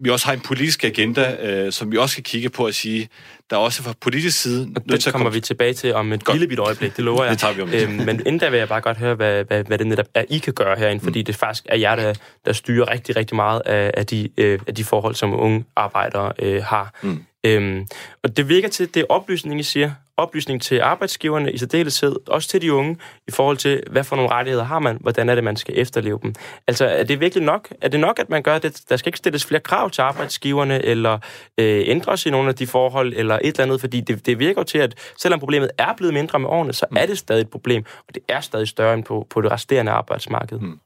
vi 0.01 0.11
også 0.11 0.27
har 0.27 0.33
en 0.33 0.41
politisk 0.41 0.85
agenda, 0.85 1.37
øh, 1.47 1.73
som 1.73 1.93
vi 1.93 1.97
også 1.97 2.13
skal 2.13 2.25
kigge 2.25 2.51
på 2.51 2.67
at 2.67 2.75
sige, 2.75 3.09
der 3.51 3.57
er 3.57 3.61
også 3.61 3.83
fra 3.83 3.93
politisk 4.01 4.43
side... 4.43 4.67
Det 4.75 5.05
kommer 5.05 5.11
komme... 5.11 5.33
vi 5.33 5.41
tilbage 5.41 5.75
til 5.75 5.95
om 5.95 6.13
et 6.13 6.23
lille 6.33 6.49
bit 6.49 6.59
øjeblik, 6.59 6.97
det 6.97 7.05
lover 7.05 7.23
jeg. 7.25 7.31
det 7.31 7.39
tager 7.39 7.55
vi 7.55 7.63
om. 7.63 7.71
Øhm, 7.73 7.93
men 7.93 8.21
inden 8.27 8.39
da 8.39 8.49
vil 8.49 8.59
jeg 8.59 8.69
bare 8.69 8.81
godt 8.81 8.97
høre, 8.97 9.15
hvad, 9.15 9.45
hvad, 9.45 9.65
hvad 9.65 9.79
det 9.79 9.87
netop 9.87 10.07
er, 10.15 10.25
I 10.29 10.39
kan 10.39 10.53
gøre 10.53 10.77
herinde, 10.79 11.05
fordi 11.05 11.21
mm. 11.21 11.25
det 11.25 11.37
faktisk 11.37 11.67
er 11.69 11.77
jer, 11.77 11.97
der, 11.97 12.15
der 12.45 12.53
styrer 12.53 12.91
rigtig, 12.91 13.17
rigtig 13.17 13.37
meget 13.37 13.63
af, 13.67 13.91
af, 13.97 14.07
de, 14.07 14.29
øh, 14.37 14.59
af 14.67 14.75
de 14.75 14.85
forhold, 14.85 15.15
som 15.15 15.41
unge 15.41 15.65
arbejdere 15.77 16.33
øh, 16.39 16.63
har. 16.65 16.99
Mm. 17.03 17.25
Øhm, 17.47 17.87
og 18.23 18.37
det 18.37 18.49
virker 18.49 18.69
til, 18.69 18.95
det 18.95 19.01
er 19.01 19.05
oplysning, 19.09 19.61
I 19.61 19.63
siger. 19.63 19.91
Oplysning 20.17 20.63
til 20.63 20.81
arbejdsgiverne 20.81 21.53
i 21.53 21.59
særdeleshed, 21.59 22.17
også 22.27 22.49
til 22.49 22.63
de 22.63 22.73
unge, 22.73 22.97
i 23.29 23.31
forhold 23.31 23.57
til, 23.57 23.83
hvad 23.91 24.05
for 24.05 24.17
nogle 24.17 24.31
rettigheder 24.31 24.65
har 24.65 24.79
man, 24.79 24.99
hvordan 25.01 25.29
er 25.29 25.35
det, 25.35 25.45
man 25.45 25.57
skal 25.57 25.79
efterleve 25.79 26.19
dem. 26.23 26.35
Altså, 26.67 26.87
er 26.87 27.05
det 27.05 27.21
virkelig 27.21 27.45
nok? 27.45 27.69
Er 27.81 27.89
det 27.89 28.01
nok, 28.01 28.19
at 28.19 28.31
man 28.31 28.43
gør 28.43 28.59
det? 28.59 28.83
Der 28.89 28.97
skal 28.97 29.09
ikke 29.09 29.19
stilles 29.19 29.47
flere 29.47 29.61
krav 29.61 29.91
til 29.91 30.03
arbejdsgiverne, 30.03 30.85
eller 30.85 31.19
øh, 31.59 31.83
ændres 31.87 32.27
i 32.27 32.31
nogle 32.31 32.49
af 32.49 32.55
de 32.55 32.67
forhold, 32.67 33.13
eller 33.17 33.35
et 33.35 33.47
eller 33.47 33.63
andet, 33.63 33.81
fordi 33.81 34.01
det, 34.01 34.27
det 34.27 34.39
virker 34.39 34.63
til, 34.63 34.79
at 34.79 34.95
selvom 35.17 35.41
problemet 35.41 35.71
er 35.79 35.95
blevet 35.97 36.15
mindre 36.15 36.39
med 36.39 36.49
årene, 36.49 36.73
så 36.73 36.87
mm. 36.91 36.97
er 36.97 37.07
det 37.07 37.19
stadig 37.19 37.41
et 37.41 37.51
problem, 37.51 37.85
og 38.09 38.15
det 38.15 38.23
er 38.29 38.41
stadig 38.41 38.69
større 38.69 38.95
end 38.95 39.05
på, 39.05 39.27
på 39.31 39.41
det 39.41 39.51
resterende 39.51 39.93
arbejdsmarked. 39.93 40.59
Mm. 40.59 40.79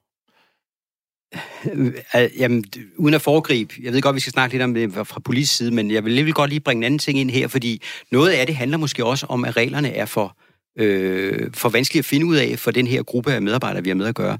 Jamen, 2.38 2.64
uden 2.96 3.14
at 3.14 3.22
foregribe, 3.22 3.74
jeg 3.82 3.92
ved 3.92 4.02
godt, 4.02 4.14
vi 4.14 4.20
skal 4.20 4.32
snakke 4.32 4.54
lidt 4.54 4.62
om 4.62 4.74
det 4.74 4.92
fra 4.92 5.20
politisk 5.20 5.56
side, 5.56 5.70
men 5.70 5.90
jeg 5.90 6.04
vil 6.04 6.12
lige 6.12 6.32
godt 6.32 6.50
lige 6.50 6.60
bringe 6.60 6.80
en 6.80 6.84
anden 6.84 6.98
ting 6.98 7.18
ind 7.18 7.30
her, 7.30 7.48
fordi 7.48 7.82
noget 8.10 8.30
af 8.30 8.46
det 8.46 8.56
handler 8.56 8.78
måske 8.78 9.04
også 9.04 9.26
om, 9.28 9.44
at 9.44 9.56
reglerne 9.56 9.92
er 9.94 10.06
for, 10.06 10.36
øh, 10.78 11.50
for 11.54 11.68
vanskelige 11.68 11.98
at 11.98 12.04
finde 12.04 12.26
ud 12.26 12.36
af 12.36 12.58
for 12.58 12.70
den 12.70 12.86
her 12.86 13.02
gruppe 13.02 13.32
af 13.32 13.42
medarbejdere, 13.42 13.82
vi 13.82 13.90
har 13.90 13.94
med 13.94 14.06
at 14.06 14.14
gøre. 14.14 14.38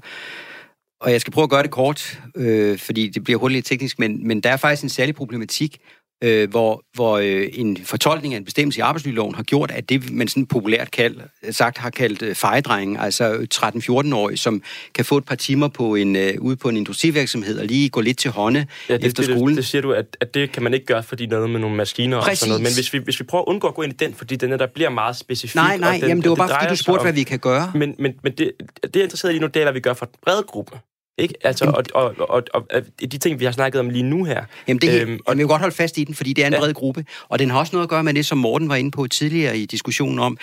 Og 1.01 1.11
jeg 1.11 1.21
skal 1.21 1.33
prøve 1.33 1.43
at 1.43 1.49
gøre 1.49 1.63
det 1.63 1.71
kort, 1.71 2.21
øh, 2.35 2.77
fordi 2.77 3.07
det 3.09 3.23
bliver 3.23 3.39
hurtigt 3.39 3.55
lidt 3.55 3.65
teknisk, 3.65 3.99
men, 3.99 4.27
men 4.27 4.41
der 4.41 4.49
er 4.49 4.57
faktisk 4.57 4.83
en 4.83 4.89
særlig 4.89 5.15
problematik 5.15 5.77
øh, 6.23 6.49
hvor, 6.49 6.83
hvor 6.93 7.17
øh, 7.17 7.49
en 7.53 7.77
fortolkning 7.85 8.33
af 8.33 8.37
en 8.37 8.45
bestemmelse 8.45 8.77
i 8.77 8.81
arbejdsmiljøloven 8.81 9.35
har 9.35 9.43
gjort, 9.43 9.71
at 9.71 9.89
det, 9.89 10.11
man 10.11 10.27
sådan 10.27 10.45
populært 10.45 10.91
kald, 10.91 11.15
sagt 11.51 11.77
har 11.77 11.89
kaldt 11.89 12.21
øh, 12.21 12.35
fejedrenge, 12.35 12.99
altså 12.99 13.47
13-14-årige, 13.53 14.37
som 14.37 14.61
kan 14.95 15.05
få 15.05 15.17
et 15.17 15.25
par 15.25 15.35
timer 15.35 15.67
på 15.67 15.95
en, 15.95 16.15
øh, 16.15 16.33
ude 16.39 16.55
på 16.55 16.69
en 16.69 16.77
industrivirksomhed 16.77 17.59
og 17.59 17.65
lige 17.65 17.89
gå 17.89 18.01
lidt 18.01 18.17
til 18.17 18.31
hånde 18.31 18.65
ja, 18.89 18.97
det, 18.97 19.05
efter 19.05 19.23
det, 19.23 19.35
skolen. 19.35 19.55
Det, 19.55 19.57
det 19.57 19.65
siger 19.65 19.81
du, 19.81 19.91
at, 19.91 20.17
at 20.19 20.33
det 20.33 20.51
kan 20.51 20.63
man 20.63 20.73
ikke 20.73 20.85
gøre, 20.85 21.03
fordi 21.03 21.25
noget 21.25 21.49
med 21.49 21.59
nogle 21.59 21.75
maskiner 21.75 22.21
Præcis. 22.21 22.31
og 22.31 22.37
sådan 22.37 22.49
noget. 22.49 22.61
Men 22.61 22.73
hvis 22.73 22.93
vi, 22.93 22.97
hvis 22.97 23.19
vi 23.19 23.25
prøver 23.25 23.41
at 23.41 23.47
undgå 23.47 23.67
at 23.67 23.75
gå 23.75 23.81
ind 23.81 23.93
i 23.93 24.05
den, 24.05 24.13
fordi 24.13 24.35
den 24.35 24.51
der 24.51 24.67
bliver 24.67 24.89
meget 24.89 25.15
specifik. 25.15 25.55
Nej, 25.55 25.77
nej, 25.77 25.97
den, 25.97 26.07
jamen 26.07 26.23
det 26.23 26.29
var 26.29 26.35
bare, 26.35 26.49
fordi 26.49 26.69
du 26.69 26.75
spurgte, 26.75 26.99
om, 26.99 27.05
hvad 27.05 27.13
vi 27.13 27.23
kan 27.23 27.39
gøre. 27.39 27.71
Men, 27.75 27.95
men, 27.99 28.13
men 28.23 28.31
det, 28.31 28.51
det, 28.83 28.95
jeg 28.95 28.99
er 28.99 29.03
interesseret 29.03 29.33
i 29.33 29.39
nu, 29.39 29.47
det 29.47 29.55
er, 29.55 29.63
hvad 29.63 29.73
vi 29.73 29.79
gør 29.79 29.93
for 29.93 30.05
en 30.05 30.11
bred 30.21 30.43
gruppe. 30.47 30.79
Ikke? 31.17 31.33
Altså, 31.43 31.65
og, 31.65 31.83
og, 31.93 32.15
og, 32.29 32.43
og, 32.53 32.67
og 32.73 32.81
de 32.99 33.17
ting, 33.17 33.39
vi 33.39 33.45
har 33.45 33.51
snakket 33.51 33.79
om 33.79 33.89
lige 33.89 34.03
nu 34.03 34.23
her. 34.23 34.43
Jamen, 34.67 34.81
det, 34.81 35.01
øhm, 35.01 35.19
og, 35.25 35.31
jeg 35.33 35.37
vil 35.37 35.47
godt 35.47 35.61
holde 35.61 35.75
fast 35.75 35.97
i 35.97 36.03
den, 36.03 36.15
fordi 36.15 36.33
det 36.33 36.43
er 36.43 36.47
en 36.47 36.53
ja. 36.53 36.59
bred 36.59 36.73
gruppe, 36.73 37.05
og 37.29 37.39
den 37.39 37.49
har 37.49 37.59
også 37.59 37.75
noget 37.75 37.85
at 37.85 37.89
gøre 37.89 38.03
med 38.03 38.13
det, 38.13 38.25
som 38.25 38.37
Morten 38.37 38.69
var 38.69 38.75
inde 38.75 38.91
på 38.91 39.07
tidligere 39.07 39.57
i 39.57 39.65
diskussionen 39.65 40.19
om, 40.19 40.37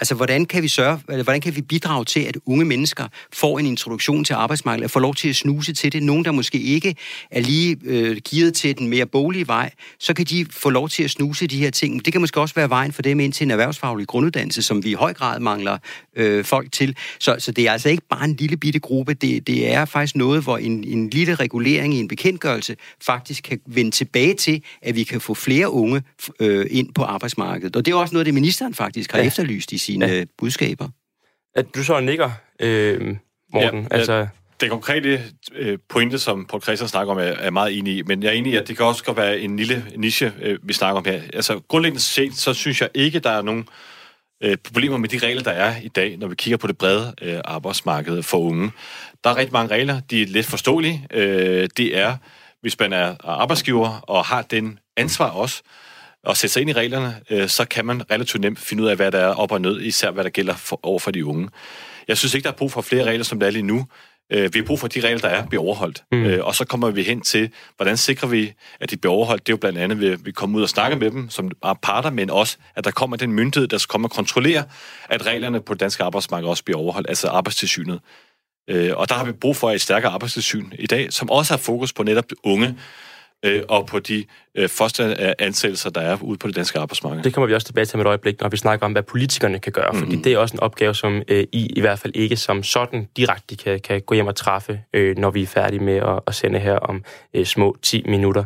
Altså, 0.00 0.14
hvordan 0.14 0.46
kan 0.46 0.62
vi 0.62 0.68
sørge, 0.68 1.00
eller 1.08 1.24
hvordan 1.24 1.40
kan 1.40 1.56
vi 1.56 1.62
bidrage 1.62 2.04
til, 2.04 2.20
at 2.20 2.36
unge 2.46 2.64
mennesker 2.64 3.08
får 3.32 3.58
en 3.58 3.66
introduktion 3.66 4.24
til 4.24 4.34
arbejdsmarkedet, 4.34 4.84
og 4.84 4.90
får 4.90 5.00
lov 5.00 5.14
til 5.14 5.28
at 5.28 5.36
snuse 5.36 5.72
til 5.72 5.92
det? 5.92 6.02
Nogen, 6.02 6.24
der 6.24 6.32
måske 6.32 6.58
ikke 6.58 6.96
er 7.30 7.40
lige 7.40 7.76
øh, 7.84 8.16
givet 8.16 8.54
til 8.54 8.78
den 8.78 8.88
mere 8.88 9.06
bolige 9.06 9.46
vej, 9.46 9.70
så 9.98 10.14
kan 10.14 10.24
de 10.24 10.46
få 10.50 10.70
lov 10.70 10.88
til 10.88 11.02
at 11.02 11.10
snuse 11.10 11.46
de 11.46 11.58
her 11.58 11.70
ting. 11.70 12.04
Det 12.04 12.12
kan 12.12 12.20
måske 12.20 12.40
også 12.40 12.54
være 12.54 12.70
vejen 12.70 12.92
for 12.92 13.02
dem 13.02 13.20
ind 13.20 13.32
til 13.32 13.44
en 13.44 13.50
erhvervsfaglig 13.50 14.06
grunduddannelse, 14.06 14.62
som 14.62 14.84
vi 14.84 14.90
i 14.90 14.94
høj 14.94 15.14
grad 15.14 15.40
mangler 15.40 15.78
øh, 16.16 16.44
folk 16.44 16.72
til. 16.72 16.96
Så, 17.18 17.36
så 17.38 17.52
det 17.52 17.68
er 17.68 17.72
altså 17.72 17.88
ikke 17.88 18.02
bare 18.10 18.24
en 18.24 18.36
lille 18.36 18.56
bitte 18.56 18.78
gruppe, 18.78 19.14
det, 19.14 19.46
det 19.46 19.72
er 19.72 19.84
faktisk 19.84 20.16
noget, 20.16 20.42
hvor 20.42 20.58
en, 20.58 20.84
en 20.84 21.10
lille 21.10 21.34
regulering 21.34 21.94
i 21.94 21.98
en 21.98 22.08
bekendtgørelse 22.08 22.76
faktisk 23.06 23.42
kan 23.42 23.60
vende 23.66 23.90
tilbage 23.90 24.34
til, 24.34 24.62
at 24.82 24.96
vi 24.96 25.02
kan 25.02 25.20
få 25.20 25.34
flere 25.34 25.70
unge 25.70 26.02
øh, 26.40 26.66
ind 26.70 26.94
på 26.94 27.02
arbejdsmarkedet. 27.02 27.76
Og 27.76 27.86
det 27.86 27.92
er 27.92 27.96
også 27.96 28.14
noget, 28.14 28.26
det 28.26 28.34
ministeren 28.34 28.74
faktisk 28.74 29.12
har 29.12 29.18
ja. 29.18 29.26
efterlyst 29.26 29.72
i 29.72 29.78
sine 29.84 30.06
ja. 30.06 30.24
budskaber. 30.38 30.88
At 31.54 31.66
du 31.74 31.84
så 31.84 32.00
nikker, 32.00 32.30
øh, 32.60 33.16
Morten. 33.52 33.88
Ja, 33.90 33.96
altså... 33.96 34.12
Ja. 34.12 34.26
Det 34.60 34.70
konkrete 34.70 35.22
øh, 35.54 35.78
pointe, 35.88 36.18
som 36.18 36.46
Paul 36.46 36.62
Christian 36.62 36.88
snakker 36.88 37.12
om, 37.12 37.18
er, 37.18 37.22
er 37.22 37.50
meget 37.50 37.78
enig 37.78 37.96
i, 37.96 38.02
men 38.02 38.22
jeg 38.22 38.28
er 38.28 38.32
enig 38.32 38.52
i, 38.52 38.56
at 38.56 38.68
det 38.68 38.76
kan 38.76 38.86
også 38.86 39.04
godt 39.04 39.16
være 39.16 39.40
en 39.40 39.56
lille 39.56 39.84
niche, 39.96 40.32
øh, 40.42 40.58
vi 40.62 40.72
snakker 40.72 40.98
om 40.98 41.04
her. 41.04 41.22
Altså 41.32 41.60
grundlæggende 41.68 42.02
set, 42.02 42.34
så 42.34 42.54
synes 42.54 42.80
jeg 42.80 42.88
ikke, 42.94 43.18
der 43.18 43.30
er 43.30 43.42
nogen 43.42 43.68
øh, 44.42 44.56
problemer 44.56 44.96
med 44.96 45.08
de 45.08 45.18
regler, 45.18 45.42
der 45.42 45.50
er 45.50 45.80
i 45.82 45.88
dag, 45.88 46.16
når 46.16 46.28
vi 46.28 46.34
kigger 46.34 46.56
på 46.56 46.66
det 46.66 46.78
brede 46.78 47.14
øh, 47.22 47.40
arbejdsmarked 47.44 48.22
for 48.22 48.38
unge. 48.38 48.70
Der 49.24 49.30
er 49.30 49.36
rigtig 49.36 49.52
mange 49.52 49.74
regler, 49.74 50.00
de 50.00 50.22
er 50.22 50.26
lidt 50.26 50.46
forståelige. 50.46 51.06
Øh, 51.10 51.68
det 51.76 51.98
er, 51.98 52.16
hvis 52.60 52.78
man 52.78 52.92
er 52.92 53.14
arbejdsgiver 53.24 54.00
og 54.02 54.24
har 54.24 54.42
den 54.42 54.78
ansvar 54.96 55.30
også, 55.30 55.62
at 56.26 56.36
sætte 56.36 56.52
sig 56.52 56.60
ind 56.60 56.70
i 56.70 56.72
reglerne, 56.72 57.20
øh, 57.30 57.48
så 57.48 57.64
kan 57.64 57.86
man 57.86 58.10
relativt 58.10 58.40
nemt 58.40 58.58
finde 58.58 58.82
ud 58.82 58.88
af, 58.88 58.96
hvad 58.96 59.12
der 59.12 59.18
er 59.18 59.34
op 59.34 59.52
og 59.52 59.60
ned, 59.60 59.80
især 59.80 60.10
hvad 60.10 60.24
der 60.24 60.30
gælder 60.30 60.54
for, 60.54 60.80
over 60.82 60.98
for 60.98 61.10
de 61.10 61.26
unge. 61.26 61.48
Jeg 62.08 62.18
synes 62.18 62.34
ikke, 62.34 62.44
der 62.44 62.52
er 62.52 62.56
brug 62.56 62.72
for 62.72 62.80
flere 62.80 63.04
regler, 63.04 63.24
som 63.24 63.40
der 63.40 63.46
er 63.46 63.50
lige 63.50 63.62
nu. 63.62 63.86
Øh, 64.32 64.54
vi 64.54 64.58
har 64.58 64.66
brug 64.66 64.80
for, 64.80 64.86
at 64.86 64.94
de 64.94 65.00
regler, 65.00 65.18
der 65.20 65.28
er, 65.28 65.46
bliver 65.46 65.62
overholdt. 65.62 66.04
Mm. 66.12 66.24
Øh, 66.24 66.44
og 66.44 66.54
så 66.54 66.64
kommer 66.64 66.90
vi 66.90 67.02
hen 67.02 67.20
til, 67.20 67.50
hvordan 67.76 67.96
sikrer 67.96 68.28
vi, 68.28 68.52
at 68.80 68.90
de 68.90 68.96
bliver 68.96 69.12
overholdt. 69.12 69.46
Det 69.46 69.52
er 69.52 69.54
jo 69.54 69.58
blandt 69.58 69.78
andet, 69.78 70.12
at 70.12 70.26
vi 70.26 70.32
kommer 70.32 70.58
ud 70.58 70.62
og 70.62 70.68
snakke 70.68 70.96
med 70.96 71.10
dem 71.10 71.30
som 71.30 71.50
parter, 71.82 72.10
men 72.10 72.30
også, 72.30 72.56
at 72.76 72.84
der 72.84 72.90
kommer 72.90 73.16
den 73.16 73.32
myndighed, 73.32 73.68
der 73.68 73.78
skal 73.78 73.90
komme 73.90 74.06
og 74.06 74.10
kontrollere, 74.10 74.64
at 75.08 75.26
reglerne 75.26 75.60
på 75.60 75.74
det 75.74 75.80
danske 75.80 76.02
arbejdsmarked 76.04 76.48
også 76.48 76.64
bliver 76.64 76.78
overholdt, 76.78 77.08
altså 77.08 77.28
arbejdstilsynet. 77.28 78.00
Øh, 78.70 78.92
og 78.96 79.08
der 79.08 79.14
har 79.14 79.24
vi 79.24 79.32
brug 79.32 79.56
for 79.56 79.70
et 79.70 79.80
stærkere 79.80 80.12
arbejdstilsyn 80.12 80.72
i 80.78 80.86
dag, 80.86 81.12
som 81.12 81.30
også 81.30 81.52
har 81.52 81.58
fokus 81.58 81.92
på 81.92 82.02
netop 82.02 82.24
unge, 82.42 82.76
øh, 83.44 83.62
og 83.68 83.86
på 83.86 83.98
de 83.98 84.24
øh, 84.54 84.68
første 84.68 85.42
ansættelser, 85.42 85.90
der 85.90 86.00
er 86.00 86.16
ude 86.22 86.38
på 86.38 86.46
det 86.46 86.56
danske 86.56 86.78
arbejdsmarked. 86.78 87.22
Det 87.22 87.34
kommer 87.34 87.46
vi 87.46 87.54
også 87.54 87.66
tilbage 87.66 87.84
til 87.84 87.96
med 87.96 88.04
et 88.04 88.08
øjeblik, 88.08 88.40
når 88.40 88.48
vi 88.48 88.56
snakker 88.56 88.86
om, 88.86 88.92
hvad 88.92 89.02
politikerne 89.02 89.58
kan 89.58 89.72
gøre, 89.72 89.90
mm-hmm. 89.92 90.06
fordi 90.06 90.22
det 90.22 90.32
er 90.32 90.38
også 90.38 90.54
en 90.54 90.60
opgave, 90.60 90.94
som 90.94 91.22
øh, 91.28 91.44
I 91.52 91.66
i 91.66 91.80
hvert 91.80 91.98
fald 91.98 92.12
ikke 92.16 92.36
som 92.36 92.62
sådan 92.62 93.08
direkte 93.16 93.56
kan, 93.56 93.80
kan 93.80 94.00
gå 94.00 94.14
hjem 94.14 94.26
og 94.26 94.36
træffe, 94.36 94.80
øh, 94.94 95.18
når 95.18 95.30
vi 95.30 95.42
er 95.42 95.46
færdige 95.46 95.84
med 95.84 95.96
at, 95.96 96.20
at 96.26 96.34
sende 96.34 96.58
her 96.58 96.76
om 96.76 97.04
øh, 97.34 97.44
små 97.44 97.76
10 97.82 98.02
minutter. 98.06 98.44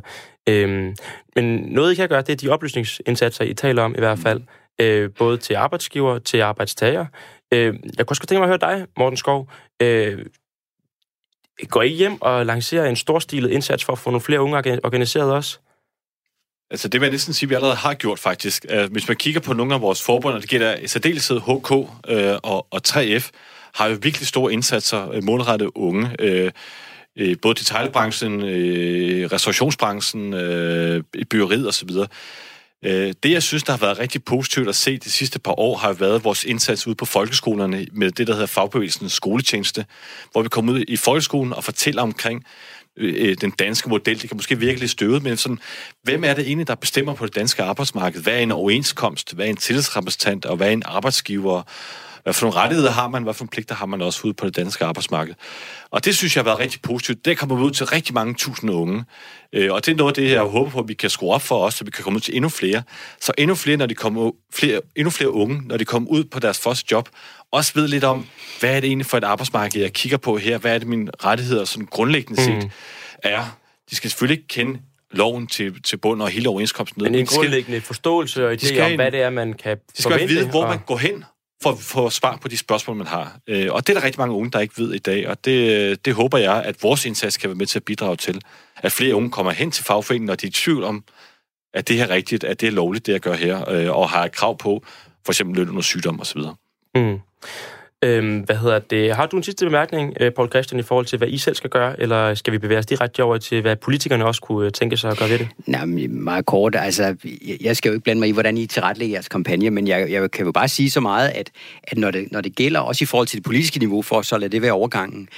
Øh, 0.49 0.95
men 1.37 1.57
noget, 1.57 1.93
I 1.93 1.95
kan 1.95 2.09
gøre, 2.09 2.23
det 2.23 2.33
er 2.33 2.37
de 2.37 2.49
oplysningsindsatser, 2.49 3.45
I 3.45 3.55
taler 3.55 3.83
om 3.83 3.95
i 3.95 3.99
hvert 3.99 4.19
fald, 4.19 4.43
øh, 4.81 5.11
både 5.19 5.37
til 5.37 5.55
arbejdsgiver, 5.55 6.19
til 6.19 6.41
arbejdstager. 6.41 7.07
Øh, 7.53 7.61
jeg 7.65 7.73
kunne 7.73 8.07
også 8.09 8.23
godt 8.23 8.29
tænke 8.29 8.41
mig 8.41 8.53
at 8.53 8.61
høre 8.61 8.79
dig, 8.79 8.87
Morten 8.99 9.17
Skov. 9.17 9.51
Øh, 9.83 10.19
Går 11.69 11.83
I 11.83 11.89
hjem 11.89 12.23
og 12.23 12.47
lancerer 12.47 12.87
en 12.87 12.97
storstilet 12.97 13.51
indsats 13.51 13.85
for 13.85 13.93
at 13.93 13.99
få 13.99 14.11
nogle 14.11 14.21
flere 14.21 14.41
unge 14.41 14.85
organiseret 14.85 15.33
også? 15.33 15.59
Altså 16.71 16.89
det 16.89 17.01
vil 17.01 17.07
jeg 17.07 17.13
næsten 17.13 17.35
sige, 17.35 17.47
at 17.47 17.51
vi 17.51 17.55
allerede 17.55 17.77
har 17.77 17.95
gjort 17.95 18.19
faktisk. 18.19 18.67
Øh, 18.71 18.93
hvis 18.93 19.09
man 19.09 19.17
kigger 19.17 19.41
på 19.41 19.53
nogle 19.53 19.75
af 19.75 19.81
vores 19.81 20.03
forbund, 20.03 20.35
og 20.35 20.41
det 20.41 20.51
gælder 20.51 20.77
i 20.77 20.87
særdeleshed 20.87 21.41
HK 21.41 21.73
øh, 22.09 22.37
og, 22.43 22.67
og 22.71 22.81
3F, 22.89 23.31
har 23.75 23.87
jo 23.87 23.99
virkelig 24.03 24.27
store 24.27 24.53
indsatser 24.53 25.11
øh, 25.11 25.25
målrettet 25.25 25.71
unge. 25.75 26.11
Både 27.43 27.55
detaljbranchen, 27.55 28.43
restaurationsbranchen, 29.33 30.31
byggeriet 31.31 31.69
osv. 31.69 31.91
Øh, 32.85 33.15
det, 33.23 33.31
jeg 33.31 33.43
synes, 33.43 33.63
der 33.63 33.73
har 33.73 33.79
været 33.79 33.99
rigtig 33.99 34.25
positivt 34.25 34.69
at 34.69 34.77
se 34.77 34.99
de 34.99 35.11
sidste 35.11 35.39
par 35.39 35.61
år, 35.61 35.77
har 35.77 35.93
været 35.93 36.25
vores 36.25 36.45
indsats 36.45 36.87
ude 36.87 36.95
på 36.95 37.05
folkeskolerne 37.05 37.87
med 37.93 38.11
det, 38.11 38.27
der 38.27 38.33
hedder 38.33 38.47
fagbevægelsens 38.47 39.13
skoletjeneste, 39.13 39.87
hvor 40.33 40.43
vi 40.43 40.49
kommer 40.49 40.73
ud 40.73 40.85
i 40.89 40.97
folkeskolen 40.97 41.53
og 41.53 41.65
fortæller 41.65 42.03
omkring 42.03 42.45
øh, 42.97 43.15
øh, 43.29 43.37
den 43.41 43.51
danske 43.51 43.89
model. 43.89 44.21
Det 44.21 44.29
kan 44.29 44.37
måske 44.37 44.59
virke 44.59 44.81
lidt 44.81 44.91
støvet, 44.91 45.23
men 45.23 45.37
sådan, 45.37 45.59
hvem 46.03 46.25
er 46.25 46.35
det 46.35 46.47
egentlig, 46.47 46.67
der 46.67 46.75
bestemmer 46.75 47.15
på 47.15 47.27
det 47.27 47.35
danske 47.35 47.63
arbejdsmarked? 47.63 48.23
Hvad 48.23 48.35
er 48.35 48.39
en 48.39 48.53
overenskomst? 48.53 49.35
Hvad 49.35 49.47
er 49.47 49.51
en 49.51 49.57
tillidsrepræsentant? 49.57 50.47
Og 50.47 50.57
hvad 50.57 50.69
er 50.69 50.73
en 50.73 50.83
arbejdsgiver? 50.87 51.63
Hvad 52.29 52.35
for 52.35 52.47
nogle 52.47 52.61
rettigheder 52.61 52.91
har 52.91 53.09
man? 53.09 53.23
Hvad 53.23 53.35
for 53.35 53.45
nogle 53.45 53.51
pligter 53.51 53.75
har 53.75 53.87
man 53.87 54.03
også 54.03 54.21
ude 54.25 54.35
på 54.35 54.47
det 54.47 54.57
danske 54.57 54.85
arbejdsmarked? 54.85 55.35
Og 55.91 56.05
det 56.05 56.17
synes 56.17 56.37
jeg 56.37 56.41
har 56.41 56.45
været 56.45 56.59
rigtig 56.59 56.83
positivt. 56.83 57.25
Det 57.25 57.39
kommer 57.39 57.61
ud 57.61 57.71
til 57.71 57.87
rigtig 57.87 58.15
mange 58.15 58.35
tusind 58.35 58.71
unge. 58.71 59.05
Øh, 59.53 59.73
og 59.73 59.87
det 59.87 59.93
er 59.93 59.97
noget 59.97 60.11
af 60.11 60.15
det, 60.15 60.31
jeg 60.31 60.43
håber 60.43 60.71
på, 60.71 60.79
at 60.79 60.89
vi 60.89 60.95
kan 60.95 61.11
skrue 61.11 61.35
op 61.35 61.43
for 61.43 61.65
os, 61.65 61.75
så 61.75 61.85
vi 61.85 61.91
kan 61.91 62.05
komme 62.05 62.17
ud 62.17 62.21
til 62.21 62.37
endnu 62.37 62.49
flere. 62.49 62.83
Så 63.21 63.33
endnu 63.39 63.55
flere, 63.55 63.77
når 63.77 63.87
de 63.87 63.95
kommer, 63.95 64.31
flere, 64.53 64.81
endnu 64.97 65.11
flere 65.11 65.31
unge, 65.31 65.63
når 65.65 65.77
de 65.77 65.85
kommer 65.85 66.09
ud 66.11 66.25
på 66.25 66.39
deres 66.39 66.59
første 66.59 66.87
job, 66.91 67.09
også 67.53 67.73
ved 67.75 67.89
lidt 67.89 68.05
om, 68.05 68.27
hvad 68.61 68.77
er 68.77 68.81
det 68.81 68.89
egentlig 68.89 69.07
for 69.07 69.17
et 69.17 69.25
arbejdsmarked, 69.25 69.81
jeg 69.81 69.93
kigger 69.93 70.19
på 70.19 70.37
her? 70.37 70.59
Hvad 70.59 70.75
er 70.75 70.79
det, 70.79 70.89
mine 70.89 71.11
rettigheder 71.25 71.65
sådan 71.65 71.87
grundlæggende 71.87 72.43
set 72.43 72.63
mm. 72.63 72.71
er? 73.23 73.59
De 73.91 73.97
skal 73.97 74.11
selvfølgelig 74.11 74.39
ikke 74.39 74.49
kende 74.49 74.81
loven 75.11 75.47
til, 75.47 75.83
til 75.83 75.97
bund 75.97 76.23
og 76.23 76.29
hele 76.29 76.49
overenskomsten. 76.49 77.03
Men 77.03 77.15
en 77.15 77.27
grundlæggende 77.27 77.81
forståelse 77.81 78.47
og 78.47 78.53
idé 78.53 78.81
om, 78.81 78.95
hvad 78.95 79.11
det 79.11 79.21
er, 79.23 79.31
man 79.31 79.53
kan 79.53 79.77
De 79.77 80.03
skal 80.03 80.13
forvente, 80.13 80.35
vide, 80.35 80.51
hvor 80.51 80.63
og... 80.63 80.69
man 80.69 80.79
går 80.87 80.97
hen, 80.97 81.25
for 81.63 81.71
at 81.71 81.79
få 81.79 82.11
svar 82.11 82.37
på 82.37 82.49
de 82.49 82.57
spørgsmål, 82.57 82.97
man 82.97 83.07
har. 83.07 83.39
Øh, 83.47 83.73
og 83.73 83.87
det 83.87 83.97
er 83.97 84.01
der 84.01 84.07
rigtig 84.07 84.21
mange 84.21 84.35
unge, 84.35 84.51
der 84.51 84.61
ikke 84.61 84.79
ved 84.79 84.95
i 84.95 84.99
dag, 84.99 85.29
og 85.29 85.45
det, 85.45 86.05
det 86.05 86.15
håber 86.15 86.39
jeg, 86.39 86.63
at 86.63 86.83
vores 86.83 87.05
indsats 87.05 87.37
kan 87.37 87.51
være 87.51 87.57
med 87.57 87.67
til 87.67 87.79
at 87.79 87.85
bidrage 87.85 88.17
til, 88.17 88.43
at 88.77 88.93
flere 88.93 89.15
unge 89.15 89.31
kommer 89.31 89.53
hen 89.53 89.71
til 89.71 89.85
fagforeningen, 89.85 90.27
når 90.27 90.35
de 90.35 90.47
er 90.47 90.49
i 90.49 90.53
tvivl 90.53 90.85
om, 90.85 91.05
at 91.75 91.89
det 91.89 91.97
her 91.97 92.05
er 92.05 92.11
rigtigt, 92.11 92.45
at 92.45 92.61
det 92.61 92.67
er 92.67 92.71
lovligt, 92.73 93.07
det 93.07 93.13
jeg 93.13 93.21
gør 93.21 93.35
her, 93.35 93.71
øh, 93.71 93.97
og 93.97 94.11
har 94.11 94.25
et 94.25 94.33
krav 94.33 94.59
på 94.59 94.85
for 95.25 95.33
eksempel 95.33 95.57
løn 95.57 95.69
under 95.69 95.83
sygdom 95.83 96.21
osv. 96.21 96.41
Mm. 96.95 97.21
Øhm, 98.05 98.39
hvad 98.39 98.57
hedder 98.57 98.79
det? 98.79 99.17
Har 99.17 99.27
du 99.27 99.37
en 99.37 99.43
sidste 99.43 99.65
bemærkning, 99.65 100.17
øh, 100.21 100.33
Paul 100.33 100.49
Christian, 100.49 100.81
i 100.81 100.83
forhold 100.83 101.07
til, 101.07 101.19
hvad 101.19 101.29
I 101.29 101.39
selv 101.39 101.55
skal 101.55 101.71
gøre, 101.71 102.01
eller 102.01 102.35
skal 102.35 102.53
vi 102.53 102.59
bevæge 102.59 102.79
os 102.79 102.87
direkte 102.87 103.23
over 103.23 103.39
til, 103.39 103.61
hvad 103.61 103.77
politikerne 103.77 104.27
også 104.27 104.41
kunne 104.41 104.67
øh, 104.67 104.73
tænke 104.73 104.97
sig 104.97 105.11
at 105.11 105.19
gøre 105.19 105.29
ved 105.31 105.39
det? 105.39 105.49
Nej, 105.67 105.85
meget 106.09 106.47
kort. 106.47 106.77
Altså, 106.79 107.17
jeg 107.61 107.77
skal 107.77 107.89
jo 107.89 107.93
ikke 107.93 108.05
blande 108.05 108.21
mig 108.21 108.29
i, 108.29 108.33
hvordan 108.33 108.59
I 108.59 108.67
tilrettelægger 108.67 109.15
jeres 109.15 109.29
kampagne, 109.29 109.71
men 109.71 109.89
jeg, 109.89 110.11
jeg 110.11 110.31
kan 110.31 110.47
jo 110.47 110.53
bare 110.53 110.69
sige 110.69 110.91
så 110.91 111.01
meget, 111.01 111.29
at, 111.29 111.51
at 111.83 111.99
når, 111.99 112.11
det, 112.11 112.33
når 112.33 112.41
det 112.41 112.57
gælder, 112.57 112.81
også 112.81 113.05
i 113.05 113.07
forhold 113.07 113.27
til 113.27 113.37
det 113.37 113.45
politiske 113.45 113.79
niveau, 113.79 114.03
for 114.03 114.23
så 114.23 114.39
lade 114.39 114.53
det 114.53 114.63
være 114.63 114.73
overgangen, 114.73 115.29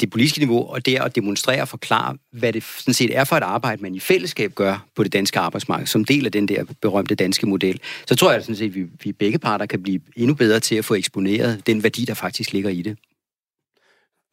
det 0.00 0.10
politiske 0.10 0.38
niveau, 0.38 0.70
og 0.70 0.86
det 0.86 0.96
er 0.96 1.02
at 1.02 1.16
demonstrere 1.16 1.62
og 1.62 1.68
forklare, 1.68 2.16
hvad 2.32 2.52
det 2.52 2.64
sådan 2.64 2.94
set 2.94 3.16
er 3.16 3.24
for 3.24 3.36
et 3.36 3.42
arbejde, 3.42 3.82
man 3.82 3.94
i 3.94 4.00
fællesskab 4.00 4.54
gør 4.54 4.86
på 4.96 5.02
det 5.04 5.12
danske 5.12 5.38
arbejdsmarked, 5.38 5.86
som 5.86 6.04
del 6.04 6.26
af 6.26 6.32
den 6.32 6.48
der 6.48 6.64
berømte 6.82 7.14
danske 7.14 7.46
model, 7.46 7.80
så 8.06 8.16
tror 8.16 8.32
jeg 8.32 8.42
sådan 8.42 8.56
set, 8.56 8.64
at 8.64 8.74
vi, 8.74 8.86
vi 9.04 9.12
begge 9.12 9.38
parter 9.38 9.66
kan 9.66 9.82
blive 9.82 10.00
endnu 10.16 10.34
bedre 10.34 10.60
til 10.60 10.76
at 10.76 10.84
få 10.84 10.94
eksponeret 10.94 11.66
den 11.66 11.82
værdi, 11.82 12.04
der 12.04 12.14
faktisk 12.14 12.52
ligger 12.52 12.70
i 12.70 12.82
det. 12.82 12.96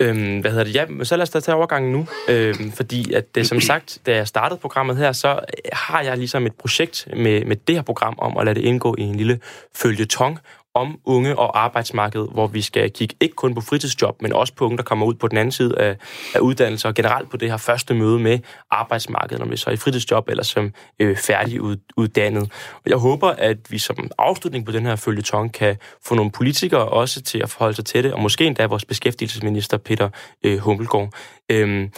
Øhm, 0.01 0.39
hvad 0.39 0.51
hedder 0.51 0.63
det? 0.63 0.75
Ja, 0.75 1.03
så 1.03 1.15
lad 1.15 1.23
os 1.23 1.29
da 1.29 1.39
tage 1.39 1.55
overgangen 1.55 1.91
nu. 1.91 2.07
Øhm, 2.29 2.71
fordi 2.71 3.13
at 3.13 3.35
det, 3.35 3.47
som 3.47 3.61
sagt, 3.61 3.97
da 4.05 4.15
jeg 4.15 4.27
startede 4.27 4.59
programmet 4.59 4.97
her, 4.97 5.11
så 5.11 5.29
øh, 5.29 5.37
har 5.73 6.01
jeg 6.01 6.17
ligesom 6.17 6.45
et 6.45 6.55
projekt 6.55 7.07
med, 7.17 7.45
med 7.45 7.55
det 7.55 7.75
her 7.75 7.81
program 7.81 8.15
om 8.17 8.37
at 8.37 8.45
lade 8.45 8.55
det 8.55 8.65
indgå 8.65 8.95
i 8.97 9.01
en 9.01 9.15
lille 9.15 9.39
følgetong 9.75 10.39
om 10.75 10.99
unge 11.05 11.39
og 11.39 11.63
arbejdsmarkedet, 11.63 12.29
hvor 12.31 12.47
vi 12.47 12.61
skal 12.61 12.91
kigge 12.91 13.15
ikke 13.19 13.35
kun 13.35 13.55
på 13.55 13.61
fritidsjob, 13.61 14.21
men 14.21 14.33
også 14.33 14.53
på 14.53 14.65
unge, 14.65 14.77
der 14.77 14.83
kommer 14.83 15.05
ud 15.05 15.13
på 15.13 15.27
den 15.27 15.37
anden 15.37 15.51
side 15.51 15.79
af, 15.79 15.97
af 16.35 16.39
uddannelse, 16.39 16.87
og 16.87 16.93
generelt 16.93 17.29
på 17.29 17.37
det 17.37 17.49
her 17.49 17.57
første 17.57 17.93
møde 17.93 18.19
med 18.19 18.39
arbejdsmarkedet, 18.71 19.41
om 19.41 19.49
det 19.49 19.59
så 19.59 19.69
er 19.69 19.73
i 19.73 19.77
fritidsjob 19.77 20.29
eller 20.29 20.43
som 20.43 20.73
øh, 20.99 21.17
færdiguddannet. 21.17 22.43
Og 22.73 22.89
jeg 22.89 22.97
håber, 22.97 23.29
at 23.29 23.57
vi 23.69 23.77
som 23.77 24.11
afslutning 24.17 24.65
på 24.65 24.71
den 24.71 24.85
her 24.85 24.95
følgetong 24.95 25.53
kan 25.53 25.77
få 26.05 26.15
nogle 26.15 26.31
politikere 26.31 26.85
også 26.85 27.21
til 27.21 27.39
at 27.43 27.49
forholde 27.49 27.75
sig 27.75 27.85
til 27.85 28.03
det, 28.03 28.13
og 28.13 28.21
måske 28.21 28.45
endda 28.45 28.65
vores 28.65 28.85
beskæftigelsesminister 28.85 29.77
Peter 29.77 30.09
øh, 30.43 30.57
Hummelgaard. 30.57 31.13
Øhm, 31.49 31.91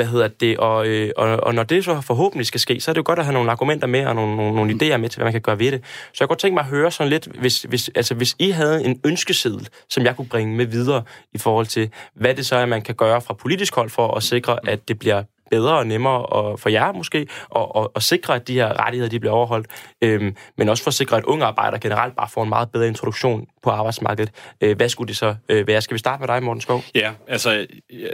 hvad 0.00 0.10
hedder 0.10 0.28
det? 0.28 0.58
Og, 0.58 0.86
øh, 0.86 1.10
og, 1.16 1.36
og 1.42 1.54
når 1.54 1.62
det 1.62 1.84
så 1.84 2.00
forhåbentlig 2.00 2.46
skal 2.46 2.60
ske, 2.60 2.80
så 2.80 2.90
er 2.90 2.92
det 2.92 2.98
jo 2.98 3.02
godt 3.06 3.18
at 3.18 3.24
have 3.24 3.32
nogle 3.32 3.50
argumenter 3.50 3.86
med 3.86 4.06
og 4.06 4.14
nogle, 4.14 4.36
nogle, 4.36 4.54
nogle 4.54 4.72
idéer 4.72 4.96
med 4.96 5.08
til, 5.08 5.18
hvad 5.18 5.24
man 5.24 5.32
kan 5.32 5.40
gøre 5.40 5.58
ved 5.58 5.72
det. 5.72 5.80
Så 5.84 6.16
jeg 6.20 6.28
kunne 6.28 6.28
godt 6.28 6.38
tænke 6.38 6.54
mig 6.54 6.60
at 6.60 6.68
høre 6.68 6.90
sådan 6.90 7.10
lidt, 7.10 7.28
hvis, 7.40 7.62
hvis, 7.62 7.90
altså, 7.94 8.14
hvis 8.14 8.36
I 8.38 8.50
havde 8.50 8.84
en 8.84 9.00
ønskeseddel, 9.04 9.68
som 9.88 10.04
jeg 10.04 10.16
kunne 10.16 10.28
bringe 10.28 10.56
med 10.56 10.66
videre 10.66 11.02
i 11.32 11.38
forhold 11.38 11.66
til, 11.66 11.90
hvad 12.14 12.34
det 12.34 12.46
så 12.46 12.56
er, 12.56 12.66
man 12.66 12.82
kan 12.82 12.94
gøre 12.94 13.20
fra 13.20 13.34
politisk 13.34 13.74
hold 13.74 13.90
for 13.90 14.14
at 14.14 14.22
sikre, 14.22 14.58
at 14.68 14.88
det 14.88 14.98
bliver 14.98 15.22
bedre 15.50 15.78
og 15.78 15.86
nemmere 15.86 16.26
og 16.26 16.60
for 16.60 16.68
jer 16.68 16.92
måske, 16.92 17.26
og, 17.48 17.76
og, 17.76 17.92
og 17.94 18.02
sikre, 18.02 18.34
at 18.34 18.48
de 18.48 18.54
her 18.54 18.84
rettigheder 18.84 19.10
de 19.10 19.20
bliver 19.20 19.32
overholdt, 19.32 19.66
øhm, 20.02 20.36
men 20.58 20.68
også 20.68 20.82
for 20.82 20.90
at 20.90 20.94
sikre, 20.94 21.16
at 21.16 21.24
unge 21.24 21.44
arbejdere 21.44 21.80
generelt 21.80 22.16
bare 22.16 22.28
får 22.28 22.42
en 22.42 22.48
meget 22.48 22.70
bedre 22.70 22.88
introduktion 22.88 23.46
på 23.62 23.70
arbejdsmarkedet. 23.70 24.32
Øh, 24.60 24.76
hvad 24.76 24.88
skulle 24.88 25.08
det 25.08 25.16
så 25.16 25.34
øh, 25.48 25.66
være? 25.66 25.82
Skal 25.82 25.94
vi 25.94 25.98
starte 25.98 26.20
med 26.20 26.28
dig, 26.28 26.42
Morten 26.42 26.60
Skov? 26.60 26.84
Ja, 26.94 27.12
altså, 27.28 27.66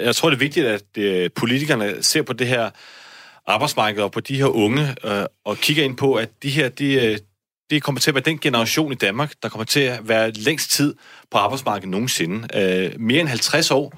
jeg 0.03 0.17
tror, 0.17 0.31
det 0.31 0.37
er 0.37 0.41
vigtigt, 0.41 0.67
at 0.67 0.83
øh, 0.99 1.31
politikerne 1.37 2.03
ser 2.03 2.23
på 2.23 2.33
det 2.33 2.47
her 2.47 2.71
arbejdsmarked 3.47 4.03
og 4.03 4.13
på 4.13 4.21
de 4.21 4.37
her 4.37 4.47
unge, 4.47 4.97
øh, 5.05 5.25
og 5.45 5.57
kigger 5.57 5.85
ind 5.85 5.97
på, 5.97 6.15
at 6.15 6.29
de 6.43 6.51
her, 6.51 6.69
de, 6.69 6.93
øh, 6.93 7.19
det 7.71 7.83
kommer 7.83 8.01
til 8.01 8.11
at 8.11 8.15
være 8.15 8.25
den 8.25 8.39
generation 8.39 8.93
i 8.93 8.95
Danmark, 8.95 9.33
der 9.43 9.49
kommer 9.49 9.65
til 9.65 9.81
at 9.81 10.09
være 10.09 10.31
længst 10.31 10.71
tid 10.71 10.95
på 11.31 11.39
arbejdsmarkedet 11.39 11.89
nogensinde. 11.89 12.49
Øh, 12.55 13.01
mere 13.01 13.21
end 13.21 13.29
50 13.29 13.71
år 13.71 13.93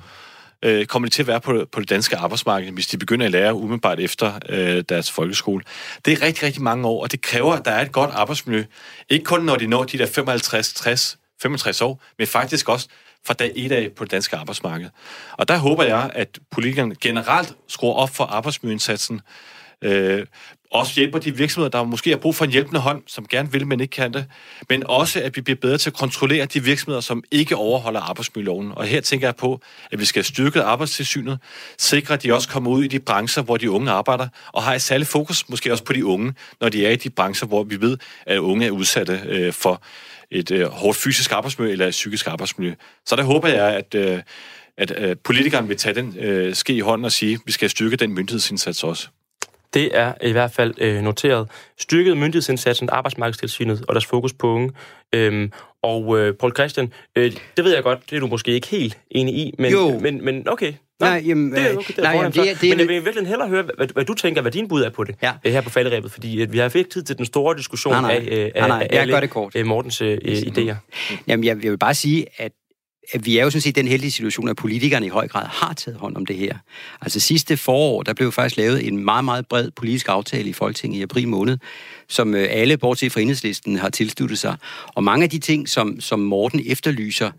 øh, 0.63 0.87
kommer 0.87 1.09
de 1.09 1.15
til 1.15 1.23
at 1.23 1.27
være 1.27 1.41
på, 1.41 1.67
på 1.73 1.81
det 1.81 1.91
danske 1.91 2.17
arbejdsmarked, 2.17 2.73
hvis 2.73 2.87
de 2.87 2.99
begynder 2.99 3.27
at 3.27 3.33
lære 3.33 3.55
umiddelbart 3.55 4.01
efter 4.01 4.39
øh, 4.49 4.85
deres 4.89 5.11
folkeskole. 5.11 5.65
Det 6.05 6.13
er 6.13 6.23
rigtig, 6.23 6.43
rigtig 6.43 6.63
mange 6.63 6.89
år, 6.89 7.03
og 7.03 7.13
det 7.13 7.21
kræver, 7.21 7.53
at 7.53 7.65
der 7.65 7.71
er 7.71 7.83
et 7.83 7.93
godt 7.93 8.11
arbejdsmiljø. 8.11 8.65
Ikke 9.09 9.25
kun 9.25 9.45
når 9.45 9.57
de 9.57 9.67
når 9.67 9.85
de 9.85 9.99
der 9.99 10.07
55, 10.07 10.75
60, 10.75 11.19
65 11.43 11.81
år, 11.83 12.03
men 12.19 12.27
faktisk 12.27 12.69
også 12.69 12.89
fra 13.27 13.35
dag 13.35 13.53
et 13.57 13.73
af 13.73 13.91
på 13.97 14.05
det 14.05 14.11
danske 14.11 14.37
arbejdsmarked. 14.37 14.89
Og 15.33 15.49
der 15.49 15.57
håber 15.57 15.85
jeg, 15.85 16.11
at 16.15 16.39
politikerne 16.51 16.95
generelt 17.01 17.55
skruer 17.69 17.95
op 17.95 18.11
for 18.11 18.25
arbejdsmiljøindsatsen, 18.25 19.21
øh, 19.83 20.27
også 20.71 20.95
hjælper 20.95 21.19
de 21.19 21.37
virksomheder, 21.37 21.71
der 21.71 21.85
måske 21.85 22.11
har 22.11 22.17
brug 22.17 22.35
for 22.35 22.45
en 22.45 22.51
hjælpende 22.51 22.81
hånd, 22.81 23.03
som 23.07 23.27
gerne 23.27 23.53
vil, 23.53 23.67
men 23.67 23.81
ikke 23.81 23.93
kan 23.93 24.13
det. 24.13 24.27
Men 24.69 24.87
også, 24.87 25.21
at 25.23 25.37
vi 25.37 25.41
bliver 25.41 25.57
bedre 25.57 25.79
til 25.79 25.91
at 25.91 25.95
kontrollere 25.95 26.47
de 26.47 26.65
virksomheder, 26.65 27.01
som 27.01 27.25
ikke 27.31 27.57
overholder 27.57 28.01
arbejdsmiljøloven. 28.01 28.73
Og 28.77 28.85
her 28.85 29.01
tænker 29.01 29.27
jeg 29.27 29.37
på, 29.37 29.61
at 29.93 30.01
vi 30.01 30.05
skal 30.05 30.25
styrke 30.25 30.63
arbejdstilsynet, 30.63 31.39
sikre, 31.79 32.15
at 32.15 32.23
de 32.23 32.35
også 32.35 32.49
kommer 32.49 32.71
ud 32.71 32.85
i 32.85 32.89
de 32.89 33.01
brancher, 33.01 33.43
hvor 33.43 33.57
de 33.57 33.71
unge 33.71 33.91
arbejder, 33.91 34.29
og 34.53 34.63
har 34.63 34.75
et 34.75 34.83
særligt 34.83 35.11
fokus 35.11 35.49
måske 35.49 35.73
også 35.73 35.85
på 35.85 35.93
de 35.93 36.05
unge, 36.05 36.35
når 36.61 36.69
de 36.69 36.87
er 36.87 36.91
i 36.91 36.97
de 36.97 37.11
brancher, 37.11 37.49
hvor 37.49 37.63
vi 37.63 37.81
ved, 37.81 37.99
at 38.27 38.39
unge 38.39 38.67
er 38.67 38.71
udsatte 38.71 39.21
øh, 39.27 39.53
for 39.53 39.83
et 40.31 40.51
øh, 40.51 40.67
hårdt 40.67 40.99
fysisk 40.99 41.33
arbejdsmiljø 41.33 41.73
eller 41.73 41.87
et 41.87 41.91
psykisk 41.91 42.27
arbejdsmiljø. 42.27 42.75
Så 43.07 43.17
der 43.17 43.23
håber 43.23 43.49
jeg, 43.49 43.75
at, 43.75 43.95
øh, 43.95 44.23
at 44.77 44.93
øh, 44.99 45.17
politikeren 45.25 45.69
vil 45.69 45.77
tage 45.77 45.95
den 45.95 46.17
øh, 46.19 46.55
ske 46.55 46.73
i 46.73 46.81
hånden 46.81 47.05
og 47.05 47.13
sige, 47.13 47.35
at 47.35 47.41
vi 47.47 47.53
skal 47.53 47.71
styrke 47.71 47.97
den 47.97 48.15
myndighedsindsats 48.15 48.85
også. 48.85 49.09
Det 49.75 49.97
er 49.99 50.13
i 50.23 50.33
hvert 50.33 50.53
fald 50.53 50.75
øh, 50.79 51.03
noteret. 51.03 51.49
Styrket 51.81 52.17
myndighedsindsatsen, 52.17 52.89
arbejdsmarkedstilsynet 52.93 53.85
og 53.89 53.95
deres 53.95 54.07
fokus 54.07 54.33
på 54.33 54.49
unge. 54.49 54.71
Øhm, 55.15 55.53
og 55.83 56.19
øh, 56.19 56.35
Paul 56.35 56.53
Christian, 56.55 56.93
øh, 57.17 57.33
det 57.57 57.65
ved 57.65 57.75
jeg 57.75 57.83
godt, 57.83 57.99
det 58.11 58.17
er 58.17 58.21
du 58.21 58.27
måske 58.27 58.51
ikke 58.53 58.67
helt 58.69 58.99
enig 59.11 59.35
i, 59.35 59.55
men, 59.59 59.73
Jo. 59.73 59.99
men, 59.99 60.25
men 60.25 60.49
okay. 60.49 60.73
Nå, 61.01 61.07
Nej, 61.07 61.23
jamen, 61.27 61.53
det 61.53 61.61
er 61.63 61.71
øh, 61.71 61.77
okay, 61.77 61.87
det 61.89 61.99
er 61.99 62.03
nej, 62.03 62.13
jamen, 62.13 62.33
det 62.33 62.39
er- 62.51 62.55
det 62.55 62.65
er 62.65 62.77
Men 62.77 62.79
jeg 62.81 62.89
vil 62.89 63.05
virkelig 63.05 63.29
hellere 63.29 63.49
høre, 63.49 63.63
hvad, 63.77 63.87
hvad 63.95 64.05
du 64.05 64.15
tænker, 64.15 64.43
hvad 64.43 64.53
din 64.53 64.69
bud 64.69 64.83
er 64.83 64.91
på 64.91 65.05
det 65.05 65.15
Ja. 65.23 65.33
øh, 65.45 65.53
her 65.53 65.61
på 65.61 65.71
falderæbet, 65.71 66.13
fordi 66.13 66.43
at 66.43 66.53
vi 66.53 66.59
har 66.59 66.77
ikke 66.77 66.91
tid 66.91 67.03
til 67.03 67.19
den 67.19 67.25
store 67.27 67.57
diskussion 67.57 67.93
Nej, 67.93 68.01
nej. 68.03 68.11
af, 68.31 68.37
øh, 68.39 68.45
af, 68.45 68.51
Nej, 68.55 68.69
nej, 68.69 68.83
af 68.83 68.89
jeg 68.95 69.01
alle 69.01 69.13
gør 69.15 69.21
det 69.21 69.31
kort. 69.31 69.57
øh, 69.57 69.67
Mortens 69.67 70.01
øh, 70.03 70.19
øh, 70.25 70.33
idéer. 70.37 70.75
Jamen, 71.27 71.45
jeg, 71.45 71.63
jeg 71.65 71.71
vil 71.71 71.79
bare 71.79 71.95
sige, 71.95 72.27
at 72.37 72.53
vi 73.21 73.39
er 73.39 73.45
jo 73.45 73.51
sådan 73.51 73.61
set 73.61 73.71
i 73.77 73.81
den 73.81 73.89
heldige 73.89 74.11
situation, 74.11 74.49
at 74.49 74.57
politikerne 74.57 75.07
i 75.07 75.09
høj 75.09 75.29
grad 75.29 75.47
har 75.47 75.73
taget 75.73 75.99
hånd 75.99 76.17
om 76.17 76.27
det 76.27 76.37
her. 76.37 76.59
Altså 77.01 77.21
sidste 77.21 77.57
forår, 77.57 78.03
der 78.03 78.15
blev 78.15 78.33
faktisk 78.33 78.57
lavet 78.57 78.87
en 78.87 79.05
meget, 79.05 79.25
meget 79.25 79.47
bred 79.47 79.71
politisk 79.71 80.09
aftale 80.09 80.49
i 80.49 80.53
Folketinget 80.53 80.99
i 80.99 81.03
april 81.03 81.29
måned, 81.29 81.59
som 82.09 82.35
øh, 82.35 82.47
alle, 82.51 82.77
bortset 82.77 83.13
fra 83.13 83.21
enhedslisten, 83.21 83.77
har 83.77 83.89
tilsluttet 83.89 84.39
sig. 84.39 84.57
Og 84.87 85.05
mange 85.05 85.25
af 85.25 85.31
de 85.31 85.39
ting, 85.39 85.69
som, 85.69 86.01
som 86.01 86.21
Morten 86.21 86.63
efterlyser, 86.67 87.31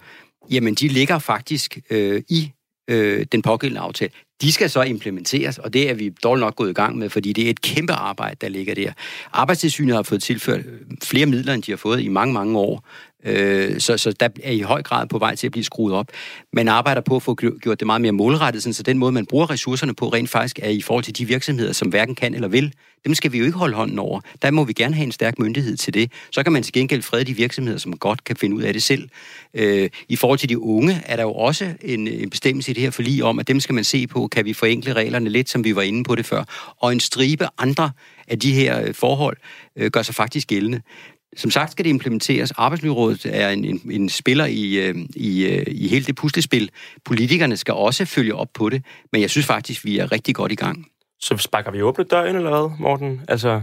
jamen 0.52 0.76
de 0.76 0.88
ligger 0.88 1.20
faktisk 1.20 1.78
øh, 1.90 2.22
i 2.30 2.52
øh, 2.90 3.26
den 3.32 3.42
pågældende 3.42 3.82
aftale. 3.82 4.12
De 4.42 4.52
skal 4.52 4.70
så 4.70 4.82
implementeres, 4.82 5.58
og 5.58 5.74
det 5.74 5.90
er 5.90 5.94
vi 5.94 6.10
dårligt 6.24 6.42
nok 6.42 6.56
gået 6.56 6.70
i 6.70 6.74
gang 6.74 6.98
med, 6.98 7.10
fordi 7.10 7.34
det 7.34 7.46
er 7.46 7.50
et 7.50 7.62
kæmpe 7.62 7.94
arbejde, 7.94 8.36
der 8.42 8.50
ligger 8.50 8.76
der. 8.76 8.92
Arbejdstilsynet 9.34 9.96
har 9.96 10.04
fået 10.04 10.24
tilført 10.24 10.60
øh, 10.60 10.98
flere 11.04 11.26
midler, 11.26 11.54
end 11.54 11.64
de 11.64 11.72
har 11.72 11.78
fået 11.78 12.02
i 12.02 12.08
mange, 12.08 12.34
mange 12.34 12.58
år. 12.58 12.84
Øh, 13.26 13.80
så, 13.80 13.98
så 13.98 14.12
der 14.12 14.30
er 14.44 14.52
i 14.52 14.60
høj 14.60 14.84
grad 14.84 15.08
på 15.08 15.18
vej 15.18 15.36
til 15.36 15.48
at 15.48 15.52
blive 15.52 15.64
skruet 15.64 15.94
op. 15.94 16.08
Man 16.54 16.68
arbejder 16.68 17.02
på 17.02 17.16
at 17.16 17.24
få 17.24 17.36
gjort 17.36 17.80
det 17.80 17.86
meget 17.86 18.02
mere 18.02 18.12
målrettet, 18.12 18.64
sådan, 18.64 18.74
så 18.74 18.84
den 18.84 18.98
måde, 18.98 19.12
man 19.12 19.26
bruger 19.26 19.50
ressourcerne 19.50 19.94
på, 19.94 20.10
rent 20.10 20.30
faktisk 20.30 20.60
er 20.62 20.70
i 20.70 20.82
forhold 20.82 21.04
til 21.04 21.18
de 21.18 21.26
virksomheder, 21.26 21.74
som 21.74 21.88
hverken 21.88 22.16
kan 22.16 22.34
eller 22.34 22.48
vil. 22.48 22.74
Dem 23.06 23.16
skal 23.16 23.32
vi 23.32 23.38
jo 23.38 23.46
ikke 23.46 23.58
holde 23.58 23.76
hånden 23.76 24.00
over. 24.00 24.22
Der 24.42 24.52
må 24.52 24.64
vi 24.64 24.74
gerne 24.74 24.96
have 24.96 25.06
en 25.06 25.12
stærk 25.12 25.40
myndighed 25.40 25.78
til 25.78 25.94
det. 25.94 26.12
Så 26.32 26.44
kan 26.44 26.54
man 26.54 26.64
til 26.64 26.74
gengæld 26.74 27.02
frede 27.02 27.24
de 27.24 27.34
virksomheder, 27.34 27.78
som 27.78 27.98
godt 27.98 28.24
kan 28.24 28.36
finde 28.36 28.56
ud 28.56 28.62
af 28.62 28.74
det 28.74 28.84
selv. 28.84 29.10
Øh, 29.54 29.90
I 30.10 30.16
forhold 30.16 30.40
til 30.40 30.50
de 30.50 30.60
unge 30.60 31.02
er 31.06 31.16
der 31.16 31.24
jo 31.24 31.34
også 31.34 31.74
en, 31.82 32.08
en 32.08 32.30
bestemmelse 32.30 32.72
i 32.72 32.74
det 32.74 32.84
her 32.84 32.92
forlig 32.92 33.24
om, 33.24 33.40
at 33.40 33.48
dem 33.48 33.60
skal 33.60 33.76
man 33.76 33.84
se 33.84 34.08
på, 34.08 34.28
kan 34.30 34.46
vi 34.46 34.54
forenkle 34.54 34.94
reglerne 34.94 35.30
lidt, 35.30 35.50
som 35.50 35.64
vi 35.64 35.76
var 35.76 35.82
inde 35.82 36.04
på 36.04 36.16
det 36.16 36.26
før. 36.26 36.44
Og 36.78 36.92
en 36.92 37.00
stribe 37.00 37.48
andre 37.58 37.92
af 38.28 38.40
de 38.40 38.54
her 38.54 38.82
øh, 38.82 38.94
forhold 38.94 39.38
øh, 39.76 39.92
gør 39.92 40.02
sig 40.02 40.16
faktisk 40.16 40.48
gældende. 40.48 40.82
Som 41.38 41.52
sagt 41.52 41.72
skal 41.72 41.86
det 41.86 41.90
implementeres. 41.90 42.52
Arbejdsmiljørådet 42.52 43.26
er 43.26 43.50
en, 43.50 43.66
en, 43.66 43.82
en 43.92 44.10
spiller 44.10 44.46
i, 44.46 44.74
øh, 44.74 44.96
i, 45.16 45.46
øh, 45.46 45.66
i 45.68 45.88
hele 45.88 46.06
det 46.06 46.16
puslespil. 46.16 46.70
Politikerne 47.06 47.58
skal 47.58 47.74
også 47.74 48.06
følge 48.06 48.36
op 48.36 48.50
på 48.54 48.70
det, 48.70 48.84
men 49.12 49.22
jeg 49.22 49.30
synes 49.30 49.46
faktisk, 49.46 49.86
vi 49.86 49.98
er 49.98 50.12
rigtig 50.12 50.36
godt 50.36 50.52
i 50.52 50.56
gang. 50.56 50.86
Så 51.22 51.38
sparker 51.38 51.72
vi 51.72 51.82
åbne 51.82 52.04
døren, 52.04 52.36
eller 52.36 52.50
hvad, 52.50 52.78
Morten? 52.80 53.22
Altså, 53.28 53.62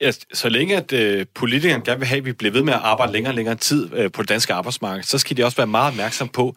Ja, 0.00 0.10
så 0.32 0.48
længe 0.48 0.76
at 0.76 0.92
øh, 0.92 1.26
politikerne 1.34 1.84
gerne 1.84 1.98
vil 1.98 2.08
have, 2.08 2.18
at 2.18 2.24
vi 2.24 2.32
bliver 2.32 2.52
ved 2.52 2.62
med 2.62 2.72
at 2.72 2.80
arbejde 2.82 3.12
længere 3.12 3.30
og 3.30 3.34
længere 3.34 3.54
tid 3.54 3.94
øh, 3.94 4.10
på 4.12 4.22
det 4.22 4.28
danske 4.28 4.54
arbejdsmarked, 4.54 5.02
så 5.02 5.18
skal 5.18 5.36
de 5.36 5.44
også 5.44 5.56
være 5.56 5.66
meget 5.66 5.90
opmærksom 5.90 6.28
på 6.28 6.56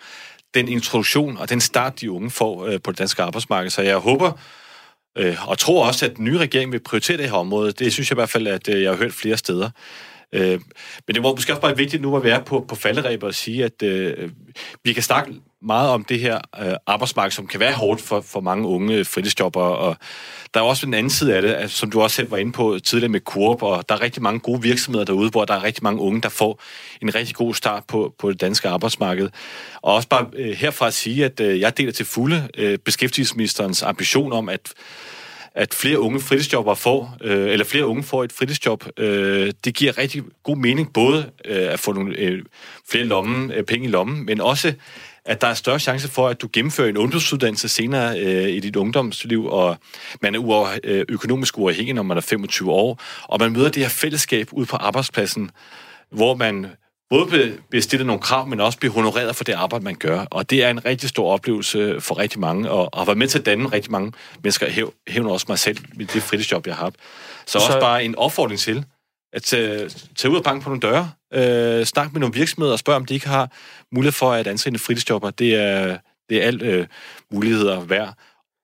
den 0.53 0.67
introduktion 0.67 1.37
og 1.37 1.49
den 1.49 1.61
start, 1.61 2.01
de 2.01 2.11
unge 2.11 2.31
får 2.31 2.65
øh, 2.65 2.81
på 2.81 2.91
det 2.91 2.99
danske 2.99 3.23
arbejdsmarked. 3.23 3.69
Så 3.69 3.81
jeg 3.81 3.97
håber 3.97 4.31
øh, 5.17 5.49
og 5.49 5.57
tror 5.57 5.87
også, 5.87 6.05
at 6.05 6.17
den 6.17 6.25
nye 6.25 6.37
regering 6.37 6.71
vil 6.71 6.79
prioritere 6.79 7.17
det 7.17 7.29
her 7.29 7.37
område. 7.37 7.71
Det 7.71 7.93
synes 7.93 8.09
jeg 8.09 8.15
i 8.15 8.19
hvert 8.19 8.29
fald, 8.29 8.47
at 8.47 8.69
øh, 8.69 8.81
jeg 8.81 8.91
har 8.91 8.97
hørt 8.97 9.13
flere 9.13 9.37
steder. 9.37 9.69
Øh, 10.33 10.59
men 11.07 11.15
det 11.15 11.23
var 11.23 11.29
måske 11.29 11.53
også 11.53 11.61
bare 11.61 11.77
vigtigt 11.77 12.01
nu, 12.01 12.17
at 12.17 12.23
være 12.23 12.43
på, 12.43 12.65
på 12.67 12.75
falderæbet, 12.75 13.23
og 13.23 13.33
sige, 13.33 13.65
at 13.65 13.83
øh, 13.83 14.29
vi 14.83 14.93
kan 14.93 15.03
snakke 15.03 15.33
meget 15.63 15.89
om 15.89 16.03
det 16.03 16.19
her 16.19 16.39
øh, 16.61 16.73
arbejdsmarked, 16.87 17.31
som 17.31 17.47
kan 17.47 17.59
være 17.59 17.73
hårdt 17.73 18.01
for, 18.01 18.21
for 18.21 18.41
mange 18.41 18.67
unge 18.67 19.05
fritidsjobber, 19.05 19.61
og 19.61 19.97
der 20.53 20.59
er 20.59 20.63
også 20.63 20.87
en 20.87 20.93
anden 20.93 21.09
side 21.09 21.35
af 21.35 21.41
det, 21.41 21.53
altså, 21.53 21.77
som 21.77 21.91
du 21.91 22.01
også 22.01 22.15
selv 22.15 22.31
var 22.31 22.37
inde 22.37 22.51
på 22.51 22.79
tidligere 22.83 23.11
med 23.11 23.19
Coop, 23.19 23.63
og 23.63 23.89
der 23.89 23.95
er 23.95 24.01
rigtig 24.01 24.23
mange 24.23 24.39
gode 24.39 24.61
virksomheder 24.61 25.05
derude, 25.05 25.29
hvor 25.29 25.45
der 25.45 25.53
er 25.53 25.63
rigtig 25.63 25.83
mange 25.83 26.01
unge, 26.01 26.21
der 26.21 26.29
får 26.29 26.61
en 27.01 27.15
rigtig 27.15 27.35
god 27.35 27.53
start 27.53 27.83
på, 27.87 28.13
på 28.19 28.31
det 28.31 28.41
danske 28.41 28.69
arbejdsmarked. 28.69 29.29
Og 29.81 29.93
også 29.93 30.07
bare 30.07 30.25
øh, 30.33 30.51
herfra 30.51 30.87
at 30.87 30.93
sige, 30.93 31.25
at 31.25 31.39
øh, 31.39 31.59
jeg 31.59 31.77
deler 31.77 31.91
til 31.91 32.05
fulde 32.05 32.47
øh, 32.57 32.77
beskæftigelsesministerens 32.77 33.83
ambition 33.83 34.33
om, 34.33 34.49
at 34.49 34.73
at 35.55 35.73
flere 35.73 35.99
unge 35.99 36.19
fritidsjobber 36.19 36.73
får, 36.73 37.17
øh, 37.21 37.51
eller 37.51 37.65
flere 37.65 37.85
unge 37.85 38.03
får 38.03 38.23
et 38.23 38.31
fritidsjob, 38.31 38.85
øh, 38.97 39.51
det 39.65 39.75
giver 39.75 39.97
rigtig 39.97 40.23
god 40.43 40.57
mening, 40.57 40.93
både 40.93 41.31
øh, 41.45 41.73
at 41.73 41.79
få 41.79 41.93
nogle 41.93 42.17
øh, 42.17 42.43
flere 42.89 43.03
lomme, 43.03 43.53
øh, 43.53 43.63
penge 43.63 43.87
i 43.87 43.89
lommen, 43.89 44.25
men 44.25 44.41
også 44.41 44.73
at 45.25 45.41
der 45.41 45.47
er 45.47 45.53
større 45.53 45.79
chance 45.79 46.07
for, 46.07 46.27
at 46.27 46.41
du 46.41 46.49
gennemfører 46.53 46.89
en 46.89 46.97
ungdomsuddannelse 46.97 47.69
senere 47.69 48.19
øh, 48.19 48.49
i 48.49 48.59
dit 48.59 48.75
ungdomsliv, 48.75 49.45
og 49.45 49.77
man 50.21 50.35
er 50.35 50.39
uaf, 50.39 50.77
øh, 50.83 51.05
økonomisk 51.09 51.57
uafhængig, 51.57 51.93
når 51.93 52.03
man 52.03 52.17
er 52.17 52.21
25 52.21 52.71
år, 52.71 52.99
og 53.23 53.39
man 53.39 53.51
møder 53.51 53.69
det 53.69 53.81
her 53.81 53.89
fællesskab 53.89 54.47
ud 54.51 54.65
på 54.65 54.75
arbejdspladsen, 54.75 55.51
hvor 56.11 56.35
man 56.35 56.67
både 57.09 57.53
bliver 57.69 57.81
stillet 57.81 58.07
nogle 58.07 58.21
krav, 58.21 58.47
men 58.47 58.59
også 58.61 58.77
bliver 58.79 58.93
honoreret 58.93 59.35
for 59.35 59.43
det 59.43 59.53
arbejde, 59.53 59.83
man 59.85 59.95
gør. 59.95 60.25
Og 60.31 60.49
det 60.49 60.63
er 60.63 60.69
en 60.69 60.85
rigtig 60.85 61.09
stor 61.09 61.31
oplevelse 61.31 62.01
for 62.01 62.17
rigtig 62.17 62.39
mange, 62.39 62.69
og, 62.71 62.89
har 62.99 63.05
været 63.05 63.17
med 63.17 63.27
til 63.27 63.39
at 63.39 63.45
danne 63.45 63.67
rigtig 63.71 63.91
mange 63.91 64.11
mennesker, 64.43 64.69
hæv, 64.69 64.93
hævner 65.07 65.29
også 65.31 65.45
mig 65.49 65.59
selv 65.59 65.77
med 65.95 66.05
det 66.05 66.23
fritidsjob, 66.23 66.67
jeg 66.67 66.75
har 66.75 66.83
haft. 66.83 66.95
Så, 67.45 67.51
Så- 67.51 67.57
også 67.57 67.79
bare 67.79 68.03
en 68.05 68.15
opfordring 68.15 68.59
til, 68.59 68.85
at 69.33 69.43
tage, 69.43 69.89
tage 70.15 70.31
ud 70.31 70.37
og 70.37 70.43
banke 70.43 70.63
på 70.63 70.69
nogle 70.69 70.81
døre, 70.81 71.11
øh, 71.33 71.85
snak 71.85 72.13
med 72.13 72.19
nogle 72.19 72.33
virksomheder 72.33 72.73
og 72.73 72.79
spørg, 72.79 72.95
om 72.95 73.05
de 73.05 73.13
ikke 73.13 73.27
har 73.27 73.51
mulighed 73.91 74.11
for 74.11 74.31
at 74.31 74.47
ansætte 74.47 74.75
en 74.75 74.79
fritidsjobber. 74.79 75.29
Det 75.29 75.55
er, 75.55 75.97
det 76.29 76.37
er 76.37 76.47
alt 76.47 76.61
øh, 76.61 76.87
muligheder 77.31 77.79
værd. 77.79 78.13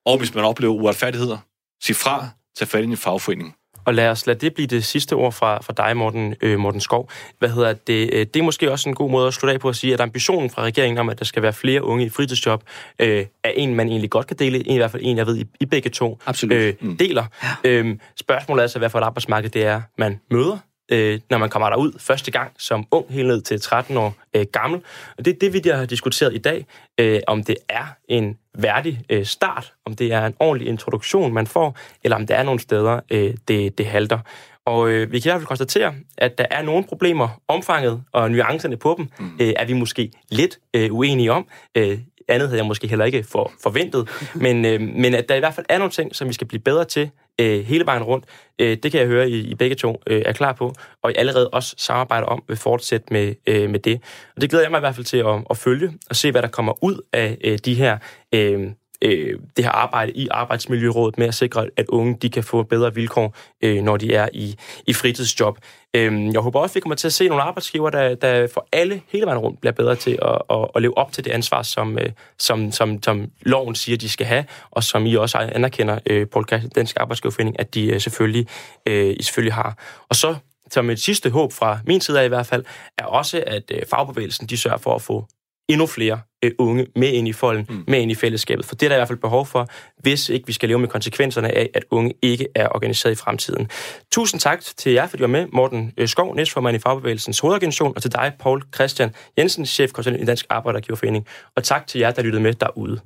Og 0.05 0.17
hvis 0.17 0.35
man 0.35 0.43
oplever 0.43 0.73
uretfærdigheder, 0.73 1.37
sig 1.81 1.95
fra, 1.95 2.29
tag 2.57 2.67
fat 2.67 2.83
i 2.83 2.87
en 2.87 2.97
fagforening. 2.97 3.55
Og 3.85 3.93
lad 3.93 4.09
os 4.09 4.27
lade 4.27 4.39
det 4.39 4.53
blive 4.53 4.67
det 4.67 4.85
sidste 4.85 5.13
ord 5.13 5.31
fra, 5.33 5.61
fra 5.61 5.73
dig, 5.77 5.97
Morten, 5.97 6.35
øh, 6.41 6.59
Morten 6.59 6.81
Skov. 6.81 7.09
Hvad 7.39 7.49
hedder 7.49 7.73
det? 7.73 8.09
Øh, 8.13 8.25
Det 8.33 8.35
er 8.35 8.43
måske 8.43 8.71
også 8.71 8.89
en 8.89 8.95
god 8.95 9.11
måde 9.11 9.27
at 9.27 9.33
slutte 9.33 9.53
af 9.53 9.59
på 9.59 9.69
at 9.69 9.75
sige, 9.75 9.93
at 9.93 10.01
ambitionen 10.01 10.49
fra 10.49 10.61
regeringen 10.61 10.97
om, 10.97 11.09
at 11.09 11.19
der 11.19 11.25
skal 11.25 11.41
være 11.43 11.53
flere 11.53 11.83
unge 11.83 12.05
i 12.05 12.09
fritidsjob, 12.09 12.63
øh, 12.99 13.25
er 13.43 13.49
en, 13.55 13.75
man 13.75 13.87
egentlig 13.89 14.09
godt 14.09 14.27
kan 14.27 14.37
dele. 14.37 14.57
En, 14.67 14.73
I 14.73 14.77
hvert 14.77 14.91
fald 14.91 15.03
en, 15.05 15.17
jeg 15.17 15.27
ved, 15.27 15.37
I, 15.37 15.45
I 15.59 15.65
begge 15.65 15.89
to 15.89 16.19
Absolut. 16.25 16.57
øh, 16.57 16.73
deler. 16.99 17.25
Ja. 17.63 17.69
Øhm, 17.69 17.99
spørgsmålet 18.19 18.63
er 18.63 18.67
så, 18.67 18.79
hvad 18.79 18.89
for 18.89 18.99
et 18.99 19.03
arbejdsmarked 19.03 19.49
det 19.49 19.65
er, 19.65 19.81
man 19.97 20.19
møder, 20.31 20.57
øh, 20.89 21.19
når 21.29 21.37
man 21.37 21.49
kommer 21.49 21.69
derud 21.69 21.99
første 21.99 22.31
gang 22.31 22.51
som 22.57 22.85
ung, 22.91 23.05
helt 23.09 23.27
ned 23.27 23.41
til 23.41 23.61
13 23.61 23.97
år 23.97 24.15
øh, 24.35 24.45
gammel. 24.51 24.81
Og 25.17 25.25
det 25.25 25.33
er 25.33 25.39
det, 25.39 25.53
vi 25.53 25.69
har 25.69 25.85
diskuteret 25.85 26.35
i 26.35 26.37
dag, 26.37 26.65
øh, 26.99 27.19
om 27.27 27.43
det 27.43 27.55
er 27.69 27.85
en 28.07 28.37
værdig 28.57 29.01
øh, 29.09 29.25
start, 29.25 29.73
om 29.85 29.95
det 29.95 30.13
er 30.13 30.25
en 30.25 30.33
ordentlig 30.39 30.67
introduktion, 30.67 31.33
man 31.33 31.47
får, 31.47 31.77
eller 32.03 32.15
om 32.15 32.27
der 32.27 32.35
er 32.35 32.43
nogle 32.43 32.59
steder, 32.59 32.99
øh, 33.11 33.33
det, 33.47 33.77
det 33.77 33.85
halter. 33.85 34.19
Og 34.65 34.89
øh, 34.89 35.11
vi 35.11 35.19
kan 35.19 35.29
i 35.29 35.31
hvert 35.31 35.41
fald 35.41 35.47
konstatere, 35.47 35.93
at 36.17 36.37
der 36.37 36.45
er 36.51 36.61
nogle 36.61 36.83
problemer. 36.83 37.41
Omfanget 37.47 38.03
og 38.11 38.31
nuancerne 38.31 38.77
på 38.77 38.95
dem 38.97 39.07
mm. 39.19 39.37
øh, 39.41 39.53
er 39.55 39.65
vi 39.65 39.73
måske 39.73 40.11
lidt 40.29 40.59
øh, 40.73 40.93
uenige 40.93 41.31
om. 41.31 41.47
Øh, 41.77 41.99
andet 42.27 42.47
havde 42.47 42.57
jeg 42.57 42.65
måske 42.65 42.87
heller 42.87 43.05
ikke 43.05 43.23
for, 43.23 43.51
forventet. 43.63 44.09
Men, 44.35 44.65
øh, 44.65 44.81
men 44.81 45.13
at 45.13 45.29
der 45.29 45.35
i 45.35 45.39
hvert 45.39 45.53
fald 45.53 45.65
er 45.69 45.77
nogle 45.77 45.91
ting, 45.91 46.15
som 46.15 46.27
vi 46.27 46.33
skal 46.33 46.47
blive 46.47 46.61
bedre 46.61 46.85
til 46.85 47.09
øh, 47.39 47.65
hele 47.65 47.85
vejen 47.85 48.03
rundt. 48.03 48.25
Øh, 48.59 48.77
det 48.83 48.91
kan 48.91 48.99
jeg 48.99 49.07
høre, 49.07 49.29
I, 49.29 49.39
I 49.39 49.55
begge 49.55 49.75
to 49.75 50.01
øh, 50.07 50.21
er 50.25 50.33
klar 50.33 50.53
på, 50.53 50.73
og 51.03 51.11
I 51.11 51.15
allerede 51.17 51.49
også 51.49 51.75
samarbejder 51.77 52.27
om 52.27 52.43
at 52.49 52.57
fortsætte 52.57 53.13
med, 53.13 53.35
øh, 53.47 53.69
med 53.69 53.79
det. 53.79 54.01
Og 54.35 54.41
det 54.41 54.49
glæder 54.49 54.65
jeg 54.65 54.71
mig 54.71 54.77
i 54.77 54.79
hvert 54.79 54.95
fald 54.95 55.05
til 55.05 55.17
at, 55.17 55.43
at 55.49 55.57
følge 55.57 55.91
og 56.09 56.15
se, 56.15 56.31
hvad 56.31 56.41
der 56.41 56.47
kommer 56.47 56.83
ud 56.83 57.01
af 57.13 57.37
øh, 57.43 57.57
de 57.65 57.73
her 57.73 57.97
øh, 58.33 58.71
øh, 59.01 59.39
det 59.57 59.65
her 59.65 59.71
arbejde 59.71 60.11
i 60.11 60.27
Arbejdsmiljørådet 60.31 61.17
med 61.17 61.27
at 61.27 61.35
sikre, 61.35 61.67
at 61.77 61.85
unge 61.87 62.17
de 62.21 62.29
kan 62.29 62.43
få 62.43 62.63
bedre 62.63 62.95
vilkår, 62.95 63.35
øh, 63.63 63.83
når 63.83 63.97
de 63.97 64.13
er 64.13 64.29
i, 64.33 64.55
i 64.87 64.93
fritidsjob. 64.93 65.57
Øh, 65.95 66.33
jeg 66.33 66.41
håber 66.41 66.59
også, 66.59 66.71
at 66.71 66.75
vi 66.75 66.79
kommer 66.79 66.95
til 66.95 67.07
at 67.07 67.13
se 67.13 67.27
nogle 67.27 67.43
arbejdsgiver, 67.43 67.89
der, 67.89 68.15
der 68.15 68.47
for 68.53 68.67
alle 68.71 69.01
hele 69.07 69.25
vejen 69.25 69.39
rundt 69.39 69.61
bliver 69.61 69.73
bedre 69.73 69.95
til 69.95 70.19
at, 70.21 70.41
at, 70.49 70.67
at 70.75 70.81
leve 70.81 70.97
op 70.97 71.11
til 71.11 71.25
det 71.25 71.31
ansvar, 71.31 71.61
som, 71.61 71.97
øh, 71.99 72.09
som, 72.39 72.71
som, 72.71 73.03
som 73.03 73.31
loven 73.41 73.75
siger, 73.75 73.97
de 73.97 74.09
skal 74.09 74.25
have, 74.25 74.45
og 74.71 74.83
som 74.83 75.05
I 75.05 75.15
også 75.15 75.37
anerkender, 75.37 75.99
øh, 76.05 76.27
Paul 76.27 76.47
Christian, 76.47 76.69
Dansk 76.69 76.97
Arbejdsgiverforening, 76.99 77.59
at 77.59 77.73
de 77.73 77.87
øh, 77.87 78.01
selvfølgelig, 78.01 78.47
øh, 78.85 79.15
I 79.19 79.23
selvfølgelig 79.23 79.53
har. 79.53 79.77
Og 80.09 80.15
så 80.15 80.35
som 80.71 80.89
et 80.89 80.99
sidste 80.99 81.29
håb 81.29 81.53
fra 81.53 81.79
min 81.85 82.01
side 82.01 82.21
af 82.21 82.25
i 82.25 82.27
hvert 82.27 82.45
fald, 82.45 82.65
er 82.97 83.05
også, 83.05 83.43
at 83.47 83.71
øh, 83.71 83.81
fagbevægelsen 83.89 84.47
de 84.47 84.57
sørger 84.57 84.77
for 84.77 84.95
at 84.95 85.01
få 85.01 85.25
endnu 85.69 85.87
flere 85.87 86.19
øh, 86.43 86.51
unge 86.57 86.87
med 86.95 87.07
ind 87.07 87.27
i 87.27 87.33
folden, 87.33 87.65
mm. 87.69 87.83
med 87.87 87.99
ind 87.99 88.11
i 88.11 88.15
fællesskabet. 88.15 88.65
For 88.65 88.75
det 88.75 88.85
er 88.85 88.89
der 88.89 88.95
i 88.95 88.99
hvert 88.99 89.07
fald 89.07 89.19
behov 89.19 89.45
for, 89.45 89.67
hvis 89.97 90.29
ikke 90.29 90.47
vi 90.47 90.53
skal 90.53 90.69
leve 90.69 90.79
med 90.79 90.87
konsekvenserne 90.87 91.57
af, 91.57 91.69
at 91.73 91.85
unge 91.91 92.13
ikke 92.21 92.47
er 92.55 92.67
organiseret 92.67 93.11
i 93.11 93.15
fremtiden. 93.15 93.69
Tusind 94.11 94.41
tak 94.41 94.61
til 94.61 94.91
jer, 94.91 95.07
fordi 95.07 95.21
du 95.21 95.23
var 95.23 95.31
med, 95.31 95.47
Morten 95.53 95.93
øh, 95.97 96.07
Skov, 96.07 96.35
næstformand 96.35 96.75
i 96.75 96.79
Fagbevægelsens 96.79 97.39
hovedorganisation, 97.39 97.93
og 97.95 98.01
til 98.01 98.11
dig, 98.11 98.33
Paul 98.39 98.63
Christian 98.75 99.15
Jensen, 99.37 99.65
chefkonsulent 99.65 100.23
i 100.23 100.25
Dansk 100.25 100.45
Arbejdergiverforening. 100.49 101.27
Og 101.55 101.63
tak 101.63 101.87
til 101.87 101.99
jer, 101.99 102.11
der 102.11 102.21
lyttede 102.21 102.43
med 102.43 102.53
derude. 102.53 102.99